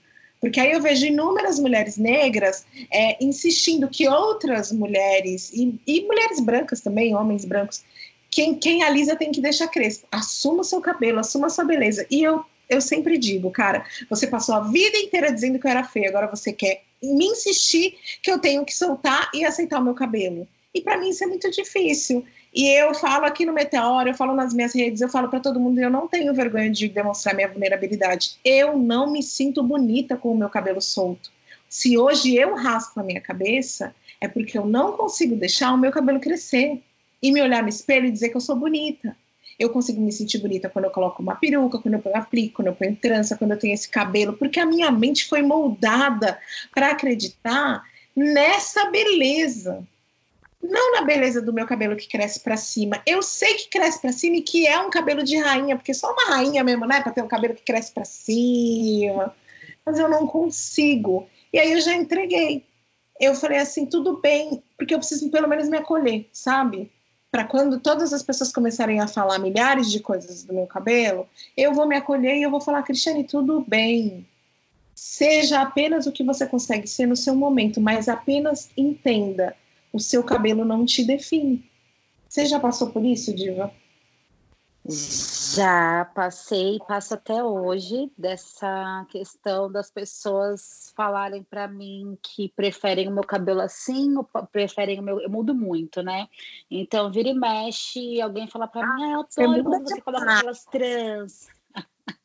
Porque 0.43 0.59
aí 0.59 0.73
eu 0.73 0.81
vejo 0.81 1.05
inúmeras 1.05 1.57
mulheres 1.59 1.97
negras 1.97 2.65
é, 2.91 3.23
insistindo 3.23 3.87
que 3.87 4.09
outras 4.09 4.73
mulheres, 4.73 5.51
e, 5.53 5.79
e, 5.87 6.01
mulheres 6.01 6.41
brancas 6.41 6.81
também, 6.81 7.15
homens 7.15 7.45
brancos, 7.45 7.81
quem, 8.29 8.55
quem 8.55 8.83
alisa 8.83 9.15
tem 9.15 9.31
que 9.31 9.39
deixar 9.39 9.69
crespo. 9.69 10.05
Assuma 10.11 10.59
o 10.61 10.65
seu 10.65 10.81
cabelo, 10.81 11.19
assuma 11.19 11.47
a 11.47 11.49
sua 11.49 11.63
beleza. 11.63 12.05
E 12.11 12.21
eu, 12.21 12.43
eu 12.67 12.81
sempre 12.81 13.17
digo, 13.17 13.51
cara, 13.51 13.85
você 14.09 14.27
passou 14.27 14.55
a 14.55 14.59
vida 14.59 14.97
inteira 14.97 15.31
dizendo 15.31 15.59
que 15.59 15.65
eu 15.65 15.71
era 15.71 15.83
feia, 15.85 16.09
agora 16.09 16.27
você 16.27 16.51
quer 16.51 16.81
me 17.03 17.25
insistir 17.25 17.97
que 18.21 18.31
eu 18.31 18.39
tenho 18.39 18.65
que 18.65 18.73
soltar 18.73 19.29
e 19.33 19.43
aceitar 19.43 19.79
o 19.79 19.83
meu 19.83 19.93
cabelo. 19.93 20.47
E 20.73 20.81
para 20.81 20.97
mim 20.97 21.09
isso 21.09 21.23
é 21.23 21.27
muito 21.27 21.49
difícil. 21.51 22.25
E 22.53 22.67
eu 22.67 22.93
falo 22.93 23.25
aqui 23.25 23.45
no 23.45 23.53
Meteoro, 23.53 24.09
eu 24.09 24.13
falo 24.13 24.35
nas 24.35 24.53
minhas 24.53 24.73
redes, 24.73 25.01
eu 25.01 25.09
falo 25.09 25.27
para 25.27 25.39
todo 25.39 25.59
mundo, 25.59 25.79
eu 25.79 25.89
não 25.89 26.07
tenho 26.07 26.33
vergonha 26.33 26.69
de 26.69 26.87
demonstrar 26.87 27.35
minha 27.35 27.47
vulnerabilidade. 27.47 28.37
Eu 28.43 28.77
não 28.77 29.11
me 29.11 29.21
sinto 29.21 29.63
bonita 29.63 30.15
com 30.15 30.31
o 30.31 30.37
meu 30.37 30.49
cabelo 30.49 30.81
solto. 30.81 31.31
Se 31.67 31.97
hoje 31.97 32.35
eu 32.35 32.55
raspo 32.55 32.99
a 32.99 33.03
minha 33.03 33.21
cabeça, 33.21 33.93
é 34.21 34.27
porque 34.27 34.57
eu 34.57 34.65
não 34.65 34.93
consigo 34.93 35.35
deixar 35.35 35.73
o 35.73 35.77
meu 35.77 35.91
cabelo 35.91 36.19
crescer 36.19 36.81
e 37.21 37.31
me 37.31 37.41
olhar 37.41 37.63
no 37.63 37.69
espelho 37.69 38.05
e 38.05 38.11
dizer 38.11 38.29
que 38.29 38.37
eu 38.37 38.41
sou 38.41 38.55
bonita 38.55 39.15
eu 39.59 39.69
consigo 39.69 40.01
me 40.01 40.11
sentir 40.11 40.39
bonita 40.39 40.69
quando 40.69 40.85
eu 40.85 40.91
coloco 40.91 41.21
uma 41.21 41.35
peruca, 41.35 41.79
quando 41.79 41.95
eu 41.95 42.15
aplico, 42.15 42.55
quando 42.55 42.67
eu 42.67 42.75
ponho 42.75 42.95
trança, 42.95 43.37
quando 43.37 43.51
eu 43.51 43.59
tenho 43.59 43.73
esse 43.73 43.89
cabelo, 43.89 44.33
porque 44.33 44.59
a 44.59 44.65
minha 44.65 44.91
mente 44.91 45.25
foi 45.25 45.41
moldada 45.41 46.39
para 46.73 46.91
acreditar 46.91 47.83
nessa 48.15 48.89
beleza. 48.89 49.85
Não 50.61 50.93
na 50.93 51.01
beleza 51.01 51.41
do 51.41 51.51
meu 51.51 51.65
cabelo 51.65 51.95
que 51.95 52.07
cresce 52.07 52.39
para 52.39 52.55
cima. 52.55 53.01
Eu 53.05 53.21
sei 53.21 53.55
que 53.55 53.69
cresce 53.69 53.99
para 53.99 54.13
cima 54.13 54.37
e 54.37 54.41
que 54.41 54.65
é 54.65 54.79
um 54.79 54.89
cabelo 54.89 55.21
de 55.21 55.37
rainha, 55.37 55.75
porque 55.75 55.93
só 55.93 56.11
uma 56.13 56.35
rainha 56.35 56.63
mesmo, 56.63 56.85
né, 56.85 57.01
para 57.01 57.11
ter 57.11 57.21
um 57.21 57.27
cabelo 57.27 57.53
que 57.53 57.63
cresce 57.63 57.91
para 57.91 58.05
cima. 58.05 59.35
mas 59.85 59.99
eu 59.99 60.09
não 60.09 60.25
consigo. 60.25 61.27
E 61.51 61.59
aí 61.59 61.73
eu 61.73 61.81
já 61.81 61.93
entreguei. 61.93 62.65
Eu 63.19 63.35
falei 63.35 63.59
assim, 63.59 63.85
tudo 63.85 64.19
bem, 64.21 64.63
porque 64.77 64.93
eu 64.93 64.99
preciso 64.99 65.29
pelo 65.29 65.47
menos 65.47 65.69
me 65.69 65.77
acolher, 65.77 66.29
sabe? 66.31 66.91
Para 67.33 67.45
quando 67.45 67.79
todas 67.79 68.13
as 68.13 68.21
pessoas 68.21 68.53
começarem 68.53 68.99
a 68.99 69.07
falar 69.07 69.39
milhares 69.39 69.91
de 69.91 69.99
coisas 69.99 70.43
do 70.43 70.53
meu 70.53 70.67
cabelo, 70.67 71.27
eu 71.57 71.73
vou 71.73 71.87
me 71.87 71.95
acolher 71.95 72.35
e 72.35 72.43
eu 72.43 72.51
vou 72.51 72.61
falar, 72.61 72.83
Cristiane, 72.83 73.23
tudo 73.23 73.65
bem. 73.67 74.23
Seja 74.93 75.59
apenas 75.59 76.05
o 76.05 76.11
que 76.11 76.23
você 76.23 76.45
consegue 76.45 76.85
ser 76.85 77.07
no 77.07 77.15
seu 77.15 77.35
momento, 77.35 77.81
mas 77.81 78.07
apenas 78.07 78.69
entenda, 78.77 79.55
o 79.91 79.99
seu 79.99 80.23
cabelo 80.23 80.63
não 80.63 80.85
te 80.85 81.03
define. 81.03 81.67
Você 82.29 82.45
já 82.45 82.59
passou 82.59 82.91
por 82.91 83.03
isso, 83.03 83.33
Diva? 83.33 83.73
Já 84.85 86.03
passei, 86.13 86.77
passo 86.85 87.13
até 87.13 87.41
hoje 87.41 88.11
dessa 88.17 89.05
questão 89.09 89.71
das 89.71 89.89
pessoas 89.89 90.91
falarem 90.93 91.41
para 91.41 91.69
mim 91.69 92.17
que 92.21 92.49
preferem 92.49 93.07
o 93.07 93.11
meu 93.11 93.23
cabelo 93.23 93.61
assim 93.61 94.17
ou 94.17 94.25
preferem 94.51 94.99
o 94.99 95.03
meu. 95.03 95.21
Eu 95.21 95.29
mudo 95.29 95.55
muito, 95.55 96.03
né? 96.03 96.27
Então, 96.69 97.09
vira 97.09 97.29
e 97.29 97.33
mexe, 97.33 98.19
alguém 98.19 98.45
fala 98.47 98.67
para 98.67 98.85
mim, 98.85 99.03
ah, 99.05 99.11
eu 99.11 99.19
adoro 99.21 99.63
quando 99.63 99.89
você 99.89 100.01
coloca 100.01 100.33
aquelas 100.33 100.65
trans. 100.65 101.47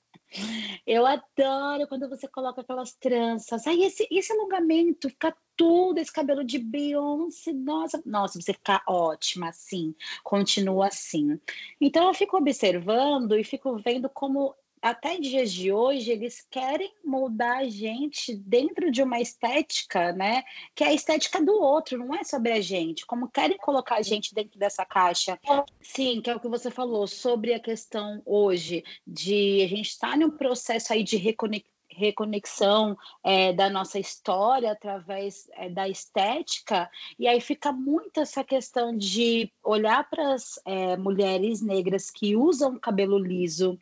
Eu 0.86 1.06
adoro 1.06 1.88
quando 1.88 2.06
você 2.06 2.28
coloca 2.28 2.60
aquelas 2.60 2.92
tranças. 2.92 3.66
Aí 3.66 3.82
esse, 3.82 4.06
esse 4.10 4.30
alongamento, 4.30 5.08
fica 5.08 5.34
tudo, 5.58 5.98
esse 5.98 6.12
cabelo 6.12 6.44
de 6.44 6.58
Beyoncé, 6.58 7.52
nossa, 7.52 8.00
nossa, 8.06 8.40
você 8.40 8.54
fica 8.54 8.80
ótima 8.86 9.48
assim, 9.48 9.92
continua 10.22 10.86
assim. 10.86 11.38
Então 11.80 12.06
eu 12.06 12.14
fico 12.14 12.36
observando 12.36 13.36
e 13.36 13.42
fico 13.42 13.76
vendo 13.76 14.08
como 14.08 14.54
até 14.80 15.18
dias 15.18 15.52
de 15.52 15.72
hoje, 15.72 16.12
eles 16.12 16.46
querem 16.48 16.92
moldar 17.04 17.58
a 17.58 17.68
gente 17.68 18.36
dentro 18.36 18.92
de 18.92 19.02
uma 19.02 19.20
estética, 19.20 20.12
né? 20.12 20.44
Que 20.72 20.84
é 20.84 20.88
a 20.88 20.94
estética 20.94 21.44
do 21.44 21.52
outro, 21.52 21.98
não 21.98 22.14
é 22.14 22.22
sobre 22.22 22.52
a 22.52 22.60
gente. 22.60 23.04
Como 23.04 23.28
querem 23.28 23.58
colocar 23.58 23.96
a 23.96 24.02
gente 24.02 24.32
dentro 24.32 24.56
dessa 24.56 24.84
caixa. 24.84 25.36
Sim, 25.80 26.20
que 26.20 26.30
é 26.30 26.36
o 26.36 26.40
que 26.40 26.48
você 26.48 26.70
falou 26.70 27.08
sobre 27.08 27.54
a 27.54 27.60
questão 27.60 28.22
hoje 28.24 28.84
de 29.04 29.62
a 29.64 29.68
gente 29.68 29.88
estar 29.88 30.10
tá 30.10 30.16
num 30.16 30.30
processo 30.30 30.92
aí 30.92 31.02
de 31.02 31.16
reconectar 31.16 31.77
reconexão 31.98 32.96
é, 33.24 33.52
da 33.52 33.68
nossa 33.68 33.98
história 33.98 34.70
através 34.70 35.48
é, 35.54 35.68
da 35.68 35.88
estética, 35.88 36.88
e 37.18 37.26
aí 37.26 37.40
fica 37.40 37.72
muito 37.72 38.20
essa 38.20 38.44
questão 38.44 38.96
de 38.96 39.52
olhar 39.62 40.08
para 40.08 40.34
as 40.34 40.60
é, 40.64 40.96
mulheres 40.96 41.60
negras 41.60 42.10
que 42.10 42.36
usam 42.36 42.78
cabelo 42.78 43.18
liso, 43.18 43.78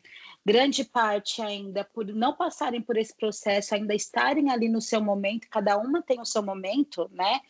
grande 0.46 0.84
parte 0.84 1.42
ainda 1.42 1.82
por 1.82 2.06
não 2.06 2.32
passarem 2.32 2.80
por 2.80 2.96
esse 2.96 3.14
processo, 3.16 3.74
ainda 3.74 3.92
estarem 3.94 4.48
ali 4.48 4.68
no 4.68 4.80
seu 4.80 5.00
momento, 5.00 5.48
cada 5.50 5.76
uma 5.76 6.00
tem 6.00 6.20
o 6.20 6.24
seu 6.24 6.40
momento, 6.40 7.10
né? 7.12 7.40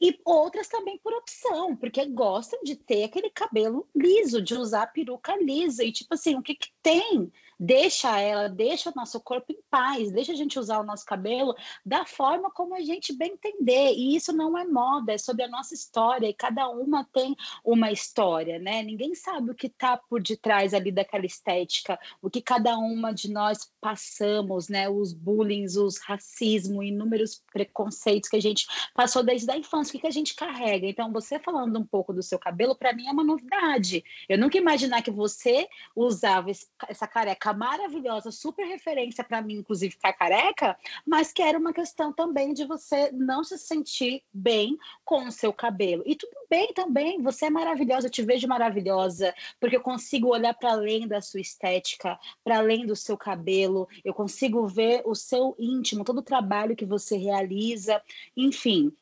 E 0.00 0.20
outras 0.24 0.68
também 0.68 0.96
por 0.98 1.12
opção, 1.12 1.74
porque 1.74 2.06
gostam 2.06 2.60
de 2.62 2.76
ter 2.76 3.04
aquele 3.04 3.28
cabelo 3.28 3.88
liso, 3.92 4.40
de 4.40 4.54
usar 4.54 4.86
peruca 4.86 5.34
lisa. 5.36 5.82
E 5.82 5.90
tipo 5.90 6.14
assim, 6.14 6.36
o 6.36 6.42
que, 6.42 6.54
que 6.54 6.68
tem? 6.80 7.32
Deixa 7.58 8.18
ela, 8.18 8.48
deixa 8.48 8.90
o 8.90 8.94
nosso 8.94 9.20
corpo 9.20 9.52
em 9.52 9.58
paz, 9.70 10.10
deixa 10.10 10.32
a 10.32 10.36
gente 10.36 10.58
usar 10.58 10.78
o 10.78 10.84
nosso 10.84 11.04
cabelo 11.04 11.54
da 11.84 12.06
forma 12.06 12.50
como 12.50 12.74
a 12.74 12.80
gente 12.80 13.12
bem 13.12 13.32
entender. 13.32 13.92
E 13.92 14.16
isso 14.16 14.32
não 14.32 14.56
é 14.56 14.64
moda, 14.64 15.12
é 15.12 15.18
sobre 15.18 15.44
a 15.44 15.48
nossa 15.48 15.74
história, 15.74 16.28
e 16.28 16.34
cada 16.34 16.68
uma 16.68 17.04
tem 17.12 17.36
uma 17.64 17.90
história, 17.92 18.58
né? 18.58 18.82
Ninguém 18.82 19.14
sabe 19.14 19.50
o 19.50 19.54
que 19.54 19.66
está 19.66 19.96
por 19.96 20.22
detrás 20.22 20.72
ali 20.74 20.90
daquela 20.90 21.26
estética, 21.26 21.98
o 22.22 22.30
que 22.30 22.40
cada 22.40 22.76
uma 22.78 23.12
de 23.12 23.30
nós 23.30 23.70
passamos, 23.80 24.68
né? 24.68 24.88
Os 24.88 25.12
bullying, 25.12 25.64
os 25.64 25.98
racismo, 25.98 26.82
inúmeros 26.82 27.42
preconceitos 27.52 28.28
que 28.28 28.36
a 28.36 28.42
gente 28.42 28.66
passou 28.94 29.22
desde 29.22 29.50
a 29.50 29.56
infância, 29.56 29.90
o 29.90 29.92
que, 29.92 30.00
que 30.00 30.06
a 30.06 30.10
gente 30.10 30.34
carrega. 30.34 30.86
Então, 30.86 31.12
você 31.12 31.38
falando 31.38 31.78
um 31.78 31.86
pouco 31.86 32.12
do 32.12 32.22
seu 32.22 32.38
cabelo, 32.38 32.74
para 32.74 32.92
mim 32.92 33.06
é 33.06 33.12
uma 33.12 33.24
novidade. 33.24 34.04
Eu 34.28 34.38
nunca 34.38 34.58
imaginar 34.58 35.02
que 35.02 35.10
você 35.10 35.68
usava 35.94 36.50
essa 36.50 37.06
careca 37.06 37.24
careca 37.24 37.53
maravilhosa, 37.54 38.30
super 38.30 38.66
referência 38.66 39.24
para 39.24 39.40
mim, 39.40 39.54
inclusive, 39.54 39.94
ficar 39.94 40.12
careca, 40.12 40.76
mas 41.06 41.32
que 41.32 41.42
era 41.42 41.58
uma 41.58 41.72
questão 41.72 42.12
também 42.12 42.52
de 42.52 42.64
você 42.64 43.10
não 43.12 43.42
se 43.44 43.58
sentir 43.58 44.22
bem 44.32 44.76
com 45.04 45.26
o 45.26 45.32
seu 45.32 45.52
cabelo. 45.52 46.02
E 46.06 46.14
tudo 46.14 46.34
bem 46.48 46.72
também, 46.72 47.22
você 47.22 47.46
é 47.46 47.50
maravilhosa, 47.50 48.06
eu 48.06 48.10
te 48.10 48.22
vejo 48.22 48.48
maravilhosa, 48.48 49.34
porque 49.60 49.76
eu 49.76 49.80
consigo 49.80 50.28
olhar 50.28 50.54
para 50.54 50.72
além 50.72 51.06
da 51.06 51.20
sua 51.20 51.40
estética, 51.40 52.18
para 52.42 52.58
além 52.58 52.86
do 52.86 52.96
seu 52.96 53.16
cabelo, 53.16 53.88
eu 54.04 54.12
consigo 54.12 54.66
ver 54.66 55.02
o 55.04 55.14
seu 55.14 55.54
íntimo, 55.58 56.04
todo 56.04 56.18
o 56.18 56.22
trabalho 56.22 56.76
que 56.76 56.84
você 56.84 57.16
realiza, 57.16 58.02
enfim. 58.36 58.92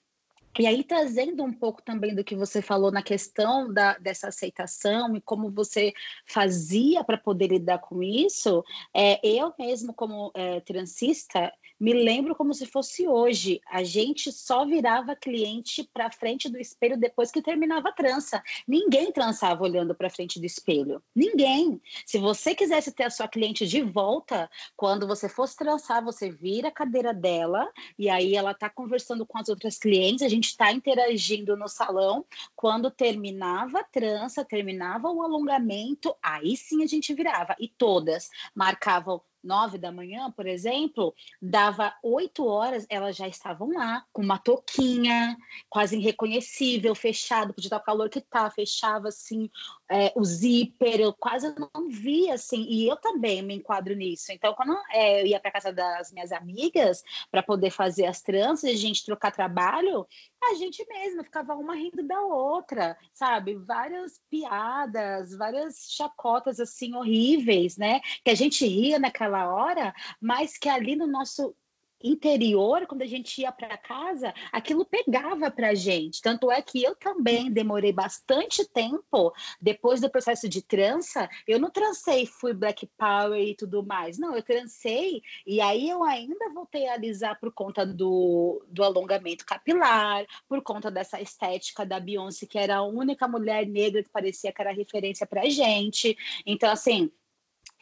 E 0.58 0.66
aí, 0.66 0.84
trazendo 0.84 1.42
um 1.42 1.52
pouco 1.52 1.80
também 1.82 2.14
do 2.14 2.22
que 2.22 2.36
você 2.36 2.60
falou 2.60 2.90
na 2.90 3.02
questão 3.02 3.72
da, 3.72 3.96
dessa 3.96 4.28
aceitação 4.28 5.16
e 5.16 5.20
como 5.20 5.50
você 5.50 5.94
fazia 6.26 7.02
para 7.02 7.16
poder 7.16 7.48
lidar 7.48 7.78
com 7.78 8.02
isso, 8.02 8.62
é, 8.94 9.18
eu 9.26 9.54
mesmo, 9.58 9.94
como 9.94 10.30
é, 10.34 10.60
transista, 10.60 11.50
me 11.82 11.92
lembro 11.92 12.36
como 12.36 12.54
se 12.54 12.64
fosse 12.64 13.08
hoje. 13.08 13.60
A 13.68 13.82
gente 13.82 14.30
só 14.30 14.64
virava 14.64 15.16
cliente 15.16 15.82
para 15.92 16.12
frente 16.12 16.48
do 16.48 16.56
espelho 16.56 16.96
depois 16.96 17.32
que 17.32 17.42
terminava 17.42 17.88
a 17.88 17.92
trança. 17.92 18.40
Ninguém 18.68 19.10
trançava 19.10 19.64
olhando 19.64 19.92
para 19.92 20.08
frente 20.08 20.38
do 20.38 20.46
espelho. 20.46 21.02
Ninguém. 21.12 21.82
Se 22.06 22.18
você 22.18 22.54
quisesse 22.54 22.92
ter 22.92 23.02
a 23.02 23.10
sua 23.10 23.26
cliente 23.26 23.66
de 23.66 23.82
volta, 23.82 24.48
quando 24.76 25.08
você 25.08 25.28
fosse 25.28 25.56
trançar, 25.56 26.04
você 26.04 26.30
vira 26.30 26.68
a 26.68 26.70
cadeira 26.70 27.12
dela 27.12 27.68
e 27.98 28.08
aí 28.08 28.36
ela 28.36 28.52
está 28.52 28.70
conversando 28.70 29.26
com 29.26 29.38
as 29.38 29.48
outras 29.48 29.76
clientes, 29.76 30.22
a 30.22 30.28
gente 30.28 30.46
está 30.50 30.70
interagindo 30.70 31.56
no 31.56 31.66
salão. 31.66 32.24
Quando 32.54 32.92
terminava 32.92 33.80
a 33.80 33.84
trança, 33.84 34.44
terminava 34.44 35.10
o 35.10 35.20
alongamento, 35.20 36.14
aí 36.22 36.56
sim 36.56 36.84
a 36.84 36.86
gente 36.86 37.12
virava. 37.12 37.56
E 37.58 37.66
todas 37.66 38.30
marcavam 38.54 39.20
nove 39.42 39.78
da 39.78 39.90
manhã, 39.90 40.30
por 40.30 40.46
exemplo, 40.46 41.14
dava 41.40 41.94
oito 42.02 42.46
horas, 42.46 42.86
elas 42.88 43.16
já 43.16 43.26
estavam 43.26 43.72
lá, 43.72 44.04
com 44.12 44.22
uma 44.22 44.38
touquinha, 44.38 45.36
quase 45.68 45.96
irreconhecível, 45.96 46.94
fechado, 46.94 47.52
podia 47.52 47.66
estar 47.66 47.78
o 47.78 47.82
calor 47.82 48.08
que 48.08 48.20
tá, 48.20 48.50
fechava 48.50 49.08
assim 49.08 49.50
é, 49.92 50.12
o 50.16 50.24
zíper, 50.24 51.00
eu 51.00 51.12
quase 51.12 51.54
não 51.58 51.88
via 51.90 52.34
assim, 52.34 52.62
e 52.62 52.88
eu 52.88 52.96
também 52.96 53.42
me 53.42 53.54
enquadro 53.54 53.94
nisso. 53.94 54.32
Então, 54.32 54.54
quando 54.54 54.74
é, 54.90 55.20
eu 55.20 55.26
ia 55.26 55.38
para 55.38 55.50
casa 55.50 55.72
das 55.72 56.10
minhas 56.10 56.32
amigas 56.32 57.04
para 57.30 57.42
poder 57.42 57.70
fazer 57.70 58.06
as 58.06 58.22
tranças, 58.22 58.70
a 58.70 58.74
gente 58.74 59.04
trocar 59.04 59.30
trabalho, 59.30 60.06
a 60.42 60.54
gente 60.54 60.84
mesma 60.88 61.22
ficava 61.22 61.54
uma 61.54 61.74
rindo 61.74 62.02
da 62.02 62.20
outra, 62.22 62.96
sabe? 63.12 63.54
Várias 63.54 64.18
piadas, 64.30 65.36
várias 65.36 65.86
chacotas 65.90 66.58
assim 66.58 66.94
horríveis, 66.94 67.76
né? 67.76 68.00
Que 68.24 68.30
a 68.30 68.34
gente 68.34 68.66
ria 68.66 68.98
naquela 68.98 69.52
hora, 69.52 69.94
mas 70.20 70.56
que 70.56 70.68
ali 70.68 70.96
no 70.96 71.06
nosso 71.06 71.54
interior, 72.02 72.86
quando 72.86 73.02
a 73.02 73.06
gente 73.06 73.40
ia 73.40 73.52
para 73.52 73.76
casa, 73.76 74.34
aquilo 74.52 74.84
pegava 74.84 75.50
para 75.50 75.70
a 75.70 75.74
gente. 75.74 76.20
Tanto 76.20 76.50
é 76.50 76.60
que 76.60 76.82
eu 76.82 76.94
também 76.94 77.50
demorei 77.50 77.92
bastante 77.92 78.64
tempo, 78.68 79.32
depois 79.60 80.00
do 80.00 80.10
processo 80.10 80.48
de 80.48 80.62
trança, 80.62 81.28
eu 81.46 81.58
não 81.58 81.70
trancei, 81.70 82.26
fui 82.26 82.52
Black 82.52 82.86
Power 82.96 83.40
e 83.40 83.54
tudo 83.54 83.84
mais. 83.84 84.18
Não, 84.18 84.34
eu 84.34 84.42
trancei 84.42 85.22
e 85.46 85.60
aí 85.60 85.88
eu 85.88 86.02
ainda 86.04 86.52
voltei 86.52 86.88
a 86.88 86.94
alisar 86.94 87.38
por 87.38 87.52
conta 87.52 87.84
do, 87.86 88.64
do 88.68 88.82
alongamento 88.82 89.44
capilar, 89.44 90.24
por 90.48 90.62
conta 90.62 90.90
dessa 90.90 91.20
estética 91.20 91.84
da 91.84 92.00
Beyoncé, 92.00 92.46
que 92.46 92.58
era 92.58 92.76
a 92.76 92.82
única 92.82 93.26
mulher 93.28 93.66
negra 93.66 94.02
que 94.02 94.10
parecia 94.10 94.52
que 94.52 94.60
era 94.60 94.72
referência 94.72 95.26
para 95.26 95.48
gente. 95.48 96.16
Então, 96.46 96.70
assim, 96.70 97.10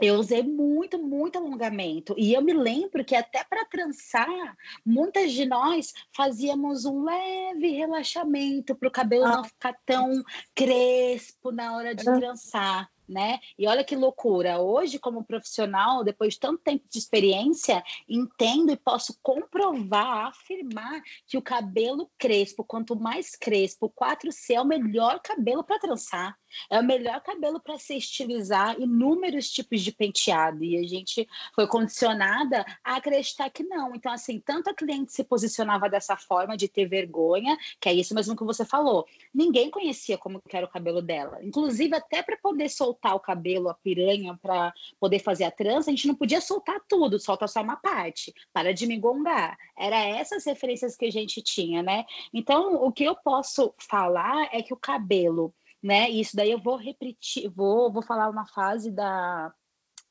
eu 0.01 0.17
usei 0.17 0.43
muito, 0.43 0.99
muito 0.99 1.39
alongamento. 1.39 2.15
E 2.17 2.33
eu 2.33 2.43
me 2.43 2.53
lembro 2.53 3.05
que 3.05 3.15
até 3.15 3.45
para 3.45 3.65
trançar, 3.65 4.57
muitas 4.85 5.33
de 5.33 5.47
nós 5.47 5.93
fazíamos 6.15 6.85
um 6.85 7.05
leve 7.05 7.71
relaxamento 7.71 8.75
para 8.75 8.89
o 8.89 8.93
cabelo 8.93 9.27
ah. 9.27 9.37
não 9.37 9.45
ficar 9.45 9.75
tão 9.85 10.23
crespo 10.55 11.53
na 11.53 11.77
hora 11.77 11.95
de 11.95 12.05
trançar. 12.05 12.91
Né? 13.09 13.41
E 13.59 13.67
olha 13.67 13.83
que 13.83 13.97
loucura. 13.97 14.61
Hoje, 14.61 14.97
como 14.97 15.25
profissional, 15.25 16.05
depois 16.05 16.35
de 16.35 16.41
tanto 16.41 16.63
tempo 16.63 16.85
de 16.89 16.97
experiência, 16.97 17.83
entendo 18.09 18.71
e 18.71 18.77
posso 18.77 19.19
comprovar, 19.21 20.29
afirmar 20.29 21.03
que 21.27 21.37
o 21.37 21.43
cabelo 21.43 22.09
crespo, 22.17 22.63
quanto 22.63 22.95
mais 22.95 23.35
crespo, 23.35 23.87
o 23.87 23.91
4C 23.91 24.55
é 24.55 24.61
o 24.61 24.65
melhor 24.65 25.19
cabelo 25.19 25.65
para 25.65 25.81
trançar 25.81 26.39
É 26.69 26.79
o 26.79 26.85
melhor 26.85 27.21
cabelo 27.21 27.61
para 27.61 27.79
se 27.79 27.97
estilizar 27.97 28.81
inúmeros 28.81 29.51
tipos 29.51 29.81
de 29.81 29.93
penteado. 29.93 30.65
E 30.65 30.77
a 30.77 30.87
gente 30.87 31.29
foi 31.55 31.67
condicionada 31.67 32.65
a 32.85 32.97
acreditar 32.97 33.51
que 33.51 33.63
não. 33.63 33.95
Então, 33.95 34.13
assim, 34.13 34.41
tanto 34.41 34.71
a 34.71 34.75
cliente 34.75 35.13
se 35.13 35.25
posicionava 35.25 35.89
dessa 35.89 36.17
forma 36.17 36.57
de 36.57 36.69
ter 36.69 36.87
vergonha, 36.87 37.57
que 37.81 37.89
é 37.89 37.93
isso 37.93 38.15
mesmo 38.15 38.37
que 38.37 38.45
você 38.45 38.65
falou. 38.65 39.07
Ninguém 39.35 39.71
conhecia 39.71 40.19
como 40.19 40.43
era 40.53 40.67
o 40.67 40.71
cabelo 40.71 41.01
dela. 41.01 41.39
Inclusive, 41.43 41.95
até 41.97 42.23
para 42.23 42.37
poder 42.37 42.69
soltar 42.69 43.15
o 43.15 43.21
cabelo, 43.21 43.69
a 43.69 43.75
piranha, 43.75 44.39
para 44.41 44.73
poder 44.99 45.19
fazer 45.19 45.45
a 45.45 45.51
trança, 45.51 45.91
a 45.91 45.95
gente 45.95 46.09
não 46.09 46.15
podia 46.15 46.41
soltar 46.41 46.81
tudo, 46.89 47.19
solta 47.19 47.47
só 47.47 47.63
uma 47.63 47.77
parte. 47.77 48.35
Para 48.53 48.75
de 48.75 48.87
me 48.87 48.99
gongar. 48.99 49.57
Era 49.79 49.97
essas 49.99 50.45
referências 50.45 50.97
que 50.97 51.07
a 51.07 51.13
gente 51.13 51.43
tinha, 51.43 51.83
né? 51.83 52.05
Então, 52.33 52.75
o 52.75 52.93
que 52.93 53.05
eu 53.05 53.15
posso 53.15 53.75
falar 53.79 54.49
é 54.53 54.63
que 54.63 54.75
o 54.75 54.77
cabelo 54.77 55.55
né? 55.83 56.11
Isso 56.11 56.37
daí 56.37 56.51
eu 56.51 56.61
vou 56.61 56.77
repetir, 56.77 57.49
vou, 57.51 57.93
vou 57.93 58.03
falar 58.03 58.29
uma 58.29 58.47
fase 58.47 58.91
da, 58.91 59.53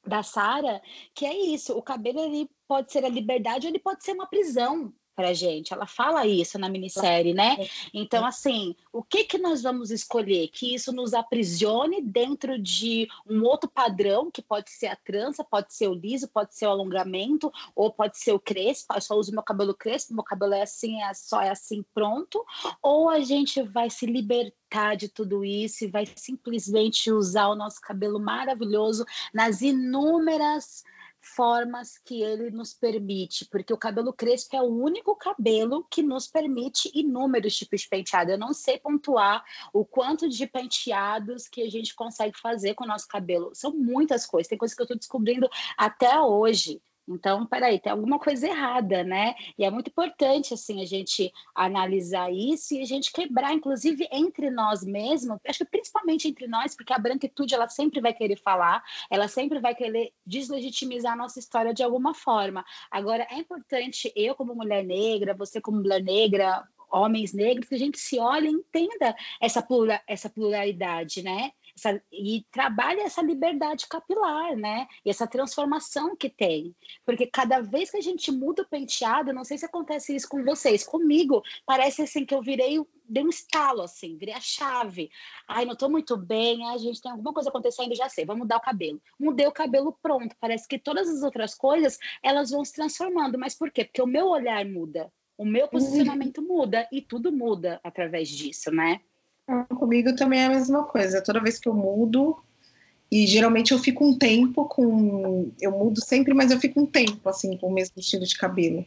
da 0.05 0.23
Sara, 0.23 0.81
que 1.13 1.25
é 1.25 1.35
isso, 1.35 1.77
o 1.77 1.81
cabelo 1.81 2.19
ele 2.19 2.49
pode 2.67 2.91
ser 2.91 3.05
a 3.05 3.09
liberdade 3.09 3.67
ou 3.67 3.71
ele 3.71 3.79
pode 3.79 4.03
ser 4.03 4.13
uma 4.13 4.27
prisão 4.27 4.93
para 5.19 5.33
gente. 5.33 5.73
Ela 5.73 5.85
fala 5.85 6.25
isso 6.25 6.57
na 6.57 6.69
minissérie, 6.69 7.33
né? 7.33 7.57
Então, 7.93 8.25
assim, 8.25 8.73
o 8.93 9.03
que 9.03 9.25
que 9.25 9.37
nós 9.37 9.61
vamos 9.61 9.91
escolher? 9.91 10.47
Que 10.47 10.73
isso 10.73 10.93
nos 10.93 11.13
aprisione 11.13 12.01
dentro 12.01 12.57
de 12.57 13.05
um 13.29 13.43
outro 13.43 13.69
padrão, 13.69 14.31
que 14.31 14.41
pode 14.41 14.71
ser 14.71 14.87
a 14.87 14.95
trança, 14.95 15.43
pode 15.43 15.73
ser 15.73 15.89
o 15.89 15.93
liso, 15.93 16.29
pode 16.29 16.55
ser 16.55 16.67
o 16.67 16.69
alongamento, 16.69 17.51
ou 17.75 17.91
pode 17.91 18.17
ser 18.17 18.31
o 18.31 18.39
crespo. 18.39 18.93
Eu 18.93 19.01
só 19.01 19.15
uso 19.15 19.33
meu 19.33 19.43
cabelo 19.43 19.73
crespo, 19.73 20.13
meu 20.13 20.23
cabelo 20.23 20.53
é 20.53 20.61
assim, 20.61 21.03
é 21.03 21.13
só 21.13 21.41
é 21.41 21.49
assim, 21.49 21.83
pronto. 21.93 22.45
Ou 22.81 23.09
a 23.09 23.19
gente 23.19 23.61
vai 23.61 23.89
se 23.89 24.05
libertar 24.05 24.95
de 24.95 25.09
tudo 25.09 25.43
isso 25.43 25.83
e 25.83 25.87
vai 25.87 26.05
simplesmente 26.15 27.11
usar 27.11 27.49
o 27.49 27.55
nosso 27.55 27.81
cabelo 27.81 28.21
maravilhoso 28.21 29.03
nas 29.33 29.61
inúmeras 29.61 30.81
formas 31.21 31.97
que 31.97 32.21
ele 32.21 32.49
nos 32.49 32.73
permite, 32.73 33.45
porque 33.45 33.73
o 33.73 33.77
cabelo 33.77 34.13
crespo 34.13 34.55
é 34.55 34.61
o 34.61 34.65
único 34.65 35.15
cabelo 35.15 35.85
que 35.89 36.01
nos 36.01 36.27
permite 36.27 36.91
inúmeros 36.93 37.55
tipos 37.55 37.81
de 37.81 37.89
penteado. 37.89 38.31
Eu 38.31 38.37
não 38.37 38.53
sei 38.53 38.77
pontuar 38.77 39.43
o 39.73 39.85
quanto 39.85 40.29
de 40.29 40.47
penteados 40.47 41.47
que 41.47 41.61
a 41.61 41.69
gente 41.69 41.93
consegue 41.95 42.37
fazer 42.39 42.73
com 42.73 42.83
o 42.83 42.87
nosso 42.87 43.07
cabelo. 43.07 43.51
São 43.53 43.71
muitas 43.73 44.25
coisas, 44.25 44.47
tem 44.47 44.57
coisas 44.57 44.75
que 44.75 44.81
eu 44.81 44.85
estou 44.85 44.97
descobrindo 44.97 45.49
até 45.77 46.19
hoje. 46.19 46.81
Então, 47.09 47.45
peraí, 47.45 47.79
tem 47.79 47.91
alguma 47.91 48.19
coisa 48.19 48.47
errada, 48.47 49.03
né? 49.03 49.33
E 49.57 49.65
é 49.65 49.71
muito 49.71 49.89
importante, 49.89 50.53
assim, 50.53 50.81
a 50.81 50.85
gente 50.85 51.33
analisar 51.55 52.31
isso 52.31 52.75
e 52.75 52.81
a 52.81 52.85
gente 52.85 53.11
quebrar, 53.11 53.51
inclusive, 53.53 54.07
entre 54.11 54.51
nós 54.51 54.83
mesmos, 54.83 55.39
acho 55.47 55.59
que 55.59 55.71
principalmente 55.71 56.27
entre 56.27 56.47
nós, 56.47 56.75
porque 56.75 56.93
a 56.93 56.99
branquitude, 56.99 57.55
ela 57.55 57.67
sempre 57.67 57.99
vai 57.99 58.13
querer 58.13 58.37
falar, 58.37 58.83
ela 59.09 59.27
sempre 59.27 59.59
vai 59.59 59.73
querer 59.73 60.13
deslegitimizar 60.25 61.13
a 61.13 61.15
nossa 61.15 61.39
história 61.39 61.73
de 61.73 61.81
alguma 61.81 62.13
forma. 62.13 62.63
Agora, 62.91 63.27
é 63.31 63.39
importante, 63.39 64.11
eu 64.15 64.35
como 64.35 64.53
mulher 64.53 64.83
negra, 64.83 65.33
você 65.33 65.59
como 65.59 65.79
mulher 65.79 66.03
negra, 66.03 66.63
homens 66.91 67.33
negros, 67.33 67.67
que 67.67 67.75
a 67.75 67.79
gente 67.79 67.99
se 67.99 68.19
olhe 68.19 68.47
e 68.47 68.51
entenda 68.51 69.15
essa, 69.39 69.61
plura, 69.61 70.01
essa 70.07 70.29
pluralidade, 70.29 71.21
né? 71.23 71.51
Essa, 71.79 72.01
e 72.11 72.45
trabalha 72.51 73.01
essa 73.01 73.21
liberdade 73.21 73.87
capilar, 73.87 74.55
né? 74.55 74.87
E 75.05 75.09
essa 75.09 75.25
transformação 75.25 76.15
que 76.15 76.29
tem. 76.29 76.75
Porque 77.05 77.25
cada 77.25 77.61
vez 77.61 77.91
que 77.91 77.97
a 77.97 78.01
gente 78.01 78.31
muda 78.31 78.63
o 78.63 78.67
penteado, 78.67 79.33
não 79.33 79.43
sei 79.43 79.57
se 79.57 79.65
acontece 79.65 80.15
isso 80.15 80.27
com 80.27 80.43
vocês, 80.43 80.83
comigo, 80.83 81.41
parece 81.65 82.01
assim 82.01 82.25
que 82.25 82.33
eu 82.33 82.41
virei, 82.41 82.79
dei 83.05 83.23
um 83.23 83.29
estalo, 83.29 83.81
assim, 83.81 84.17
virei 84.17 84.35
a 84.35 84.41
chave. 84.41 85.09
Ai, 85.47 85.65
não 85.65 85.75
tô 85.75 85.89
muito 85.89 86.17
bem, 86.17 86.67
a 86.69 86.77
gente 86.77 87.01
tem 87.01 87.11
alguma 87.11 87.33
coisa 87.33 87.49
acontecendo, 87.49 87.95
já 87.95 88.09
sei, 88.09 88.25
vamos 88.25 88.41
mudar 88.41 88.57
o 88.57 88.61
cabelo. 88.61 89.01
Mudei 89.19 89.47
o 89.47 89.51
cabelo, 89.51 89.97
pronto. 90.01 90.35
Parece 90.39 90.67
que 90.67 90.77
todas 90.77 91.09
as 91.09 91.23
outras 91.23 91.55
coisas, 91.55 91.97
elas 92.21 92.51
vão 92.51 92.63
se 92.63 92.73
transformando. 92.73 93.37
Mas 93.39 93.55
por 93.55 93.71
quê? 93.71 93.85
Porque 93.85 94.01
o 94.01 94.07
meu 94.07 94.27
olhar 94.27 94.63
muda. 94.65 95.11
O 95.37 95.45
meu 95.45 95.63
uhum. 95.63 95.69
posicionamento 95.69 96.41
muda 96.41 96.87
e 96.91 97.01
tudo 97.01 97.31
muda 97.31 97.79
através 97.81 98.27
disso, 98.27 98.71
né? 98.71 98.99
Comigo 99.75 100.15
também 100.15 100.41
é 100.41 100.45
a 100.45 100.49
mesma 100.49 100.83
coisa. 100.83 101.21
Toda 101.21 101.41
vez 101.41 101.59
que 101.59 101.67
eu 101.67 101.73
mudo, 101.73 102.37
e 103.11 103.25
geralmente 103.25 103.71
eu 103.71 103.79
fico 103.79 104.05
um 104.05 104.17
tempo 104.17 104.65
com. 104.65 105.51
Eu 105.59 105.71
mudo 105.71 106.03
sempre, 106.03 106.33
mas 106.33 106.51
eu 106.51 106.59
fico 106.59 106.79
um 106.81 106.85
tempo 106.85 107.27
assim 107.27 107.57
com 107.57 107.67
o 107.67 107.73
mesmo 107.73 107.95
estilo 107.97 108.25
de 108.25 108.37
cabelo. 108.37 108.85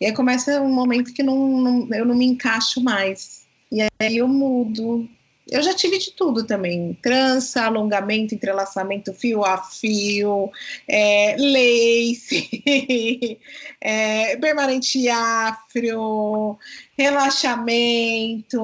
E 0.00 0.06
aí 0.06 0.12
começa 0.12 0.60
um 0.60 0.72
momento 0.72 1.12
que 1.12 1.22
não, 1.22 1.36
não, 1.60 1.88
eu 1.92 2.04
não 2.04 2.14
me 2.14 2.26
encaixo 2.26 2.80
mais. 2.80 3.46
E 3.72 3.80
aí 3.82 4.16
eu 4.16 4.28
mudo. 4.28 5.08
Eu 5.50 5.62
já 5.62 5.74
tive 5.74 5.98
de 5.98 6.12
tudo 6.12 6.44
também: 6.46 6.96
trança, 7.02 7.64
alongamento, 7.64 8.34
entrelaçamento, 8.34 9.12
fio 9.12 9.44
a 9.44 9.58
fio, 9.58 10.50
é, 10.88 11.36
lace, 11.36 12.48
é, 13.80 14.36
permanente 14.36 15.08
afro, 15.08 16.56
relaxamento, 16.96 18.60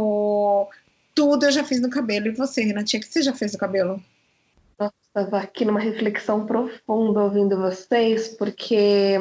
tudo 1.15 1.47
eu 1.47 1.53
já 1.53 1.65
fiz 1.65 1.81
no 1.81 1.91
cabelo. 1.91 2.27
E 2.27 2.35
você, 2.35 2.63
Renatinha, 2.63 3.01
o 3.01 3.05
que 3.05 3.13
você 3.13 3.23
já 3.23 3.35
fez 3.35 3.53
no 3.53 3.59
cabelo? 3.59 4.03
Nossa, 4.79 4.95
estava 5.07 5.39
aqui 5.39 5.65
numa 5.65 5.81
reflexão 5.81 6.47
profunda 6.47 7.23
ouvindo 7.23 7.57
vocês, 7.57 8.29
porque 8.29 9.17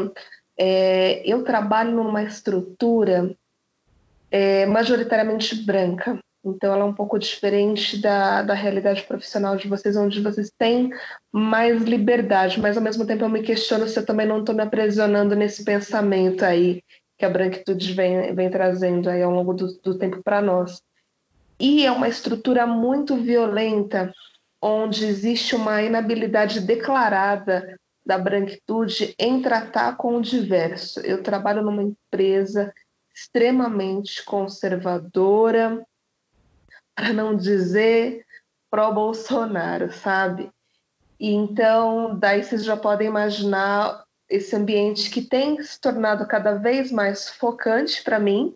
é, 0.57 1.21
eu 1.29 1.43
trabalho 1.43 1.91
numa 1.91 2.23
estrutura 2.23 3.35
é, 4.31 4.65
majoritariamente 4.65 5.55
branca. 5.55 6.19
Então, 6.43 6.73
ela 6.73 6.83
é 6.83 6.87
um 6.87 6.93
pouco 6.93 7.19
diferente 7.19 8.01
da, 8.01 8.41
da 8.41 8.53
realidade 8.53 9.03
profissional 9.03 9.57
de 9.57 9.67
vocês, 9.67 9.97
onde 9.97 10.21
vocês 10.21 10.49
têm 10.57 10.89
mais 11.31 11.83
liberdade, 11.83 12.61
mas 12.61 12.77
ao 12.77 12.83
mesmo 12.83 13.05
tempo 13.05 13.25
eu 13.25 13.29
me 13.29 13.43
questiono 13.43 13.87
se 13.87 13.99
eu 13.99 14.05
também 14.05 14.25
não 14.25 14.39
estou 14.39 14.55
me 14.55 14.63
aprisionando 14.63 15.35
nesse 15.35 15.65
pensamento 15.65 16.45
aí 16.45 16.81
que 17.17 17.25
a 17.25 17.29
branquitude 17.29 17.93
vem, 17.93 18.33
vem 18.33 18.49
trazendo 18.49 19.09
aí 19.09 19.21
ao 19.21 19.31
longo 19.31 19.53
do, 19.53 19.67
do 19.81 19.97
tempo 19.97 20.23
para 20.23 20.41
nós. 20.41 20.81
E 21.59 21.85
é 21.85 21.91
uma 21.91 22.07
estrutura 22.07 22.65
muito 22.65 23.17
violenta, 23.17 24.13
onde 24.61 25.05
existe 25.05 25.55
uma 25.55 25.81
inabilidade 25.81 26.61
declarada 26.61 27.77
da 28.05 28.17
branquitude 28.17 29.13
em 29.19 29.41
tratar 29.41 29.97
com 29.97 30.17
o 30.17 30.21
diverso. 30.21 30.99
Eu 31.01 31.21
trabalho 31.21 31.61
numa 31.61 31.83
empresa 31.83 32.73
extremamente 33.13 34.23
conservadora, 34.23 35.85
para 36.95 37.13
não 37.13 37.35
dizer 37.35 38.25
pró-Bolsonaro, 38.69 39.91
sabe? 39.91 40.49
E 41.19 41.31
então, 41.31 42.17
daí 42.17 42.43
vocês 42.43 42.63
já 42.63 42.77
podem 42.77 43.07
imaginar 43.07 44.03
esse 44.29 44.55
ambiente 44.55 45.09
que 45.09 45.21
tem 45.21 45.61
se 45.61 45.79
tornado 45.79 46.25
cada 46.27 46.53
vez 46.53 46.91
mais 46.91 47.29
focante 47.29 48.03
para 48.03 48.19
mim, 48.19 48.53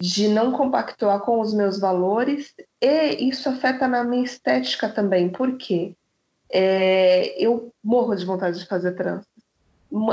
de 0.00 0.28
não 0.28 0.52
compactuar 0.52 1.20
com 1.20 1.40
os 1.40 1.52
meus 1.52 1.78
valores 1.78 2.54
e 2.80 3.28
isso 3.28 3.48
afeta 3.48 3.88
na 3.88 4.04
minha 4.04 4.24
estética 4.24 4.88
também. 4.88 5.28
Por 5.28 5.56
quê? 5.56 5.94
É, 6.50 7.34
eu 7.42 7.72
morro 7.82 8.14
de 8.14 8.24
vontade 8.24 8.58
de 8.58 8.66
fazer 8.66 8.92
trança 8.92 9.26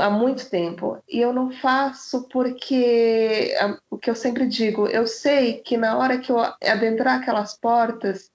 há 0.00 0.10
muito 0.10 0.48
tempo 0.48 0.98
e 1.08 1.20
eu 1.20 1.32
não 1.32 1.50
faço 1.50 2.26
porque 2.28 3.54
o 3.90 3.98
que 3.98 4.08
eu 4.08 4.14
sempre 4.14 4.46
digo, 4.46 4.86
eu 4.86 5.06
sei 5.06 5.60
que 5.60 5.76
na 5.76 5.98
hora 5.98 6.18
que 6.18 6.32
eu 6.32 6.38
adentrar 6.38 7.20
aquelas 7.20 7.58
portas 7.58 8.30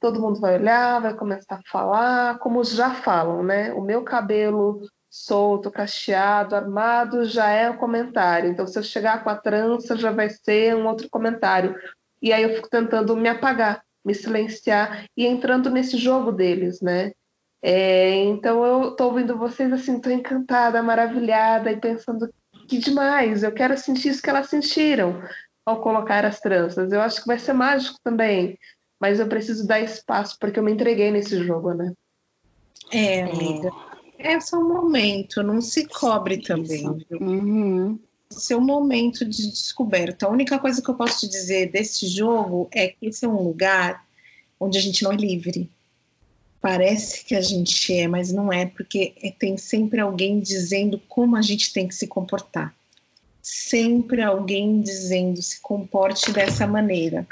todo 0.00 0.20
mundo 0.20 0.40
vai 0.40 0.56
olhar, 0.56 1.00
vai 1.00 1.14
começar 1.14 1.56
a 1.56 1.70
falar, 1.70 2.38
como 2.38 2.62
já 2.64 2.90
falam, 2.90 3.42
né? 3.42 3.72
O 3.72 3.80
meu 3.80 4.02
cabelo 4.02 4.82
solto, 5.16 5.70
cacheado, 5.70 6.54
armado, 6.54 7.24
já 7.24 7.48
é 7.48 7.70
um 7.70 7.76
comentário. 7.76 8.50
Então, 8.50 8.66
se 8.66 8.78
eu 8.78 8.82
chegar 8.82 9.24
com 9.24 9.30
a 9.30 9.36
trança, 9.36 9.96
já 9.96 10.10
vai 10.10 10.28
ser 10.28 10.76
um 10.76 10.86
outro 10.86 11.08
comentário. 11.08 11.74
E 12.20 12.32
aí 12.32 12.42
eu 12.42 12.54
fico 12.54 12.68
tentando 12.68 13.16
me 13.16 13.28
apagar, 13.28 13.82
me 14.04 14.14
silenciar 14.14 15.06
e 15.16 15.26
entrando 15.26 15.70
nesse 15.70 15.96
jogo 15.96 16.30
deles, 16.30 16.80
né? 16.82 17.12
É, 17.62 18.14
então 18.24 18.64
eu 18.64 18.94
tô 18.94 19.06
ouvindo 19.06 19.38
vocês 19.38 19.72
assim, 19.72 20.00
tô 20.00 20.10
encantada, 20.10 20.82
maravilhada 20.82 21.72
e 21.72 21.80
pensando 21.80 22.28
que 22.68 22.78
demais, 22.78 23.42
eu 23.42 23.52
quero 23.52 23.76
sentir 23.78 24.10
isso 24.10 24.22
que 24.22 24.30
elas 24.30 24.48
sentiram 24.48 25.22
ao 25.64 25.80
colocar 25.80 26.24
as 26.24 26.40
tranças. 26.40 26.92
Eu 26.92 27.00
acho 27.00 27.22
que 27.22 27.26
vai 27.26 27.38
ser 27.38 27.54
mágico 27.54 27.98
também, 28.04 28.58
mas 29.00 29.18
eu 29.18 29.26
preciso 29.26 29.66
dar 29.66 29.80
espaço 29.80 30.36
porque 30.38 30.58
eu 30.58 30.62
me 30.62 30.72
entreguei 30.72 31.10
nesse 31.10 31.42
jogo, 31.42 31.72
né? 31.72 31.92
É, 32.92 33.22
amiga. 33.22 33.72
É 34.18 34.40
só 34.40 34.58
um 34.58 34.68
momento, 34.68 35.42
não 35.42 35.60
se 35.60 35.86
cobre 35.86 36.38
também. 36.38 37.04
Viu? 37.10 37.20
Uhum. 37.20 37.98
Seu 38.30 38.60
momento 38.60 39.24
de 39.24 39.50
descoberta. 39.50 40.26
A 40.26 40.30
única 40.30 40.58
coisa 40.58 40.82
que 40.82 40.88
eu 40.88 40.94
posso 40.94 41.20
te 41.20 41.28
dizer 41.28 41.70
desse 41.70 42.06
jogo 42.06 42.68
é 42.72 42.88
que 42.88 43.06
esse 43.06 43.24
é 43.24 43.28
um 43.28 43.42
lugar 43.42 44.04
onde 44.58 44.78
a 44.78 44.80
gente 44.80 45.02
não 45.02 45.12
é 45.12 45.16
livre. 45.16 45.70
Parece 46.60 47.24
que 47.24 47.34
a 47.34 47.40
gente 47.40 47.94
é, 47.94 48.08
mas 48.08 48.32
não 48.32 48.52
é, 48.52 48.66
porque 48.66 49.14
é, 49.22 49.30
tem 49.30 49.56
sempre 49.56 50.00
alguém 50.00 50.40
dizendo 50.40 51.00
como 51.08 51.36
a 51.36 51.42
gente 51.42 51.72
tem 51.72 51.86
que 51.86 51.94
se 51.94 52.06
comportar. 52.06 52.74
Sempre 53.40 54.22
alguém 54.22 54.80
dizendo 54.80 55.40
se 55.40 55.60
comporte 55.60 56.32
dessa 56.32 56.66
maneira. 56.66 57.26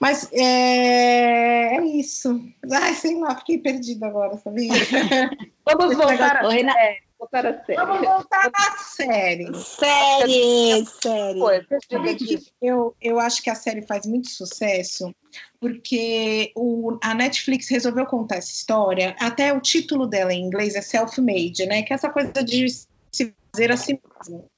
Mas 0.00 0.28
é, 0.32 1.76
é 1.76 1.84
isso. 1.84 2.40
Ai, 2.70 2.94
sei 2.94 3.18
lá, 3.18 3.34
fiquei 3.36 3.58
perdida 3.58 4.06
agora, 4.06 4.36
sabia? 4.38 4.70
Vamos 5.66 5.96
voltar 5.96 6.44
Ô, 6.44 6.48
Renata, 6.48 6.78
voltar 7.18 7.46
à 7.46 7.64
série. 7.64 7.76
Vamos 7.76 8.00
voltar 8.06 8.50
à 8.54 8.78
série. 8.78 9.52
série, 9.54 10.86
série. 10.86 11.38
Foi, 11.38 11.66
Sabe 11.90 12.14
que 12.14 12.38
Eu, 12.62 12.94
eu 13.00 13.18
acho 13.18 13.42
que 13.42 13.50
a 13.50 13.56
série 13.56 13.82
faz 13.82 14.06
muito 14.06 14.28
sucesso 14.28 15.12
porque 15.60 16.52
o, 16.54 16.96
a 17.02 17.12
Netflix 17.14 17.68
resolveu 17.68 18.06
contar 18.06 18.36
essa 18.36 18.52
história. 18.52 19.16
Até 19.18 19.52
o 19.52 19.60
título 19.60 20.06
dela 20.06 20.32
em 20.32 20.44
inglês 20.44 20.76
é 20.76 20.80
self-made, 20.80 21.66
né? 21.66 21.82
Que 21.82 21.92
é 21.92 21.96
essa 21.96 22.08
coisa 22.08 22.32
de 22.32 22.68
se 23.10 23.34
fazer 23.52 23.72
a 23.72 23.76
si 23.76 24.00
mesmo. 24.18 24.48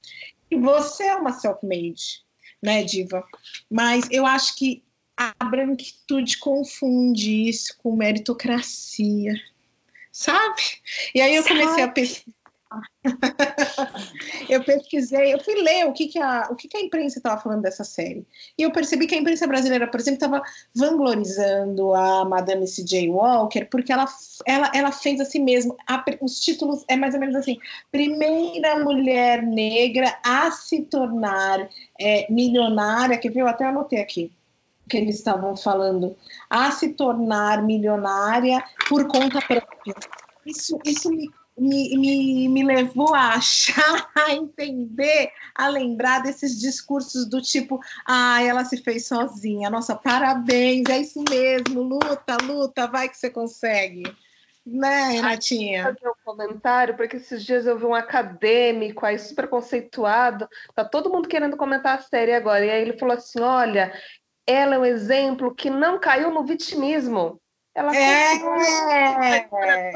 E 0.51 0.55
você 0.55 1.05
é 1.05 1.15
uma 1.15 1.33
self-made, 1.33 2.23
né, 2.61 2.83
Diva? 2.83 3.23
Mas 3.69 4.07
eu 4.11 4.25
acho 4.25 4.55
que 4.55 4.83
a 5.21 5.45
branquitude 5.45 6.39
confunde 6.39 7.47
isso 7.47 7.77
com 7.77 7.95
meritocracia, 7.95 9.35
sabe? 10.11 10.61
E 11.13 11.21
aí 11.21 11.35
eu 11.35 11.43
comecei 11.43 11.83
a 11.83 11.87
pesquisar. 11.87 12.41
eu 14.49 14.63
pesquisei, 14.63 15.33
eu 15.33 15.43
fui 15.43 15.55
ler 15.55 15.85
o 15.85 15.91
que, 15.91 16.07
que, 16.07 16.17
a, 16.17 16.47
o 16.49 16.55
que, 16.55 16.69
que 16.69 16.77
a 16.77 16.81
imprensa 16.81 17.19
estava 17.19 17.39
falando 17.39 17.61
dessa 17.61 17.83
série. 17.83 18.25
E 18.57 18.63
eu 18.63 18.71
percebi 18.71 19.05
que 19.05 19.13
a 19.13 19.17
imprensa 19.17 19.45
brasileira, 19.45 19.87
por 19.87 19.99
exemplo, 19.99 20.15
estava 20.15 20.41
vanglorizando 20.73 21.93
a 21.93 22.23
Madame 22.23 22.65
C.J. 22.65 23.09
Walker, 23.09 23.65
porque 23.65 23.91
ela, 23.91 24.05
ela, 24.47 24.71
ela 24.73 24.91
fez 24.91 25.19
assim 25.19 25.43
mesmo. 25.43 25.75
A, 25.85 26.03
os 26.21 26.39
títulos 26.39 26.85
é 26.87 26.95
mais 26.95 27.13
ou 27.13 27.19
menos 27.19 27.35
assim: 27.35 27.59
primeira 27.91 28.79
mulher 28.79 29.43
negra 29.43 30.17
a 30.23 30.49
se 30.51 30.81
tornar 30.83 31.69
é, 31.99 32.25
milionária, 32.31 33.17
que 33.17 33.29
viu? 33.29 33.47
Até 33.47 33.65
anotei 33.65 33.99
aqui 33.99 34.31
que 34.91 34.97
eles 34.97 35.15
estavam 35.15 35.55
falando, 35.55 36.15
a 36.49 36.69
se 36.69 36.89
tornar 36.89 37.63
milionária 37.63 38.61
por 38.89 39.07
conta 39.07 39.41
própria. 39.41 39.95
Isso, 40.45 40.77
isso 40.85 41.09
me, 41.09 41.31
me, 41.57 41.97
me, 41.97 42.49
me 42.49 42.63
levou 42.63 43.15
a 43.15 43.35
achar, 43.35 44.09
a 44.13 44.33
entender, 44.33 45.31
a 45.55 45.69
lembrar 45.69 46.19
desses 46.19 46.59
discursos 46.59 47.25
do 47.25 47.41
tipo, 47.41 47.79
ah, 48.05 48.43
ela 48.43 48.65
se 48.65 48.77
fez 48.83 49.07
sozinha, 49.07 49.69
nossa, 49.69 49.95
parabéns, 49.95 50.89
é 50.89 50.99
isso 50.99 51.23
mesmo, 51.29 51.81
luta, 51.81 52.35
luta, 52.43 52.87
vai 52.87 53.07
que 53.07 53.17
você 53.17 53.29
consegue. 53.29 54.03
Né, 54.63 55.13
Renatinha? 55.13 55.85
fazer 55.85 56.07
um 56.07 56.13
comentário, 56.23 56.95
porque 56.95 57.15
esses 57.15 57.43
dias 57.43 57.65
eu 57.65 57.79
vi 57.79 57.85
um 57.85 57.95
acadêmico 57.95 59.03
aí 59.03 59.17
super 59.17 59.47
conceituado, 59.47 60.47
tá 60.75 60.85
todo 60.85 61.09
mundo 61.09 61.27
querendo 61.27 61.57
comentar 61.57 61.97
a 61.97 62.01
série 62.01 62.31
agora, 62.31 62.63
e 62.63 62.69
aí 62.69 62.81
ele 62.83 62.95
falou 62.95 63.17
assim: 63.17 63.39
olha, 63.39 63.91
ela 64.51 64.75
é 64.75 64.79
um 64.79 64.85
exemplo 64.85 65.53
que 65.53 65.69
não 65.69 65.99
caiu 65.99 66.31
no 66.31 66.43
vitimismo. 66.43 67.39
Ela 67.73 67.95
É. 67.95 69.47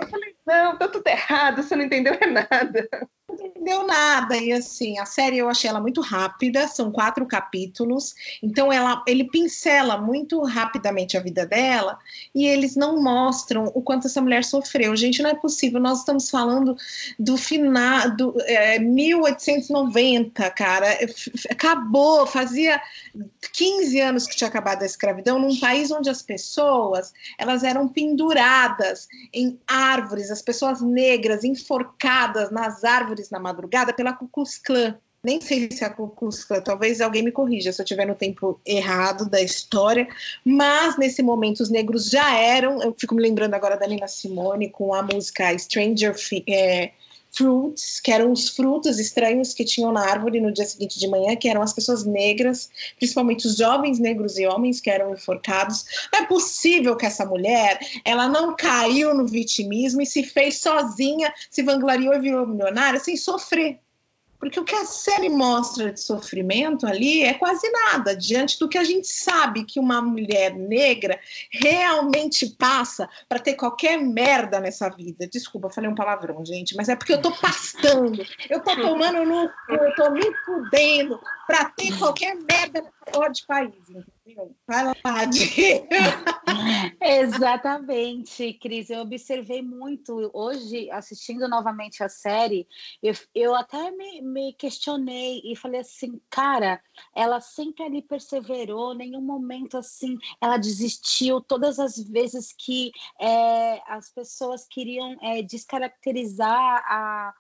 Eu 0.01 0.07
falei, 0.07 0.34
não, 0.45 0.77
tá 0.77 0.87
tudo 0.87 1.07
errado, 1.07 1.63
você 1.63 1.75
não 1.75 1.85
entendeu 1.85 2.15
é 2.19 2.27
nada. 2.27 2.87
Não 3.27 3.47
entendeu 3.47 3.87
nada. 3.87 4.37
E 4.37 4.53
assim, 4.53 4.99
a 4.99 5.05
série 5.05 5.39
eu 5.39 5.49
achei 5.49 5.67
ela 5.67 5.81
muito 5.81 5.99
rápida, 5.99 6.67
são 6.67 6.91
quatro 6.91 7.25
capítulos, 7.25 8.13
então 8.41 8.71
ela, 8.71 9.03
ele 9.07 9.23
pincela 9.23 9.97
muito 9.97 10.41
rapidamente 10.43 11.17
a 11.17 11.19
vida 11.19 11.45
dela 11.45 11.97
e 12.33 12.45
eles 12.45 12.75
não 12.75 13.01
mostram 13.01 13.65
o 13.73 13.81
quanto 13.81 14.05
essa 14.05 14.21
mulher 14.21 14.43
sofreu. 14.43 14.95
Gente, 14.95 15.23
não 15.23 15.31
é 15.31 15.35
possível. 15.35 15.79
Nós 15.79 15.99
estamos 15.99 16.29
falando 16.29 16.77
do 17.17 17.35
final 17.35 18.11
do 18.11 18.35
é, 18.41 18.77
1890, 18.77 20.49
cara. 20.51 20.87
Acabou, 21.49 22.27
fazia 22.27 22.79
15 23.53 23.99
anos 23.99 24.27
que 24.27 24.35
tinha 24.35 24.47
acabado 24.47 24.83
a 24.83 24.85
escravidão 24.85 25.39
num 25.39 25.59
país 25.59 25.89
onde 25.89 26.09
as 26.09 26.21
pessoas 26.21 27.11
elas 27.39 27.63
eram 27.63 27.87
penduradas 27.87 29.07
em 29.33 29.59
árvores, 29.67 30.29
as 30.35 30.41
pessoas 30.41 30.81
negras 30.81 31.45
enforcadas 31.45 32.51
nas 32.51 32.83
árvores 32.83 33.29
na 33.29 33.39
madrugada 33.39 33.93
pela 33.93 34.11
Ku 34.11 34.27
Klux 34.27 34.57
Klan. 34.57 34.97
Nem 35.23 35.41
sei 35.41 35.69
se 35.71 35.83
é 35.83 35.87
a 35.87 35.89
Ku 35.89 36.09
Klux 36.09 36.43
Klan, 36.43 36.61
talvez 36.61 36.99
alguém 36.99 37.23
me 37.23 37.31
corrija 37.31 37.71
se 37.71 37.81
eu 37.81 37.83
estiver 37.83 38.05
no 38.05 38.13
tempo 38.13 38.59
errado 38.65 39.27
da 39.27 39.41
história, 39.41 40.07
mas 40.43 40.97
nesse 40.97 41.23
momento 41.23 41.61
os 41.61 41.69
negros 41.69 42.09
já 42.09 42.37
eram, 42.37 42.83
eu 42.83 42.93
fico 42.99 43.15
me 43.15 43.21
lembrando 43.21 43.53
agora 43.55 43.77
da 43.77 43.87
Nina 43.87 44.07
Simone 44.07 44.69
com 44.69 44.93
a 44.93 45.01
música 45.01 45.57
Stranger 45.57 46.13
é, 46.47 46.91
Fruits, 47.35 47.99
que 47.99 48.11
eram 48.11 48.31
os 48.31 48.49
frutos 48.49 48.99
estranhos 48.99 49.53
que 49.53 49.65
tinham 49.65 49.91
na 49.91 50.09
árvore 50.09 50.39
no 50.39 50.51
dia 50.51 50.65
seguinte 50.65 50.97
de 50.97 51.07
manhã, 51.07 51.35
que 51.35 51.49
eram 51.49 51.61
as 51.61 51.73
pessoas 51.73 52.05
negras, 52.05 52.69
principalmente 52.97 53.45
os 53.47 53.57
jovens 53.57 53.99
negros 53.99 54.37
e 54.37 54.45
homens 54.45 54.79
que 54.79 54.89
eram 54.89 55.13
enforcados. 55.13 55.85
Não 56.11 56.21
é 56.21 56.25
possível 56.25 56.95
que 56.95 57.05
essa 57.05 57.25
mulher, 57.25 57.79
ela 58.03 58.27
não 58.27 58.55
caiu 58.55 59.13
no 59.13 59.27
vitimismo 59.27 60.01
e 60.01 60.05
se 60.05 60.23
fez 60.23 60.59
sozinha, 60.59 61.33
se 61.49 61.61
vangloriou 61.61 62.13
e 62.13 62.19
virou 62.19 62.47
milionária 62.47 62.99
sem 62.99 63.17
sofrer. 63.17 63.79
Porque 64.39 64.59
o 64.59 64.63
que 64.63 64.75
a 64.75 64.85
série 64.85 65.29
mostra 65.29 65.91
de 65.91 65.99
sofrimento 65.99 66.85
ali 66.85 67.23
é 67.23 67.33
quase 67.33 67.69
nada, 67.71 68.15
diante 68.15 68.59
do 68.59 68.69
que 68.69 68.77
a 68.77 68.83
gente 68.83 69.07
sabe 69.07 69.63
que 69.63 69.79
uma 69.79 70.01
mulher 70.01 70.53
negra 70.53 71.19
realmente 71.51 72.47
passa 72.57 73.09
para 73.27 73.39
ter 73.39 73.53
qualquer 73.53 73.97
merda 73.99 74.59
nessa 74.59 74.89
vida. 74.89 75.27
Desculpa, 75.27 75.69
falei 75.69 75.89
um 75.89 75.95
palavrão, 75.95 76.45
gente, 76.45 76.75
mas 76.75 76.89
é 76.89 76.95
porque 76.95 77.13
eu 77.13 77.21
tô 77.21 77.31
pastando, 77.31 78.25
eu 78.49 78.59
tô 78.61 78.75
tomando 78.75 79.25
no 79.25 79.49
eu 79.69 79.95
tô 79.95 80.11
me 80.11 80.25
fudendo 80.45 81.19
para 81.47 81.65
ter 81.65 81.97
qualquer 81.97 82.35
merda 82.35 82.83
porra 83.11 83.29
de 83.29 83.45
país, 83.45 83.73
entendeu? 83.89 84.55
Vai 84.67 84.83
lá, 84.85 85.25
Di. 85.25 85.83
Exatamente, 87.07 88.53
Cris. 88.53 88.89
Eu 88.89 89.01
observei 89.01 89.61
muito 89.61 90.31
hoje, 90.33 90.89
assistindo 90.89 91.47
novamente 91.47 92.03
a 92.03 92.09
série, 92.09 92.67
eu, 93.01 93.13
eu 93.35 93.53
até 93.53 93.91
me, 93.91 94.21
me 94.23 94.53
questionei 94.53 95.39
e 95.45 95.55
falei 95.55 95.81
assim, 95.81 96.19
cara, 96.31 96.81
ela 97.15 97.39
sempre 97.39 97.83
ali 97.83 98.01
perseverou, 98.01 98.95
nenhum 98.95 99.21
momento 99.21 99.77
assim, 99.77 100.17
ela 100.41 100.57
desistiu. 100.57 101.39
Todas 101.39 101.77
as 101.77 101.95
vezes 102.09 102.51
que 102.51 102.91
é, 103.21 103.81
as 103.87 104.11
pessoas 104.11 104.65
queriam 104.67 105.15
é, 105.21 105.43
descaracterizar 105.43 106.83
a 106.87 107.35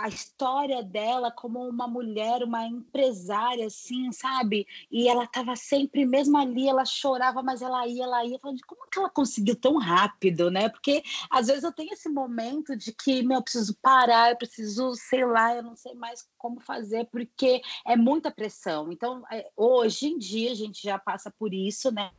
a 0.00 0.08
história 0.08 0.82
dela 0.82 1.30
como 1.30 1.68
uma 1.68 1.86
mulher, 1.86 2.42
uma 2.42 2.66
empresária, 2.66 3.66
assim, 3.66 4.10
sabe? 4.12 4.66
E 4.90 5.08
ela 5.08 5.24
estava 5.24 5.54
sempre, 5.56 6.06
mesmo 6.06 6.38
ali, 6.38 6.68
ela 6.68 6.84
chorava, 6.84 7.42
mas 7.42 7.60
ela 7.60 7.86
ia, 7.86 8.04
ela 8.04 8.24
ia, 8.24 8.38
falando, 8.38 8.60
como 8.66 8.88
que 8.90 8.98
ela 8.98 9.10
conseguiu 9.10 9.54
tão 9.54 9.76
rápido, 9.78 10.50
né? 10.50 10.68
Porque 10.68 11.02
às 11.30 11.48
vezes 11.48 11.64
eu 11.64 11.72
tenho 11.72 11.92
esse 11.92 12.08
momento 12.08 12.74
de 12.76 12.92
que, 12.92 13.22
meu, 13.22 13.38
eu 13.38 13.42
preciso 13.42 13.76
parar, 13.80 14.30
eu 14.30 14.36
preciso, 14.36 14.94
sei 14.94 15.24
lá, 15.24 15.54
eu 15.54 15.62
não 15.62 15.76
sei 15.76 15.94
mais 15.94 16.26
como 16.38 16.60
fazer, 16.60 17.06
porque 17.06 17.60
é 17.86 17.96
muita 17.96 18.30
pressão. 18.30 18.90
Então, 18.90 19.22
é, 19.30 19.50
hoje 19.56 20.06
em 20.06 20.18
dia, 20.18 20.52
a 20.52 20.56
gente 20.56 20.82
já 20.82 20.98
passa 20.98 21.30
por 21.30 21.52
isso, 21.52 21.90
né? 21.92 22.10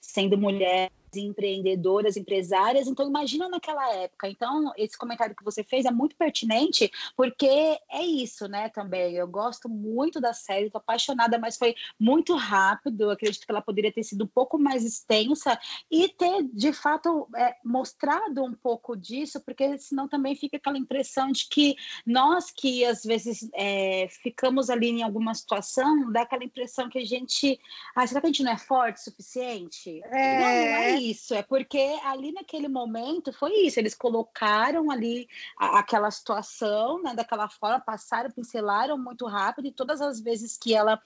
Sendo 0.00 0.36
mulher 0.36 0.90
empreendedoras, 1.16 2.16
empresárias. 2.16 2.86
Então, 2.86 3.06
imagina 3.08 3.48
naquela 3.48 3.88
época. 3.94 4.28
Então, 4.28 4.72
esse 4.76 4.96
comentário 4.96 5.34
que 5.34 5.44
você 5.44 5.62
fez 5.62 5.84
é 5.84 5.90
muito 5.90 6.16
pertinente, 6.16 6.90
porque 7.16 7.46
é 7.90 8.02
isso, 8.02 8.46
né? 8.48 8.68
Também. 8.68 9.14
Eu 9.14 9.26
gosto 9.26 9.68
muito 9.68 10.20
da 10.20 10.32
série, 10.32 10.66
estou 10.66 10.78
apaixonada, 10.78 11.38
mas 11.38 11.56
foi 11.56 11.74
muito 11.98 12.34
rápido. 12.34 13.02
Eu 13.02 13.10
acredito 13.10 13.44
que 13.44 13.50
ela 13.52 13.62
poderia 13.62 13.92
ter 13.92 14.02
sido 14.02 14.24
um 14.24 14.28
pouco 14.28 14.58
mais 14.58 14.84
extensa 14.84 15.58
e 15.90 16.08
ter, 16.08 16.44
de 16.52 16.72
fato, 16.72 17.28
é, 17.36 17.56
mostrado 17.64 18.44
um 18.44 18.54
pouco 18.54 18.96
disso, 18.96 19.40
porque 19.40 19.78
senão 19.78 20.08
também 20.08 20.34
fica 20.34 20.56
aquela 20.56 20.78
impressão 20.78 21.30
de 21.30 21.48
que 21.48 21.76
nós 22.06 22.50
que 22.50 22.84
às 22.84 23.02
vezes 23.02 23.48
é, 23.54 24.08
ficamos 24.22 24.70
ali 24.70 24.88
em 24.88 25.02
alguma 25.02 25.34
situação, 25.34 26.10
dá 26.10 26.22
aquela 26.22 26.44
impressão 26.44 26.88
que 26.88 26.98
a 26.98 27.04
gente. 27.04 27.58
Ah, 27.94 28.06
será 28.06 28.20
que 28.20 28.26
a 28.26 28.30
gente 28.30 28.42
não 28.42 28.52
é 28.52 28.58
forte 28.58 28.96
o 28.96 29.04
suficiente? 29.04 30.00
É. 30.04 30.38
Não, 30.38 30.44
não 30.44 30.82
é 30.82 30.96
isso, 30.96 31.07
é 31.30 31.42
porque 31.42 31.78
ali 32.04 32.32
naquele 32.32 32.68
momento 32.68 33.32
foi 33.32 33.52
isso, 33.66 33.78
eles 33.78 33.94
colocaram 33.94 34.90
ali 34.90 35.28
a, 35.56 35.78
aquela 35.78 36.10
situação, 36.10 37.02
né, 37.02 37.14
daquela 37.14 37.48
forma, 37.48 37.80
passaram, 37.80 38.30
pincelaram 38.30 38.98
muito 38.98 39.26
rápido, 39.26 39.68
e 39.68 39.72
todas 39.72 40.00
as 40.00 40.20
vezes 40.20 40.56
que 40.56 40.74
ela 40.74 41.00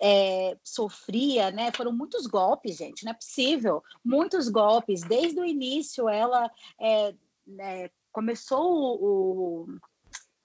é, 0.00 0.56
sofria, 0.64 1.50
né, 1.50 1.70
foram 1.72 1.92
muitos 1.92 2.26
golpes, 2.26 2.76
gente, 2.76 3.04
não 3.04 3.12
é 3.12 3.14
possível, 3.14 3.82
muitos 4.04 4.48
golpes, 4.48 5.02
desde 5.02 5.40
o 5.40 5.44
início 5.44 6.08
ela 6.08 6.50
é, 6.80 7.14
é, 7.58 7.90
começou 8.12 8.98
o, 9.00 9.62
o 9.62 9.78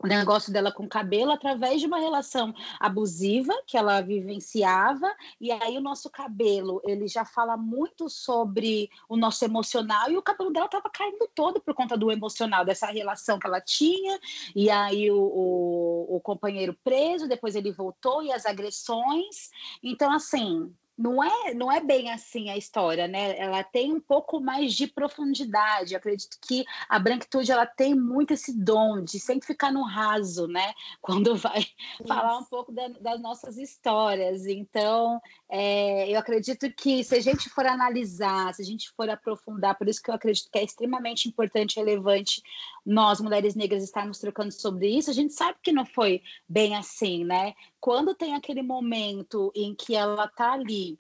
o 0.03 0.07
negócio 0.07 0.51
dela 0.51 0.71
com 0.71 0.83
o 0.83 0.89
cabelo 0.89 1.31
através 1.31 1.79
de 1.79 1.87
uma 1.87 1.99
relação 1.99 2.53
abusiva 2.79 3.53
que 3.67 3.77
ela 3.77 4.01
vivenciava. 4.01 5.07
E 5.39 5.51
aí 5.51 5.77
o 5.77 5.81
nosso 5.81 6.09
cabelo 6.09 6.81
ele 6.83 7.07
já 7.07 7.23
fala 7.23 7.55
muito 7.55 8.09
sobre 8.09 8.89
o 9.07 9.15
nosso 9.15 9.45
emocional 9.45 10.09
e 10.09 10.17
o 10.17 10.21
cabelo 10.21 10.51
dela 10.51 10.65
estava 10.65 10.89
caindo 10.89 11.29
todo 11.35 11.61
por 11.61 11.73
conta 11.73 11.95
do 11.95 12.11
emocional 12.11 12.65
dessa 12.65 12.87
relação 12.87 13.37
que 13.37 13.47
ela 13.47 13.61
tinha. 13.61 14.19
E 14.55 14.69
aí 14.69 15.11
o, 15.11 15.17
o, 15.17 16.15
o 16.15 16.19
companheiro 16.21 16.75
preso 16.83 17.27
depois 17.27 17.55
ele 17.55 17.71
voltou 17.71 18.23
e 18.23 18.31
as 18.31 18.45
agressões. 18.45 19.51
Então 19.83 20.11
assim 20.11 20.73
não 21.01 21.23
é, 21.23 21.53
não 21.53 21.71
é 21.71 21.79
bem 21.79 22.11
assim 22.11 22.49
a 22.49 22.57
história, 22.57 23.07
né? 23.07 23.37
Ela 23.37 23.63
tem 23.63 23.91
um 23.91 23.99
pouco 23.99 24.39
mais 24.39 24.73
de 24.73 24.85
profundidade. 24.85 25.93
Eu 25.93 25.97
acredito 25.97 26.37
que 26.39 26.63
a 26.87 26.99
branquitude 26.99 27.51
ela 27.51 27.65
tem 27.65 27.95
muito 27.95 28.33
esse 28.33 28.53
dom 28.53 29.03
de 29.03 29.19
sempre 29.19 29.47
ficar 29.47 29.71
no 29.71 29.83
raso, 29.83 30.47
né? 30.47 30.73
Quando 31.01 31.35
vai 31.35 31.59
Isso. 31.59 32.07
falar 32.07 32.37
um 32.37 32.43
pouco 32.43 32.71
da, 32.71 32.87
das 32.89 33.19
nossas 33.19 33.57
histórias. 33.57 34.45
Então, 34.45 35.19
é, 35.53 36.09
eu 36.09 36.17
acredito 36.17 36.71
que 36.71 37.03
se 37.03 37.13
a 37.13 37.19
gente 37.19 37.49
for 37.49 37.65
analisar, 37.65 38.53
se 38.53 38.61
a 38.61 38.65
gente 38.65 38.89
for 38.91 39.09
aprofundar, 39.09 39.77
por 39.77 39.89
isso 39.89 40.01
que 40.01 40.09
eu 40.09 40.15
acredito 40.15 40.49
que 40.49 40.57
é 40.57 40.63
extremamente 40.63 41.27
importante 41.27 41.75
e 41.75 41.79
relevante 41.79 42.41
nós, 42.85 43.19
mulheres 43.19 43.53
negras, 43.53 43.83
estarmos 43.83 44.17
trocando 44.17 44.53
sobre 44.53 44.87
isso, 44.87 45.09
a 45.09 45.13
gente 45.13 45.33
sabe 45.33 45.57
que 45.61 45.73
não 45.73 45.85
foi 45.85 46.21
bem 46.47 46.77
assim, 46.77 47.25
né? 47.25 47.53
Quando 47.81 48.15
tem 48.15 48.33
aquele 48.33 48.61
momento 48.61 49.51
em 49.53 49.75
que 49.75 49.93
ela 49.93 50.25
tá 50.25 50.53
ali 50.53 50.97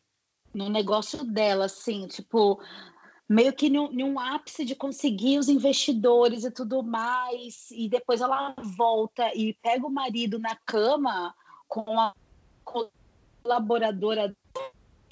no 0.53 0.67
negócio 0.67 1.23
dela, 1.23 1.63
assim, 1.63 2.05
tipo, 2.07 2.61
meio 3.29 3.53
que 3.53 3.69
num, 3.69 3.89
num 3.89 4.19
ápice 4.19 4.65
de 4.65 4.75
conseguir 4.75 5.39
os 5.39 5.47
investidores 5.47 6.43
e 6.43 6.51
tudo 6.51 6.83
mais, 6.83 7.71
e 7.71 7.87
depois 7.87 8.19
ela 8.19 8.53
volta 8.75 9.33
e 9.33 9.53
pega 9.63 9.87
o 9.87 9.89
marido 9.89 10.37
na 10.37 10.57
cama 10.65 11.33
com 11.69 11.97
a 11.97 12.13
colaboradora 13.41 14.35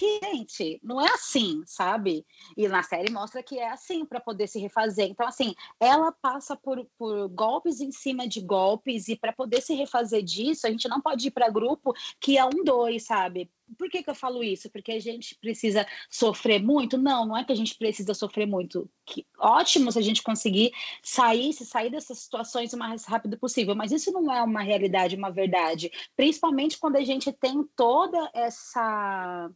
que, 0.00 0.18
gente, 0.24 0.80
não 0.82 0.98
é 0.98 1.12
assim, 1.12 1.62
sabe? 1.66 2.24
E 2.56 2.66
na 2.66 2.82
série 2.82 3.12
mostra 3.12 3.42
que 3.42 3.58
é 3.58 3.68
assim 3.68 4.06
para 4.06 4.18
poder 4.18 4.46
se 4.46 4.58
refazer. 4.58 5.06
Então, 5.10 5.28
assim, 5.28 5.54
ela 5.78 6.10
passa 6.10 6.56
por, 6.56 6.86
por 6.96 7.28
golpes 7.28 7.82
em 7.82 7.92
cima 7.92 8.26
de 8.26 8.40
golpes, 8.40 9.08
e 9.08 9.16
para 9.16 9.30
poder 9.30 9.60
se 9.60 9.74
refazer 9.74 10.22
disso, 10.22 10.66
a 10.66 10.70
gente 10.70 10.88
não 10.88 11.02
pode 11.02 11.28
ir 11.28 11.30
para 11.30 11.50
grupo 11.50 11.92
que 12.18 12.38
é 12.38 12.44
um 12.46 12.64
dois, 12.64 13.04
sabe? 13.04 13.50
Por 13.76 13.90
que, 13.90 14.02
que 14.02 14.08
eu 14.08 14.14
falo 14.14 14.42
isso? 14.42 14.70
Porque 14.70 14.92
a 14.92 14.98
gente 14.98 15.34
precisa 15.34 15.86
sofrer 16.08 16.62
muito? 16.62 16.96
Não, 16.96 17.26
não 17.26 17.36
é 17.36 17.44
que 17.44 17.52
a 17.52 17.56
gente 17.56 17.76
precisa 17.76 18.14
sofrer 18.14 18.46
muito. 18.46 18.90
Que, 19.04 19.26
ótimo 19.38 19.92
se 19.92 19.98
a 19.98 20.02
gente 20.02 20.22
conseguir 20.22 20.72
sair, 21.02 21.52
se 21.52 21.66
sair 21.66 21.90
dessas 21.90 22.20
situações 22.20 22.72
o 22.72 22.78
mais 22.78 23.04
rápido 23.04 23.38
possível, 23.38 23.74
mas 23.74 23.92
isso 23.92 24.10
não 24.10 24.32
é 24.32 24.42
uma 24.42 24.62
realidade, 24.62 25.14
uma 25.14 25.30
verdade. 25.30 25.92
Principalmente 26.16 26.78
quando 26.78 26.96
a 26.96 27.04
gente 27.04 27.30
tem 27.32 27.62
toda 27.76 28.30
essa 28.32 29.50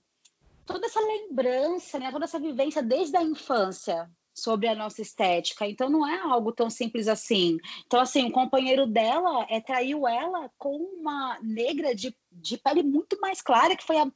toda 0.67 0.87
essa 0.87 1.01
lembrança, 1.01 1.99
né, 1.99 2.11
toda 2.11 2.25
essa 2.25 2.39
vivência 2.39 2.83
desde 2.83 3.17
a 3.17 3.23
infância 3.23 4.11
sobre 4.35 4.67
a 4.67 4.75
nossa 4.75 5.01
estética. 5.01 5.67
Então 5.67 5.89
não 5.89 6.07
é 6.07 6.19
algo 6.19 6.53
tão 6.53 6.69
simples 6.69 7.07
assim. 7.07 7.57
Então 7.87 8.01
assim, 8.01 8.27
o 8.27 8.33
companheiro 8.33 8.87
dela 8.87 9.47
é 9.49 9.61
traiu 9.61 10.09
ela 10.09 10.51
com 10.59 10.77
uma 10.77 11.39
negra 11.41 11.95
de, 11.95 12.15
de 12.33 12.59
pele 12.59 12.83
muito 12.83 13.19
mais 13.21 13.41
clara, 13.41 13.77
que 13.77 13.85
foi 13.85 13.97
a, 13.97 14.11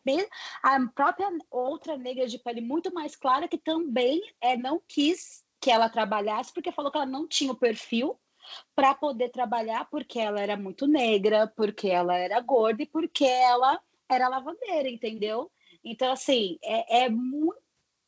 a 0.63 0.89
própria 0.93 1.29
outra 1.51 1.97
negra 1.97 2.27
de 2.27 2.39
pele 2.39 2.61
muito 2.61 2.93
mais 2.93 3.15
clara 3.15 3.47
que 3.47 3.59
também 3.59 4.21
é 4.41 4.57
não 4.57 4.83
quis 4.89 5.45
que 5.61 5.71
ela 5.71 5.89
trabalhasse 5.89 6.53
porque 6.53 6.73
falou 6.73 6.91
que 6.91 6.99
ela 6.99 7.07
não 7.07 7.27
tinha 7.27 7.53
o 7.53 7.57
perfil 7.57 8.19
para 8.75 8.95
poder 8.95 9.31
trabalhar 9.31 9.87
porque 9.91 10.19
ela 10.19 10.41
era 10.41 10.57
muito 10.57 10.87
negra, 10.87 11.47
porque 11.55 11.89
ela 11.89 12.17
era 12.17 12.41
gorda 12.41 12.83
e 12.83 12.87
porque 12.87 13.25
ela 13.25 13.81
era 14.09 14.29
lavadeira, 14.29 14.89
entendeu? 14.89 15.51
Então, 15.85 16.13
assim, 16.13 16.59
é, 16.63 17.05
é 17.05 17.09
muito 17.09 17.59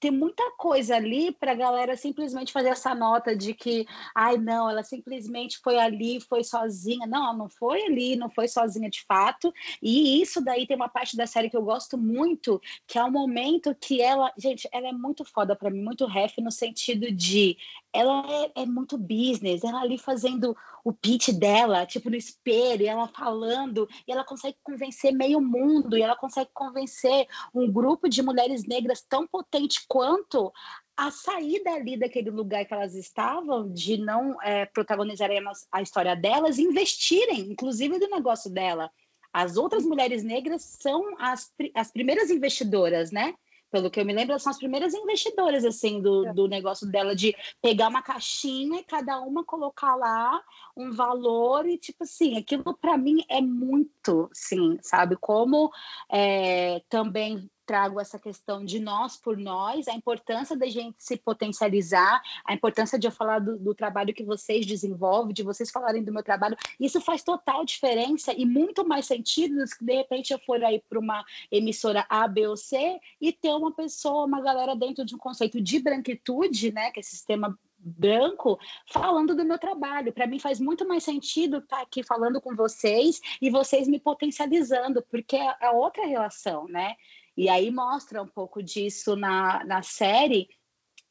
tem 0.01 0.11
muita 0.11 0.43
coisa 0.57 0.97
ali 0.97 1.31
para 1.31 1.53
a 1.53 1.55
galera 1.55 1.95
simplesmente 1.95 2.53
fazer 2.53 2.71
essa 2.71 2.95
nota 2.95 3.37
de 3.37 3.53
que, 3.53 3.87
ai, 4.15 4.39
não, 4.39 4.69
ela 4.69 4.83
simplesmente 4.83 5.59
foi 5.59 5.79
ali, 5.79 6.19
foi 6.23 6.43
sozinha. 6.43 7.07
Não, 7.07 7.23
ela 7.23 7.35
não 7.35 7.51
foi 7.51 7.83
ali, 7.83 8.17
não 8.17 8.31
foi 8.31 8.49
sozinha 8.49 8.89
de 8.89 9.05
fato. 9.05 9.53
E 9.83 10.23
isso 10.23 10.43
daí 10.43 10.67
tem 10.67 10.75
uma 10.75 10.89
parte 10.89 11.17
da 11.19 11.27
série 11.27 11.51
que 11.51 11.57
eu 11.57 11.63
gosto 11.63 11.99
muito, 11.99 12.61
que 12.87 12.99
é 12.99 13.05
o 13.05 13.09
um 13.09 13.11
momento 13.11 13.77
que 13.79 14.01
ela, 14.01 14.33
gente, 14.39 14.67
ela 14.73 14.89
é 14.89 14.93
muito 14.93 15.23
foda 15.23 15.55
para 15.55 15.71
mim, 15.71 15.83
muito 15.83 16.07
ref 16.07 16.39
no 16.39 16.51
sentido 16.51 17.13
de 17.13 17.59
ela 17.93 18.25
é, 18.29 18.63
é, 18.63 18.67
muito 18.67 18.97
business, 18.97 19.65
ela 19.65 19.81
ali 19.81 19.99
fazendo 19.99 20.57
o 20.85 20.93
pitch 20.93 21.31
dela, 21.31 21.85
tipo 21.85 22.09
no 22.09 22.17
espelho, 22.17 22.83
e 22.83 22.87
ela 22.87 23.09
falando, 23.09 23.89
e 24.07 24.13
ela 24.13 24.25
consegue 24.25 24.57
convencer 24.63 25.13
meio 25.13 25.41
mundo, 25.41 25.97
e 25.97 26.03
ela 26.03 26.17
consegue 26.17 26.51
convencer 26.55 27.27
um 27.55 27.71
grupo 27.71 28.09
de 28.09 28.23
mulheres 28.23 28.65
negras 28.65 29.03
tão 29.03 29.27
potente 29.27 29.85
quanto 29.89 30.53
a 30.97 31.11
sair 31.11 31.63
dali 31.65 31.97
daquele 31.97 32.31
lugar 32.31 32.65
que 32.65 32.75
elas 32.75 32.95
estavam, 32.95 33.73
de 33.73 33.97
não 33.97 34.41
é, 34.43 34.67
protagonizarem 34.67 35.43
a 35.73 35.83
história 35.83 36.15
delas, 36.15 36.59
investirem, 36.59 37.41
inclusive 37.51 37.99
do 37.99 38.09
negócio 38.09 38.51
dela. 38.51 38.91
As 39.33 39.57
outras 39.57 39.85
mulheres 39.85 40.23
negras 40.23 40.63
são 40.63 41.17
as, 41.19 41.53
as 41.75 41.91
primeiras 41.91 42.31
investidoras, 42.31 43.11
né? 43.11 43.35
Pelo 43.71 43.91
que 43.91 44.01
eu 44.01 44.05
me 44.05 44.13
lembro, 44.13 44.33
elas 44.33 44.43
são 44.43 44.51
as 44.51 44.59
primeiras 44.59 44.95
investidoras, 44.95 45.65
assim, 45.65 46.01
do, 46.01 46.27
é. 46.27 46.33
do 46.33 46.49
negócio 46.49 46.87
dela, 46.87 47.15
de 47.15 47.35
pegar 47.63 47.89
uma 47.89 48.03
caixinha 48.03 48.81
e 48.81 48.85
cada 48.85 49.21
uma 49.21 49.45
colocar 49.45 49.95
lá 49.95 50.43
um 50.77 50.91
valor 50.91 51.67
e, 51.67 51.79
tipo 51.79 52.05
assim, 52.05 52.37
aquilo 52.37 52.77
para 52.77 52.97
mim 52.97 53.25
é 53.29 53.41
muito, 53.41 54.29
sim, 54.33 54.79
sabe? 54.83 55.17
Como 55.17 55.71
é, 56.11 56.83
também 56.89 57.49
trago 57.71 58.01
essa 58.01 58.19
questão 58.19 58.65
de 58.65 58.81
nós 58.81 59.17
por 59.17 59.37
nós, 59.37 59.87
a 59.87 59.95
importância 59.95 60.57
da 60.57 60.67
gente 60.67 60.97
se 60.99 61.17
potencializar, 61.17 62.21
a 62.45 62.53
importância 62.53 62.99
de 62.99 63.07
eu 63.07 63.13
falar 63.13 63.39
do, 63.39 63.57
do, 63.57 63.73
trabalho 63.73 64.13
que 64.13 64.25
vocês 64.25 64.67
desenvolvem, 64.67 65.33
de 65.33 65.45
vocês 65.45 65.71
falarem 65.71 66.03
do 66.03 66.13
meu 66.13 66.25
trabalho. 66.25 66.57
Isso 66.81 67.01
faz 67.01 67.23
total 67.23 67.65
diferença 67.65 68.33
e 68.33 68.45
muito 68.45 68.85
mais 68.85 69.07
sentido 69.07 69.55
do 69.55 69.65
que 69.71 69.85
de 69.85 69.95
repente 69.95 70.33
eu 70.33 70.41
for 70.41 70.65
aí 70.65 70.83
para 70.89 70.99
uma 70.99 71.25
emissora 71.49 72.05
A, 72.09 72.27
B 72.27 72.49
ou 72.49 72.57
C 72.57 72.99
e 73.21 73.33
ter 73.33 73.55
uma 73.55 73.71
pessoa, 73.71 74.27
uma 74.27 74.41
galera 74.41 74.75
dentro 74.75 75.05
de 75.05 75.15
um 75.15 75.19
conceito 75.19 75.61
de 75.61 75.79
branquitude, 75.79 76.73
né, 76.73 76.91
que 76.91 76.99
é 76.99 77.03
sistema 77.05 77.57
branco 77.81 78.59
falando 78.87 79.35
do 79.35 79.45
meu 79.45 79.59
trabalho. 79.59 80.13
Para 80.13 80.27
mim 80.27 80.41
faz 80.41 80.59
muito 80.59 80.87
mais 80.87 81.05
sentido 81.05 81.59
estar 81.59 81.77
tá 81.77 81.83
aqui 81.83 82.03
falando 82.03 82.41
com 82.41 82.57
vocês 82.57 83.21
e 83.41 83.49
vocês 83.49 83.87
me 83.89 84.01
potencializando, 84.01 85.03
porque 85.09 85.37
é, 85.37 85.55
é 85.61 85.71
outra 85.71 86.05
relação, 86.05 86.67
né? 86.67 86.97
E 87.41 87.49
aí 87.49 87.71
mostra 87.71 88.23
um 88.23 88.27
pouco 88.27 88.63
disso 88.63 89.17
na, 89.17 89.65
na 89.65 89.83
série. 89.83 90.47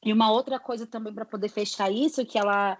E 0.05 0.13
uma 0.13 0.31
outra 0.31 0.59
coisa 0.59 0.85
também 0.85 1.11
para 1.11 1.25
poder 1.25 1.49
fechar 1.49 1.91
isso, 1.91 2.23
que 2.23 2.37
ela 2.37 2.77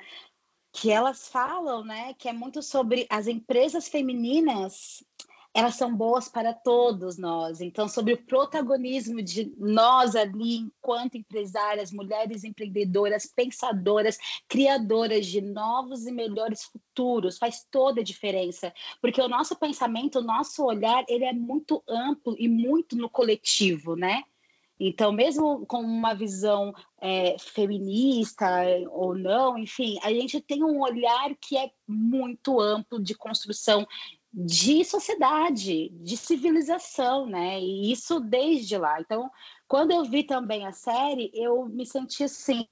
que 0.72 0.91
elas 0.91 1.28
falam, 1.28 1.84
né, 1.84 2.14
que 2.14 2.30
é 2.30 2.32
muito 2.32 2.62
sobre 2.62 3.08
as 3.10 3.26
empresas 3.26 3.88
femininas 3.88 5.04
elas 5.54 5.76
são 5.76 5.95
boas 5.95 6.30
para 6.30 6.54
todos 6.54 7.18
nós. 7.18 7.60
Então, 7.60 7.88
sobre 7.88 8.14
o 8.14 8.24
protagonismo 8.24 9.22
de 9.22 9.54
nós 9.58 10.16
ali, 10.16 10.58
enquanto 10.58 11.16
empresárias, 11.16 11.91
mulheres 11.91 12.43
empreendedoras, 12.43 13.26
pensadoras, 13.26 14.18
criadoras 14.47 15.26
de 15.26 15.41
novos 15.41 16.06
e 16.06 16.12
melhores 16.12 16.64
futuros, 16.64 17.38
faz 17.38 17.68
toda 17.72 18.02
a 18.02 18.04
diferença, 18.04 18.74
porque 19.02 19.22
o 19.22 19.28
nosso 19.28 19.56
pensamento, 19.56 20.20
o 20.20 20.24
nosso 20.24 20.64
olhar, 20.64 21.04
ele 21.08 21.26
é 21.26 21.34
muito 21.34 21.84
amplo 21.88 22.36
e 22.38 22.47
muito 22.47 22.95
no 22.95 23.10
coletivo, 23.10 23.95
né? 23.95 24.24
Então, 24.80 25.12
mesmo 25.12 25.66
com 25.66 25.82
uma 25.82 26.14
visão 26.14 26.74
é, 27.02 27.38
feminista 27.38 28.47
ou 28.91 29.14
não, 29.14 29.58
enfim, 29.58 30.00
a 30.02 30.10
gente 30.14 30.39
tem 30.39 30.64
um 30.64 30.80
olhar 30.80 31.36
que 31.36 31.58
é 31.58 31.70
muito 31.86 32.62
amplo 32.62 32.97
de 32.97 33.14
construção 33.14 33.86
de 34.32 34.86
sociedade, 34.86 35.90
de 35.90 36.16
civilização, 36.16 37.26
né? 37.26 37.60
E 37.60 37.92
isso 37.92 38.20
desde 38.20 38.78
lá. 38.78 39.00
Então, 39.02 39.30
quando 39.68 39.92
eu 39.92 40.04
vi 40.04 40.24
também 40.24 40.66
a 40.66 40.72
série, 40.72 41.32
eu 41.34 41.66
me 41.66 41.86
senti 41.86 42.24
assim 42.24 42.68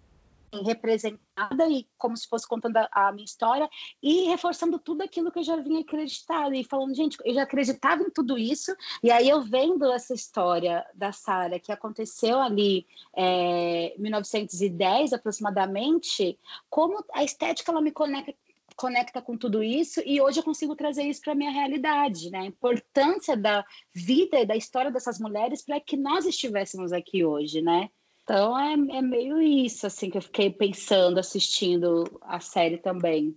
representada 0.63 1.67
e 1.69 1.85
como 1.97 2.15
se 2.15 2.27
fosse 2.27 2.47
contando 2.47 2.77
a, 2.91 3.11
minha 3.11 3.25
história 3.25 3.69
e 4.01 4.27
reforçando 4.29 4.79
tudo 4.79 5.01
aquilo 5.01 5.31
que 5.31 5.39
eu 5.39 5.43
já 5.43 5.57
vinha 5.57 5.81
acreditado 5.81 6.53
e 6.55 6.63
falando, 6.63 6.95
gente, 6.95 7.17
eu 7.23 7.33
já 7.33 7.43
acreditava 7.43 8.01
em 8.01 8.09
tudo 8.09 8.37
isso 8.37 8.75
e 9.03 9.11
aí 9.11 9.27
eu 9.27 9.41
vendo 9.41 9.91
essa 9.91 10.13
história 10.13 10.85
da 10.95 11.11
Sara 11.11 11.59
que 11.59 11.71
aconteceu 11.71 12.39
ali 12.39 12.87
é, 13.15 13.93
1910 13.97 15.13
aproximadamente, 15.13 16.39
como 16.69 17.03
a 17.13 17.23
estética 17.23 17.71
ela 17.71 17.81
me 17.81 17.91
conecta 17.91 18.33
conecta 18.77 19.21
com 19.21 19.35
tudo 19.35 19.63
isso 19.63 20.01
e 20.05 20.21
hoje 20.21 20.39
eu 20.39 20.43
consigo 20.43 20.75
trazer 20.75 21.03
isso 21.03 21.19
para 21.21 21.33
a 21.33 21.35
minha 21.35 21.51
realidade, 21.51 22.29
né? 22.29 22.41
A 22.41 22.45
importância 22.45 23.35
da 23.35 23.65
vida 23.91 24.39
e 24.39 24.45
da 24.45 24.55
história 24.55 24.91
dessas 24.91 25.19
mulheres 25.19 25.65
para 25.65 25.79
que 25.79 25.97
nós 25.97 26.25
estivéssemos 26.25 26.93
aqui 26.93 27.25
hoje, 27.25 27.59
né? 27.59 27.89
Então 28.23 28.57
é, 28.57 28.73
é 28.73 29.01
meio 29.01 29.41
isso 29.41 29.87
assim 29.87 30.11
que 30.11 30.17
eu 30.17 30.21
fiquei 30.21 30.51
pensando 30.51 31.19
assistindo 31.19 32.03
a 32.21 32.39
série 32.39 32.77
também. 32.77 33.35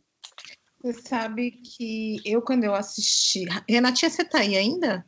Você 0.82 1.01
sabe 1.01 1.53
que 1.53 2.20
eu 2.24 2.43
quando 2.43 2.64
eu 2.64 2.74
assisti, 2.74 3.47
Renatinha, 3.66 4.11
você 4.11 4.24
tá 4.24 4.41
aí 4.41 4.57
ainda? 4.57 5.07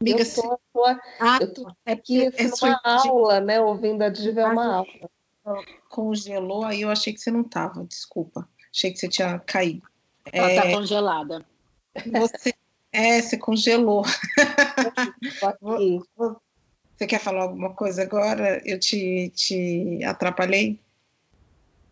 Amiga, 0.00 0.22
eu 0.22 0.34
tô, 0.34 0.60
tô, 0.72 0.84
ah, 1.20 1.38
eu 1.40 1.54
tô 1.54 1.72
aqui 1.86 2.22
é, 2.22 2.26
é 2.26 2.50
uma 2.60 2.80
aula, 2.84 3.40
né? 3.40 3.60
Ouvindo 3.60 4.02
a 4.02 4.08
Diva 4.08 4.40
é 4.40 4.46
uma 4.46 4.76
aula. 4.76 5.60
Congelou, 5.88 6.64
aí 6.64 6.80
eu 6.80 6.90
achei 6.90 7.12
que 7.12 7.20
você 7.20 7.30
não 7.30 7.44
tava, 7.44 7.84
desculpa. 7.84 8.48
Achei 8.74 8.92
que 8.92 8.98
você 8.98 9.08
tinha 9.08 9.38
caído. 9.40 9.82
Ela 10.32 10.50
está 10.50 10.66
é, 10.66 10.74
congelada. 10.74 11.44
Você, 12.06 12.54
é, 12.92 13.20
você 13.20 13.36
congelou. 13.36 14.04
Você 16.96 17.06
quer 17.06 17.18
falar 17.18 17.44
alguma 17.44 17.72
coisa 17.72 18.02
agora? 18.02 18.60
Eu 18.62 18.78
te, 18.78 19.32
te 19.34 20.04
atrapalhei? 20.04 20.78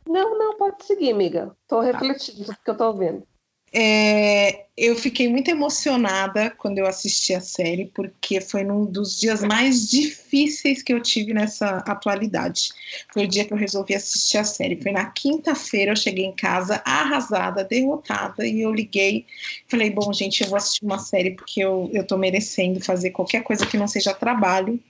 Não, 0.07 0.39
não, 0.39 0.59
pode 0.59 0.85
seguir, 0.85 1.12
amiga. 1.12 1.57
Estou 1.62 1.81
refletindo 1.81 2.45
sobre 2.45 2.53
o 2.53 2.62
que 2.62 2.68
eu 2.68 2.72
estou 2.72 2.89
ouvindo. 2.89 3.26
É, 3.73 4.64
eu 4.77 4.97
fiquei 4.97 5.29
muito 5.29 5.51
emocionada 5.51 6.51
quando 6.51 6.79
eu 6.79 6.87
assisti 6.87 7.35
a 7.35 7.41
série, 7.41 7.91
porque 7.95 8.41
foi 8.41 8.64
um 8.64 8.87
dos 8.87 9.19
dias 9.19 9.43
mais 9.43 9.89
difíceis 9.89 10.83
que 10.83 10.93
eu 10.93 11.03
tive 11.03 11.35
nessa 11.35 11.79
atualidade. 11.79 12.71
Foi 13.12 13.25
o 13.25 13.29
dia 13.29 13.45
que 13.45 13.53
eu 13.53 13.59
resolvi 13.59 13.95
assistir 13.95 14.39
a 14.39 14.45
série. 14.45 14.81
Foi 14.81 14.93
na 14.93 15.07
quinta-feira, 15.07 15.93
eu 15.93 15.97
cheguei 15.97 16.25
em 16.25 16.33
casa 16.33 16.81
arrasada, 16.85 17.62
derrotada, 17.62 18.47
e 18.47 18.62
eu 18.62 18.73
liguei. 18.73 19.27
Falei: 19.69 19.91
Bom, 19.91 20.12
gente, 20.12 20.43
eu 20.43 20.49
vou 20.49 20.57
assistir 20.57 20.85
uma 20.85 20.99
série 20.99 21.33
porque 21.33 21.61
eu, 21.61 21.91
eu 21.93 22.07
tô 22.07 22.16
merecendo 22.16 22.81
fazer 22.81 23.11
qualquer 23.11 23.43
coisa 23.43 23.66
que 23.66 23.77
não 23.77 23.89
seja 23.89 24.14
trabalho. 24.14 24.81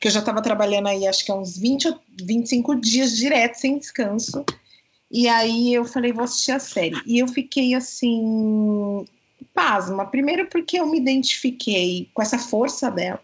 Que 0.00 0.08
eu 0.08 0.12
já 0.12 0.20
estava 0.20 0.42
trabalhando 0.42 0.88
aí, 0.88 1.06
acho 1.06 1.24
que 1.24 1.30
há 1.30 1.34
uns 1.34 1.58
20 1.58 1.94
25 2.22 2.74
dias 2.76 3.16
direto, 3.16 3.54
sem 3.56 3.78
descanso. 3.78 4.44
E 5.16 5.28
aí 5.28 5.72
eu 5.72 5.84
falei, 5.84 6.12
vou 6.12 6.24
assistir 6.24 6.50
a 6.50 6.58
série. 6.58 7.00
E 7.06 7.20
eu 7.20 7.28
fiquei 7.28 7.72
assim, 7.72 9.06
pasma. 9.54 10.04
Primeiro 10.06 10.48
porque 10.48 10.80
eu 10.80 10.88
me 10.88 10.98
identifiquei 10.98 12.10
com 12.12 12.20
essa 12.20 12.36
força 12.36 12.90
dela, 12.90 13.20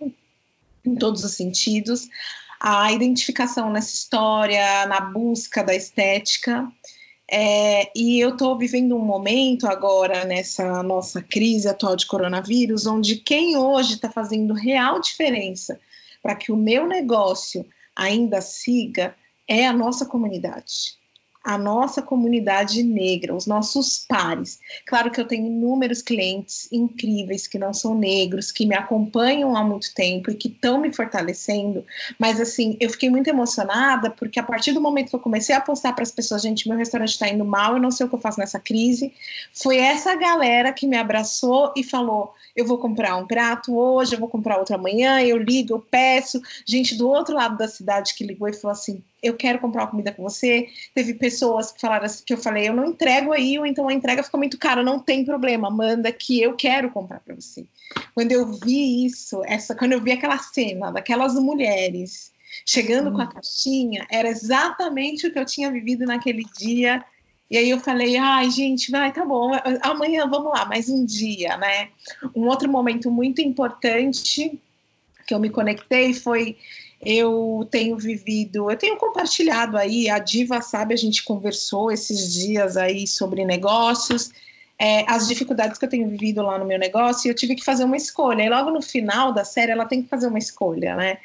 em 0.86 0.94
todos 0.94 1.24
os 1.24 1.32
sentidos. 1.32 2.08
A 2.60 2.92
identificação 2.92 3.72
nessa 3.72 3.92
história, 3.92 4.86
na 4.86 5.00
busca 5.00 5.64
da 5.64 5.74
estética. 5.74 6.70
É, 7.28 7.90
e 7.92 8.20
eu 8.20 8.34
estou 8.34 8.56
vivendo 8.56 8.94
um 8.94 9.04
momento 9.04 9.66
agora, 9.66 10.24
nessa 10.24 10.84
nossa 10.84 11.20
crise 11.20 11.66
atual 11.66 11.96
de 11.96 12.06
coronavírus, 12.06 12.86
onde 12.86 13.16
quem 13.16 13.56
hoje 13.56 13.94
está 13.94 14.08
fazendo 14.08 14.54
real 14.54 15.00
diferença 15.00 15.80
para 16.22 16.36
que 16.36 16.52
o 16.52 16.56
meu 16.56 16.86
negócio 16.86 17.66
ainda 17.96 18.40
siga 18.40 19.12
é 19.48 19.66
a 19.66 19.72
nossa 19.72 20.06
comunidade 20.06 20.99
a 21.42 21.56
nossa 21.56 22.02
comunidade 22.02 22.82
negra, 22.82 23.34
os 23.34 23.46
nossos 23.46 24.04
pares. 24.06 24.58
Claro 24.86 25.10
que 25.10 25.20
eu 25.20 25.26
tenho 25.26 25.46
inúmeros 25.46 26.02
clientes 26.02 26.68
incríveis 26.70 27.46
que 27.46 27.58
não 27.58 27.72
são 27.72 27.94
negros, 27.94 28.52
que 28.52 28.66
me 28.66 28.74
acompanham 28.74 29.56
há 29.56 29.64
muito 29.64 29.94
tempo 29.94 30.30
e 30.30 30.34
que 30.34 30.48
estão 30.48 30.78
me 30.78 30.92
fortalecendo, 30.92 31.84
mas 32.18 32.40
assim, 32.40 32.76
eu 32.78 32.90
fiquei 32.90 33.08
muito 33.08 33.28
emocionada 33.28 34.10
porque 34.10 34.38
a 34.38 34.42
partir 34.42 34.72
do 34.72 34.80
momento 34.80 35.10
que 35.10 35.16
eu 35.16 35.20
comecei 35.20 35.54
a 35.54 35.60
postar 35.60 35.94
para 35.94 36.02
as 36.02 36.12
pessoas, 36.12 36.42
gente, 36.42 36.68
meu 36.68 36.76
restaurante 36.76 37.10
está 37.10 37.28
indo 37.28 37.44
mal, 37.44 37.74
eu 37.74 37.80
não 37.80 37.90
sei 37.90 38.04
o 38.04 38.08
que 38.08 38.14
eu 38.14 38.20
faço 38.20 38.38
nessa 38.38 38.60
crise, 38.60 39.12
foi 39.54 39.78
essa 39.78 40.14
galera 40.14 40.72
que 40.72 40.86
me 40.86 40.96
abraçou 40.96 41.72
e 41.76 41.82
falou: 41.82 42.34
eu 42.54 42.66
vou 42.66 42.78
comprar 42.78 43.16
um 43.16 43.26
prato 43.26 43.76
hoje, 43.76 44.14
eu 44.14 44.18
vou 44.18 44.28
comprar 44.28 44.58
outro 44.58 44.74
amanhã, 44.74 45.22
eu 45.22 45.38
ligo, 45.38 45.74
eu 45.74 45.80
peço. 45.80 46.40
Gente 46.66 46.94
do 46.94 47.08
outro 47.08 47.34
lado 47.34 47.56
da 47.56 47.68
cidade 47.68 48.14
que 48.14 48.24
ligou 48.24 48.48
e 48.48 48.52
falou 48.52 48.72
assim: 48.72 49.02
eu 49.22 49.36
quero 49.36 49.58
comprar 49.58 49.82
uma 49.82 49.90
comida 49.90 50.12
com 50.12 50.22
você. 50.22 50.68
Teve 50.94 51.14
pessoas 51.14 51.72
que 51.72 51.80
falaram 51.80 52.06
assim, 52.06 52.22
que 52.24 52.32
eu 52.32 52.38
falei, 52.38 52.68
eu 52.68 52.74
não 52.74 52.86
entrego 52.86 53.32
aí, 53.32 53.58
ou 53.58 53.66
então 53.66 53.88
a 53.88 53.92
entrega 53.92 54.22
fica 54.22 54.38
muito 54.38 54.58
cara, 54.58 54.82
não 54.82 54.98
tem 54.98 55.24
problema, 55.24 55.70
manda 55.70 56.10
que 56.12 56.40
eu 56.40 56.54
quero 56.54 56.90
comprar 56.90 57.20
para 57.20 57.34
você. 57.34 57.64
Quando 58.14 58.32
eu 58.32 58.52
vi 58.52 59.04
isso, 59.04 59.42
essa, 59.44 59.74
quando 59.74 59.92
eu 59.92 60.00
vi 60.00 60.12
aquela 60.12 60.38
cena 60.38 60.90
daquelas 60.90 61.34
mulheres 61.34 62.32
chegando 62.66 63.10
hum. 63.10 63.14
com 63.14 63.20
a 63.20 63.24
hum. 63.24 63.28
caixinha, 63.28 64.06
era 64.10 64.28
exatamente 64.28 65.26
o 65.26 65.32
que 65.32 65.38
eu 65.38 65.44
tinha 65.44 65.70
vivido 65.70 66.04
naquele 66.04 66.44
dia. 66.58 67.04
E 67.50 67.58
aí 67.58 67.68
eu 67.68 67.80
falei, 67.80 68.16
ai, 68.16 68.48
gente, 68.50 68.92
vai, 68.92 69.12
tá 69.12 69.24
bom, 69.24 69.50
amanhã 69.82 70.26
vamos 70.28 70.52
lá, 70.52 70.64
mais 70.64 70.88
um 70.88 71.04
dia, 71.04 71.56
né? 71.56 71.88
Um 72.34 72.46
outro 72.46 72.70
momento 72.70 73.10
muito 73.10 73.40
importante 73.40 74.56
que 75.26 75.34
eu 75.34 75.38
me 75.40 75.50
conectei 75.50 76.14
foi 76.14 76.56
eu 77.00 77.66
tenho 77.70 77.96
vivido, 77.96 78.70
eu 78.70 78.76
tenho 78.76 78.96
compartilhado 78.96 79.76
aí, 79.76 80.10
a 80.10 80.18
Diva 80.18 80.60
sabe, 80.60 80.92
a 80.92 80.98
gente 80.98 81.24
conversou 81.24 81.90
esses 81.90 82.34
dias 82.34 82.76
aí 82.76 83.06
sobre 83.06 83.44
negócios, 83.44 84.30
é, 84.78 85.04
as 85.06 85.28
dificuldades 85.28 85.78
que 85.78 85.84
eu 85.84 85.88
tenho 85.90 86.08
vivido 86.08 86.40
lá 86.40 86.58
no 86.58 86.64
meu 86.64 86.78
negócio, 86.78 87.28
e 87.28 87.30
eu 87.30 87.34
tive 87.34 87.54
que 87.54 87.62
fazer 87.62 87.84
uma 87.84 87.98
escolha. 87.98 88.42
E 88.42 88.48
logo 88.48 88.70
no 88.70 88.80
final 88.80 89.30
da 89.30 89.44
série, 89.44 89.72
ela 89.72 89.84
tem 89.84 90.02
que 90.02 90.08
fazer 90.08 90.26
uma 90.26 90.38
escolha, 90.38 90.96
né? 90.96 91.18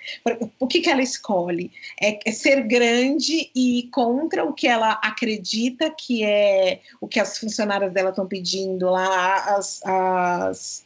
O 0.60 0.68
que, 0.68 0.82
que 0.82 0.90
ela 0.90 1.02
escolhe? 1.02 1.72
É, 2.02 2.20
é 2.26 2.32
ser 2.34 2.64
grande 2.64 3.50
e 3.56 3.90
contra 3.94 4.44
o 4.44 4.52
que 4.52 4.68
ela 4.68 4.92
acredita 5.02 5.90
que 5.90 6.22
é 6.26 6.82
o 7.00 7.08
que 7.08 7.18
as 7.18 7.38
funcionárias 7.38 7.94
dela 7.94 8.10
estão 8.10 8.28
pedindo 8.28 8.90
lá, 8.90 9.56
as, 9.56 9.82
as 9.86 10.86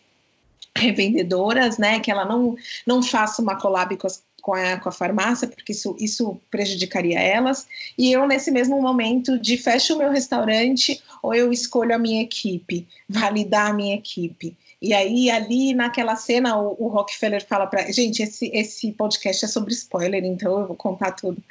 revendedoras, 0.75 1.79
né? 1.79 1.99
Que 1.99 2.11
ela 2.11 2.23
não, 2.23 2.55
não 2.85 3.01
faça 3.01 3.41
uma 3.41 3.59
collab 3.59 3.97
com 3.97 4.05
as 4.05 4.23
com 4.49 4.55
a, 4.55 4.79
com 4.79 4.89
a 4.89 4.91
farmácia, 4.91 5.47
porque 5.47 5.73
isso, 5.73 5.95
isso 5.99 6.41
prejudicaria 6.49 7.19
elas. 7.19 7.67
E 7.95 8.11
eu, 8.11 8.27
nesse 8.27 8.49
mesmo 8.49 8.81
momento, 8.81 9.37
de 9.37 9.57
fecho 9.57 9.93
o 9.93 9.97
meu 9.99 10.09
restaurante 10.09 10.99
ou 11.21 11.35
eu 11.35 11.53
escolho 11.53 11.93
a 11.93 11.99
minha 11.99 12.23
equipe, 12.23 12.87
validar 13.07 13.69
a 13.69 13.73
minha 13.73 13.93
equipe. 13.93 14.57
E 14.81 14.91
aí, 14.91 15.29
ali 15.29 15.75
naquela 15.75 16.15
cena, 16.15 16.57
o, 16.57 16.75
o 16.79 16.87
Rockefeller 16.87 17.45
fala 17.45 17.67
para. 17.67 17.91
Gente, 17.91 18.23
esse, 18.23 18.49
esse 18.51 18.91
podcast 18.93 19.45
é 19.45 19.47
sobre 19.47 19.71
spoiler, 19.71 20.25
então 20.25 20.61
eu 20.61 20.67
vou 20.67 20.75
contar 20.75 21.11
tudo. 21.11 21.43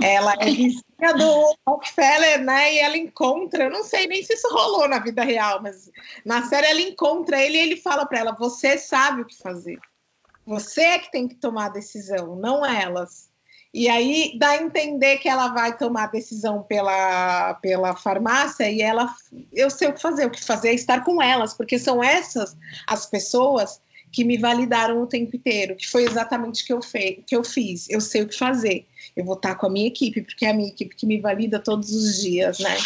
Ela 0.00 0.34
é 0.38 0.46
vizinha 0.46 1.12
do 1.14 1.56
Rockefeller, 1.68 2.42
né? 2.42 2.72
E 2.72 2.78
ela 2.78 2.96
encontra, 2.96 3.64
eu 3.64 3.70
não 3.70 3.84
sei 3.84 4.06
nem 4.06 4.22
se 4.22 4.32
isso 4.32 4.48
rolou 4.48 4.88
na 4.88 4.98
vida 4.98 5.22
real, 5.22 5.60
mas 5.62 5.90
na 6.24 6.42
série 6.48 6.68
ela 6.68 6.80
encontra 6.80 7.38
ele 7.42 7.58
e 7.58 7.60
ele 7.60 7.76
fala 7.76 8.06
para 8.06 8.20
ela: 8.20 8.32
Você 8.32 8.78
sabe 8.78 9.20
o 9.20 9.26
que 9.26 9.36
fazer. 9.36 9.78
Você 10.46 10.80
é 10.80 10.98
que 10.98 11.10
tem 11.10 11.26
que 11.26 11.34
tomar 11.34 11.66
a 11.66 11.70
decisão, 11.70 12.36
não 12.36 12.64
elas. 12.64 13.28
E 13.74 13.88
aí 13.88 14.36
dá 14.38 14.50
a 14.50 14.62
entender 14.62 15.18
que 15.18 15.28
ela 15.28 15.48
vai 15.48 15.76
tomar 15.76 16.04
a 16.04 16.10
decisão 16.10 16.62
pela, 16.62 17.54
pela 17.54 17.94
farmácia 17.94 18.70
e 18.70 18.80
ela, 18.80 19.14
eu 19.52 19.68
sei 19.68 19.88
o 19.88 19.92
que 19.92 20.00
fazer, 20.00 20.24
o 20.24 20.30
que 20.30 20.42
fazer 20.42 20.68
é 20.68 20.74
estar 20.74 21.04
com 21.04 21.20
elas, 21.20 21.52
porque 21.52 21.78
são 21.78 22.02
essas 22.02 22.56
as 22.86 23.04
pessoas 23.04 23.80
que 24.10 24.24
me 24.24 24.38
validaram 24.38 25.02
o 25.02 25.06
tempo 25.06 25.36
inteiro, 25.36 25.76
que 25.76 25.86
foi 25.86 26.04
exatamente 26.04 26.62
o 26.62 26.66
que 26.66 26.72
eu, 26.72 26.80
fe 26.80 27.22
que 27.26 27.36
eu 27.36 27.44
fiz. 27.44 27.86
Eu 27.90 28.00
sei 28.00 28.22
o 28.22 28.28
que 28.28 28.38
fazer. 28.38 28.86
Eu 29.14 29.26
vou 29.26 29.34
estar 29.34 29.56
com 29.56 29.66
a 29.66 29.70
minha 29.70 29.88
equipe, 29.88 30.22
porque 30.22 30.46
é 30.46 30.50
a 30.50 30.54
minha 30.54 30.70
equipe 30.70 30.96
que 30.96 31.04
me 31.04 31.20
valida 31.20 31.58
todos 31.58 31.90
os 31.92 32.22
dias, 32.22 32.58
né? 32.58 32.78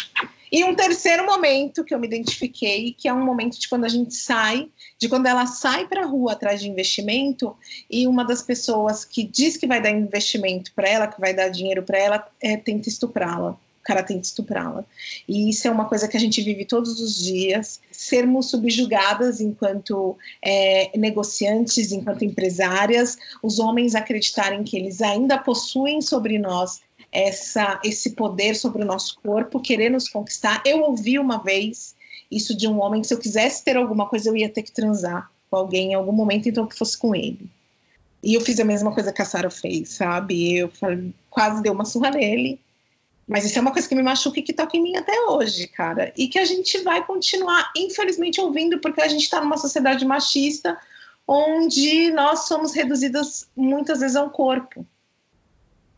E 0.51 0.65
um 0.65 0.75
terceiro 0.75 1.25
momento 1.25 1.83
que 1.83 1.93
eu 1.93 1.99
me 1.99 2.07
identifiquei, 2.07 2.91
que 2.91 3.07
é 3.07 3.13
um 3.13 3.23
momento 3.23 3.57
de 3.57 3.69
quando 3.69 3.85
a 3.85 3.89
gente 3.89 4.13
sai, 4.13 4.67
de 4.99 5.07
quando 5.07 5.25
ela 5.25 5.45
sai 5.45 5.87
para 5.87 6.03
a 6.03 6.05
rua 6.05 6.33
atrás 6.33 6.59
de 6.59 6.69
investimento 6.69 7.55
e 7.89 8.05
uma 8.05 8.25
das 8.25 8.41
pessoas 8.41 9.05
que 9.05 9.23
diz 9.23 9.55
que 9.55 9.65
vai 9.65 9.81
dar 9.81 9.91
investimento 9.91 10.73
para 10.73 10.89
ela, 10.89 11.07
que 11.07 11.21
vai 11.21 11.33
dar 11.33 11.47
dinheiro 11.47 11.83
para 11.83 11.97
ela, 11.97 12.27
é, 12.41 12.57
tenta 12.57 12.89
estuprá-la. 12.89 13.51
O 13.51 13.83
cara 13.83 14.03
tenta 14.03 14.21
estuprá-la. 14.21 14.85
E 15.27 15.49
isso 15.49 15.67
é 15.67 15.71
uma 15.71 15.85
coisa 15.85 16.07
que 16.07 16.15
a 16.15 16.19
gente 16.19 16.39
vive 16.41 16.65
todos 16.65 16.99
os 16.99 17.15
dias. 17.15 17.79
Sermos 17.89 18.51
subjugadas 18.51 19.41
enquanto 19.41 20.17
é, 20.43 20.95
negociantes, 20.95 21.91
enquanto 21.91 22.23
empresárias, 22.23 23.17
os 23.41 23.57
homens 23.57 23.95
acreditarem 23.95 24.63
que 24.63 24.77
eles 24.77 25.01
ainda 25.01 25.37
possuem 25.37 25.99
sobre 25.99 26.37
nós 26.37 26.81
essa, 27.11 27.79
esse 27.83 28.11
poder 28.11 28.55
sobre 28.55 28.83
o 28.83 28.85
nosso 28.85 29.19
corpo, 29.21 29.59
querer 29.59 29.89
nos 29.89 30.07
conquistar. 30.07 30.61
Eu 30.65 30.81
ouvi 30.81 31.19
uma 31.19 31.37
vez 31.37 31.95
isso 32.31 32.55
de 32.55 32.67
um 32.67 32.81
homem 32.81 33.01
que 33.01 33.07
se 33.07 33.13
eu 33.13 33.19
quisesse 33.19 33.63
ter 33.63 33.75
alguma 33.75 34.07
coisa 34.07 34.29
eu 34.29 34.37
ia 34.37 34.49
ter 34.49 34.63
que 34.63 34.71
transar 34.71 35.29
com 35.49 35.57
alguém 35.57 35.91
em 35.91 35.93
algum 35.93 36.13
momento, 36.13 36.47
então 36.47 36.65
que 36.65 36.77
fosse 36.77 36.97
com 36.97 37.13
ele. 37.13 37.49
E 38.23 38.35
eu 38.35 38.41
fiz 38.41 38.59
a 38.59 38.63
mesma 38.63 38.93
coisa 38.93 39.11
que 39.11 39.21
a 39.21 39.25
Sarah 39.25 39.49
fez, 39.49 39.89
sabe? 39.89 40.55
Eu 40.55 40.69
falei, 40.69 41.13
quase 41.29 41.61
dei 41.61 41.71
uma 41.71 41.83
surra 41.83 42.11
nele. 42.11 42.59
Mas 43.27 43.45
isso 43.45 43.57
é 43.57 43.61
uma 43.61 43.71
coisa 43.71 43.87
que 43.87 43.95
me 43.95 44.03
machuca 44.03 44.39
e 44.39 44.43
que 44.43 44.53
toca 44.53 44.77
em 44.77 44.83
mim 44.83 44.95
até 44.95 45.19
hoje, 45.21 45.67
cara. 45.67 46.13
E 46.17 46.27
que 46.27 46.37
a 46.37 46.45
gente 46.45 46.77
vai 46.79 47.03
continuar, 47.05 47.71
infelizmente, 47.75 48.39
ouvindo, 48.39 48.79
porque 48.79 49.01
a 49.01 49.07
gente 49.07 49.23
está 49.23 49.41
numa 49.41 49.57
sociedade 49.57 50.05
machista 50.05 50.77
onde 51.27 52.11
nós 52.11 52.47
somos 52.47 52.73
reduzidas 52.73 53.47
muitas 53.55 54.01
vezes 54.01 54.15
ao 54.15 54.29
corpo. 54.29 54.85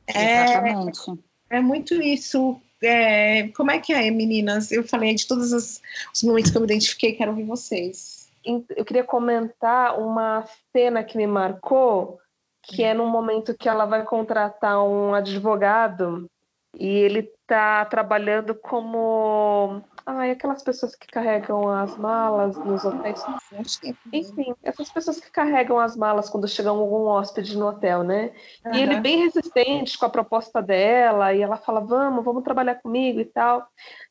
Exatamente. 0.08 1.12
É, 1.50 1.58
é 1.58 1.62
muito 1.62 1.94
isso. 1.96 2.60
É, 2.82 3.48
como 3.50 3.72
é 3.72 3.80
que 3.80 3.94
é, 3.94 4.12
meninas? 4.12 4.72
Eu 4.72 4.84
falei 4.84 5.16
de 5.16 5.26
todos 5.26 5.54
os, 5.54 5.82
os 6.14 6.24
momentos 6.24 6.52
que 6.52 6.58
eu 6.58 6.62
me 6.62 6.68
identifiquei, 6.68 7.14
quero 7.14 7.32
ouvir 7.32 7.46
vocês. 7.46 8.30
Eu 8.46 8.84
queria 8.84 9.06
comentar 9.06 9.98
uma 9.98 10.44
cena 10.74 11.02
que 11.04 11.16
me 11.16 11.26
marcou, 11.26 12.20
que 12.62 12.84
é 12.84 12.94
no 12.94 13.06
momento 13.06 13.56
que 13.58 13.70
ela 13.70 13.86
vai 13.86 14.04
contratar 14.04 14.84
um 14.84 15.14
advogado 15.14 16.30
e 16.78 16.88
ele 16.88 17.20
está 17.20 17.86
trabalhando 17.86 18.54
como 18.56 19.82
Ai, 20.06 20.32
aquelas 20.32 20.62
pessoas 20.62 20.96
que 20.96 21.08
carregam 21.08 21.70
as 21.70 21.98
malas 21.98 22.58
nos 22.58 22.84
hotéis. 22.84 23.24
Enfim, 24.12 24.54
essas 24.62 24.92
pessoas 24.92 25.20
que 25.20 25.32
carregam 25.32 25.80
as 25.80 25.96
malas 25.96 26.30
quando 26.30 26.48
chega 26.48 26.70
algum 26.70 27.06
hóspede 27.06 27.58
no 27.58 27.68
hotel, 27.68 28.04
né? 28.04 28.34
Uhum. 28.66 28.74
E 28.74 28.82
ele 28.82 29.00
bem 29.00 29.20
resistente 29.20 29.98
com 29.98 30.06
a 30.06 30.10
proposta 30.10 30.62
dela, 30.62 31.34
e 31.34 31.42
ela 31.42 31.56
fala: 31.56 31.80
vamos, 31.80 32.24
vamos 32.26 32.44
trabalhar 32.44 32.76
comigo 32.76 33.22
e 33.22 33.26
tal. 33.26 33.66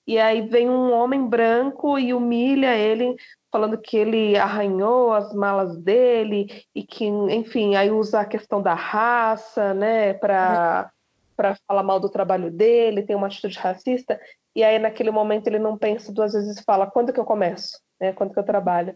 E 0.07 0.19
aí 0.19 0.49
vem 0.49 0.71
um 0.71 0.93
homem 0.93 1.27
branco 1.27 1.99
e 1.99 2.15
humilha 2.15 2.75
ele, 2.75 3.15
falando 3.51 3.77
que 3.77 3.97
ele 3.97 4.39
arranhou 4.39 5.13
as 5.13 5.35
malas 5.35 5.77
dele 5.77 6.65
e 6.75 6.83
que, 6.83 7.05
enfim, 7.05 7.77
aí 7.77 7.91
usa 7.91 8.21
a 8.21 8.27
questão 8.27 8.63
da 8.63 8.75
raça, 8.75 9.75
né, 9.75 10.15
para. 10.15 10.85
Uhum 10.87 11.03
para 11.35 11.57
falar 11.67 11.83
mal 11.83 11.99
do 11.99 12.09
trabalho 12.09 12.51
dele, 12.51 13.03
tem 13.03 13.17
uma 13.17 13.27
atitude 13.27 13.59
racista, 13.59 14.21
e 14.55 14.63
aí 14.63 14.79
naquele 14.79 15.11
momento 15.11 15.47
ele 15.47 15.59
não 15.59 15.79
pensa 15.79 16.13
duas 16.13 16.33
vezes 16.33 16.59
e 16.59 16.65
fala 16.65 16.87
quando 16.87 17.13
que 17.13 17.21
eu 17.21 17.25
começo, 17.25 17.81
né? 18.01 18.13
Quando 18.13 18.33
que 18.33 18.39
eu 18.39 18.45
trabalho. 18.45 18.95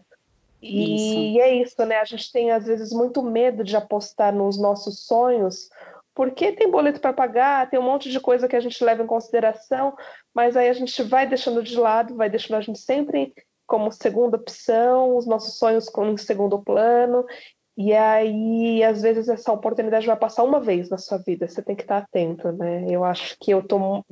E 0.61 1.31
isso. 1.31 1.41
é 1.41 1.53
isso, 1.53 1.85
né? 1.85 1.97
A 1.97 2.05
gente 2.05 2.31
tem 2.31 2.51
às 2.51 2.65
vezes 2.65 2.91
muito 2.91 3.21
medo 3.21 3.63
de 3.63 3.75
apostar 3.75 4.33
nos 4.33 4.59
nossos 4.59 5.05
sonhos, 5.05 5.69
porque 6.15 6.51
tem 6.51 6.69
boleto 6.69 6.99
para 6.99 7.13
pagar, 7.13 7.69
tem 7.69 7.79
um 7.79 7.83
monte 7.83 8.09
de 8.09 8.19
coisa 8.19 8.47
que 8.47 8.55
a 8.55 8.59
gente 8.59 8.83
leva 8.83 9.03
em 9.03 9.07
consideração, 9.07 9.95
mas 10.33 10.57
aí 10.57 10.67
a 10.67 10.73
gente 10.73 11.03
vai 11.03 11.27
deixando 11.27 11.61
de 11.61 11.77
lado, 11.77 12.15
vai 12.15 12.29
deixando 12.29 12.57
a 12.57 12.61
gente 12.61 12.79
sempre 12.79 13.33
como 13.67 13.91
segunda 13.91 14.37
opção, 14.37 15.15
os 15.15 15.27
nossos 15.27 15.59
sonhos 15.59 15.89
como 15.89 16.17
segundo 16.17 16.63
plano, 16.63 17.25
e 17.77 17.93
aí, 17.93 18.83
às 18.83 19.03
vezes, 19.03 19.29
essa 19.29 19.53
oportunidade 19.53 20.07
vai 20.07 20.17
passar 20.17 20.43
uma 20.43 20.59
vez 20.59 20.89
na 20.89 20.97
sua 20.97 21.19
vida, 21.19 21.47
você 21.47 21.61
tem 21.61 21.75
que 21.75 21.83
estar 21.83 21.99
atento, 21.99 22.51
né? 22.51 22.87
Eu 22.89 23.03
acho 23.03 23.37
que 23.39 23.51
eu 23.51 23.61
tô, 23.61 24.03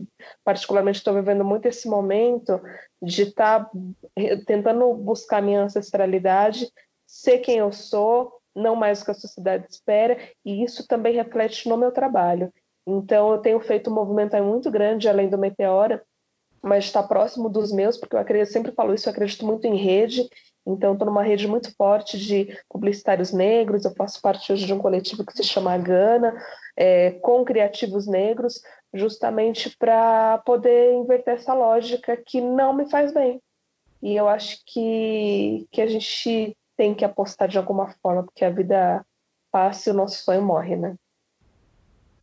particularmente, 0.43 0.99
estou 0.99 1.15
vivendo 1.15 1.43
muito 1.43 1.65
esse 1.65 1.89
momento 1.89 2.61
de 3.01 3.23
estar 3.23 3.65
tá 3.65 3.71
tentando 4.45 4.93
buscar 4.93 5.41
minha 5.41 5.63
ancestralidade, 5.63 6.71
ser 7.07 7.39
quem 7.39 7.57
eu 7.57 7.71
sou, 7.71 8.39
não 8.55 8.75
mais 8.75 9.01
o 9.01 9.05
que 9.05 9.11
a 9.11 9.15
sociedade 9.15 9.65
espera, 9.67 10.15
e 10.45 10.63
isso 10.63 10.87
também 10.87 11.15
reflete 11.15 11.67
no 11.67 11.75
meu 11.75 11.91
trabalho. 11.91 12.53
Então, 12.85 13.31
eu 13.31 13.39
tenho 13.39 13.59
feito 13.59 13.89
um 13.89 13.95
movimento 13.95 14.37
muito 14.43 14.69
grande, 14.69 15.09
além 15.09 15.27
do 15.27 15.39
Meteora, 15.39 16.03
mas 16.61 16.85
está 16.85 17.01
próximo 17.01 17.49
dos 17.49 17.71
meus, 17.71 17.97
porque 17.97 18.15
eu 18.15 18.19
acredito, 18.19 18.51
sempre 18.51 18.71
falo 18.71 18.93
isso, 18.93 19.09
eu 19.09 19.11
acredito 19.11 19.43
muito 19.43 19.65
em 19.65 19.75
rede, 19.75 20.29
então, 20.65 20.93
estou 20.93 21.05
numa 21.05 21.21
rede 21.21 21.47
muito 21.47 21.73
forte 21.75 22.17
de 22.17 22.57
publicitários 22.67 23.31
negros. 23.31 23.85
Eu 23.85 23.93
faço 23.93 24.19
parte 24.19 24.51
hoje 24.51 24.65
de 24.65 24.73
um 24.73 24.79
coletivo 24.79 25.23
que 25.23 25.33
se 25.33 25.43
chama 25.43 25.77
Gana, 25.77 26.35
é, 26.75 27.11
com 27.11 27.45
criativos 27.45 28.07
negros, 28.07 28.61
justamente 28.91 29.75
para 29.77 30.39
poder 30.39 30.93
inverter 30.93 31.35
essa 31.35 31.53
lógica 31.53 32.17
que 32.17 32.41
não 32.41 32.73
me 32.73 32.89
faz 32.89 33.13
bem. 33.13 33.39
E 34.01 34.15
eu 34.15 34.27
acho 34.27 34.59
que, 34.65 35.67
que 35.71 35.81
a 35.81 35.87
gente 35.87 36.57
tem 36.75 36.95
que 36.95 37.05
apostar 37.05 37.47
de 37.47 37.57
alguma 37.57 37.89
forma, 38.01 38.23
porque 38.23 38.43
a 38.43 38.49
vida 38.49 39.05
passa 39.51 39.89
e 39.89 39.93
o 39.93 39.95
nosso 39.95 40.23
sonho 40.23 40.41
morre, 40.41 40.75
né? 40.75 40.95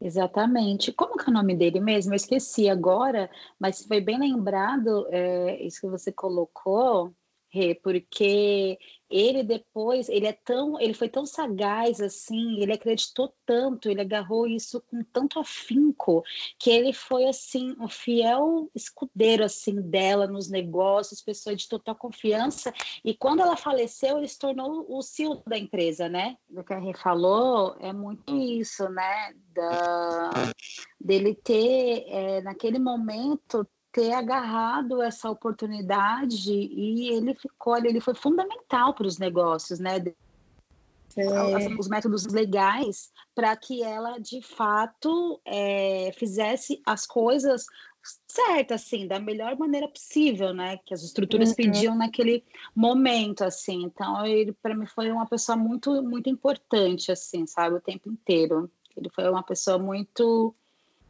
Exatamente. 0.00 0.92
Como 0.92 1.16
que 1.16 1.28
é 1.28 1.30
o 1.30 1.34
nome 1.34 1.54
dele 1.54 1.80
mesmo? 1.80 2.12
Eu 2.12 2.16
esqueci 2.16 2.68
agora, 2.68 3.30
mas 3.58 3.86
foi 3.86 4.00
bem 4.00 4.18
lembrado 4.18 5.06
é, 5.10 5.62
isso 5.62 5.80
que 5.80 5.86
você 5.86 6.10
colocou. 6.10 7.14
Rê, 7.52 7.74
porque 7.74 8.78
ele 9.10 9.42
depois, 9.42 10.08
ele 10.08 10.26
é 10.26 10.32
tão, 10.32 10.80
ele 10.80 10.94
foi 10.94 11.06
tão 11.06 11.26
sagaz 11.26 12.00
assim, 12.00 12.58
ele 12.62 12.72
acreditou 12.72 13.34
tanto, 13.44 13.90
ele 13.90 14.00
agarrou 14.00 14.46
isso 14.46 14.80
com 14.80 15.04
tanto 15.04 15.38
afinco, 15.38 16.24
que 16.58 16.70
ele 16.70 16.94
foi 16.94 17.26
assim, 17.26 17.76
um 17.78 17.88
fiel 17.88 18.70
escudeiro 18.74 19.44
assim 19.44 19.82
dela 19.82 20.26
nos 20.26 20.48
negócios, 20.48 21.20
pessoa 21.20 21.54
de 21.54 21.68
total 21.68 21.94
confiança, 21.94 22.72
e 23.04 23.14
quando 23.14 23.40
ela 23.40 23.54
faleceu, 23.54 24.16
ele 24.16 24.28
se 24.28 24.38
tornou 24.38 24.86
o 24.88 25.02
CEO 25.02 25.42
da 25.46 25.58
empresa, 25.58 26.08
né? 26.08 26.38
O 26.48 26.64
que 26.64 26.72
a 26.72 26.78
Rê 26.78 26.94
falou 26.94 27.76
é 27.80 27.92
muito 27.92 28.34
isso, 28.34 28.88
né? 28.88 29.34
Da, 29.52 30.30
dele 30.98 31.34
ter, 31.34 32.04
é, 32.08 32.40
naquele 32.40 32.78
momento, 32.78 33.66
ter 33.92 34.12
agarrado 34.12 35.02
essa 35.02 35.30
oportunidade 35.30 36.50
e 36.50 37.08
ele 37.10 37.34
ficou 37.34 37.76
ele 37.76 38.00
foi 38.00 38.14
fundamental 38.14 38.94
para 38.94 39.06
os 39.06 39.18
negócios, 39.18 39.78
né? 39.78 40.02
É. 41.14 41.78
Os 41.78 41.88
métodos 41.88 42.24
legais 42.24 43.12
para 43.34 43.54
que 43.54 43.82
ela 43.82 44.18
de 44.18 44.40
fato 44.40 45.38
é, 45.44 46.10
fizesse 46.16 46.80
as 46.86 47.06
coisas 47.06 47.66
certas, 48.26 48.82
assim, 48.82 49.06
da 49.06 49.20
melhor 49.20 49.56
maneira 49.56 49.86
possível, 49.88 50.52
né? 50.52 50.78
Que 50.84 50.94
as 50.94 51.02
estruturas 51.02 51.50
uhum. 51.50 51.54
pediam 51.54 51.94
naquele 51.94 52.44
momento, 52.74 53.44
assim. 53.44 53.84
Então, 53.84 54.24
ele 54.26 54.52
para 54.52 54.74
mim 54.74 54.86
foi 54.86 55.10
uma 55.10 55.26
pessoa 55.26 55.56
muito, 55.56 56.02
muito 56.02 56.28
importante, 56.28 57.12
assim, 57.12 57.46
sabe, 57.46 57.76
o 57.76 57.80
tempo 57.80 58.08
inteiro. 58.08 58.70
Ele 58.96 59.08
foi 59.10 59.28
uma 59.28 59.42
pessoa 59.42 59.78
muito 59.78 60.54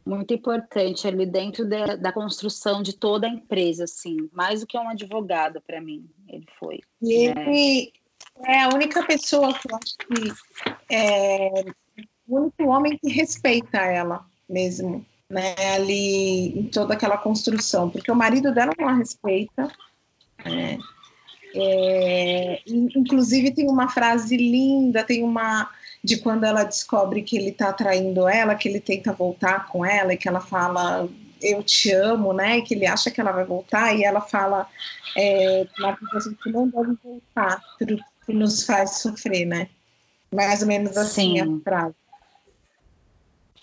muito 0.05 0.33
importante 0.33 1.07
ali 1.07 1.25
dentro 1.25 1.65
de, 1.65 1.97
da 1.97 2.11
construção 2.11 2.81
de 2.81 2.93
toda 2.93 3.27
a 3.27 3.29
empresa, 3.29 3.85
assim, 3.85 4.29
mais 4.31 4.61
do 4.61 4.67
que 4.67 4.77
um 4.77 4.89
advogado 4.89 5.61
para 5.65 5.79
mim, 5.79 6.09
ele 6.27 6.45
foi. 6.59 6.81
E 7.01 7.29
né? 7.29 7.45
ele 7.47 7.93
é 8.45 8.63
a 8.63 8.69
única 8.69 9.03
pessoa 9.05 9.53
que 9.53 9.71
eu 9.71 9.77
acho 9.77 9.97
que 9.97 10.93
é 10.93 11.63
o 12.27 12.37
único 12.37 12.63
homem 12.65 12.97
que 12.97 13.09
respeita 13.09 13.77
ela 13.77 14.25
mesmo, 14.49 15.05
né, 15.29 15.55
ali 15.75 16.59
em 16.59 16.67
toda 16.67 16.93
aquela 16.93 17.17
construção, 17.17 17.89
porque 17.89 18.11
o 18.11 18.15
marido 18.15 18.53
dela 18.53 18.73
não 18.77 18.87
a 18.87 18.93
respeita, 18.93 19.71
né? 20.45 20.77
É, 21.55 22.61
inclusive 22.65 23.53
tem 23.53 23.69
uma 23.69 23.87
frase 23.87 24.35
linda, 24.35 25.03
tem 25.03 25.23
uma 25.23 25.69
de 26.03 26.17
quando 26.17 26.43
ela 26.43 26.63
descobre 26.63 27.21
que 27.21 27.37
ele 27.37 27.49
está 27.49 27.71
traindo 27.71 28.27
ela, 28.27 28.55
que 28.55 28.67
ele 28.67 28.81
tenta 28.81 29.13
voltar 29.13 29.67
com 29.67 29.85
ela 29.85 30.13
e 30.13 30.17
que 30.17 30.27
ela 30.27 30.41
fala 30.41 31.07
eu 31.41 31.61
te 31.61 31.91
amo, 31.91 32.33
né? 32.33 32.57
E 32.57 32.61
que 32.61 32.73
ele 32.73 32.85
acha 32.85 33.11
que 33.11 33.19
ela 33.19 33.31
vai 33.31 33.45
voltar 33.45 33.93
e 33.93 34.03
ela 34.03 34.21
fala 34.21 34.67
é, 35.15 35.67
na 35.77 35.95
que 35.95 36.49
não 36.49 36.67
deve 36.67 36.97
voltar, 37.03 37.61
que 37.77 38.33
nos 38.33 38.65
faz 38.65 38.99
sofrer, 38.99 39.45
né? 39.45 39.69
Mais 40.33 40.61
ou 40.61 40.67
menos 40.67 40.97
assim 40.97 41.33
Sim. 41.33 41.59
a 41.59 41.63
frase. 41.63 41.95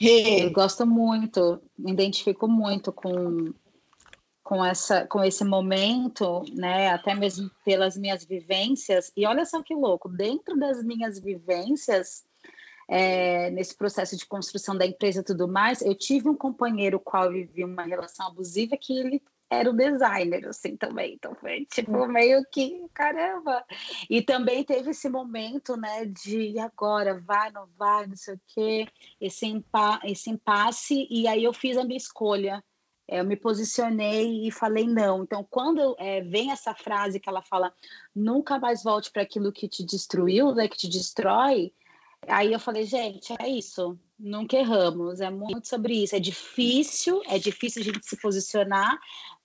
Eu 0.01 0.51
gosto 0.51 0.86
muito, 0.86 1.61
me 1.78 1.93
identifico 1.93 2.49
muito 2.49 2.93
com 2.93 3.53
com 4.43 4.64
essa 4.64 5.07
com 5.07 5.22
esse 5.22 5.45
momento, 5.45 6.43
né, 6.55 6.91
até 6.91 7.14
mesmo 7.14 7.51
pelas 7.64 7.97
minhas 7.97 8.24
vivências. 8.24 9.12
E 9.16 9.26
olha 9.26 9.45
só 9.45 9.62
que 9.62 9.74
louco, 9.74 10.09
dentro 10.09 10.59
das 10.59 10.82
minhas 10.82 11.20
vivências, 11.20 12.24
é, 12.93 13.51
nesse 13.53 13.76
processo 13.76 14.16
de 14.16 14.26
construção 14.26 14.76
da 14.76 14.84
empresa 14.84 15.20
e 15.20 15.24
tudo 15.24 15.47
mais, 15.47 15.80
eu 15.80 15.95
tive 15.95 16.28
um 16.28 16.34
companheiro 16.34 16.99
com 16.99 17.12
qual 17.12 17.26
eu 17.26 17.32
vivi 17.32 17.64
uma 17.64 17.84
relação 17.84 18.26
abusiva 18.26 18.76
que 18.76 18.99
ele 18.99 19.22
era 19.49 19.70
o 19.70 19.72
designer, 19.72 20.49
assim, 20.49 20.76
também. 20.76 21.14
Então 21.14 21.32
foi 21.36 21.66
tipo 21.66 21.97
hum. 21.97 22.09
meio 22.09 22.45
que 22.51 22.84
caramba. 22.93 23.64
E 24.09 24.20
também 24.20 24.64
teve 24.64 24.91
esse 24.91 25.09
momento, 25.09 25.76
né, 25.76 26.05
de 26.05 26.59
agora, 26.59 27.20
vai, 27.20 27.53
não 27.53 27.68
vai, 27.78 28.09
não 28.09 28.16
sei 28.16 28.34
o 28.34 28.41
quê, 28.49 28.88
esse, 29.20 29.47
impa 29.47 30.01
esse 30.03 30.28
impasse, 30.28 31.07
e 31.09 31.28
aí 31.28 31.45
eu 31.45 31.53
fiz 31.53 31.76
a 31.76 31.84
minha 31.84 31.97
escolha. 31.97 32.62
Eu 33.07 33.24
me 33.24 33.36
posicionei 33.36 34.47
e 34.47 34.53
falei 34.53 34.86
não. 34.86 35.22
Então, 35.22 35.47
quando 35.49 35.97
é, 35.99 36.22
vem 36.22 36.51
essa 36.51 36.74
frase 36.74 37.20
que 37.20 37.28
ela 37.28 37.43
fala, 37.43 37.72
nunca 38.14 38.59
mais 38.59 38.82
volte 38.82 39.11
para 39.12 39.22
aquilo 39.22 39.53
que 39.53 39.68
te 39.68 39.84
destruiu, 39.84 40.55
né, 40.55 40.68
que 40.68 40.76
te 40.76 40.88
destrói, 40.88 41.72
Aí 42.31 42.53
eu 42.53 42.61
falei, 42.61 42.85
gente, 42.85 43.35
é 43.41 43.49
isso, 43.49 43.99
nunca 44.18 44.57
erramos, 44.57 45.20
é 45.20 45.31
muito 45.31 45.68
sobre 45.68 46.03
isso. 46.03 46.14
É 46.14 46.20
difícil, 46.20 47.22
é 47.26 47.39
difícil 47.39 47.83
a 47.83 47.85
gente 47.85 48.07
se 48.07 48.16
posicionar, 48.20 48.99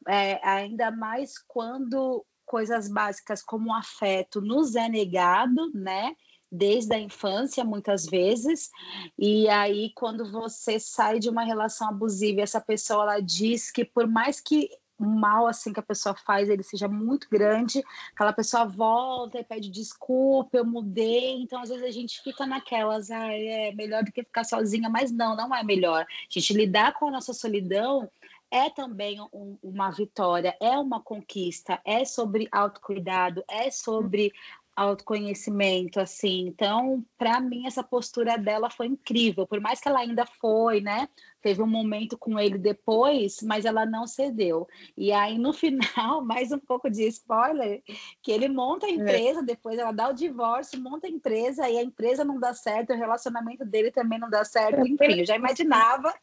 é, 0.08 0.40
ainda 0.48 0.92
mais 0.92 1.38
quando 1.38 2.26
coisas 2.46 2.88
básicas 2.88 3.42
como 3.42 3.70
o 3.70 3.74
afeto 3.74 4.40
nos 4.40 4.76
é 4.76 4.88
negado, 4.88 5.72
né? 5.74 6.16
Desde 6.52 6.94
a 6.94 7.00
infância, 7.00 7.66
muitas 7.66 8.06
vezes, 8.06 8.70
e 9.18 9.50
aí, 9.50 9.92
quando 9.96 10.32
você 10.32 10.80
sai 10.80 11.20
de 11.20 11.28
uma 11.28 11.44
relação 11.44 11.90
abusiva, 11.90 12.42
essa 12.42 12.62
pessoa 12.62 13.02
ela 13.02 13.20
diz 13.20 13.72
que, 13.72 13.84
por 13.84 14.08
mais 14.08 14.40
que 14.40 14.70
mal 14.98 15.48
assim 15.48 15.74
que 15.74 15.80
a 15.80 15.84
pessoa 15.84 16.16
faz 16.16 16.50
ele 16.50 16.64
seja 16.64 16.88
muito 16.88 17.28
grande, 17.30 17.84
aquela 18.14 18.34
pessoa 18.34 18.66
volta 18.66 19.40
e 19.40 19.44
pede 19.44 19.70
desculpa, 19.70 20.58
eu 20.58 20.66
mudei, 20.66 21.42
então 21.42 21.62
às 21.62 21.70
vezes 21.70 21.84
a 21.84 21.92
gente 21.92 22.22
fica 22.22 22.46
naquelas, 22.46 23.12
ah, 23.12 23.34
é 23.34 23.74
melhor 23.74 24.04
do 24.04 24.12
que 24.12 24.24
ficar 24.24 24.44
sozinha, 24.44 24.90
mas 24.90 25.12
não, 25.12 25.36
não 25.36 25.54
é 25.54 25.64
melhor. 25.64 26.04
A 26.04 26.06
gente 26.30 26.54
lidar 26.54 26.94
com 26.94 27.08
a 27.08 27.12
nossa 27.12 27.34
solidão 27.34 28.10
é 28.52 28.70
também 28.70 29.20
um, 29.34 29.58
uma 29.62 29.90
vitória, 29.92 30.56
é 30.62 30.78
uma 30.78 31.02
conquista, 31.02 31.80
é 31.84 32.06
sobre 32.06 32.48
autocuidado, 32.52 33.44
é 33.50 33.70
sobre 33.70 34.32
autoconhecimento, 34.76 36.00
assim. 36.00 36.48
Então, 36.48 37.04
para 37.18 37.40
mim, 37.40 37.66
essa 37.66 37.82
postura 37.84 38.38
dela 38.38 38.70
foi 38.70 38.88
incrível. 38.88 39.48
Por 39.48 39.62
mais 39.62 39.80
que 39.80 39.88
ela 39.88 40.00
ainda 40.00 40.26
foi, 40.26 40.82
né? 40.82 41.08
Teve 41.42 41.62
um 41.62 41.68
momento 41.68 42.18
com 42.18 42.40
ele 42.40 42.58
depois, 42.58 43.38
mas 43.42 43.64
ela 43.64 43.86
não 43.86 44.06
cedeu. 44.06 44.68
E 44.98 45.12
aí, 45.12 45.38
no 45.38 45.54
final, 45.54 46.24
mais 46.24 46.52
um 46.52 46.60
pouco 46.60 46.90
de 46.90 47.08
spoiler, 47.08 47.82
que 48.22 48.32
ele 48.32 48.50
monta 48.50 48.86
a 48.86 48.90
é. 48.90 48.94
empresa, 48.94 49.40
é. 49.40 49.44
depois 49.44 49.80
ela 49.80 49.92
dá 49.92 50.10
o 50.10 50.14
divórcio, 50.14 50.82
monta 50.82 51.08
a 51.08 51.10
empresa, 51.10 51.70
e 51.70 51.78
a 51.78 51.84
empresa 51.84 52.26
não 52.26 52.40
dá 52.40 52.54
certo, 52.54 52.92
o 52.92 52.98
relacionamento 52.98 53.64
dele 53.64 53.92
também 53.92 54.20
não 54.20 54.30
dá 54.30 54.44
certo. 54.44 54.82
É. 54.82 54.88
Enfim, 54.88 55.20
eu 55.20 55.26
já 55.26 55.36
imaginava 55.36 56.14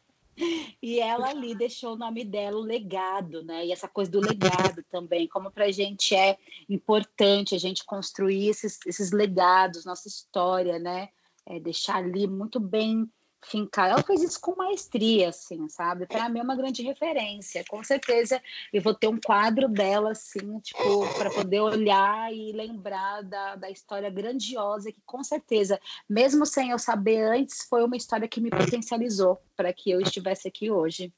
e 0.81 0.99
ela 0.99 1.29
ali 1.29 1.55
deixou 1.55 1.93
o 1.93 1.97
nome 1.97 2.23
dela, 2.23 2.57
o 2.57 2.63
legado, 2.63 3.43
né? 3.43 3.65
E 3.65 3.71
essa 3.71 3.87
coisa 3.87 4.11
do 4.11 4.19
legado 4.19 4.83
também, 4.89 5.27
como 5.27 5.51
para 5.51 5.65
a 5.65 5.71
gente 5.71 6.15
é 6.15 6.37
importante 6.69 7.55
a 7.55 7.59
gente 7.59 7.85
construir 7.85 8.49
esses, 8.49 8.79
esses 8.85 9.11
legados, 9.11 9.85
nossa 9.85 10.07
história, 10.07 10.79
né? 10.79 11.09
É 11.45 11.59
deixar 11.59 11.97
ali 11.97 12.27
muito 12.27 12.59
bem 12.59 13.09
fincar. 13.45 13.89
Ela 13.89 14.03
fez 14.03 14.21
isso 14.21 14.39
com 14.39 14.55
maestria, 14.55 15.29
assim, 15.29 15.67
sabe? 15.69 16.05
Para 16.05 16.29
mim 16.29 16.39
é 16.39 16.43
uma 16.43 16.55
grande 16.55 16.81
referência. 16.81 17.63
Com 17.67 17.83
certeza 17.83 18.41
eu 18.71 18.81
vou 18.81 18.93
ter 18.93 19.07
um 19.07 19.19
quadro 19.19 19.67
dela, 19.67 20.11
assim, 20.11 20.59
tipo, 20.59 21.07
para 21.17 21.29
poder 21.29 21.61
olhar 21.61 22.33
e 22.33 22.51
lembrar 22.51 23.21
da, 23.23 23.55
da 23.55 23.69
história 23.69 24.09
grandiosa 24.09 24.91
que, 24.91 25.01
com 25.05 25.23
certeza, 25.23 25.79
mesmo 26.09 26.45
sem 26.45 26.71
eu 26.71 26.79
saber 26.79 27.21
antes, 27.23 27.65
foi 27.69 27.83
uma 27.83 27.97
história 27.97 28.27
que 28.27 28.41
me 28.41 28.49
potencializou 28.49 29.39
para 29.55 29.73
que 29.73 29.91
eu 29.91 30.01
estivesse 30.01 30.47
aqui 30.47 30.71
hoje. 30.71 31.13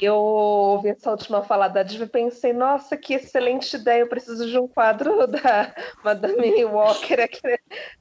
Eu 0.00 0.16
ouvi 0.16 0.88
essa 0.88 1.10
última 1.10 1.42
fala 1.42 1.68
da 1.68 1.82
Diva 1.82 2.04
e 2.04 2.08
pensei, 2.08 2.52
nossa, 2.52 2.96
que 2.96 3.14
excelente 3.14 3.76
ideia, 3.76 4.00
eu 4.00 4.08
preciso 4.08 4.48
de 4.48 4.58
um 4.58 4.66
quadro 4.66 5.26
da 5.28 5.74
Madame 6.02 6.64
Walker 6.64 7.20
aqui 7.20 7.40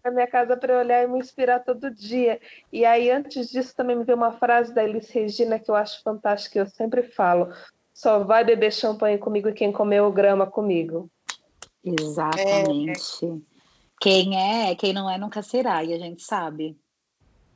na 0.03 0.09
minha 0.09 0.27
casa 0.27 0.57
para 0.57 0.79
olhar 0.79 1.03
e 1.03 1.07
me 1.07 1.19
inspirar 1.19 1.59
todo 1.59 1.91
dia. 1.91 2.39
E 2.71 2.85
aí, 2.85 3.11
antes 3.11 3.49
disso, 3.49 3.75
também 3.75 3.95
me 3.95 4.03
veio 4.03 4.17
uma 4.17 4.31
frase 4.31 4.73
da 4.73 4.83
Elis 4.83 5.09
Regina 5.11 5.59
que 5.59 5.69
eu 5.69 5.75
acho 5.75 6.01
fantástica, 6.01 6.57
eu 6.57 6.65
sempre 6.65 7.03
falo, 7.03 7.53
só 7.93 8.23
vai 8.23 8.43
beber 8.43 8.73
champanhe 8.73 9.19
comigo 9.19 9.53
quem 9.53 9.71
comeu 9.71 10.11
grama 10.11 10.47
comigo. 10.47 11.07
Exatamente. 11.83 13.25
É. 13.25 13.51
Quem 13.99 14.35
é, 14.35 14.73
quem 14.73 14.91
não 14.91 15.07
é, 15.07 15.19
nunca 15.19 15.43
será, 15.43 15.83
e 15.83 15.93
a 15.93 15.99
gente 15.99 16.23
sabe. 16.23 16.75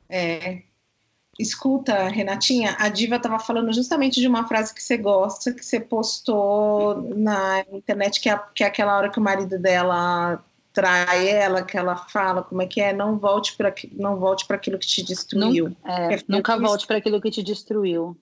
É, 0.08 0.62
Escuta, 1.38 2.08
Renatinha, 2.08 2.76
a 2.78 2.88
Diva 2.88 3.16
estava 3.16 3.38
falando 3.38 3.72
justamente 3.72 4.20
de 4.20 4.26
uma 4.26 4.48
frase 4.48 4.74
que 4.74 4.82
você 4.82 4.96
gosta, 4.96 5.52
que 5.52 5.64
você 5.64 5.78
postou 5.78 7.14
na 7.14 7.60
internet, 7.72 8.20
que 8.20 8.30
é, 8.30 8.40
que 8.54 8.64
é 8.64 8.66
aquela 8.66 8.96
hora 8.96 9.10
que 9.10 9.18
o 9.18 9.22
marido 9.22 9.58
dela 9.58 10.42
trai 10.72 11.28
ela, 11.28 11.62
que 11.62 11.76
ela 11.76 11.96
fala 11.96 12.42
como 12.42 12.62
é 12.62 12.66
que 12.66 12.80
é, 12.80 12.92
não 12.92 13.18
volte 13.18 13.56
para 13.56 13.74
não 13.92 14.16
volte 14.16 14.46
para 14.46 14.56
aquilo 14.56 14.78
que 14.78 14.86
te 14.86 15.02
destruiu. 15.02 15.76
é, 15.84 16.14
é 16.14 16.18
nunca 16.28 16.58
volte 16.58 16.86
para 16.86 16.98
aquilo 16.98 17.20
que 17.20 17.30
te 17.30 17.42
destruiu. 17.42 18.16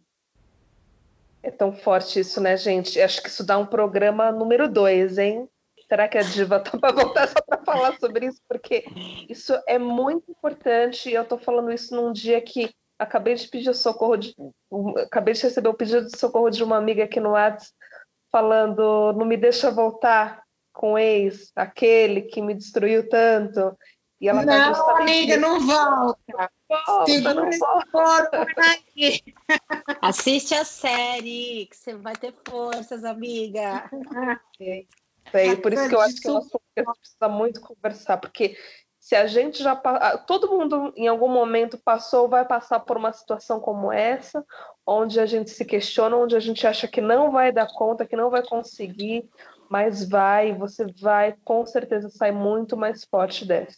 É 1.43 1.51
tão 1.51 1.73
forte 1.73 2.21
isso, 2.21 2.41
né, 2.41 2.57
gente? 2.57 3.01
Acho 3.01 3.23
que 3.23 3.29
isso 3.29 3.45
dá 3.45 3.59
um 3.59 3.67
programa 3.67 4.33
número 4.33 4.69
dois, 4.69 5.19
hein? 5.19 5.49
Será 5.89 6.09
que 6.09 6.17
a 6.17 6.23
Diva 6.23 6.59
tá 6.59 6.79
para 6.79 6.93
voltar 6.93 7.29
só 7.29 7.41
para 7.47 7.59
falar 7.63 7.99
sobre 7.99 8.27
isso? 8.27 8.41
Porque 8.49 8.85
isso 9.29 9.53
é 9.69 9.79
muito 9.79 10.31
importante. 10.31 11.11
E 11.11 11.15
eu 11.15 11.23
estou 11.23 11.39
falando 11.39 11.71
isso 11.71 11.95
num 11.95 12.13
dia 12.13 12.41
que 12.41 12.71
acabei 13.05 13.35
de 13.35 13.49
pedir 13.49 13.75
socorro 13.75 14.17
de, 14.17 14.35
acabei 15.07 15.35
de 15.35 15.43
receber 15.43 15.69
o 15.69 15.75
pedido 15.75 16.07
de 16.07 16.19
socorro 16.19 16.51
de 16.51 16.65
uma 16.65 16.77
amiga 16.77 17.05
aqui 17.05 17.21
no 17.21 17.31
WhatsApp 17.31 17.73
falando 18.33 19.13
não 19.13 19.25
me 19.25 19.37
deixa 19.37 19.71
voltar 19.71 20.43
com 20.73 20.95
o 20.95 20.99
ex, 20.99 21.53
aquele 21.55 22.23
que 22.23 22.43
me 22.43 22.53
destruiu 22.53 23.09
tanto. 23.09 23.79
E 24.21 24.29
ela 24.29 24.45
tá 24.45 24.71
não, 24.71 24.73
tá 24.73 24.99
amiga, 24.99 25.37
não 25.37 25.61
volta. 25.61 26.51
volta 26.69 27.13
Segura 27.13 27.35
não 27.35 27.51
volta. 27.93 28.47
Assiste 30.03 30.55
a 30.55 30.65
série, 30.65 31.67
que 31.71 31.77
você 31.77 31.95
vai 31.95 32.17
ter 32.17 32.35
forças, 32.49 33.05
amiga. 33.05 33.89
Sei, 35.31 35.57
por 35.57 35.73
isso 35.73 35.89
que 35.89 35.95
eu 35.95 36.01
acho 36.01 36.17
que 36.17 36.29
é 36.29 36.83
nós 36.83 36.99
precisa 36.99 37.29
muito 37.29 37.61
conversar, 37.61 38.17
porque 38.17 38.57
se 39.05 39.15
a 39.15 39.27
gente 39.27 39.63
já 39.63 39.77
todo 40.27 40.49
mundo 40.49 40.91
em 40.97 41.07
algum 41.07 41.29
momento 41.29 41.77
passou 41.77 42.27
vai 42.27 42.43
passar 42.43 42.81
por 42.81 42.97
uma 42.97 43.13
situação 43.13 43.61
como 43.61 43.93
essa 43.93 44.43
onde 44.87 45.21
a 45.21 45.27
gente 45.27 45.51
se 45.51 45.63
questiona 45.63 46.17
onde 46.17 46.35
a 46.35 46.41
gente 46.41 46.67
acha 46.67 46.89
que 46.89 47.03
não 47.03 47.31
vai 47.31 47.53
dar 47.53 47.71
conta 47.75 48.07
que 48.07 48.17
não 48.17 48.31
vai 48.31 48.43
conseguir 48.43 49.29
mas 49.69 50.09
vai 50.09 50.55
você 50.55 50.87
vai 51.03 51.37
com 51.45 51.67
certeza 51.67 52.09
sair 52.09 52.33
muito 52.33 52.79
mais 52.79 53.05
forte 53.05 53.45
dessa. 53.45 53.77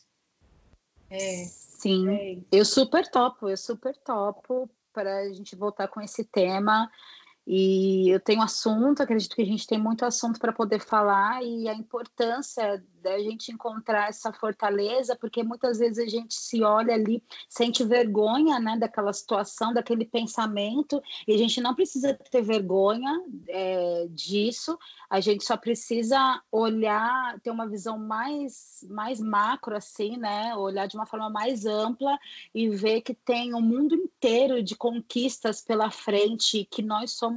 É, 1.10 1.44
sim. 1.48 2.08
é. 2.08 2.38
eu 2.52 2.64
super 2.64 3.10
topo 3.10 3.48
eu 3.48 3.56
super 3.56 3.96
topo 3.96 4.70
para 4.92 5.22
a 5.22 5.32
gente 5.32 5.56
voltar 5.56 5.88
com 5.88 6.00
esse 6.00 6.22
tema 6.22 6.88
e 7.46 8.08
eu 8.08 8.18
tenho 8.18 8.42
assunto, 8.42 9.02
acredito 9.02 9.36
que 9.36 9.42
a 9.42 9.46
gente 9.46 9.66
tem 9.66 9.78
muito 9.78 10.04
assunto 10.04 10.40
para 10.40 10.52
poder 10.52 10.80
falar 10.80 11.44
e 11.44 11.68
a 11.68 11.74
importância 11.74 12.84
da 13.00 13.20
gente 13.20 13.52
encontrar 13.52 14.08
essa 14.08 14.32
fortaleza, 14.32 15.14
porque 15.14 15.44
muitas 15.44 15.78
vezes 15.78 15.98
a 15.98 16.08
gente 16.08 16.34
se 16.34 16.64
olha 16.64 16.92
ali, 16.92 17.22
sente 17.48 17.84
vergonha 17.84 18.58
né, 18.58 18.76
daquela 18.76 19.12
situação, 19.12 19.72
daquele 19.72 20.04
pensamento, 20.04 21.00
e 21.28 21.32
a 21.32 21.38
gente 21.38 21.60
não 21.60 21.72
precisa 21.72 22.14
ter 22.14 22.42
vergonha 22.42 23.22
é, 23.48 24.08
disso, 24.10 24.76
a 25.08 25.20
gente 25.20 25.44
só 25.44 25.56
precisa 25.56 26.42
olhar, 26.50 27.38
ter 27.40 27.52
uma 27.52 27.68
visão 27.68 27.96
mais, 27.96 28.84
mais 28.90 29.20
macro, 29.20 29.76
assim, 29.76 30.16
né? 30.16 30.52
Olhar 30.56 30.88
de 30.88 30.96
uma 30.96 31.06
forma 31.06 31.30
mais 31.30 31.64
ampla 31.64 32.18
e 32.52 32.68
ver 32.68 33.02
que 33.02 33.14
tem 33.14 33.54
um 33.54 33.60
mundo 33.60 33.94
inteiro 33.94 34.60
de 34.64 34.74
conquistas 34.74 35.60
pela 35.60 35.92
frente, 35.92 36.66
que 36.68 36.82
nós 36.82 37.12
somos 37.12 37.35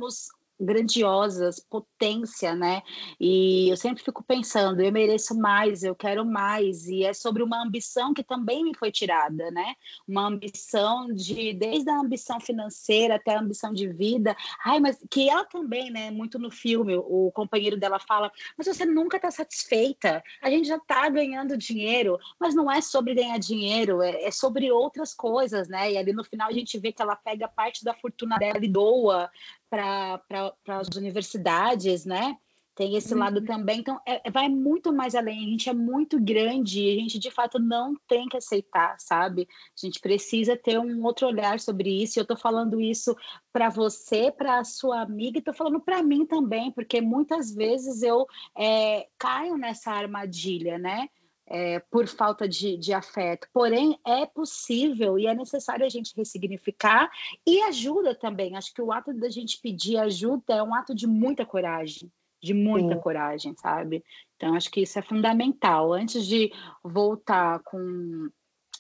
grandiosas, 0.59 1.59
potência, 1.59 2.53
né? 2.53 2.81
E 3.19 3.69
eu 3.69 3.77
sempre 3.77 4.03
fico 4.03 4.21
pensando, 4.21 4.81
eu 4.81 4.91
mereço 4.91 5.37
mais, 5.37 5.83
eu 5.83 5.95
quero 5.95 6.25
mais, 6.25 6.85
e 6.87 7.03
é 7.03 7.13
sobre 7.13 7.41
uma 7.41 7.63
ambição 7.63 8.13
que 8.13 8.23
também 8.23 8.63
me 8.63 8.75
foi 8.75 8.91
tirada, 8.91 9.49
né? 9.51 9.75
Uma 10.07 10.27
ambição 10.27 11.07
de 11.13 11.53
desde 11.53 11.89
a 11.89 11.99
ambição 11.99 12.39
financeira 12.39 13.15
até 13.15 13.35
a 13.35 13.39
ambição 13.39 13.73
de 13.73 13.87
vida. 13.87 14.35
Ai, 14.65 14.79
mas 14.79 14.97
que 15.09 15.29
ela 15.29 15.45
também, 15.45 15.89
né, 15.89 16.11
muito 16.11 16.37
no 16.37 16.51
filme, 16.51 16.97
o 16.97 17.31
companheiro 17.31 17.77
dela 17.77 17.99
fala: 17.99 18.29
"Mas 18.57 18.67
você 18.67 18.85
nunca 18.85 19.15
está 19.15 19.31
satisfeita. 19.31 20.21
A 20.41 20.49
gente 20.49 20.67
já 20.67 20.75
está 20.77 21.07
ganhando 21.09 21.57
dinheiro, 21.57 22.17
mas 22.39 22.53
não 22.53 22.69
é 22.69 22.81
sobre 22.81 23.15
ganhar 23.15 23.37
dinheiro, 23.37 24.01
é, 24.01 24.25
é 24.25 24.31
sobre 24.31 24.71
outras 24.71 25.13
coisas, 25.13 25.69
né? 25.69 25.93
E 25.93 25.97
ali 25.97 26.11
no 26.11 26.23
final 26.23 26.49
a 26.49 26.53
gente 26.53 26.77
vê 26.77 26.91
que 26.91 27.01
ela 27.01 27.15
pega 27.15 27.47
parte 27.47 27.83
da 27.83 27.93
fortuna 27.93 28.37
dela 28.37 28.59
e 28.63 28.67
doa 28.67 29.29
para 29.69 30.21
as 30.67 30.87
universidades, 30.95 32.05
né? 32.05 32.37
Tem 32.79 32.95
esse 32.95 33.13
uhum. 33.13 33.19
lado 33.19 33.43
também. 33.43 33.81
Então, 33.81 33.99
é, 34.07 34.21
é, 34.23 34.31
vai 34.31 34.47
muito 34.47 34.93
mais 34.93 35.13
além. 35.13 35.37
A 35.39 35.49
gente 35.49 35.69
é 35.69 35.73
muito 35.73 36.17
grande 36.17 36.81
e 36.81 36.97
a 36.97 37.01
gente, 37.01 37.19
de 37.19 37.29
fato, 37.29 37.59
não 37.59 37.93
tem 38.07 38.25
que 38.29 38.37
aceitar, 38.37 38.95
sabe? 38.97 39.45
A 39.51 39.85
gente 39.85 39.99
precisa 39.99 40.55
ter 40.55 40.79
um 40.79 41.03
outro 41.03 41.27
olhar 41.27 41.59
sobre 41.59 42.01
isso. 42.01 42.17
E 42.17 42.19
eu 42.21 42.23
estou 42.23 42.37
falando 42.37 42.79
isso 42.79 43.13
para 43.51 43.67
você, 43.67 44.31
para 44.31 44.59
a 44.59 44.63
sua 44.63 45.01
amiga, 45.01 45.37
e 45.37 45.39
estou 45.39 45.53
falando 45.53 45.81
para 45.81 46.01
mim 46.01 46.25
também, 46.25 46.71
porque 46.71 47.01
muitas 47.01 47.53
vezes 47.53 48.01
eu 48.01 48.25
é, 48.57 49.09
caio 49.17 49.57
nessa 49.57 49.91
armadilha, 49.91 50.77
né? 50.77 51.09
É, 51.49 51.79
por 51.79 52.07
falta 52.07 52.47
de, 52.47 52.77
de 52.77 52.93
afeto. 52.93 53.47
Porém, 53.51 53.99
é 54.05 54.25
possível 54.25 55.17
e 55.17 55.25
é 55.25 55.33
necessário 55.33 55.85
a 55.85 55.89
gente 55.89 56.13
ressignificar 56.15 57.09
e 57.45 57.61
ajuda 57.63 58.13
também. 58.13 58.55
Acho 58.55 58.73
que 58.73 58.81
o 58.81 58.91
ato 58.91 59.11
da 59.13 59.29
gente 59.29 59.59
pedir 59.59 59.97
ajuda 59.97 60.53
é 60.53 60.63
um 60.63 60.75
ato 60.75 60.93
de 60.93 61.07
muita 61.07 61.45
coragem, 61.45 62.11
de 62.41 62.53
muita 62.53 62.93
Sim. 62.93 63.01
coragem, 63.01 63.55
sabe? 63.55 64.03
Então, 64.35 64.53
acho 64.53 64.69
que 64.69 64.81
isso 64.81 64.99
é 64.99 65.01
fundamental. 65.01 65.91
Antes 65.91 66.25
de 66.25 66.53
voltar 66.83 67.59
com 67.63 68.29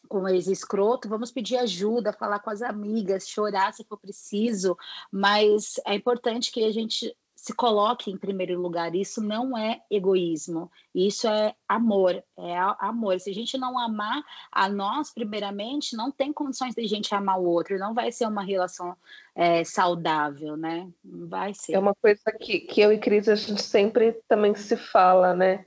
com 0.07 0.21
o 0.21 0.27
ex-escroto, 0.27 1.07
vamos 1.07 1.31
pedir 1.31 1.57
ajuda, 1.57 2.11
falar 2.11 2.39
com 2.39 2.49
as 2.49 2.63
amigas, 2.63 3.27
chorar 3.29 3.71
se 3.73 3.83
for 3.83 3.97
preciso, 3.97 4.75
mas 5.11 5.75
é 5.85 5.93
importante 5.93 6.51
que 6.51 6.63
a 6.63 6.71
gente 6.71 7.15
se 7.49 7.53
coloque 7.55 8.11
em 8.11 8.17
primeiro 8.17 8.61
lugar. 8.61 8.93
Isso 8.93 9.21
não 9.21 9.57
é 9.57 9.81
egoísmo, 9.89 10.71
isso 10.93 11.27
é 11.27 11.55
amor, 11.67 12.23
é 12.37 12.57
amor. 12.79 13.19
Se 13.19 13.31
a 13.31 13.33
gente 13.33 13.57
não 13.57 13.77
amar 13.79 14.21
a 14.51 14.69
nós, 14.69 15.11
primeiramente, 15.11 15.95
não 15.95 16.11
tem 16.11 16.31
condições 16.31 16.75
de 16.75 16.81
a 16.81 16.87
gente 16.87 17.13
amar 17.15 17.39
o 17.39 17.45
outro, 17.45 17.79
não 17.79 17.95
vai 17.95 18.11
ser 18.11 18.27
uma 18.27 18.43
relação 18.43 18.95
é, 19.35 19.63
saudável, 19.63 20.55
né? 20.55 20.87
Não 21.03 21.27
vai 21.27 21.53
ser. 21.55 21.73
É 21.73 21.79
uma 21.79 21.95
coisa 21.95 22.21
que, 22.39 22.59
que 22.59 22.81
eu 22.81 22.93
e 22.93 22.99
Cris 22.99 23.27
a 23.27 23.33
gente 23.33 23.63
sempre 23.63 24.13
também 24.27 24.53
se 24.53 24.77
fala, 24.77 25.33
né? 25.33 25.65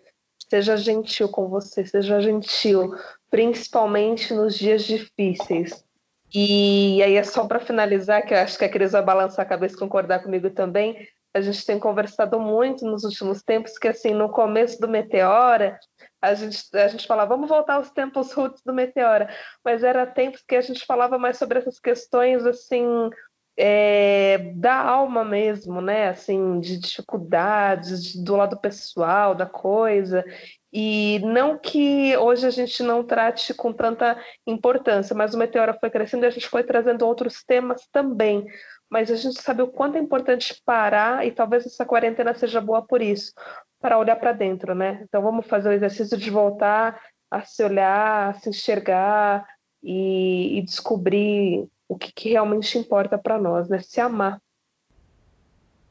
Seja 0.49 0.77
gentil 0.77 1.29
com 1.29 1.49
você, 1.49 1.85
seja 1.85 2.21
gentil, 2.21 2.95
principalmente 3.29 4.33
nos 4.33 4.57
dias 4.57 4.85
difíceis. 4.85 5.85
E 6.33 7.03
aí 7.03 7.17
é 7.17 7.25
só 7.25 7.45
para 7.47 7.59
finalizar, 7.59 8.25
que 8.25 8.33
eu 8.33 8.39
acho 8.39 8.57
que 8.57 8.65
a 8.65 8.69
Cris 8.69 8.93
vai 8.93 9.03
balançar 9.03 9.45
a 9.45 9.49
cabeça 9.49 9.75
e 9.75 9.79
concordar 9.79 10.23
comigo 10.23 10.49
também 10.49 11.09
a 11.35 11.41
gente 11.41 11.65
tem 11.65 11.79
conversado 11.79 12.39
muito 12.39 12.85
nos 12.85 13.05
últimos 13.05 13.43
tempos, 13.43 13.79
que 13.79 13.89
assim, 13.89 14.13
no 14.13 14.29
começo 14.29 14.81
do 14.81 14.89
Meteora, 14.89 15.79
a 16.21 16.35
gente, 16.35 16.65
a 16.75 16.89
gente 16.89 17.07
falava, 17.07 17.35
vamos 17.35 17.49
voltar 17.49 17.75
aos 17.75 17.91
tempos 17.91 18.33
roots 18.33 18.63
do 18.65 18.73
Meteora, 18.73 19.29
mas 19.65 19.83
era 19.83 20.07
tempos 20.07 20.43
que 20.47 20.55
a 20.55 20.61
gente 20.61 20.85
falava 20.85 21.19
mais 21.19 21.39
sobre 21.39 21.59
essas 21.59 21.81
questões, 21.81 22.45
assim, 22.45 23.11
é, 23.57 24.53
da 24.55 24.75
alma 24.75 25.25
mesmo, 25.25 25.81
né? 25.81 26.09
Assim, 26.09 26.59
de 26.61 26.79
dificuldades, 26.79 28.03
de, 28.03 28.25
do 28.25 28.37
lado 28.37 28.59
pessoal 28.59 29.35
da 29.35 29.47
coisa. 29.47 30.25
E 30.73 31.21
não 31.23 31.59
que 31.59 32.17
hoje 32.17 32.47
a 32.47 32.51
gente 32.51 32.83
não 32.83 33.05
trate 33.05 33.53
com 33.53 33.73
tanta 33.73 34.19
importância, 34.47 35.15
mas 35.15 35.35
o 35.35 35.39
Meteora 35.39 35.77
foi 35.79 35.91
crescendo 35.91 36.25
e 36.25 36.29
a 36.29 36.31
gente 36.31 36.49
foi 36.49 36.65
trazendo 36.65 37.07
outros 37.07 37.45
temas 37.45 37.87
também. 37.93 38.47
Mas 38.93 39.11
a 39.11 39.17
gente 39.17 39.41
sabe 39.41 39.63
o 39.63 39.69
quanto 39.69 39.97
é 39.97 40.01
importante 40.01 40.61
parar, 40.67 41.27
e 41.27 41.33
talvez 41.33 41.65
essa 41.65 41.83
quarentena 41.83 42.35
seja 42.35 42.61
boa 42.61 42.83
por 42.83 43.01
isso, 43.01 43.33
para 43.81 43.99
olhar 43.99 44.17
para 44.17 44.35
dentro, 44.35 44.75
né? 44.75 45.01
Então 45.05 45.23
vamos 45.23 45.47
fazer 45.47 45.71
o 45.71 45.73
exercício 45.73 46.19
de 46.19 46.29
voltar 46.29 47.01
a 47.31 47.41
se 47.41 47.65
olhar, 47.65 48.29
a 48.29 48.35
se 48.35 48.51
enxergar 48.51 49.49
e, 49.83 50.59
e 50.59 50.63
descobrir 50.63 51.67
o 51.89 51.97
que, 51.97 52.13
que 52.13 52.29
realmente 52.29 52.77
importa 52.77 53.17
para 53.17 53.39
nós, 53.39 53.67
né? 53.67 53.79
Se 53.79 53.99
amar. 53.99 54.39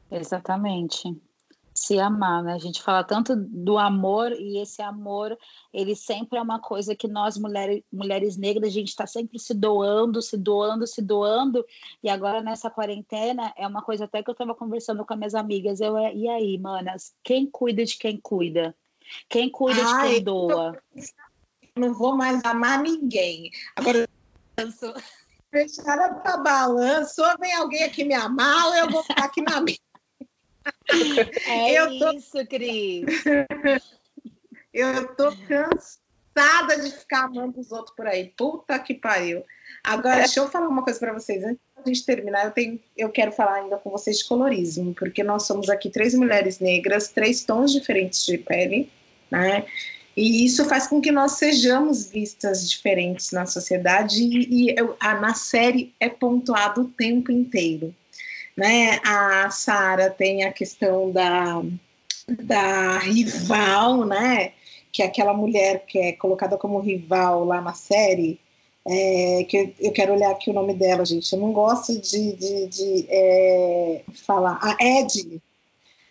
Exatamente. 0.08 1.20
Se 1.82 1.98
amar, 1.98 2.44
né? 2.44 2.52
A 2.52 2.58
gente 2.58 2.80
fala 2.80 3.02
tanto 3.02 3.34
do 3.34 3.76
amor 3.76 4.30
e 4.30 4.62
esse 4.62 4.80
amor, 4.80 5.36
ele 5.72 5.96
sempre 5.96 6.38
é 6.38 6.42
uma 6.42 6.60
coisa 6.60 6.94
que 6.94 7.08
nós 7.08 7.36
mulheres, 7.36 7.82
mulheres 7.92 8.36
negras, 8.36 8.68
a 8.68 8.72
gente 8.72 8.90
está 8.90 9.04
sempre 9.04 9.36
se 9.40 9.52
doando, 9.52 10.22
se 10.22 10.36
doando, 10.36 10.86
se 10.86 11.02
doando. 11.02 11.66
E 12.00 12.08
agora 12.08 12.40
nessa 12.40 12.70
quarentena 12.70 13.52
é 13.56 13.66
uma 13.66 13.82
coisa 13.82 14.04
até 14.04 14.22
que 14.22 14.30
eu 14.30 14.32
estava 14.32 14.54
conversando 14.54 15.04
com 15.04 15.12
as 15.12 15.18
minhas 15.18 15.34
amigas. 15.34 15.80
Eu, 15.80 15.98
e 15.98 16.28
aí, 16.28 16.56
manas, 16.56 17.16
quem 17.20 17.50
cuida 17.50 17.84
de 17.84 17.98
quem 17.98 18.16
cuida? 18.16 18.76
Quem 19.28 19.50
cuida 19.50 19.82
Ai, 19.84 20.08
de 20.08 20.14
quem 20.14 20.22
doa? 20.22 20.80
Não 21.74 21.92
vou 21.92 22.16
mais 22.16 22.44
amar 22.44 22.80
ninguém. 22.80 23.50
Agora 23.74 24.08
fechada 25.50 26.14
para 26.14 26.36
balanço, 26.36 27.20
ou 27.20 27.38
vem 27.40 27.52
alguém 27.54 27.82
aqui 27.82 28.04
me 28.04 28.14
amar, 28.14 28.68
ou 28.68 28.74
eu 28.76 28.88
vou 28.88 29.02
ficar 29.02 29.24
aqui 29.24 29.42
na 29.42 29.58
minha. 29.60 29.78
É 31.46 31.72
eu 31.78 31.98
tô... 31.98 32.12
isso, 32.12 32.46
Cris. 32.46 33.04
eu 34.72 35.14
tô 35.14 35.32
cansada 35.46 36.82
de 36.82 36.90
ficar 36.90 37.24
amando 37.24 37.60
os 37.60 37.72
outros 37.72 37.94
por 37.94 38.06
aí. 38.06 38.32
Puta 38.36 38.78
que 38.78 38.94
pariu. 38.94 39.44
Agora, 39.84 40.20
deixa 40.20 40.40
eu 40.40 40.48
falar 40.48 40.68
uma 40.68 40.82
coisa 40.82 40.98
para 40.98 41.12
vocês. 41.12 41.42
Antes 41.42 41.60
da 41.76 41.82
gente 41.84 42.06
terminar, 42.06 42.44
eu, 42.44 42.50
tenho, 42.52 42.80
eu 42.96 43.10
quero 43.10 43.32
falar 43.32 43.54
ainda 43.54 43.76
com 43.76 43.90
vocês 43.90 44.18
de 44.18 44.24
colorismo, 44.24 44.94
porque 44.94 45.22
nós 45.22 45.44
somos 45.44 45.68
aqui 45.68 45.90
três 45.90 46.14
mulheres 46.14 46.60
negras, 46.60 47.08
três 47.08 47.44
tons 47.44 47.72
diferentes 47.72 48.24
de 48.24 48.38
pele, 48.38 48.90
né? 49.30 49.66
E 50.16 50.44
isso 50.44 50.64
faz 50.66 50.86
com 50.86 51.00
que 51.00 51.10
nós 51.10 51.32
sejamos 51.32 52.10
vistas 52.10 52.68
diferentes 52.68 53.32
na 53.32 53.46
sociedade 53.46 54.22
e, 54.22 54.68
e 54.68 54.74
eu, 54.78 54.94
a, 55.00 55.18
na 55.18 55.34
série 55.34 55.94
é 55.98 56.08
pontuado 56.08 56.82
o 56.82 56.88
tempo 56.88 57.32
inteiro. 57.32 57.94
Né? 58.56 59.00
A 59.04 59.50
Sara 59.50 60.10
tem 60.10 60.44
a 60.44 60.52
questão 60.52 61.10
da, 61.10 61.62
da 62.28 62.98
rival, 62.98 64.04
né? 64.04 64.52
que 64.92 65.02
é 65.02 65.06
aquela 65.06 65.32
mulher 65.32 65.86
que 65.86 65.98
é 65.98 66.12
colocada 66.12 66.58
como 66.58 66.78
rival 66.78 67.44
lá 67.44 67.60
na 67.62 67.72
série, 67.72 68.38
é, 68.86 69.44
que 69.48 69.74
eu, 69.80 69.92
quero 69.92 70.12
olhar 70.12 70.30
aqui 70.30 70.50
o 70.50 70.52
nome 70.52 70.74
dela, 70.74 71.04
gente. 71.04 71.32
Eu 71.32 71.40
não 71.40 71.52
gosto 71.52 71.98
de, 71.98 72.32
de, 72.32 72.66
de 72.66 73.06
é, 73.08 74.02
falar. 74.12 74.58
A 74.60 74.76
Ed. 74.80 75.40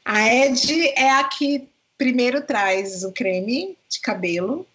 A 0.03 0.33
Ed 0.33 0.87
é 0.95 1.11
a 1.11 1.23
que 1.25 1.67
primeiro 1.97 2.41
traz 2.41 3.03
o 3.03 3.11
creme 3.11 3.77
de 3.87 3.99
cabelo, 3.99 4.65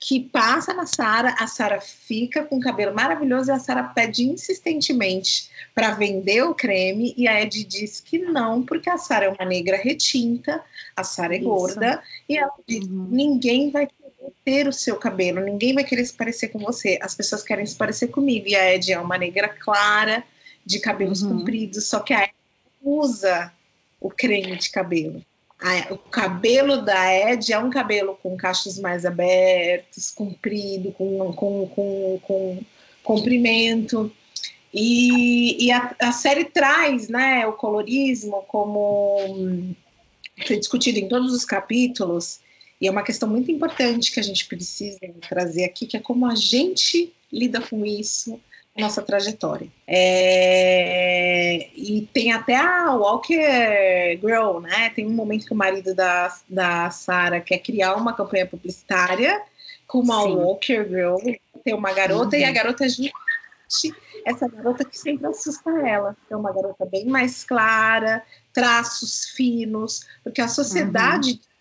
que 0.00 0.20
passa 0.20 0.74
na 0.74 0.86
Sara, 0.86 1.34
a 1.38 1.46
Sara 1.46 1.80
fica 1.80 2.44
com 2.44 2.58
o 2.58 2.60
cabelo 2.60 2.94
maravilhoso 2.94 3.50
e 3.50 3.52
a 3.52 3.58
Sara 3.58 3.82
pede 3.82 4.24
insistentemente 4.24 5.48
para 5.74 5.92
vender 5.92 6.42
o 6.42 6.54
creme 6.54 7.14
e 7.16 7.26
a 7.26 7.40
Ed 7.40 7.64
diz 7.64 8.00
que 8.00 8.18
não, 8.18 8.62
porque 8.62 8.90
a 8.90 8.98
Sara 8.98 9.26
é 9.26 9.28
uma 9.28 9.44
negra 9.44 9.76
retinta, 9.76 10.62
a 10.94 11.02
Sara 11.02 11.34
é 11.34 11.38
Isso. 11.38 11.48
gorda 11.48 12.02
e 12.28 12.36
ela 12.36 12.52
diz: 12.66 12.86
uhum. 12.86 13.08
ninguém 13.10 13.70
vai 13.70 13.86
querer 13.86 14.32
ter 14.44 14.68
o 14.68 14.72
seu 14.72 14.96
cabelo, 14.96 15.40
ninguém 15.40 15.74
vai 15.74 15.84
querer 15.84 16.04
se 16.04 16.12
parecer 16.12 16.48
com 16.48 16.58
você, 16.58 16.98
as 17.00 17.14
pessoas 17.14 17.42
querem 17.42 17.64
se 17.64 17.76
parecer 17.76 18.08
comigo. 18.08 18.46
E 18.46 18.54
a 18.54 18.74
Ed 18.74 18.92
é 18.92 19.00
uma 19.00 19.16
negra 19.16 19.48
clara, 19.48 20.22
de 20.64 20.78
cabelos 20.78 21.22
uhum. 21.22 21.38
compridos, 21.38 21.86
só 21.86 22.00
que 22.00 22.14
a 22.14 22.24
Ed 22.24 22.34
usa 22.82 23.52
o 24.00 24.10
creme 24.10 24.56
de 24.56 24.70
cabelo. 24.70 25.22
O 25.90 25.96
cabelo 25.96 26.82
da 26.82 27.32
Ed 27.32 27.52
é 27.52 27.58
um 27.58 27.70
cabelo 27.70 28.18
com 28.22 28.36
cachos 28.36 28.78
mais 28.78 29.06
abertos, 29.06 30.10
comprido, 30.10 30.92
com, 30.92 31.32
com, 31.32 31.68
com, 31.68 32.20
com 32.22 32.62
comprimento. 33.02 34.12
E, 34.72 35.66
e 35.66 35.70
a, 35.70 35.94
a, 36.02 36.12
série 36.12 36.46
traz 36.46 37.08
né, 37.08 37.46
o 37.46 37.52
colorismo 37.52 38.42
como 38.48 39.74
foi 40.44 40.58
discutido 40.58 40.98
em 40.98 41.08
todos 41.08 41.32
os 41.32 41.44
capítulos, 41.44 42.40
e 42.80 42.88
é 42.88 42.90
uma 42.90 43.04
questão 43.04 43.28
muito 43.28 43.52
importante 43.52 44.10
que 44.10 44.18
a 44.18 44.22
gente 44.22 44.46
precisa 44.46 44.98
trazer 45.28 45.64
aqui, 45.64 45.86
que 45.86 45.96
é 45.96 46.00
como 46.00 46.26
a 46.26 46.34
gente 46.34 47.12
lida 47.32 47.60
com 47.60 47.86
isso, 47.86 48.40
nossa 48.76 49.02
trajetória. 49.02 49.68
É, 49.86 51.68
e 51.74 52.08
tem 52.12 52.32
até 52.32 52.56
a 52.56 52.92
Walker 52.92 54.18
Girl, 54.20 54.58
né? 54.60 54.90
Tem 54.90 55.06
um 55.06 55.12
momento 55.12 55.46
que 55.46 55.52
o 55.52 55.56
marido 55.56 55.94
da, 55.94 56.36
da 56.48 56.90
Sarah 56.90 57.40
quer 57.40 57.58
criar 57.58 57.94
uma 57.94 58.12
campanha 58.12 58.46
publicitária 58.46 59.40
com 59.86 60.00
uma 60.00 60.22
Sim. 60.22 60.36
Walker 60.36 60.88
Girl, 60.88 61.16
tem 61.62 61.74
uma 61.74 61.92
garota, 61.92 62.36
uhum. 62.36 62.42
e 62.42 62.44
a 62.44 62.50
garota 62.50 62.84
é 62.84 62.88
justamente 62.88 63.14
essa 64.26 64.48
garota 64.48 64.84
que 64.84 64.98
sempre 64.98 65.26
assusta 65.26 65.70
ela. 65.86 66.16
É 66.28 66.34
uma 66.36 66.52
garota 66.52 66.84
bem 66.84 67.06
mais 67.06 67.44
clara, 67.44 68.24
traços 68.52 69.26
finos, 69.26 70.06
porque 70.24 70.40
a 70.40 70.48
sociedade 70.48 71.32
uhum 71.32 71.54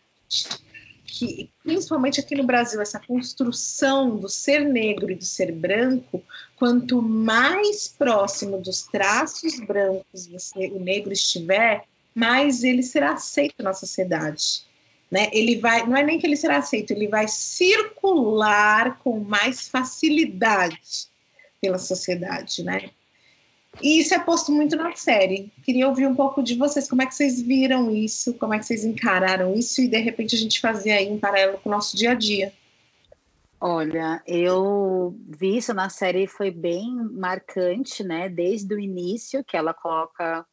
que, 1.14 1.52
principalmente 1.62 2.20
aqui 2.20 2.34
no 2.34 2.44
Brasil, 2.44 2.82
essa 2.82 3.00
construção 3.00 4.18
do 4.18 4.28
ser 4.28 4.66
negro 4.66 5.12
e 5.12 5.16
do 5.16 5.24
ser 5.24 5.52
branco, 5.52 6.24
quanto 6.56 7.04
mais 7.04 7.88
próximo 7.88 8.58
dos 8.58 8.82
traços 8.88 9.60
brancos 9.60 10.26
você, 10.26 10.70
o 10.70 10.80
negro 10.80 11.14
estiver, 11.14 11.84
mais 12.16 12.64
ele 12.64 12.82
será 12.82 13.12
aceito 13.12 13.62
na 13.62 13.74
sociedade. 13.74 14.64
Né? 15.12 15.30
Ele 15.32 15.58
vai, 15.58 15.86
não 15.86 15.96
é 15.96 16.04
nem 16.04 16.18
que 16.18 16.26
ele 16.26 16.36
será 16.36 16.58
aceito, 16.58 16.90
ele 16.90 17.08
vai 17.08 17.28
circular 17.28 18.98
com 18.98 19.20
mais 19.20 19.68
facilidade 19.68 21.08
pela 21.62 21.78
sociedade, 21.78 22.64
né? 22.64 22.90
E 23.82 24.00
isso 24.00 24.14
é 24.14 24.20
posto 24.20 24.52
muito 24.52 24.76
na 24.76 24.96
série. 24.96 25.52
Queria 25.64 25.88
ouvir 25.88 26.08
um 26.08 26.16
pouco 26.16 26.44
de 26.44 26.56
vocês, 26.56 26.88
como 26.88 27.02
é 27.02 27.06
que 27.06 27.16
vocês 27.16 27.42
viram 27.42 27.90
isso, 27.92 28.34
como 28.36 28.54
é 28.54 28.60
que 28.60 28.66
vocês 28.66 28.86
encararam 28.86 29.54
isso 29.56 29.82
e 29.82 29.88
de 29.88 29.98
repente 29.98 30.36
a 30.36 30.38
gente 30.38 30.60
fazia 30.60 30.96
aí 30.96 31.12
um 31.12 31.20
paralelo 31.20 31.58
com 31.58 31.70
o 31.70 31.72
nosso 31.72 31.98
dia 31.98 32.12
a 32.12 32.16
dia. 32.16 32.54
Olha, 33.60 34.22
eu 34.28 35.16
vi 35.26 35.58
isso 35.58 35.74
na 35.74 35.90
série 35.90 36.28
foi 36.28 36.52
bem 36.52 36.94
marcante, 37.14 38.04
né? 38.04 38.28
Desde 38.28 38.74
o 38.76 38.80
início 38.80 39.44
que 39.44 39.56
ela 39.56 39.74
coloca 39.74 40.46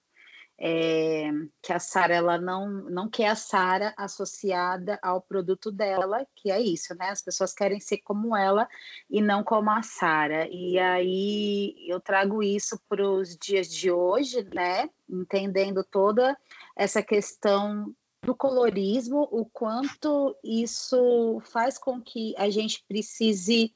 é, 0.63 1.31
que 1.63 1.73
a 1.73 1.79
Sara 1.79 2.15
ela 2.15 2.39
não, 2.39 2.69
não 2.69 3.09
quer 3.09 3.29
a 3.29 3.35
Sara 3.35 3.95
associada 3.97 4.99
ao 5.03 5.23
produto 5.23 5.73
dela, 5.73 6.27
que 6.37 6.51
é 6.51 6.61
isso, 6.61 6.95
né? 6.97 7.09
As 7.09 7.23
pessoas 7.23 7.55
querem 7.55 7.81
ser 7.81 7.99
como 7.99 8.37
ela 8.37 8.69
e 9.09 9.23
não 9.23 9.43
como 9.43 9.71
a 9.71 9.83
Sara. 9.83 10.47
E 10.51 10.79
aí 10.79 11.75
eu 11.89 11.99
trago 11.99 12.43
isso 12.43 12.79
para 12.91 13.03
os 13.09 13.35
dias 13.39 13.69
de 13.69 13.91
hoje, 13.91 14.47
né? 14.55 14.91
Entendendo 15.09 15.83
toda 15.83 16.37
essa 16.77 17.03
questão 17.03 17.95
do 18.23 18.35
colorismo, 18.35 19.27
o 19.33 19.47
quanto 19.47 20.37
isso 20.45 21.41
faz 21.47 21.79
com 21.79 22.03
que 22.03 22.35
a 22.37 22.51
gente 22.51 22.85
precise 22.87 23.75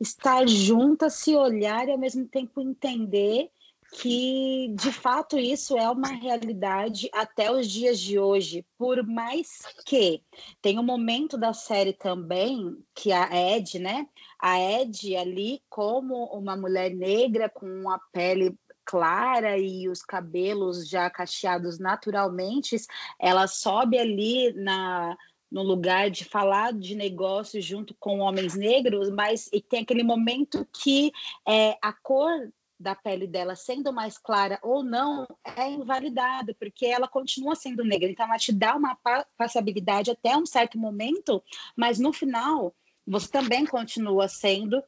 estar 0.00 0.46
juntas, 0.46 1.14
se 1.14 1.34
olhar 1.34 1.88
e 1.88 1.90
ao 1.90 1.98
mesmo 1.98 2.24
tempo 2.28 2.60
entender 2.60 3.50
que 3.92 4.72
de 4.76 4.92
fato 4.92 5.38
isso 5.38 5.76
é 5.76 5.88
uma 5.90 6.08
realidade 6.08 7.10
até 7.12 7.50
os 7.50 7.68
dias 7.68 7.98
de 7.98 8.18
hoje, 8.18 8.64
por 8.78 9.04
mais 9.06 9.60
que 9.84 10.22
tem 10.62 10.78
um 10.78 10.82
momento 10.82 11.36
da 11.36 11.52
série 11.52 11.92
também 11.92 12.76
que 12.94 13.12
a 13.12 13.28
Ed, 13.34 13.78
né? 13.78 14.06
A 14.38 14.58
Ed 14.60 15.16
ali 15.16 15.62
como 15.68 16.24
uma 16.26 16.56
mulher 16.56 16.94
negra 16.94 17.48
com 17.48 17.90
a 17.90 17.98
pele 18.12 18.56
clara 18.84 19.58
e 19.58 19.88
os 19.88 20.02
cabelos 20.02 20.88
já 20.88 21.08
cacheados 21.10 21.78
naturalmente, 21.78 22.76
ela 23.18 23.46
sobe 23.46 23.98
ali 23.98 24.52
na 24.54 25.16
no 25.50 25.64
lugar 25.64 26.10
de 26.10 26.24
falar 26.24 26.72
de 26.72 26.94
negócios 26.94 27.64
junto 27.64 27.92
com 27.98 28.20
homens 28.20 28.54
negros, 28.54 29.10
mas 29.10 29.48
e 29.52 29.60
tem 29.60 29.82
aquele 29.82 30.04
momento 30.04 30.64
que 30.72 31.10
é, 31.44 31.76
a 31.82 31.92
cor 31.92 32.52
da 32.80 32.94
pele 32.94 33.26
dela 33.26 33.54
sendo 33.54 33.92
mais 33.92 34.16
clara 34.16 34.58
ou 34.62 34.82
não 34.82 35.26
é 35.44 35.70
invalidado, 35.70 36.54
porque 36.54 36.86
ela 36.86 37.06
continua 37.06 37.54
sendo 37.54 37.84
negra. 37.84 38.10
Então, 38.10 38.24
ela 38.24 38.38
te 38.38 38.52
dá 38.52 38.74
uma 38.74 38.98
passabilidade 39.36 40.10
até 40.10 40.34
um 40.34 40.46
certo 40.46 40.78
momento, 40.78 41.42
mas 41.76 41.98
no 41.98 42.10
final, 42.10 42.74
você 43.06 43.28
também 43.30 43.66
continua 43.66 44.26
sendo 44.28 44.82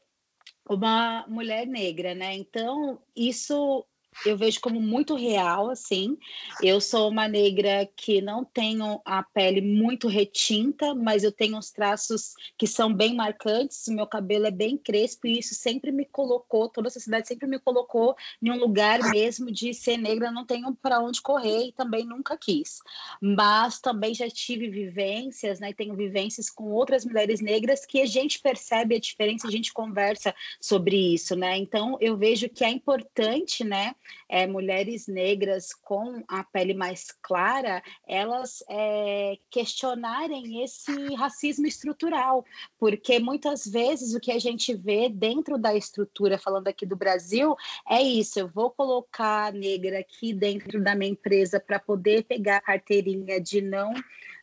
uma 0.67 1.27
mulher 1.29 1.67
negra, 1.67 2.15
né? 2.15 2.35
Então, 2.35 2.99
isso 3.15 3.85
eu 4.25 4.37
vejo 4.37 4.61
como 4.61 4.81
muito 4.81 5.15
real, 5.15 5.71
assim. 5.71 6.17
Eu 6.63 6.81
sou 6.81 7.09
uma 7.09 7.27
negra 7.27 7.89
que 7.97 8.21
não 8.21 8.45
tenho 8.45 9.01
a 9.05 9.23
pele 9.23 9.61
muito 9.61 10.07
retinta, 10.07 10.95
mas 10.95 11.25
eu 11.25 11.33
tenho 11.33 11.57
uns 11.57 11.71
traços 11.71 12.35
que 12.57 12.67
são 12.67 12.93
bem 12.93 13.15
marcantes. 13.15 13.87
O 13.89 13.93
meu 13.93 14.07
cabelo 14.07 14.47
é 14.47 14.51
bem 14.51 14.77
crespo 14.77 15.27
e 15.27 15.39
isso 15.39 15.55
sempre 15.55 15.91
me 15.91 16.05
colocou, 16.05 16.69
toda 16.69 16.89
a 16.89 16.91
sociedade 16.91 17.27
sempre 17.27 17.49
me 17.49 17.59
colocou 17.59 18.15
em 18.43 18.51
um 18.51 18.59
lugar 18.59 19.01
mesmo 19.11 19.51
de 19.51 19.75
ser 19.75 19.97
negra. 19.97 20.31
Não 20.31 20.47
tenho 20.47 20.75
para 20.75 21.01
onde 21.01 21.21
correr 21.21 21.69
e 21.69 21.73
também 21.73 22.05
nunca 22.05 22.37
quis. 22.37 22.81
Mas 23.21 23.81
também 23.81 24.15
já 24.15 24.29
tive 24.29 24.69
vivências, 24.69 25.59
né? 25.59 25.73
Tenho 25.73 25.97
vivências 25.97 26.49
com 26.49 26.71
outras 26.71 27.05
mulheres 27.05 27.41
negras 27.41 27.85
que 27.85 28.01
a 28.01 28.07
gente 28.07 28.41
percebe 28.41 28.95
a 28.95 29.01
diferença, 29.01 29.49
a 29.49 29.51
gente 29.51 29.73
conversa 29.73 30.35
sobre 30.61 31.15
isso, 31.15 31.35
né? 31.35 31.57
Então 31.57 31.97
eu 32.01 32.17
vejo 32.17 32.49
que 32.49 32.65
é 32.65 32.71
importante, 32.71 33.65
né? 33.65 33.95
É, 34.29 34.47
mulheres 34.47 35.07
negras 35.07 35.73
com 35.73 36.23
a 36.29 36.45
pele 36.45 36.75
mais 36.75 37.11
clara, 37.23 37.83
elas 38.07 38.63
é, 38.69 39.39
questionarem 39.51 40.63
esse 40.63 41.15
racismo 41.15 41.67
estrutural, 41.67 42.45
porque 42.79 43.19
muitas 43.19 43.67
vezes 43.67 44.15
o 44.15 44.21
que 44.21 44.33
a 44.33 44.39
gente 44.39 44.75
vê 44.75 45.09
dentro 45.09 45.59
da 45.59 45.75
estrutura, 45.75 46.39
falando 46.39 46.69
aqui 46.69 46.87
do 46.87 46.97
Brasil, 46.97 47.57
é 47.89 48.01
isso: 48.03 48.39
eu 48.39 48.49
vou 48.49 48.71
colocar 48.71 49.53
negra 49.53 49.99
aqui 49.99 50.33
dentro 50.33 50.83
da 50.83 50.95
minha 50.95 51.13
empresa 51.13 51.61
para 51.61 51.79
poder 51.79 52.25
pegar 52.25 52.57
a 52.59 52.61
carteirinha 52.61 53.41
de 53.41 53.61
não 53.61 53.93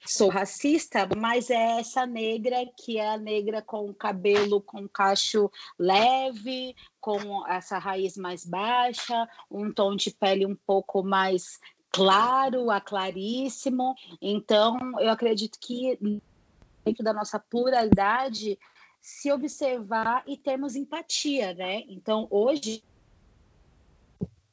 sou 0.06 0.30
racista, 0.30 1.08
mas 1.18 1.50
é 1.50 1.80
essa 1.80 2.06
negra 2.06 2.58
que 2.78 2.98
é 2.98 3.10
a 3.10 3.18
negra 3.18 3.62
com 3.62 3.94
cabelo 3.94 4.62
com 4.62 4.88
cacho 4.88 5.52
leve, 5.78 6.76
com 7.00 7.46
essa 7.48 7.78
raiz 7.78 8.18
mais 8.18 8.46
baixa, 8.46 9.28
um 9.50 9.72
tom 9.72 9.96
de 9.96 10.12
pele 10.12 10.46
um 10.46 10.56
pouco 10.56 11.04
mais 11.04 11.60
claro, 11.92 12.72
a 12.72 12.80
claríssimo. 12.80 13.96
Então, 14.22 14.78
eu 15.00 15.10
acredito 15.10 15.58
que 15.60 15.98
dentro 16.86 17.04
da 17.04 17.14
nossa 17.14 17.40
pluralidade 17.40 18.58
se 19.02 19.32
observar 19.32 20.24
e 20.28 20.38
termos 20.38 20.76
empatia, 20.76 21.54
né? 21.54 21.84
Então, 21.88 22.28
hoje 22.30 22.84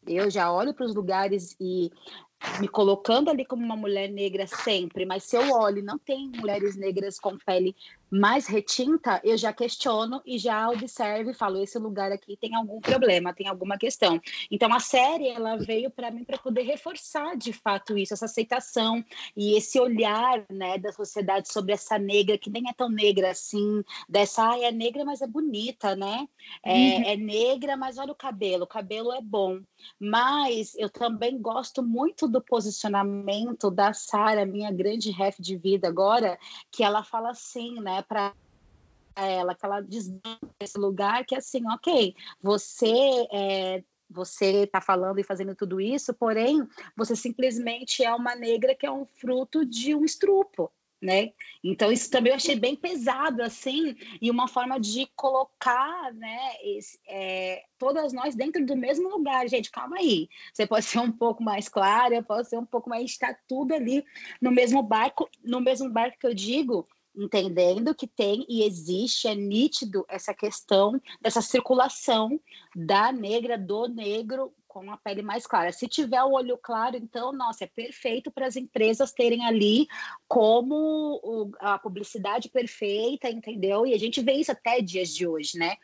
eu 0.06 0.30
já 0.30 0.52
olho 0.52 0.72
para 0.72 0.86
os 0.86 0.94
lugares 0.94 1.56
e 1.60 1.90
me 2.60 2.68
colocando 2.68 3.30
ali 3.30 3.44
como 3.44 3.64
uma 3.64 3.76
mulher 3.76 4.10
negra 4.10 4.46
sempre, 4.46 5.04
mas 5.04 5.24
se 5.24 5.36
eu 5.36 5.50
olho 5.52 5.82
não 5.82 5.98
tem 5.98 6.28
mulheres 6.28 6.76
negras 6.76 7.18
com 7.18 7.36
pele 7.38 7.74
mais 8.10 8.46
retinta, 8.46 9.20
eu 9.24 9.36
já 9.36 9.52
questiono 9.52 10.22
e 10.24 10.38
já 10.38 10.68
observo 10.70 11.30
e 11.30 11.34
falo: 11.34 11.62
esse 11.62 11.78
lugar 11.78 12.12
aqui 12.12 12.36
tem 12.36 12.54
algum 12.54 12.80
problema, 12.80 13.34
tem 13.34 13.48
alguma 13.48 13.76
questão. 13.76 14.20
Então 14.50 14.72
a 14.72 14.80
série 14.80 15.28
ela 15.28 15.56
veio 15.56 15.90
para 15.90 16.10
mim 16.10 16.24
para 16.24 16.38
poder 16.38 16.62
reforçar 16.62 17.36
de 17.36 17.52
fato 17.52 17.98
isso, 17.98 18.14
essa 18.14 18.26
aceitação 18.26 19.04
e 19.36 19.56
esse 19.56 19.80
olhar 19.80 20.44
né, 20.50 20.78
da 20.78 20.92
sociedade 20.92 21.52
sobre 21.52 21.72
essa 21.72 21.98
negra 21.98 22.38
que 22.38 22.50
nem 22.50 22.68
é 22.68 22.72
tão 22.72 22.88
negra 22.88 23.30
assim, 23.30 23.82
dessa 24.08 24.50
ah, 24.50 24.58
é 24.60 24.70
negra, 24.70 25.04
mas 25.04 25.20
é 25.20 25.26
bonita, 25.26 25.96
né? 25.96 26.28
É, 26.62 26.72
uhum. 26.72 27.02
é 27.06 27.16
negra, 27.16 27.76
mas 27.76 27.98
olha 27.98 28.12
o 28.12 28.16
cabelo, 28.16 28.64
o 28.64 28.68
cabelo 28.68 29.12
é 29.12 29.20
bom. 29.20 29.60
Mas 29.98 30.74
eu 30.76 30.88
também 30.88 31.40
gosto 31.40 31.82
muito 31.82 32.25
do 32.28 32.40
posicionamento 32.40 33.70
da 33.70 33.92
Sara, 33.92 34.46
minha 34.46 34.70
grande 34.70 35.10
ref 35.10 35.40
de 35.40 35.56
vida 35.56 35.88
agora, 35.88 36.38
que 36.70 36.82
ela 36.82 37.02
fala 37.02 37.30
assim, 37.30 37.80
né? 37.80 38.02
Para 38.02 38.34
ela, 39.14 39.54
que 39.54 39.64
ela 39.64 39.80
desbanca 39.80 40.38
esse 40.60 40.78
lugar 40.78 41.24
que 41.24 41.34
é 41.34 41.38
assim, 41.38 41.66
ok, 41.70 42.14
você 42.42 43.26
é, 43.32 43.82
você 44.08 44.64
está 44.64 44.80
falando 44.80 45.18
e 45.18 45.24
fazendo 45.24 45.54
tudo 45.54 45.80
isso, 45.80 46.14
porém, 46.14 46.66
você 46.96 47.16
simplesmente 47.16 48.04
é 48.04 48.14
uma 48.14 48.36
negra 48.36 48.74
que 48.74 48.86
é 48.86 48.90
um 48.90 49.04
fruto 49.04 49.64
de 49.64 49.94
um 49.94 50.04
estrupo 50.04 50.70
né? 51.00 51.32
Então 51.62 51.92
isso 51.92 52.10
também 52.10 52.30
eu 52.30 52.36
achei 52.36 52.56
bem 52.56 52.74
pesado 52.74 53.42
assim 53.42 53.94
e 54.20 54.30
uma 54.30 54.48
forma 54.48 54.80
de 54.80 55.06
colocar, 55.14 56.12
né? 56.14 56.38
Esse, 56.62 56.98
é, 57.06 57.64
todas 57.78 58.12
nós 58.12 58.34
dentro 58.34 58.64
do 58.64 58.76
mesmo 58.76 59.08
lugar, 59.08 59.48
gente. 59.48 59.70
Calma 59.70 59.98
aí. 59.98 60.28
Você 60.52 60.66
pode 60.66 60.84
ser 60.84 60.98
um 60.98 61.12
pouco 61.12 61.42
mais 61.42 61.68
clara, 61.68 62.22
pode 62.22 62.48
ser 62.48 62.58
um 62.58 62.66
pouco 62.66 62.88
mais 62.88 63.10
está 63.10 63.36
tudo 63.48 63.74
ali 63.74 64.04
no 64.40 64.50
mesmo 64.50 64.82
barco, 64.82 65.28
no 65.44 65.60
mesmo 65.60 65.90
barco 65.90 66.18
que 66.18 66.26
eu 66.26 66.34
digo. 66.34 66.86
Entendendo 67.18 67.94
que 67.94 68.06
tem 68.06 68.44
e 68.46 68.62
existe, 68.62 69.26
é 69.26 69.34
nítido 69.34 70.04
essa 70.06 70.34
questão 70.34 71.00
dessa 71.20 71.40
circulação 71.40 72.38
da 72.74 73.10
negra, 73.10 73.56
do 73.56 73.88
negro 73.88 74.52
com 74.80 74.90
a 74.90 74.96
pele 74.98 75.22
mais 75.22 75.46
clara. 75.46 75.72
Se 75.72 75.88
tiver 75.88 76.22
o 76.22 76.32
olho 76.32 76.58
claro, 76.62 76.96
então, 76.96 77.32
nossa, 77.32 77.64
é 77.64 77.66
perfeito 77.66 78.30
para 78.30 78.46
as 78.46 78.56
empresas 78.56 79.10
terem 79.10 79.46
ali 79.46 79.86
como 80.28 81.18
o, 81.22 81.50
a 81.60 81.78
publicidade 81.78 82.50
perfeita, 82.50 83.30
entendeu? 83.30 83.86
E 83.86 83.94
a 83.94 83.98
gente 83.98 84.20
vê 84.20 84.32
isso 84.32 84.52
até 84.52 84.82
dias 84.82 85.08
de 85.08 85.26
hoje, 85.26 85.58
né? 85.58 85.76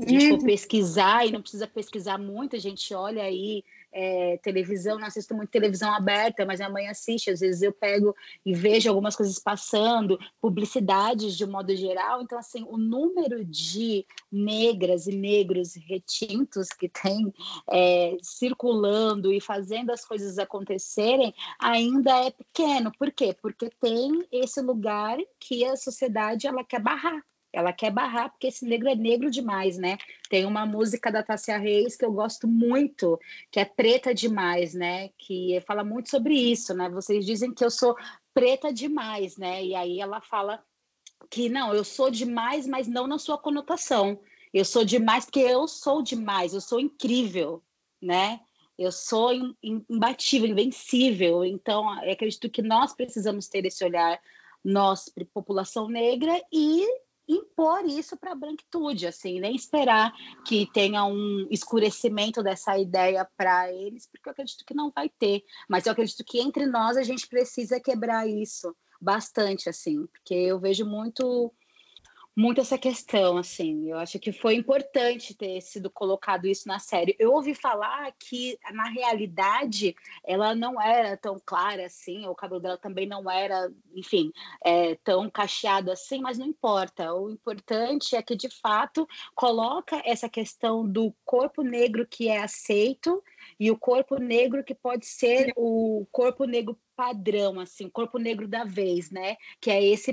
Se 0.00 0.06
a 0.06 0.08
gente 0.08 0.28
for 0.28 0.38
uhum. 0.40 0.46
pesquisar, 0.46 1.26
e 1.26 1.30
não 1.30 1.42
precisa 1.42 1.66
pesquisar 1.66 2.18
muito, 2.18 2.56
a 2.56 2.58
gente 2.58 2.92
olha 2.92 3.22
aí 3.22 3.62
é, 3.92 4.38
televisão, 4.38 4.98
não 4.98 5.06
assisto 5.06 5.34
muito 5.34 5.50
televisão 5.50 5.92
aberta, 5.92 6.44
mas 6.44 6.60
minha 6.60 6.70
mãe 6.70 6.88
assiste. 6.88 7.30
Às 7.30 7.40
vezes 7.40 7.62
eu 7.62 7.72
pego 7.72 8.14
e 8.44 8.54
vejo 8.54 8.88
algumas 8.88 9.16
coisas 9.16 9.38
passando, 9.38 10.18
publicidades 10.40 11.36
de 11.36 11.44
um 11.44 11.50
modo 11.50 11.74
geral. 11.74 12.22
Então, 12.22 12.38
assim, 12.38 12.64
o 12.68 12.76
número 12.76 13.44
de 13.44 14.06
negras 14.30 15.06
e 15.06 15.12
negros 15.12 15.74
retintos 15.74 16.68
que 16.68 16.88
tem 16.88 17.32
é, 17.68 18.16
circulando 18.22 19.32
e 19.32 19.40
fazendo 19.40 19.90
as 19.90 20.04
coisas 20.04 20.38
acontecerem 20.38 21.34
ainda 21.58 22.26
é 22.26 22.30
pequeno. 22.30 22.92
Por 22.98 23.10
quê? 23.10 23.34
Porque 23.40 23.70
tem 23.80 24.24
esse 24.30 24.60
lugar 24.60 25.18
que 25.38 25.64
a 25.64 25.76
sociedade 25.76 26.46
ela 26.46 26.64
quer 26.64 26.80
barrar. 26.80 27.24
Ela 27.52 27.72
quer 27.72 27.90
barrar 27.90 28.30
porque 28.30 28.46
esse 28.46 28.64
negro 28.64 28.88
é 28.88 28.94
negro 28.94 29.30
demais, 29.30 29.76
né? 29.76 29.98
Tem 30.28 30.44
uma 30.44 30.64
música 30.64 31.10
da 31.10 31.22
Tássia 31.22 31.58
Reis 31.58 31.96
que 31.96 32.04
eu 32.04 32.12
gosto 32.12 32.46
muito, 32.46 33.18
que 33.50 33.58
é 33.58 33.64
Preta 33.64 34.14
Demais, 34.14 34.72
né? 34.72 35.10
Que 35.18 35.60
fala 35.66 35.82
muito 35.82 36.10
sobre 36.10 36.34
isso, 36.34 36.72
né? 36.74 36.88
Vocês 36.88 37.26
dizem 37.26 37.52
que 37.52 37.64
eu 37.64 37.70
sou 37.70 37.96
preta 38.32 38.72
demais, 38.72 39.36
né? 39.36 39.64
E 39.64 39.74
aí 39.74 40.00
ela 40.00 40.20
fala 40.20 40.62
que 41.28 41.48
não, 41.48 41.74
eu 41.74 41.84
sou 41.84 42.10
demais, 42.10 42.66
mas 42.66 42.86
não 42.86 43.06
na 43.06 43.18
sua 43.18 43.36
conotação. 43.36 44.20
Eu 44.52 44.64
sou 44.64 44.84
demais 44.84 45.24
porque 45.24 45.40
eu 45.40 45.66
sou 45.68 46.02
demais, 46.02 46.54
eu 46.54 46.60
sou 46.60 46.80
incrível, 46.80 47.62
né? 48.00 48.40
Eu 48.78 48.90
sou 48.90 49.30
imbatível, 49.62 50.48
invencível. 50.48 51.44
Então, 51.44 51.88
acredito 51.90 52.48
que 52.48 52.62
nós 52.62 52.94
precisamos 52.94 53.46
ter 53.46 53.66
esse 53.66 53.84
olhar, 53.84 54.18
nós, 54.64 55.12
população 55.34 55.88
negra, 55.88 56.40
e 56.50 56.86
impor 57.30 57.84
isso 57.86 58.16
para 58.16 58.32
a 58.32 58.34
branquitude, 58.34 59.06
assim, 59.06 59.40
nem 59.40 59.54
esperar 59.54 60.12
que 60.44 60.68
tenha 60.72 61.04
um 61.04 61.46
escurecimento 61.50 62.42
dessa 62.42 62.78
ideia 62.78 63.28
para 63.36 63.72
eles, 63.72 64.06
porque 64.06 64.28
eu 64.28 64.32
acredito 64.32 64.64
que 64.64 64.74
não 64.74 64.90
vai 64.90 65.08
ter. 65.08 65.44
Mas 65.68 65.86
eu 65.86 65.92
acredito 65.92 66.24
que 66.24 66.40
entre 66.40 66.66
nós 66.66 66.96
a 66.96 67.02
gente 67.02 67.28
precisa 67.28 67.80
quebrar 67.80 68.28
isso 68.28 68.74
bastante, 69.00 69.68
assim, 69.68 70.06
porque 70.06 70.34
eu 70.34 70.58
vejo 70.58 70.84
muito 70.84 71.52
muito 72.40 72.60
essa 72.60 72.78
questão, 72.78 73.36
assim. 73.36 73.90
Eu 73.90 73.98
acho 73.98 74.18
que 74.18 74.32
foi 74.32 74.54
importante 74.54 75.34
ter 75.34 75.60
sido 75.60 75.90
colocado 75.90 76.46
isso 76.46 76.66
na 76.66 76.78
série. 76.78 77.14
Eu 77.18 77.32
ouvi 77.32 77.54
falar 77.54 78.10
que, 78.18 78.58
na 78.72 78.88
realidade, 78.88 79.94
ela 80.24 80.54
não 80.54 80.80
era 80.80 81.18
tão 81.18 81.38
clara 81.44 81.84
assim, 81.84 82.26
o 82.26 82.34
cabelo 82.34 82.60
dela 82.60 82.78
também 82.78 83.06
não 83.06 83.30
era, 83.30 83.70
enfim, 83.94 84.32
é, 84.64 84.94
tão 85.04 85.28
cacheado 85.28 85.92
assim, 85.92 86.20
mas 86.20 86.38
não 86.38 86.46
importa. 86.46 87.12
O 87.12 87.30
importante 87.30 88.16
é 88.16 88.22
que, 88.22 88.34
de 88.34 88.48
fato, 88.48 89.06
coloca 89.34 90.00
essa 90.06 90.28
questão 90.28 90.88
do 90.88 91.14
corpo 91.26 91.62
negro 91.62 92.06
que 92.06 92.28
é 92.28 92.42
aceito 92.42 93.22
e 93.58 93.70
o 93.70 93.78
corpo 93.78 94.16
negro 94.16 94.64
que 94.64 94.74
pode 94.74 95.06
ser 95.06 95.52
o 95.56 96.06
corpo 96.10 96.44
negro 96.44 96.78
padrão, 96.96 97.60
assim, 97.60 97.88
corpo 97.88 98.18
negro 98.18 98.46
da 98.46 98.64
vez, 98.64 99.10
né? 99.10 99.36
Que 99.60 99.70
é 99.70 99.82
esse 99.82 100.12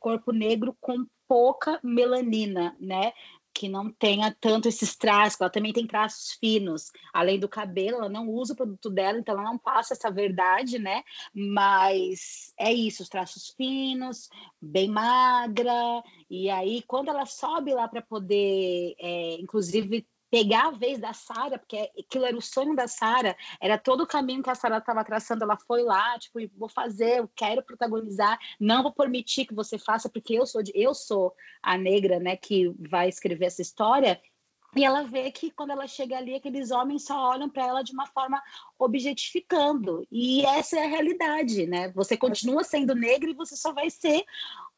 corpo 0.00 0.32
negro 0.32 0.76
com 0.80 1.04
pouca 1.26 1.78
melanina, 1.82 2.76
né? 2.80 3.12
Que 3.52 3.68
não 3.68 3.90
tenha 3.90 4.34
tanto 4.40 4.68
esses 4.68 4.96
traços, 4.96 5.40
ela 5.40 5.50
também 5.50 5.72
tem 5.72 5.86
traços 5.86 6.32
finos, 6.40 6.92
além 7.12 7.40
do 7.40 7.48
cabelo, 7.48 7.98
ela 7.98 8.08
não 8.08 8.28
usa 8.28 8.52
o 8.52 8.56
produto 8.56 8.88
dela, 8.88 9.18
então 9.18 9.34
ela 9.34 9.50
não 9.50 9.58
passa 9.58 9.94
essa 9.94 10.10
verdade, 10.10 10.78
né? 10.78 11.02
Mas 11.34 12.52
é 12.56 12.72
isso, 12.72 13.02
os 13.02 13.08
traços 13.08 13.52
finos, 13.56 14.28
bem 14.60 14.88
magra, 14.88 16.02
e 16.30 16.48
aí 16.48 16.82
quando 16.82 17.08
ela 17.08 17.26
sobe 17.26 17.74
lá 17.74 17.88
para 17.88 18.00
poder, 18.00 18.94
é, 18.98 19.34
inclusive 19.40 20.06
pegar 20.30 20.66
a 20.66 20.70
vez 20.70 20.98
da 20.98 21.12
Sara, 21.12 21.58
porque 21.58 21.90
aquilo 21.98 22.24
era 22.24 22.36
o 22.36 22.42
sonho 22.42 22.74
da 22.74 22.86
Sara, 22.86 23.36
era 23.60 23.78
todo 23.78 24.02
o 24.02 24.06
caminho 24.06 24.42
que 24.42 24.50
a 24.50 24.54
Sara 24.54 24.78
estava 24.78 25.04
traçando, 25.04 25.44
ela 25.44 25.56
foi 25.56 25.82
lá, 25.82 26.18
tipo, 26.18 26.38
vou 26.56 26.68
fazer, 26.68 27.18
eu 27.18 27.30
quero 27.34 27.62
protagonizar, 27.62 28.38
não 28.60 28.82
vou 28.82 28.92
permitir 28.92 29.46
que 29.46 29.54
você 29.54 29.78
faça, 29.78 30.08
porque 30.08 30.34
eu 30.34 30.46
sou 30.46 30.62
de, 30.62 30.72
eu 30.74 30.94
sou 30.94 31.34
a 31.62 31.76
negra, 31.76 32.18
né, 32.18 32.36
que 32.36 32.74
vai 32.90 33.08
escrever 33.08 33.46
essa 33.46 33.62
história. 33.62 34.20
E 34.76 34.84
ela 34.84 35.02
vê 35.02 35.30
que 35.30 35.50
quando 35.50 35.70
ela 35.70 35.86
chega 35.86 36.18
ali, 36.18 36.34
aqueles 36.34 36.70
homens 36.70 37.04
só 37.04 37.30
olham 37.30 37.48
para 37.48 37.66
ela 37.66 37.82
de 37.82 37.92
uma 37.92 38.06
forma 38.06 38.40
objetificando. 38.78 40.06
E 40.12 40.44
essa 40.44 40.78
é 40.78 40.84
a 40.84 40.88
realidade, 40.88 41.66
né? 41.66 41.90
Você 41.92 42.18
continua 42.18 42.62
sendo 42.62 42.94
negra 42.94 43.30
e 43.30 43.34
você 43.34 43.56
só 43.56 43.72
vai 43.72 43.88
ser 43.88 44.22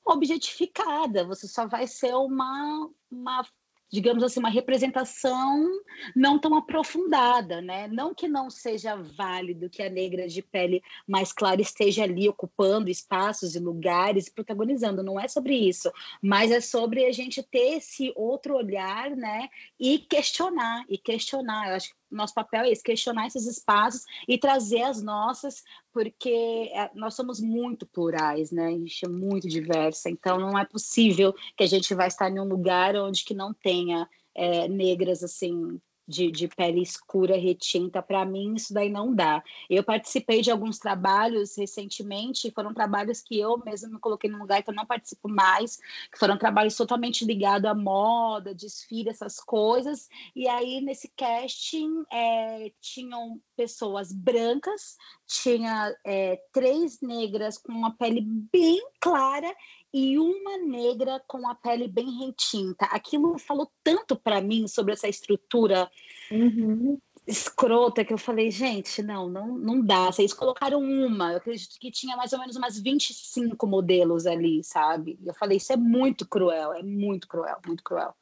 objetificada, 0.04 1.24
você 1.24 1.48
só 1.48 1.66
vai 1.66 1.88
ser 1.88 2.14
uma, 2.14 2.88
uma 3.10 3.44
digamos 3.90 4.22
assim, 4.22 4.40
uma 4.40 4.48
representação 4.48 5.66
não 6.14 6.38
tão 6.38 6.54
aprofundada, 6.56 7.60
né? 7.60 7.88
Não 7.88 8.14
que 8.14 8.28
não 8.28 8.48
seja 8.48 8.96
válido 8.96 9.68
que 9.68 9.82
a 9.82 9.90
negra 9.90 10.28
de 10.28 10.42
pele 10.42 10.82
mais 11.06 11.32
clara 11.32 11.60
esteja 11.60 12.04
ali 12.04 12.28
ocupando 12.28 12.88
espaços 12.88 13.54
e 13.54 13.58
lugares, 13.58 14.28
protagonizando, 14.28 15.02
não 15.02 15.18
é 15.18 15.26
sobre 15.26 15.54
isso, 15.56 15.92
mas 16.22 16.50
é 16.50 16.60
sobre 16.60 17.04
a 17.04 17.12
gente 17.12 17.42
ter 17.42 17.76
esse 17.78 18.12
outro 18.16 18.54
olhar, 18.56 19.10
né? 19.10 19.48
E 19.78 19.98
questionar, 19.98 20.84
e 20.88 20.96
questionar. 20.96 21.70
Eu 21.70 21.76
acho 21.76 21.90
que 21.90 21.99
nosso 22.10 22.34
papel 22.34 22.64
é 22.64 22.70
esse, 22.70 22.82
questionar 22.82 23.26
esses 23.26 23.46
espaços 23.46 24.04
e 24.26 24.38
trazer 24.38 24.82
as 24.82 25.02
nossas, 25.02 25.62
porque 25.92 26.70
é, 26.74 26.90
nós 26.94 27.14
somos 27.14 27.40
muito 27.40 27.86
plurais, 27.86 28.50
né? 28.50 28.66
A 28.66 28.70
gente 28.70 29.04
é 29.04 29.08
muito 29.08 29.48
diversa, 29.48 30.10
então 30.10 30.38
não 30.38 30.58
é 30.58 30.64
possível 30.64 31.34
que 31.56 31.62
a 31.62 31.68
gente 31.68 31.94
vai 31.94 32.08
estar 32.08 32.30
em 32.30 32.40
um 32.40 32.44
lugar 32.44 32.96
onde 32.96 33.24
que 33.24 33.34
não 33.34 33.52
tenha 33.52 34.08
é, 34.34 34.68
negras 34.68 35.22
assim 35.22 35.80
de, 36.10 36.30
de 36.30 36.48
pele 36.48 36.82
escura, 36.82 37.38
retinta, 37.38 38.02
para 38.02 38.24
mim 38.24 38.54
isso 38.56 38.74
daí 38.74 38.90
não 38.90 39.14
dá. 39.14 39.42
Eu 39.68 39.84
participei 39.84 40.42
de 40.42 40.50
alguns 40.50 40.78
trabalhos 40.78 41.56
recentemente, 41.56 42.50
foram 42.50 42.74
trabalhos 42.74 43.22
que 43.22 43.38
eu 43.38 43.56
mesma 43.58 43.88
me 43.88 43.98
coloquei 44.00 44.28
num 44.28 44.40
lugar 44.40 44.62
que 44.62 44.70
eu 44.70 44.74
não 44.74 44.84
participo 44.84 45.28
mais, 45.28 45.76
que 46.10 46.18
foram 46.18 46.36
trabalhos 46.36 46.76
totalmente 46.76 47.24
ligados 47.24 47.70
à 47.70 47.74
moda, 47.74 48.52
desfile, 48.52 49.08
essas 49.08 49.38
coisas. 49.38 50.08
E 50.34 50.48
aí, 50.48 50.80
nesse 50.80 51.08
casting, 51.16 52.04
é, 52.12 52.72
tinham 52.80 53.40
pessoas 53.56 54.12
brancas, 54.12 54.96
tinha 55.26 55.94
é, 56.04 56.40
três 56.52 57.00
negras 57.00 57.56
com 57.56 57.72
uma 57.72 57.94
pele 57.94 58.20
bem 58.20 58.82
clara 58.98 59.54
e 59.92 60.18
uma 60.18 60.58
negra 60.58 61.20
com 61.26 61.48
a 61.48 61.54
pele 61.54 61.88
bem 61.88 62.10
retinta. 62.18 62.86
Aquilo 62.86 63.38
falou 63.38 63.70
tanto 63.82 64.14
para 64.14 64.40
mim 64.40 64.68
sobre 64.68 64.92
essa 64.92 65.08
estrutura 65.08 65.90
uhum. 66.30 66.98
escrota 67.26 68.04
que 68.04 68.12
eu 68.12 68.18
falei, 68.18 68.50
gente, 68.50 69.02
não, 69.02 69.28
não, 69.28 69.58
não 69.58 69.84
dá. 69.84 70.06
Vocês 70.06 70.32
colocaram 70.32 70.80
uma, 70.80 71.32
eu 71.32 71.36
acredito 71.38 71.78
que 71.80 71.90
tinha 71.90 72.16
mais 72.16 72.32
ou 72.32 72.38
menos 72.38 72.56
umas 72.56 72.78
25 72.78 73.66
modelos 73.66 74.26
ali, 74.26 74.62
sabe? 74.62 75.18
E 75.20 75.26
eu 75.26 75.34
falei, 75.34 75.56
isso 75.56 75.72
é 75.72 75.76
muito 75.76 76.26
cruel, 76.26 76.72
é 76.72 76.82
muito 76.82 77.26
cruel, 77.26 77.58
muito 77.66 77.82
cruel. 77.82 78.14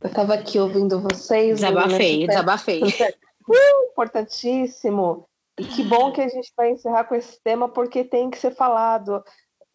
Eu 0.00 0.08
estava 0.08 0.34
aqui 0.34 0.58
ouvindo 0.58 1.00
vocês. 1.00 1.56
Desabafei, 1.56 2.26
desabafei. 2.26 2.82
Uh, 3.48 3.92
importantíssimo. 3.92 5.24
E 5.56 5.64
que 5.64 5.84
bom 5.84 6.12
que 6.12 6.20
a 6.20 6.28
gente 6.28 6.52
vai 6.56 6.72
encerrar 6.72 7.04
com 7.04 7.14
esse 7.14 7.40
tema, 7.44 7.68
porque 7.68 8.02
tem 8.02 8.28
que 8.28 8.38
ser 8.38 8.52
falado 8.52 9.22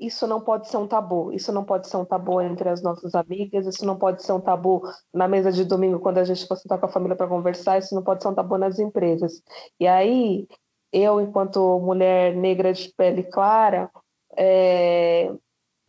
isso 0.01 0.25
não 0.25 0.41
pode 0.41 0.67
ser 0.67 0.77
um 0.77 0.87
tabu. 0.87 1.31
Isso 1.31 1.51
não 1.53 1.63
pode 1.63 1.87
ser 1.87 1.97
um 1.97 2.05
tabu 2.05 2.41
entre 2.41 2.67
as 2.67 2.81
nossas 2.81 3.13
amigas, 3.13 3.67
isso 3.67 3.85
não 3.85 3.97
pode 3.97 4.23
ser 4.23 4.31
um 4.33 4.41
tabu 4.41 4.81
na 5.13 5.27
mesa 5.27 5.51
de 5.51 5.63
domingo 5.63 5.99
quando 5.99 6.17
a 6.17 6.23
gente 6.23 6.47
for 6.47 6.57
sentar 6.57 6.79
com 6.79 6.87
a 6.87 6.89
família 6.89 7.15
para 7.15 7.27
conversar, 7.27 7.77
isso 7.77 7.93
não 7.93 8.03
pode 8.03 8.23
ser 8.23 8.29
um 8.29 8.33
tabu 8.33 8.57
nas 8.57 8.79
empresas. 8.79 9.43
E 9.79 9.87
aí, 9.87 10.47
eu, 10.91 11.21
enquanto 11.21 11.79
mulher 11.79 12.35
negra 12.35 12.73
de 12.73 12.91
pele 12.97 13.23
clara, 13.23 13.91
é... 14.35 15.31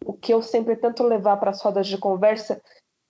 o 0.05 0.13
que 0.13 0.35
eu 0.35 0.43
sempre 0.43 0.77
tento 0.77 1.03
levar 1.03 1.39
para 1.39 1.51
as 1.51 1.63
rodas 1.63 1.87
de 1.87 1.97
conversa 1.97 2.61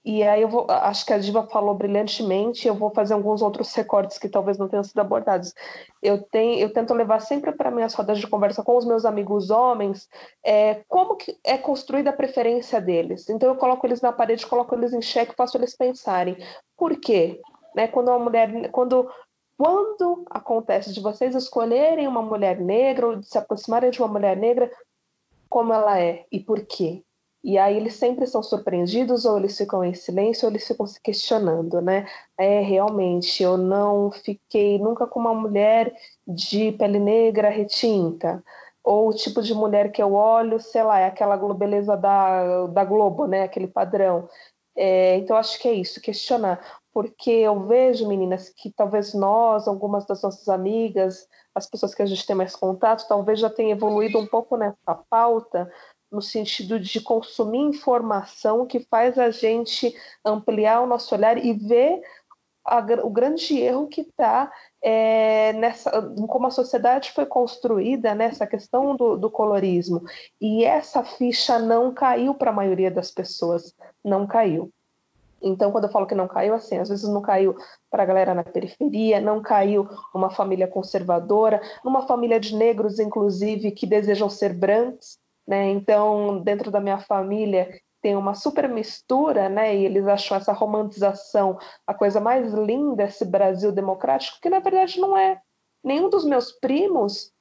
e 0.05 0.23
aí 0.25 0.43
eu 0.43 0.49
vou, 0.49 0.67
acho 0.69 1.07
que 1.07 1.13
a 1.13 1.19
Diva 1.19 1.47
falou 1.47 1.75
brilhantemente, 1.75 2.67
eu 2.67 2.75
vou 2.75 2.91
fazer 2.91 3.15
alguns 3.15 3.41
outros 3.41 3.73
recortes 3.73 4.19
que 4.19 4.29
talvez 4.29 4.59
não 4.59 4.69
tenham 4.69 4.83
sido 4.83 4.99
abordados. 4.99 5.55
Eu 6.03 6.21
tenho, 6.21 6.59
eu 6.59 6.73
tento 6.73 6.93
levar 6.93 7.21
sempre 7.21 7.53
para 7.53 7.71
minhas 7.71 7.95
rodas 7.95 8.19
de 8.19 8.27
conversa 8.27 8.65
com 8.65 8.77
os 8.77 8.85
meus 8.85 9.05
amigos 9.05 9.51
homens, 9.51 10.09
é, 10.45 10.83
como 10.89 11.15
que 11.17 11.39
é 11.45 11.57
construída 11.57 12.11
a 12.11 12.15
preferência 12.15 12.81
deles. 12.81 13.29
Então 13.29 13.49
eu 13.49 13.57
coloco 13.57 13.87
eles 13.87 14.01
na 14.01 14.13
parede, 14.13 14.47
coloco 14.47 14.75
eles 14.75 14.93
em 14.93 15.01
xeque, 15.01 15.37
faço 15.37 15.57
eles 15.57 15.77
pensarem. 15.77 16.37
Por 16.77 16.99
quê? 16.99 17.41
Né, 17.75 17.87
quando 17.87 18.09
uma 18.09 18.19
mulher, 18.19 18.71
quando 18.71 19.09
quando 19.57 20.25
acontece 20.29 20.93
de 20.93 21.01
vocês 21.01 21.37
escolherem 21.37 22.09
uma 22.09 22.23
mulher 22.23 22.59
negra 22.59 23.07
ou 23.07 23.17
de 23.17 23.27
se 23.27 23.39
aproximarem 23.39 23.91
de 23.91 24.01
uma 24.01 24.09
mulher 24.09 24.37
negra, 24.37 24.69
como 25.49 25.73
ela 25.73 26.01
é 26.01 26.27
e 26.33 26.41
por 26.41 26.67
quê? 26.67 27.05
E 27.45 27.59
aí 27.59 27.77
eles 27.77 27.95
sempre 27.95 28.27
são 28.27 28.43
surpreendidos, 28.43 29.25
ou 29.25 29.37
eles 29.37 29.57
ficam 29.59 29.85
em 29.85 29.95
silêncio, 29.95 30.47
ou 30.47 30.53
eles 30.53 30.67
ficam 30.67 30.87
se 30.87 31.01
questionando, 31.01 31.81
né? 31.81 32.07
É, 32.39 32.61
realmente, 32.61 33.43
eu 33.43 33.57
não 33.57 34.11
fiquei 34.13 34.79
nunca 34.79 35.07
com 35.07 35.19
uma 35.19 35.35
mulher 35.35 35.93
de 36.27 36.73
pele 36.73 37.01
negra 37.01 37.49
retinta, 37.49 38.43
ou 38.85 39.09
o 39.09 39.15
tipo 39.15 39.43
de 39.43 39.55
mulher 39.55 39.91
que 39.91 40.03
eu 40.03 40.13
olho, 40.15 40.61
sei 40.61 40.83
lá, 40.85 41.01
é 41.01 41.07
aquela 41.07 41.37
beleza 41.55 41.97
da, 41.97 42.67
da 42.69 42.85
Globo, 42.85 43.27
né? 43.27 43.43
Aquele 43.43 43.67
padrão. 43.67 44.29
É, 44.77 45.17
então, 45.17 45.37
acho 45.37 45.59
que 45.61 45.69
é 45.69 45.73
isso, 45.73 46.01
questionar. 46.01 46.61
Porque 46.93 47.31
eu 47.31 47.67
vejo, 47.67 48.07
meninas, 48.09 48.51
que 48.51 48.71
talvez 48.71 49.15
nós, 49.15 49.67
algumas 49.67 50.07
das 50.07 50.23
nossas 50.23 50.49
amigas, 50.49 51.27
as 51.55 51.67
pessoas 51.67 51.95
que 51.95 52.03
a 52.03 52.07
gente 52.07 52.27
tem 52.27 52.37
mais 52.37 52.57
contato, 52.57 53.07
talvez 53.09 53.39
já 53.41 53.51
tenham 53.51 53.73
evoluído 53.73 54.19
um 54.19 54.27
pouco 54.27 54.57
nessa 54.57 54.95
pauta, 55.09 55.71
no 56.13 56.21
sentido 56.21 56.79
de 56.79 57.01
consumir 57.01 57.59
informação 57.59 58.67
que 58.67 58.81
faz 58.81 59.19
a 59.19 59.31
gente 59.31 59.97
ampliar 60.23 60.83
o 60.83 60.87
nosso 60.87 61.15
olhar 61.15 61.43
e 61.43 61.55
ver 61.55 62.03
a, 62.65 62.79
o 63.03 63.11
grande 63.11 63.59
erro 63.59 63.89
que 63.89 64.03
está 64.03 64.53
é, 64.83 65.53
nessa 65.55 65.91
como 66.29 66.47
a 66.47 66.51
sociedade 66.51 67.11
foi 67.13 67.25
construída 67.25 68.15
nessa 68.15 68.47
questão 68.47 68.95
do, 68.95 69.17
do 69.17 69.31
colorismo. 69.31 70.03
E 70.41 70.65
essa 70.65 71.03
ficha 71.03 71.59
não 71.59 71.93
caiu 71.93 72.35
para 72.35 72.51
a 72.51 72.55
maioria 72.55 72.91
das 72.91 73.11
pessoas 73.11 73.75
não 74.05 74.27
caiu. 74.27 74.71
Então, 75.45 75.73
quando 75.73 75.85
eu 75.85 75.91
falo 75.91 76.07
que 76.07 76.15
não 76.15 76.29
caiu, 76.29 76.55
assim, 76.55 76.79
às 76.79 76.89
vezes 76.89 77.09
não 77.09 77.21
caiu 77.21 77.57
para 77.91 78.05
a 78.05 78.07
galera 78.07 78.33
na 78.33 78.45
periferia, 78.45 79.21
não 79.21 79.43
caiu 79.43 79.89
numa 80.15 80.31
família 80.31 80.69
conservadora, 80.69 81.61
numa 81.85 82.07
família 82.07 82.39
de 82.39 82.55
negros, 82.55 83.01
inclusive, 83.01 83.73
que 83.73 83.85
desejam 83.85 84.31
ser 84.31 84.55
brancos, 84.55 85.19
né? 85.47 85.71
Então, 85.71 86.41
dentro 86.41 86.71
da 86.71 86.81
minha 86.81 86.99
família 86.99 87.69
tem 88.01 88.17
uma 88.17 88.35
super 88.35 88.69
mistura, 88.69 89.49
né? 89.49 89.77
E 89.77 89.85
eles 89.85 90.07
acham 90.07 90.37
essa 90.37 90.53
romantização 90.53 91.59
a 91.87 91.95
coisa 91.95 92.21
mais 92.21 92.53
linda, 92.53 93.05
esse 93.05 93.25
Brasil 93.25 93.71
democrático, 93.71 94.39
que 94.41 94.51
na 94.51 94.59
verdade 94.59 95.01
não 95.01 95.17
é. 95.17 95.41
Nenhum 95.85 96.11
dos 96.11 96.25
meus 96.25 96.53
primos 96.53 97.33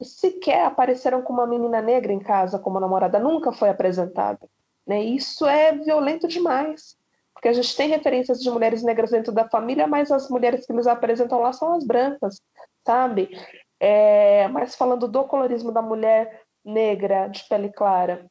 sequer 0.00 0.64
apareceram 0.64 1.22
com 1.22 1.32
uma 1.32 1.46
menina 1.46 1.80
negra 1.80 2.12
em 2.12 2.18
casa 2.18 2.58
como 2.58 2.80
namorada, 2.80 3.18
nunca 3.18 3.52
foi 3.52 3.68
apresentada. 3.68 4.40
Né? 4.86 5.02
Isso 5.02 5.46
é 5.46 5.72
violento 5.72 6.28
demais, 6.28 6.96
porque 7.34 7.48
a 7.48 7.52
gente 7.52 7.76
tem 7.76 7.88
referências 7.88 8.40
de 8.40 8.50
mulheres 8.50 8.82
negras 8.82 9.10
dentro 9.10 9.32
da 9.32 9.48
família, 9.48 9.86
mas 9.86 10.10
as 10.10 10.28
mulheres 10.30 10.66
que 10.66 10.72
eles 10.72 10.86
apresentam 10.86 11.40
lá 11.40 11.52
são 11.52 11.74
as 11.74 11.84
brancas, 11.84 12.40
sabe? 12.84 13.30
É, 13.80 14.48
mas 14.48 14.74
falando 14.74 15.08
do 15.08 15.24
colorismo 15.24 15.72
da 15.72 15.82
mulher 15.82 16.45
negra, 16.66 17.28
de 17.28 17.44
pele 17.48 17.70
clara, 17.72 18.26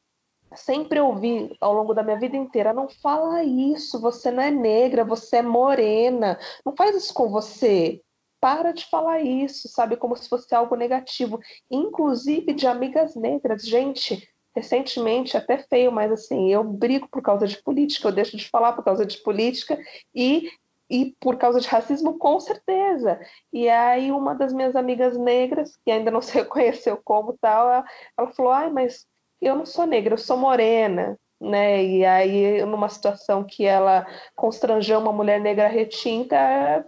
sempre 0.54 1.00
ouvi 1.00 1.56
ao 1.60 1.72
longo 1.72 1.94
da 1.94 2.02
minha 2.02 2.18
vida 2.18 2.36
inteira: 2.36 2.72
não 2.72 2.88
fala 2.88 3.42
isso, 3.42 4.00
você 4.00 4.30
não 4.30 4.42
é 4.42 4.50
negra, 4.50 5.04
você 5.04 5.36
é 5.36 5.42
morena, 5.42 6.38
não 6.64 6.74
faz 6.76 6.94
isso 6.94 7.14
com 7.14 7.28
você. 7.28 8.00
Para 8.40 8.72
de 8.72 8.84
falar 8.86 9.20
isso, 9.20 9.68
sabe? 9.68 9.96
Como 9.96 10.14
se 10.14 10.28
fosse 10.28 10.54
algo 10.54 10.76
negativo. 10.76 11.40
Inclusive 11.70 12.52
de 12.52 12.66
amigas 12.66 13.16
negras. 13.16 13.62
Gente, 13.62 14.28
recentemente, 14.54 15.36
até 15.36 15.58
feio, 15.58 15.90
mas 15.90 16.12
assim, 16.12 16.48
eu 16.52 16.62
brigo 16.62 17.08
por 17.08 17.22
causa 17.22 17.46
de 17.46 17.60
política, 17.62 18.08
eu 18.08 18.12
deixo 18.12 18.36
de 18.36 18.48
falar 18.48 18.74
por 18.74 18.84
causa 18.84 19.06
de 19.06 19.18
política 19.18 19.78
e 20.14 20.48
e 20.88 21.14
por 21.20 21.36
causa 21.36 21.60
de 21.60 21.68
racismo, 21.68 22.18
com 22.18 22.38
certeza. 22.40 23.20
E 23.52 23.68
aí 23.68 24.12
uma 24.12 24.34
das 24.34 24.52
minhas 24.52 24.76
amigas 24.76 25.16
negras, 25.16 25.76
que 25.84 25.90
ainda 25.90 26.10
não 26.10 26.20
se 26.22 26.34
reconheceu 26.34 26.98
como 27.04 27.36
tal, 27.40 27.68
ela, 27.70 27.84
ela 28.18 28.30
falou, 28.32 28.52
ai, 28.52 28.70
mas 28.70 29.06
eu 29.40 29.54
não 29.56 29.66
sou 29.66 29.86
negra, 29.86 30.14
eu 30.14 30.18
sou 30.18 30.36
morena, 30.36 31.18
né? 31.40 31.84
E 31.84 32.04
aí, 32.04 32.64
numa 32.64 32.88
situação 32.88 33.44
que 33.44 33.64
ela 33.64 34.06
constrangeu 34.34 34.98
uma 34.98 35.12
mulher 35.12 35.40
negra 35.40 35.68
retinta, 35.68 36.36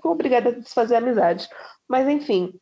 obrigada 0.05 0.51
a 0.51 0.53
desfazer 0.53 0.95
a 0.95 0.99
amizade. 0.99 1.49
Mas 1.87 2.09
enfim, 2.09 2.59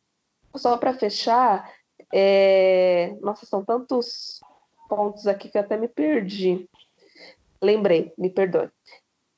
só 0.55 0.77
para 0.77 0.93
fechar, 0.93 1.71
é... 2.13 3.15
nossa, 3.21 3.45
são 3.45 3.63
tantos 3.63 4.39
pontos 4.89 5.27
aqui 5.27 5.49
que 5.49 5.57
eu 5.57 5.61
até 5.61 5.77
me 5.77 5.87
perdi. 5.87 6.67
Lembrei, 7.61 8.13
me 8.17 8.29
perdoe. 8.29 8.69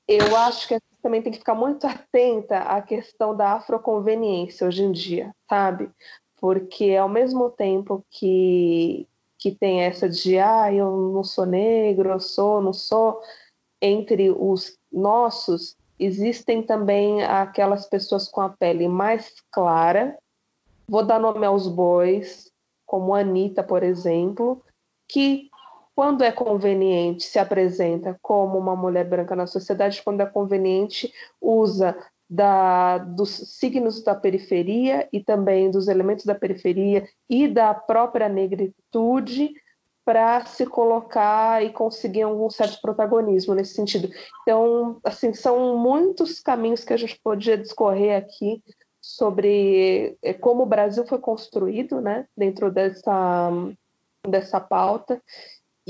Eu 0.07 0.35
acho 0.35 0.67
que 0.67 0.79
também 1.01 1.21
tem 1.21 1.31
que 1.31 1.39
ficar 1.39 1.55
muito 1.55 1.85
atenta 1.87 2.59
à 2.59 2.81
questão 2.81 3.35
da 3.35 3.53
afroconveniência 3.53 4.67
hoje 4.67 4.83
em 4.83 4.91
dia, 4.91 5.33
sabe? 5.49 5.89
Porque 6.39 6.95
ao 6.95 7.09
mesmo 7.09 7.49
tempo 7.49 8.03
que, 8.09 9.07
que 9.37 9.51
tem 9.51 9.81
essa 9.81 10.09
de 10.09 10.37
ah, 10.37 10.73
eu 10.73 11.11
não 11.13 11.23
sou 11.23 11.45
negro, 11.45 12.09
eu 12.09 12.19
sou, 12.19 12.61
não 12.61 12.73
sou, 12.73 13.21
entre 13.81 14.29
os 14.29 14.77
nossos, 14.91 15.75
existem 15.97 16.63
também 16.63 17.23
aquelas 17.23 17.85
pessoas 17.85 18.27
com 18.27 18.41
a 18.41 18.49
pele 18.49 18.87
mais 18.87 19.35
clara. 19.51 20.17
Vou 20.87 21.05
dar 21.05 21.19
nome 21.19 21.45
aos 21.45 21.67
bois, 21.67 22.51
como 22.85 23.13
Anitta, 23.13 23.63
por 23.63 23.83
exemplo, 23.83 24.63
que 25.07 25.48
quando 25.99 26.23
é 26.23 26.31
conveniente 26.31 27.23
se 27.23 27.37
apresenta 27.37 28.17
como 28.21 28.57
uma 28.57 28.73
mulher 28.73 29.03
branca 29.03 29.35
na 29.35 29.45
sociedade, 29.45 30.01
quando 30.01 30.21
é 30.21 30.25
conveniente 30.25 31.13
usa 31.41 31.93
da, 32.29 32.99
dos 32.99 33.29
signos 33.29 34.01
da 34.01 34.15
periferia 34.15 35.09
e 35.11 35.21
também 35.21 35.69
dos 35.69 35.89
elementos 35.89 36.23
da 36.23 36.33
periferia 36.33 37.05
e 37.29 37.49
da 37.49 37.73
própria 37.73 38.29
negritude 38.29 39.51
para 40.05 40.45
se 40.45 40.65
colocar 40.65 41.61
e 41.65 41.73
conseguir 41.73 42.21
algum 42.21 42.49
certo 42.49 42.79
protagonismo 42.81 43.53
nesse 43.53 43.73
sentido. 43.73 44.09
Então, 44.43 45.01
assim, 45.03 45.33
são 45.33 45.77
muitos 45.77 46.39
caminhos 46.39 46.85
que 46.85 46.93
a 46.93 46.97
gente 46.97 47.19
podia 47.21 47.57
discorrer 47.57 48.15
aqui 48.15 48.63
sobre 49.01 50.17
eh, 50.23 50.33
como 50.33 50.63
o 50.63 50.65
Brasil 50.65 51.05
foi 51.05 51.19
construído, 51.19 51.99
né, 51.99 52.25
dentro 52.37 52.71
dessa 52.71 53.51
dessa 54.27 54.59
pauta. 54.59 55.21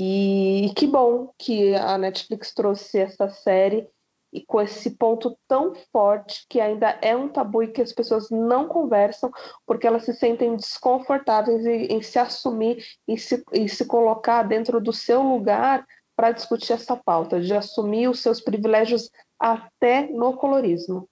E 0.02 0.72
que 0.74 0.86
bom 0.86 1.30
que 1.38 1.74
a 1.74 1.98
Netflix 1.98 2.54
trouxe 2.54 3.00
essa 3.00 3.28
série 3.28 3.86
e 4.32 4.40
com 4.40 4.58
esse 4.58 4.92
ponto 4.92 5.36
tão 5.46 5.74
forte 5.92 6.46
que 6.48 6.58
ainda 6.58 6.98
é 7.02 7.14
um 7.14 7.28
tabu 7.28 7.62
e 7.62 7.68
que 7.68 7.82
as 7.82 7.92
pessoas 7.92 8.30
não 8.30 8.66
conversam 8.66 9.30
porque 9.66 9.86
elas 9.86 10.06
se 10.06 10.14
sentem 10.14 10.56
desconfortáveis 10.56 11.66
em, 11.66 11.84
em 11.86 12.00
se 12.00 12.18
assumir 12.18 12.82
e 13.06 13.18
se, 13.18 13.44
e 13.52 13.68
se 13.68 13.84
colocar 13.84 14.42
dentro 14.44 14.80
do 14.80 14.90
seu 14.90 15.22
lugar 15.22 15.86
para 16.16 16.32
discutir 16.32 16.72
essa 16.72 16.96
pauta, 16.96 17.38
de 17.38 17.52
assumir 17.52 18.08
os 18.08 18.20
seus 18.20 18.40
privilégios 18.40 19.10
até 19.38 20.06
no 20.06 20.32
colorismo. 20.34 21.06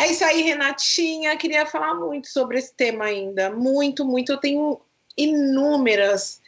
É 0.00 0.10
isso 0.10 0.24
aí, 0.24 0.42
Renatinha. 0.42 1.36
Queria 1.36 1.66
falar 1.66 1.94
muito 1.94 2.26
sobre 2.26 2.58
esse 2.58 2.74
tema 2.74 3.04
ainda. 3.04 3.50
Muito, 3.50 4.04
muito. 4.04 4.32
Eu 4.32 4.38
tenho 4.38 4.80
inúmeras 5.16 6.40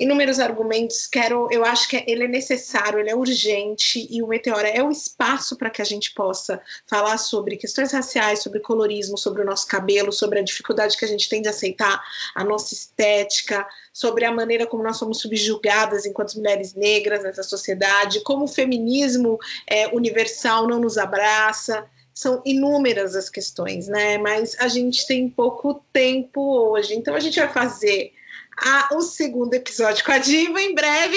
inúmeros 0.00 0.40
argumentos. 0.40 1.06
Quero, 1.06 1.46
eu 1.52 1.62
acho 1.62 1.86
que 1.86 2.02
ele 2.06 2.24
é 2.24 2.28
necessário, 2.28 2.98
ele 2.98 3.10
é 3.10 3.14
urgente 3.14 4.08
e 4.10 4.22
o 4.22 4.26
Meteora 4.26 4.66
é 4.66 4.82
o 4.82 4.90
espaço 4.90 5.56
para 5.56 5.68
que 5.68 5.82
a 5.82 5.84
gente 5.84 6.14
possa 6.14 6.60
falar 6.86 7.18
sobre 7.18 7.58
questões 7.58 7.92
raciais, 7.92 8.42
sobre 8.42 8.60
colorismo, 8.60 9.18
sobre 9.18 9.42
o 9.42 9.44
nosso 9.44 9.66
cabelo, 9.66 10.10
sobre 10.10 10.38
a 10.38 10.42
dificuldade 10.42 10.96
que 10.96 11.04
a 11.04 11.08
gente 11.08 11.28
tem 11.28 11.42
de 11.42 11.50
aceitar 11.50 12.02
a 12.34 12.42
nossa 12.42 12.72
estética, 12.72 13.66
sobre 13.92 14.24
a 14.24 14.32
maneira 14.32 14.66
como 14.66 14.82
nós 14.82 14.96
somos 14.96 15.20
subjugadas 15.20 16.06
enquanto 16.06 16.36
mulheres 16.36 16.74
negras 16.74 17.22
nessa 17.22 17.42
sociedade, 17.42 18.22
como 18.22 18.46
o 18.46 18.48
feminismo 18.48 19.38
é, 19.66 19.88
universal 19.88 20.66
não 20.66 20.80
nos 20.80 20.96
abraça 20.96 21.86
são 22.12 22.42
inúmeras 22.44 23.14
as 23.14 23.30
questões, 23.30 23.88
né? 23.88 24.18
Mas 24.18 24.54
a 24.58 24.68
gente 24.68 25.06
tem 25.06 25.28
pouco 25.30 25.82
tempo 25.90 26.40
hoje, 26.40 26.94
então 26.94 27.14
a 27.14 27.20
gente 27.20 27.38
vai 27.38 27.50
fazer 27.50 28.12
a, 28.60 28.94
o 28.94 29.00
segundo 29.00 29.54
episódio 29.54 30.04
com 30.04 30.12
a 30.12 30.18
Diva 30.18 30.60
em 30.60 30.74
breve. 30.74 31.16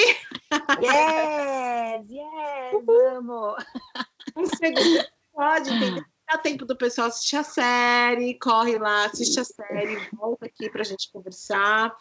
Yes, 0.82 2.10
yes, 2.10 2.86
vamos. 2.86 3.66
Um 4.36 4.46
segundo 4.46 5.06
episódio, 5.34 5.80
tem 5.80 6.04
Dá 6.26 6.38
tempo 6.38 6.66
do 6.66 6.76
pessoal 6.76 7.08
assistir 7.08 7.36
a 7.36 7.44
série, 7.44 8.40
corre 8.40 8.78
lá, 8.78 9.06
assiste 9.06 9.40
a 9.40 9.44
série, 9.44 10.00
volta 10.14 10.46
aqui 10.46 10.70
para 10.70 10.82
a 10.82 10.86
gente 10.86 11.12
conversar. 11.12 11.94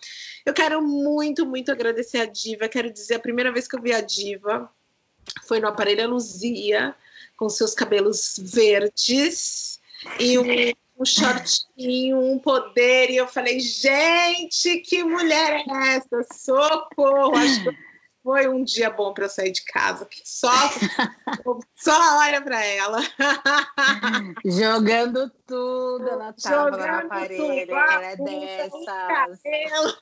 Eu 0.46 0.54
quero 0.54 0.80
muito, 0.80 1.44
muito 1.44 1.72
agradecer 1.72 2.18
a 2.18 2.24
Diva. 2.24 2.68
Quero 2.68 2.90
dizer, 2.90 3.16
a 3.16 3.20
primeira 3.20 3.52
vez 3.52 3.66
que 3.66 3.76
eu 3.76 3.82
vi 3.82 3.92
a 3.92 4.00
Diva 4.00 4.70
foi 5.42 5.58
no 5.58 5.66
Aparelho 5.66 6.08
Luzia, 6.08 6.94
com 7.36 7.48
seus 7.48 7.74
cabelos 7.74 8.36
verdes 8.38 9.80
e 10.18 10.38
um 10.38 10.72
um 11.02 11.04
shortinho, 11.04 12.18
um 12.18 12.38
poder, 12.38 13.10
e 13.10 13.16
eu 13.16 13.26
falei, 13.26 13.58
gente, 13.58 14.78
que 14.78 15.02
mulher 15.02 15.64
é 15.68 15.96
essa? 15.96 16.22
Socorro! 16.32 17.36
Acho 17.36 17.64
que 17.64 17.76
foi 18.22 18.46
um 18.48 18.62
dia 18.62 18.88
bom 18.88 19.12
para 19.12 19.24
eu 19.24 19.28
sair 19.28 19.50
de 19.50 19.64
casa, 19.64 20.06
que 20.06 20.22
só, 20.24 20.48
só 21.74 22.18
olha 22.18 22.40
para 22.40 22.64
ela. 22.64 23.00
Jogando 24.46 25.28
tudo 25.44 26.16
na 26.16 26.32
tábua, 26.32 26.78
na 26.78 27.08
parede, 27.08 27.36
tudo, 27.36 27.76
ela 27.76 28.04
é 28.04 28.16
dessas. 28.16 28.84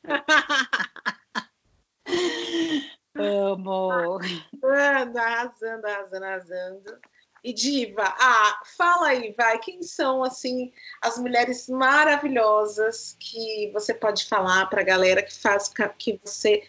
Amo. 3.16 4.20
Arrasando, 4.62 5.18
arrasando, 5.18 5.86
arrasando, 5.86 6.24
arrasando. 6.24 7.00
E 7.42 7.52
Diva, 7.52 8.04
ah, 8.04 8.60
fala 8.76 9.08
aí, 9.08 9.34
vai, 9.36 9.58
quem 9.58 9.82
são 9.82 10.22
assim 10.22 10.72
as 11.00 11.18
mulheres 11.18 11.68
maravilhosas 11.68 13.16
que 13.18 13.70
você 13.72 13.94
pode 13.94 14.26
falar 14.26 14.66
para 14.66 14.82
a 14.82 14.84
galera 14.84 15.22
que 15.22 15.34
faz 15.34 15.72
que 15.98 16.20
você 16.22 16.62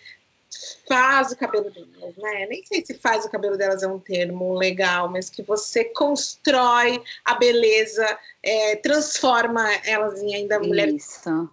faz 0.87 1.31
o 1.31 1.37
cabelo 1.37 1.71
delas, 1.71 2.15
né? 2.17 2.45
Nem 2.47 2.63
sei 2.65 2.85
se 2.85 2.93
faz 2.93 3.25
o 3.25 3.29
cabelo 3.29 3.57
delas 3.57 3.83
é 3.83 3.87
um 3.87 3.99
termo 3.99 4.53
legal, 4.53 5.09
mas 5.09 5.29
que 5.29 5.41
você 5.41 5.85
constrói 5.85 7.01
a 7.23 7.35
beleza, 7.35 8.05
é, 8.43 8.75
transforma 8.77 9.65
elas 9.85 10.21
em 10.21 10.35
ainda 10.35 10.59
mulheres. 10.59 11.17
Isso. 11.17 11.49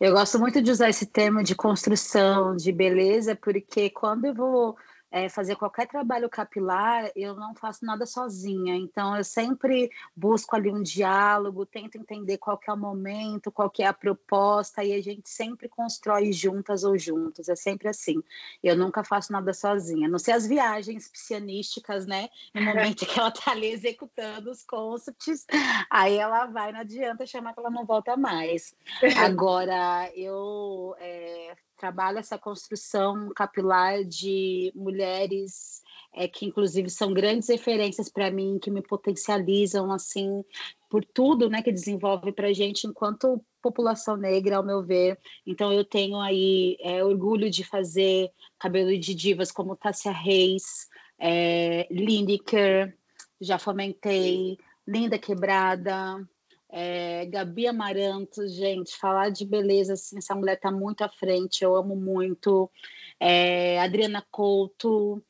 Eu 0.00 0.12
gosto 0.12 0.38
muito 0.38 0.62
de 0.62 0.70
usar 0.70 0.88
esse 0.88 1.04
termo 1.04 1.42
de 1.42 1.54
construção 1.54 2.56
de 2.56 2.72
beleza, 2.72 3.36
porque 3.36 3.90
quando 3.90 4.26
eu 4.26 4.34
vou 4.34 4.76
é, 5.10 5.28
fazer 5.28 5.56
qualquer 5.56 5.88
trabalho 5.88 6.28
capilar, 6.28 7.10
eu 7.16 7.34
não 7.34 7.54
faço 7.54 7.84
nada 7.84 8.06
sozinha. 8.06 8.76
Então, 8.76 9.16
eu 9.16 9.24
sempre 9.24 9.90
busco 10.14 10.54
ali 10.54 10.70
um 10.70 10.82
diálogo, 10.82 11.66
tento 11.66 11.96
entender 11.96 12.38
qual 12.38 12.56
que 12.56 12.70
é 12.70 12.72
o 12.72 12.76
momento, 12.76 13.50
qual 13.50 13.68
que 13.68 13.82
é 13.82 13.86
a 13.86 13.92
proposta, 13.92 14.84
e 14.84 14.92
a 14.92 15.02
gente 15.02 15.28
sempre 15.28 15.68
constrói 15.68 16.32
juntas 16.32 16.84
ou 16.84 16.96
juntos. 16.96 17.48
É 17.48 17.56
sempre 17.56 17.88
assim. 17.88 18.22
Eu 18.62 18.76
nunca 18.76 19.02
faço 19.02 19.32
nada 19.32 19.52
sozinha. 19.52 20.08
Não 20.08 20.18
sei 20.18 20.34
as 20.34 20.46
viagens 20.46 21.08
psianísticas, 21.08 22.06
né? 22.06 22.28
No 22.54 22.62
momento 22.62 23.04
que 23.04 23.18
ela 23.18 23.30
está 23.30 23.50
ali 23.50 23.66
executando 23.66 24.50
os 24.50 24.62
concepts, 24.62 25.46
aí 25.90 26.16
ela 26.16 26.46
vai, 26.46 26.72
não 26.72 26.80
adianta 26.80 27.26
chamar 27.26 27.52
que 27.52 27.60
ela 27.60 27.70
não 27.70 27.84
volta 27.84 28.16
mais. 28.16 28.74
Agora, 29.18 30.10
eu 30.14 30.94
é, 31.00 31.56
trabalho 31.80 32.18
essa 32.18 32.36
construção 32.36 33.30
capilar 33.34 34.04
de 34.04 34.70
mulheres 34.74 35.80
é, 36.12 36.28
que 36.28 36.44
inclusive 36.44 36.90
são 36.90 37.14
grandes 37.14 37.48
referências 37.48 38.08
para 38.08 38.30
mim, 38.30 38.58
que 38.60 38.70
me 38.70 38.82
potencializam 38.82 39.90
assim 39.90 40.44
por 40.90 41.04
tudo, 41.04 41.48
né, 41.48 41.62
que 41.62 41.72
desenvolve 41.72 42.32
para 42.32 42.52
gente 42.52 42.86
enquanto 42.86 43.42
população 43.62 44.16
negra, 44.16 44.56
ao 44.56 44.64
meu 44.64 44.82
ver. 44.82 45.18
Então 45.46 45.72
eu 45.72 45.84
tenho 45.84 46.20
aí 46.20 46.76
é, 46.80 47.02
orgulho 47.02 47.48
de 47.48 47.64
fazer 47.64 48.30
cabelo 48.58 48.96
de 48.98 49.14
divas 49.14 49.50
como 49.50 49.76
Tássia 49.76 50.12
Reis, 50.12 50.88
é, 51.18 51.86
Lineker, 51.90 52.94
já 53.40 53.58
fomentei, 53.58 54.58
Linda 54.86 55.18
Quebrada, 55.18 56.28
é, 56.72 57.26
Gabi 57.26 57.66
Amaranto, 57.66 58.46
gente, 58.48 58.96
falar 58.96 59.30
de 59.30 59.44
beleza, 59.44 59.94
assim, 59.94 60.18
essa 60.18 60.34
mulher 60.34 60.54
está 60.54 60.70
muito 60.70 61.02
à 61.02 61.08
frente, 61.08 61.64
eu 61.64 61.74
amo 61.76 61.96
muito. 61.96 62.70
É, 63.18 63.80
Adriana 63.80 64.24
Couto, 64.30 65.22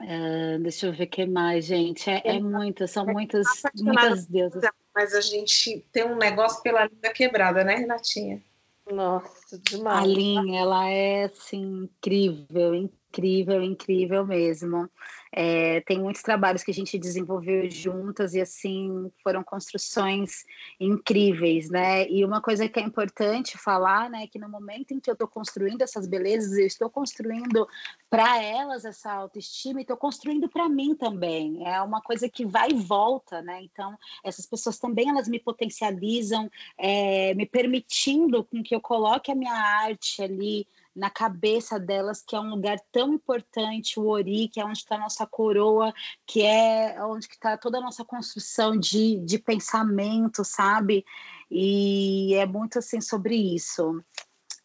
é, 0.00 0.58
deixa 0.58 0.86
eu 0.86 0.92
ver 0.92 1.04
o 1.04 1.08
que 1.08 1.26
mais, 1.26 1.64
gente. 1.64 2.08
É, 2.08 2.22
é 2.24 2.40
muitas, 2.40 2.90
são 2.90 3.04
muitas, 3.04 3.46
muitas 3.76 4.26
deusas. 4.26 4.62
Mas 4.94 5.14
a 5.14 5.20
gente 5.20 5.84
tem 5.92 6.04
um 6.04 6.16
negócio 6.16 6.62
pela 6.62 6.86
linda 6.86 7.12
quebrada, 7.12 7.64
né, 7.64 7.76
Renatinha? 7.76 8.42
Nossa, 8.90 9.58
demais. 9.58 10.02
A 10.02 10.06
linha, 10.06 10.60
ela 10.60 10.88
é 10.88 11.24
assim, 11.24 11.84
incrível, 11.84 12.74
incrível, 12.74 13.62
incrível 13.62 14.26
mesmo. 14.26 14.88
É, 15.32 15.80
tem 15.82 15.98
muitos 15.98 16.22
trabalhos 16.22 16.62
que 16.62 16.70
a 16.70 16.74
gente 16.74 16.98
desenvolveu 16.98 17.68
juntas 17.70 18.34
e 18.34 18.40
assim 18.40 19.10
foram 19.22 19.42
construções 19.42 20.44
incríveis, 20.80 21.70
né? 21.70 22.08
E 22.08 22.24
uma 22.24 22.40
coisa 22.40 22.68
que 22.68 22.78
é 22.78 22.82
importante 22.82 23.58
falar, 23.58 24.08
né, 24.10 24.24
é 24.24 24.26
que 24.26 24.38
no 24.38 24.48
momento 24.48 24.92
em 24.92 25.00
que 25.00 25.10
eu 25.10 25.12
estou 25.12 25.28
construindo 25.28 25.82
essas 25.82 26.06
belezas, 26.06 26.56
eu 26.56 26.66
estou 26.66 26.90
construindo 26.90 27.68
para 28.08 28.42
elas 28.42 28.84
essa 28.84 29.12
autoestima 29.12 29.80
e 29.80 29.82
estou 29.82 29.96
construindo 29.96 30.48
para 30.48 30.68
mim 30.68 30.94
também. 30.94 31.66
É 31.66 31.80
uma 31.82 32.00
coisa 32.00 32.28
que 32.28 32.44
vai 32.44 32.70
e 32.70 32.74
volta, 32.74 33.42
né? 33.42 33.62
Então 33.62 33.96
essas 34.24 34.46
pessoas 34.46 34.78
também 34.78 35.08
elas 35.08 35.28
me 35.28 35.38
potencializam, 35.38 36.50
é, 36.76 37.34
me 37.34 37.46
permitindo 37.46 38.44
com 38.44 38.62
que 38.62 38.74
eu 38.74 38.80
coloque 38.80 39.30
a 39.30 39.34
minha 39.34 39.52
arte 39.52 40.22
ali 40.22 40.66
na 40.98 41.08
cabeça 41.08 41.78
delas 41.78 42.22
que 42.22 42.34
é 42.34 42.40
um 42.40 42.50
lugar 42.50 42.78
tão 42.90 43.14
importante, 43.14 43.98
o 44.00 44.06
Ori, 44.08 44.48
que 44.48 44.60
é 44.60 44.64
onde 44.64 44.78
está 44.78 44.96
a 44.96 45.00
nossa 45.00 45.26
coroa, 45.26 45.94
que 46.26 46.42
é 46.42 46.96
onde 47.04 47.26
está 47.26 47.56
toda 47.56 47.78
a 47.78 47.80
nossa 47.80 48.04
construção 48.04 48.76
de, 48.76 49.16
de 49.20 49.38
pensamento, 49.38 50.44
sabe? 50.44 51.04
E 51.50 52.34
é 52.34 52.44
muito 52.44 52.80
assim 52.80 53.00
sobre 53.00 53.36
isso. 53.36 54.02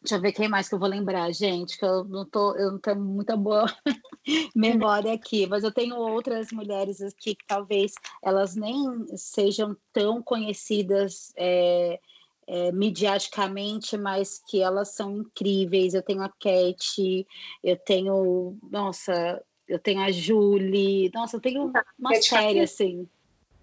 Deixa 0.02 0.16
eu 0.16 0.22
ver 0.22 0.34
quem 0.34 0.50
mais 0.50 0.68
que 0.68 0.76
eu 0.76 0.80
vou 0.80 0.90
lembrar, 0.90 1.32
gente, 1.32 1.78
que 1.78 1.86
eu 1.86 2.04
não 2.04 2.26
tô, 2.26 2.56
eu 2.56 2.72
não 2.74 2.80
tenho 2.80 3.00
muita 3.00 3.38
boa 3.38 3.66
memória 4.54 5.14
aqui, 5.14 5.48
mas 5.48 5.64
eu 5.64 5.72
tenho 5.72 5.96
outras 5.96 6.52
mulheres 6.52 7.00
aqui 7.02 7.36
que 7.36 7.46
talvez 7.48 7.94
elas 8.22 8.54
nem 8.54 9.06
sejam 9.16 9.78
tão 9.94 10.22
conhecidas 10.22 11.32
é, 11.38 12.02
é, 12.48 12.72
mediaticamente, 12.72 13.98
mas 13.98 14.42
que 14.48 14.62
elas 14.62 14.96
são 14.96 15.18
incríveis. 15.18 15.94
Eu 15.94 16.02
tenho 16.02 16.22
a 16.22 16.30
Cat, 16.30 17.28
eu 17.64 17.78
tenho, 17.78 18.58
nossa, 18.72 19.42
eu 19.68 19.80
tenho 19.80 20.02
a 20.02 20.12
Julie, 20.12 21.12
nossa, 21.14 21.38
eu 21.38 21.42
tenho 21.42 21.72
uma 21.98 22.12
Cat 22.12 22.26
série 22.26 22.44
Farina? 22.44 22.64
assim. 22.64 23.08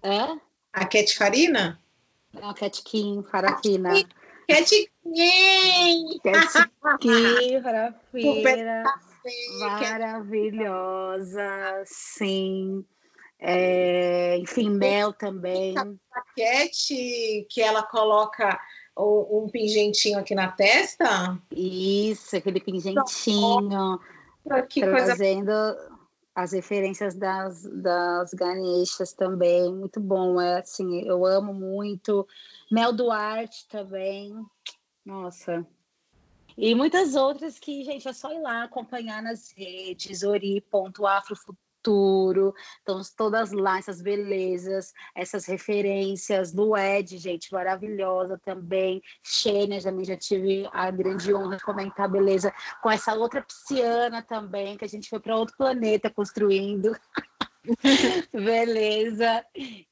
É? 0.03 0.37
A 0.73 0.85
Cat 0.85 1.17
Farina? 1.17 1.79
Não, 2.33 2.49
a 2.49 2.53
Cat 2.53 2.81
Kim, 2.83 3.23
Farafina. 3.23 3.93
Cat 4.47 4.69
Kim! 4.69 6.19
Cat 6.23 6.69
Kim, 6.99 7.61
Farafina. 7.63 8.83
Maravilhosa, 9.59 11.43
sim. 11.85 12.83
É, 13.43 14.37
enfim, 14.37 14.69
Mel 14.69 15.11
também. 15.13 15.73
Paquete 15.73 17.47
que 17.49 17.59
ela 17.59 17.81
coloca 17.81 18.59
um, 18.95 19.47
pingentinho 19.51 20.19
aqui 20.19 20.35
na 20.35 20.51
testa? 20.51 21.39
Isso, 21.51 22.35
aquele 22.35 22.59
pingentinho. 22.59 23.99
Que 24.69 24.81
trazendo 24.81 25.51
coisa... 25.51 25.91
as 26.35 26.51
referências 26.51 27.15
das, 27.15 27.63
das 27.63 28.31
Ganeshas 28.35 29.11
também. 29.13 29.73
Muito 29.73 29.99
bom, 29.99 30.39
é 30.39 30.59
assim, 30.59 31.01
eu 31.07 31.25
amo 31.25 31.51
muito. 31.51 32.27
Mel 32.71 32.93
Duarte 32.93 33.67
também. 33.67 34.35
Nossa, 35.03 35.65
e 36.57 36.75
muitas 36.75 37.15
outras 37.15 37.57
que, 37.57 37.83
gente, 37.83 38.07
é 38.07 38.13
só 38.13 38.31
ir 38.31 38.39
lá 38.39 38.63
acompanhar 38.63 39.23
nas 39.23 39.51
redes, 39.51 40.21
ori.afrofuturo, 41.81 42.53
então 42.81 43.01
todas 43.17 43.51
lá, 43.51 43.77
essas 43.79 44.01
belezas, 44.01 44.93
essas 45.15 45.45
referências 45.45 46.51
do 46.51 46.77
Ed, 46.77 47.17
gente, 47.17 47.51
maravilhosa 47.51 48.39
também, 48.43 49.01
Xênia, 49.23 49.81
também 49.81 50.05
já 50.05 50.17
tive 50.17 50.67
a 50.71 50.91
grande 50.91 51.33
honra 51.33 51.57
de 51.57 51.63
comentar 51.63 52.09
beleza 52.09 52.53
com 52.81 52.89
essa 52.89 53.13
outra 53.13 53.41
pisciana 53.41 54.21
também, 54.21 54.77
que 54.77 54.85
a 54.85 54.89
gente 54.89 55.09
foi 55.09 55.19
para 55.19 55.35
outro 55.35 55.55
planeta 55.57 56.09
construindo. 56.09 56.95
Beleza. 58.33 59.45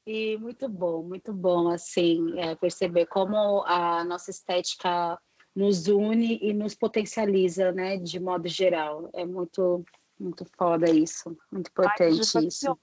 E 0.06 0.36
muito 0.38 0.68
bom, 0.68 1.02
muito 1.04 1.32
bom, 1.32 1.68
assim, 1.68 2.38
é, 2.38 2.54
perceber 2.56 3.06
como 3.06 3.62
a 3.64 4.02
nossa 4.04 4.30
estética 4.30 5.18
nos 5.54 5.88
une 5.88 6.38
e 6.42 6.52
nos 6.52 6.74
potencializa, 6.74 7.72
né, 7.72 7.96
de 7.96 8.18
modo 8.20 8.48
geral. 8.48 9.08
É 9.12 9.24
muito, 9.24 9.84
muito 10.20 10.46
foda 10.56 10.90
isso, 10.90 11.36
muito 11.50 11.68
importante 11.68 12.36
Ai, 12.36 12.44
isso. 12.44 12.78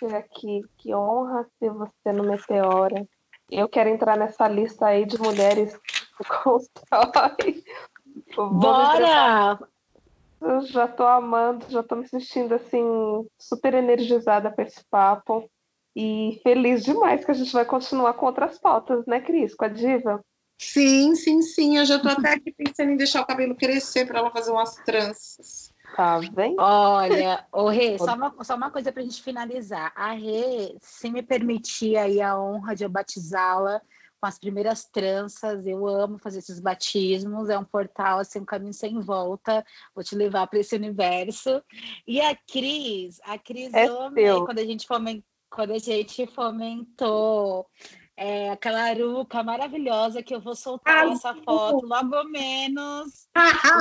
Você 0.00 0.14
aqui, 0.14 0.62
que 0.78 0.94
honra 0.94 1.46
ter 1.58 1.70
você 1.70 2.12
no 2.12 2.24
Meteora. 2.24 3.06
Eu 3.50 3.68
quero 3.68 3.88
entrar 3.88 4.16
nessa 4.16 4.48
lista 4.48 4.86
aí 4.86 5.04
de 5.04 5.18
mulheres 5.18 5.76
que 5.76 6.24
constrói. 6.42 7.64
Bora! 8.36 9.58
Eu 10.40 10.62
já 10.62 10.88
tô 10.88 11.04
amando, 11.04 11.66
já 11.68 11.82
tô 11.82 11.96
me 11.96 12.08
sentindo 12.08 12.54
assim, 12.54 12.82
super 13.38 13.74
energizada 13.74 14.50
para 14.50 14.64
esse 14.64 14.82
papo. 14.90 15.50
E 15.94 16.40
feliz 16.42 16.82
demais 16.82 17.24
que 17.24 17.30
a 17.30 17.34
gente 17.34 17.52
vai 17.52 17.64
continuar 17.64 18.14
com 18.14 18.26
outras 18.26 18.58
pautas, 18.58 19.04
né, 19.06 19.20
Cris? 19.20 19.54
Com 19.54 19.64
a 19.64 19.68
Diva? 19.68 20.24
Sim, 20.58 21.14
sim, 21.14 21.42
sim. 21.42 21.78
Eu 21.78 21.84
já 21.84 21.96
estou 21.96 22.12
até 22.12 22.34
aqui 22.34 22.52
pensando 22.52 22.90
em 22.90 22.96
deixar 22.96 23.22
o 23.22 23.26
cabelo 23.26 23.56
crescer 23.56 24.06
para 24.06 24.20
ela 24.20 24.30
fazer 24.30 24.52
umas 24.52 24.76
tranças. 24.76 25.72
Tá 25.96 26.20
bem? 26.32 26.56
Olha, 26.58 27.46
o 27.52 27.68
Rê, 27.68 27.98
só 27.98 28.14
uma, 28.14 28.34
só 28.44 28.54
uma 28.54 28.70
coisa 28.70 28.92
para 28.92 29.02
a 29.02 29.04
gente 29.04 29.22
finalizar. 29.22 29.92
A 29.94 30.12
Rê, 30.12 30.76
se 30.80 31.10
me 31.10 31.22
permitir 31.22 31.96
aí 31.96 32.20
a 32.20 32.38
honra 32.38 32.74
de 32.74 32.84
eu 32.84 32.88
batizá-la 32.88 33.80
com 34.20 34.26
as 34.26 34.38
primeiras 34.38 34.84
tranças, 34.84 35.66
eu 35.66 35.86
amo 35.86 36.18
fazer 36.18 36.40
esses 36.40 36.60
batismos, 36.60 37.48
é 37.48 37.58
um 37.58 37.64
portal, 37.64 38.18
assim, 38.18 38.40
um 38.40 38.44
caminho 38.44 38.74
sem 38.74 39.00
volta, 39.00 39.64
vou 39.94 40.04
te 40.04 40.14
levar 40.14 40.46
para 40.46 40.58
esse 40.58 40.76
universo. 40.76 41.62
E 42.06 42.20
a 42.20 42.36
Cris, 42.36 43.18
a 43.24 43.38
Cris, 43.38 43.72
é 43.72 43.88
eu 43.88 44.02
amei 44.02 44.26
quando 44.44 44.58
a 44.58 44.64
gente 44.64 44.86
fomentou, 44.86 45.24
quando 45.50 45.72
a 45.72 45.78
gente 45.78 46.26
fomentou 46.26 47.66
é, 48.20 48.50
aquela 48.50 48.82
aruca 48.82 49.42
maravilhosa 49.42 50.22
que 50.22 50.34
eu 50.34 50.42
vou 50.42 50.54
soltar 50.54 51.08
ah, 51.08 51.10
essa 51.10 51.34
foto 51.36 51.86
logo 51.86 52.22
menos. 52.24 53.26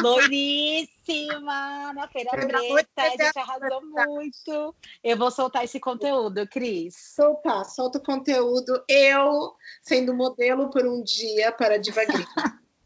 loiríssima, 0.01 1.91
na 1.93 2.07
Feira 2.07 2.31
Preta, 2.31 2.87
a 2.95 3.09
gente 3.09 3.37
arrasou 3.37 3.81
muito. 3.85 4.73
Eu 5.03 5.17
vou 5.17 5.29
soltar 5.29 5.65
esse 5.65 5.77
conteúdo, 5.77 6.47
Cris. 6.47 6.95
Soltar, 6.95 7.65
solta 7.65 7.97
o 7.97 8.01
conteúdo. 8.03 8.81
Eu 8.87 9.53
sendo 9.81 10.13
modelo 10.13 10.69
por 10.69 10.87
um 10.87 11.03
dia 11.03 11.51
para 11.51 11.77
devagar. 11.77 12.25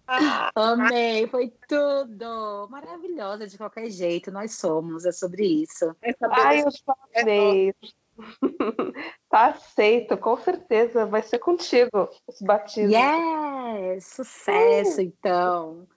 Amei, 0.55 1.27
foi 1.27 1.53
tudo. 1.67 2.67
Maravilhosa 2.71 3.45
de 3.45 3.59
qualquer 3.59 3.91
jeito, 3.91 4.31
nós 4.31 4.55
somos, 4.55 5.05
é 5.05 5.11
sobre 5.11 5.45
isso. 5.45 5.95
Ai, 6.31 6.61
eu 6.61 6.69
amei. 7.15 7.75
tá 9.29 9.47
aceito, 9.47 10.17
com 10.17 10.37
certeza. 10.37 11.05
Vai 11.05 11.23
ser 11.23 11.39
contigo 11.39 12.09
esse 12.27 12.43
batismo. 12.43 12.93
Yes! 12.93 14.05
Sucesso, 14.05 14.99
uh. 14.99 15.03
então. 15.03 15.87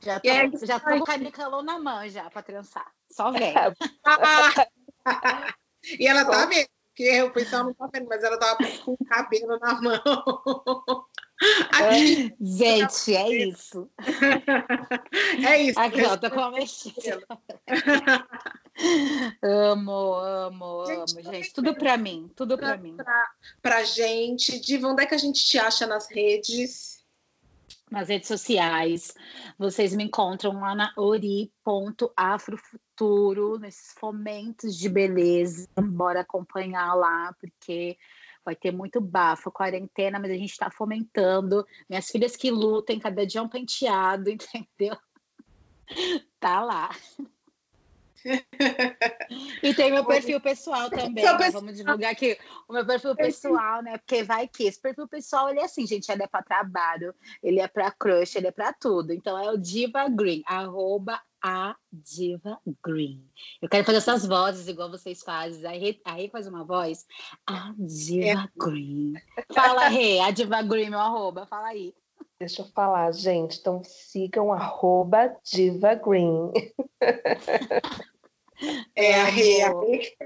Já 0.00 0.20
tô, 0.20 0.28
yeah, 0.28 0.66
já 0.66 0.78
tô 0.78 1.02
com 1.02 1.10
a 1.10 1.16
na 1.62 1.78
mão 1.78 2.06
já 2.08 2.28
pra 2.28 2.42
trançar. 2.42 2.86
Só 3.10 3.32
vem. 3.32 3.54
e 5.98 6.06
ela 6.06 6.26
tá 6.26 6.44
vendo, 6.46 6.68
porque 6.88 7.22
o 7.22 7.32
pessoal 7.32 7.64
não 7.64 7.74
tá 7.74 7.88
vendo, 7.92 8.06
mas 8.08 8.22
ela 8.22 8.38
tava 8.38 8.58
com 8.84 8.92
o 8.92 9.04
cabelo 9.06 9.58
na 9.58 9.80
mão. 9.80 11.06
Aqui. 11.72 12.32
Gente, 12.40 13.14
é 13.14 13.48
isso. 13.48 13.90
É 15.46 15.62
isso. 15.62 15.80
Aqui, 15.80 16.02
ó, 16.02 16.16
tô 16.16 16.30
com 16.30 16.40
a 16.40 16.52
mexida. 16.52 17.22
amo, 19.42 20.14
amo, 20.14 20.86
gente, 20.86 21.18
amo, 21.18 21.32
gente. 21.32 21.52
Tudo 21.52 21.74
para 21.74 21.96
mim, 21.96 22.30
tudo 22.34 22.58
para 22.58 22.76
mim. 22.76 22.96
Pra, 22.96 23.30
pra 23.60 23.84
gente. 23.84 24.58
Diva, 24.60 24.88
onde 24.88 25.02
é 25.02 25.06
que 25.06 25.14
a 25.14 25.18
gente 25.18 25.44
te 25.44 25.58
acha 25.58 25.86
nas 25.86 26.10
redes? 26.10 27.04
Nas 27.90 28.08
redes 28.08 28.28
sociais. 28.28 29.12
Vocês 29.58 29.94
me 29.94 30.04
encontram 30.04 30.60
lá 30.60 30.74
na 30.74 30.92
ori.afrofuturo, 30.96 33.58
nesses 33.58 33.92
fomentos 33.98 34.74
de 34.76 34.88
beleza. 34.88 35.68
Bora 35.76 36.20
acompanhar 36.20 36.94
lá, 36.94 37.34
porque 37.40 37.98
vai 38.44 38.54
ter 38.54 38.70
muito 38.70 39.00
bafo, 39.00 39.50
quarentena, 39.50 40.18
mas 40.18 40.30
a 40.30 40.34
gente 40.34 40.50
está 40.50 40.70
fomentando. 40.70 41.66
Minhas 41.88 42.08
filhas 42.08 42.36
que 42.36 42.50
lutem, 42.50 42.98
cada 42.98 43.26
dia 43.26 43.40
é 43.40 43.42
um 43.42 43.48
penteado, 43.48 44.30
entendeu? 44.30 44.96
Tá 46.38 46.62
lá. 46.62 46.90
e 49.62 49.74
tem 49.74 49.90
meu 49.90 50.04
perfil 50.04 50.40
pessoal 50.40 50.88
também. 50.88 51.24
Né? 51.24 51.50
Vamos 51.50 51.76
divulgar 51.76 52.12
aqui 52.12 52.38
o 52.66 52.72
meu 52.72 52.86
perfil 52.86 53.14
pessoal, 53.14 53.82
né? 53.82 53.98
Porque 53.98 54.22
vai 54.22 54.48
que 54.48 54.64
esse 54.64 54.80
perfil 54.80 55.06
pessoal 55.06 55.50
ele 55.50 55.60
é 55.60 55.64
assim, 55.64 55.86
gente, 55.86 56.10
ele 56.10 56.22
é 56.22 56.26
para 56.26 56.42
trabalho, 56.42 57.14
ele 57.42 57.60
é 57.60 57.68
para 57.68 57.90
crush, 57.90 58.36
ele 58.36 58.46
é 58.46 58.50
para 58.50 58.72
tudo. 58.72 59.12
Então 59.12 59.38
é 59.38 59.50
o 59.50 59.58
Diva 59.58 60.08
Green, 60.08 60.42
arroba 60.46 61.20
a 61.44 61.76
Diva 61.92 62.58
Green. 62.82 63.22
Eu 63.60 63.68
quero 63.68 63.84
fazer 63.84 63.98
essas 63.98 64.24
vozes 64.24 64.66
igual 64.66 64.90
vocês 64.90 65.22
fazem. 65.22 65.66
Aí, 65.66 66.00
aí 66.02 66.30
faz 66.30 66.46
uma 66.46 66.64
voz. 66.64 67.04
A 67.46 67.74
Diva 67.76 68.44
é. 68.44 68.48
Green. 68.56 69.12
Fala, 69.52 69.88
Rê, 69.88 70.20
a 70.20 70.30
Diva 70.30 70.62
Green, 70.62 70.88
meu 70.88 70.98
arroba. 70.98 71.44
Fala 71.44 71.68
aí. 71.68 71.94
Deixa 72.40 72.62
eu 72.62 72.66
falar, 72.68 73.12
gente. 73.12 73.58
Então 73.58 73.82
sigam 73.84 74.54
arroba 74.54 75.36
Diva 75.44 75.94
Green. 75.94 76.50
É, 78.94 79.20
a 79.20 79.24
Rê, 79.24 79.62
a 79.62 79.72
Rê 79.80 80.16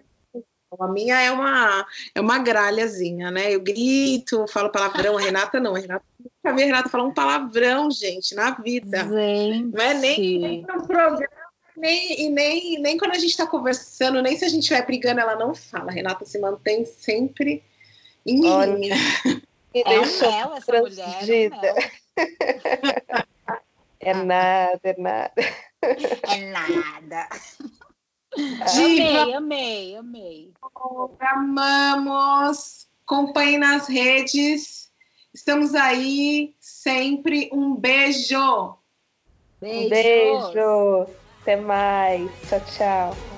a 0.78 0.86
minha 0.86 1.18
é 1.20 1.30
uma, 1.30 1.86
é 2.14 2.20
uma 2.20 2.38
gralhazinha, 2.38 3.30
né? 3.30 3.54
Eu 3.54 3.60
grito, 3.60 4.46
falo 4.48 4.70
palavrão. 4.70 5.16
A 5.16 5.20
Renata 5.20 5.58
não. 5.58 5.74
A 5.74 5.78
Renata 5.78 6.04
nunca 6.48 6.54
vi 6.54 6.62
a 6.62 6.66
Renata 6.66 6.88
falar 6.88 7.04
um 7.04 7.12
palavrão, 7.12 7.90
gente, 7.90 8.34
na 8.34 8.52
vida. 8.52 9.04
Gente. 9.04 9.76
Não 9.76 9.82
é 9.82 9.94
nem, 9.94 10.38
nem 10.38 10.62
no 10.62 10.86
programa, 10.86 11.26
nem, 11.76 12.26
e 12.26 12.30
nem, 12.30 12.80
nem 12.80 12.96
quando 12.96 13.12
a 13.12 13.18
gente 13.18 13.30
está 13.30 13.46
conversando, 13.46 14.22
nem 14.22 14.36
se 14.36 14.44
a 14.44 14.48
gente 14.48 14.62
estiver 14.62 14.84
brigando, 14.86 15.20
ela 15.20 15.36
não 15.36 15.54
fala. 15.54 15.90
A 15.90 15.94
Renata 15.94 16.24
se 16.24 16.38
mantém 16.38 16.84
sempre 16.84 17.62
em 18.26 18.40
linha. 18.40 18.96
É 19.74 19.82
ela, 19.94 20.56
essa 20.56 20.72
mulher. 20.72 21.28
É, 21.28 21.50
é 24.00 24.14
nada, 24.14 24.80
é 24.82 24.96
nada. 24.98 25.34
É 25.82 26.50
nada. 26.50 27.28
Diva, 28.74 29.36
Amei, 29.36 29.94
amei, 29.94 29.96
amei. 29.96 30.54
amamos. 31.20 32.88
Acompanhe 33.04 33.58
nas 33.58 33.86
redes. 33.88 34.87
Estamos 35.38 35.72
aí 35.72 36.52
sempre. 36.58 37.48
Um 37.52 37.76
beijo. 37.76 38.76
Um 39.62 39.88
Beijos. 39.88 39.88
beijo. 39.88 41.06
Até 41.40 41.54
mais. 41.54 42.28
Tchau, 42.48 42.60
tchau. 42.66 43.37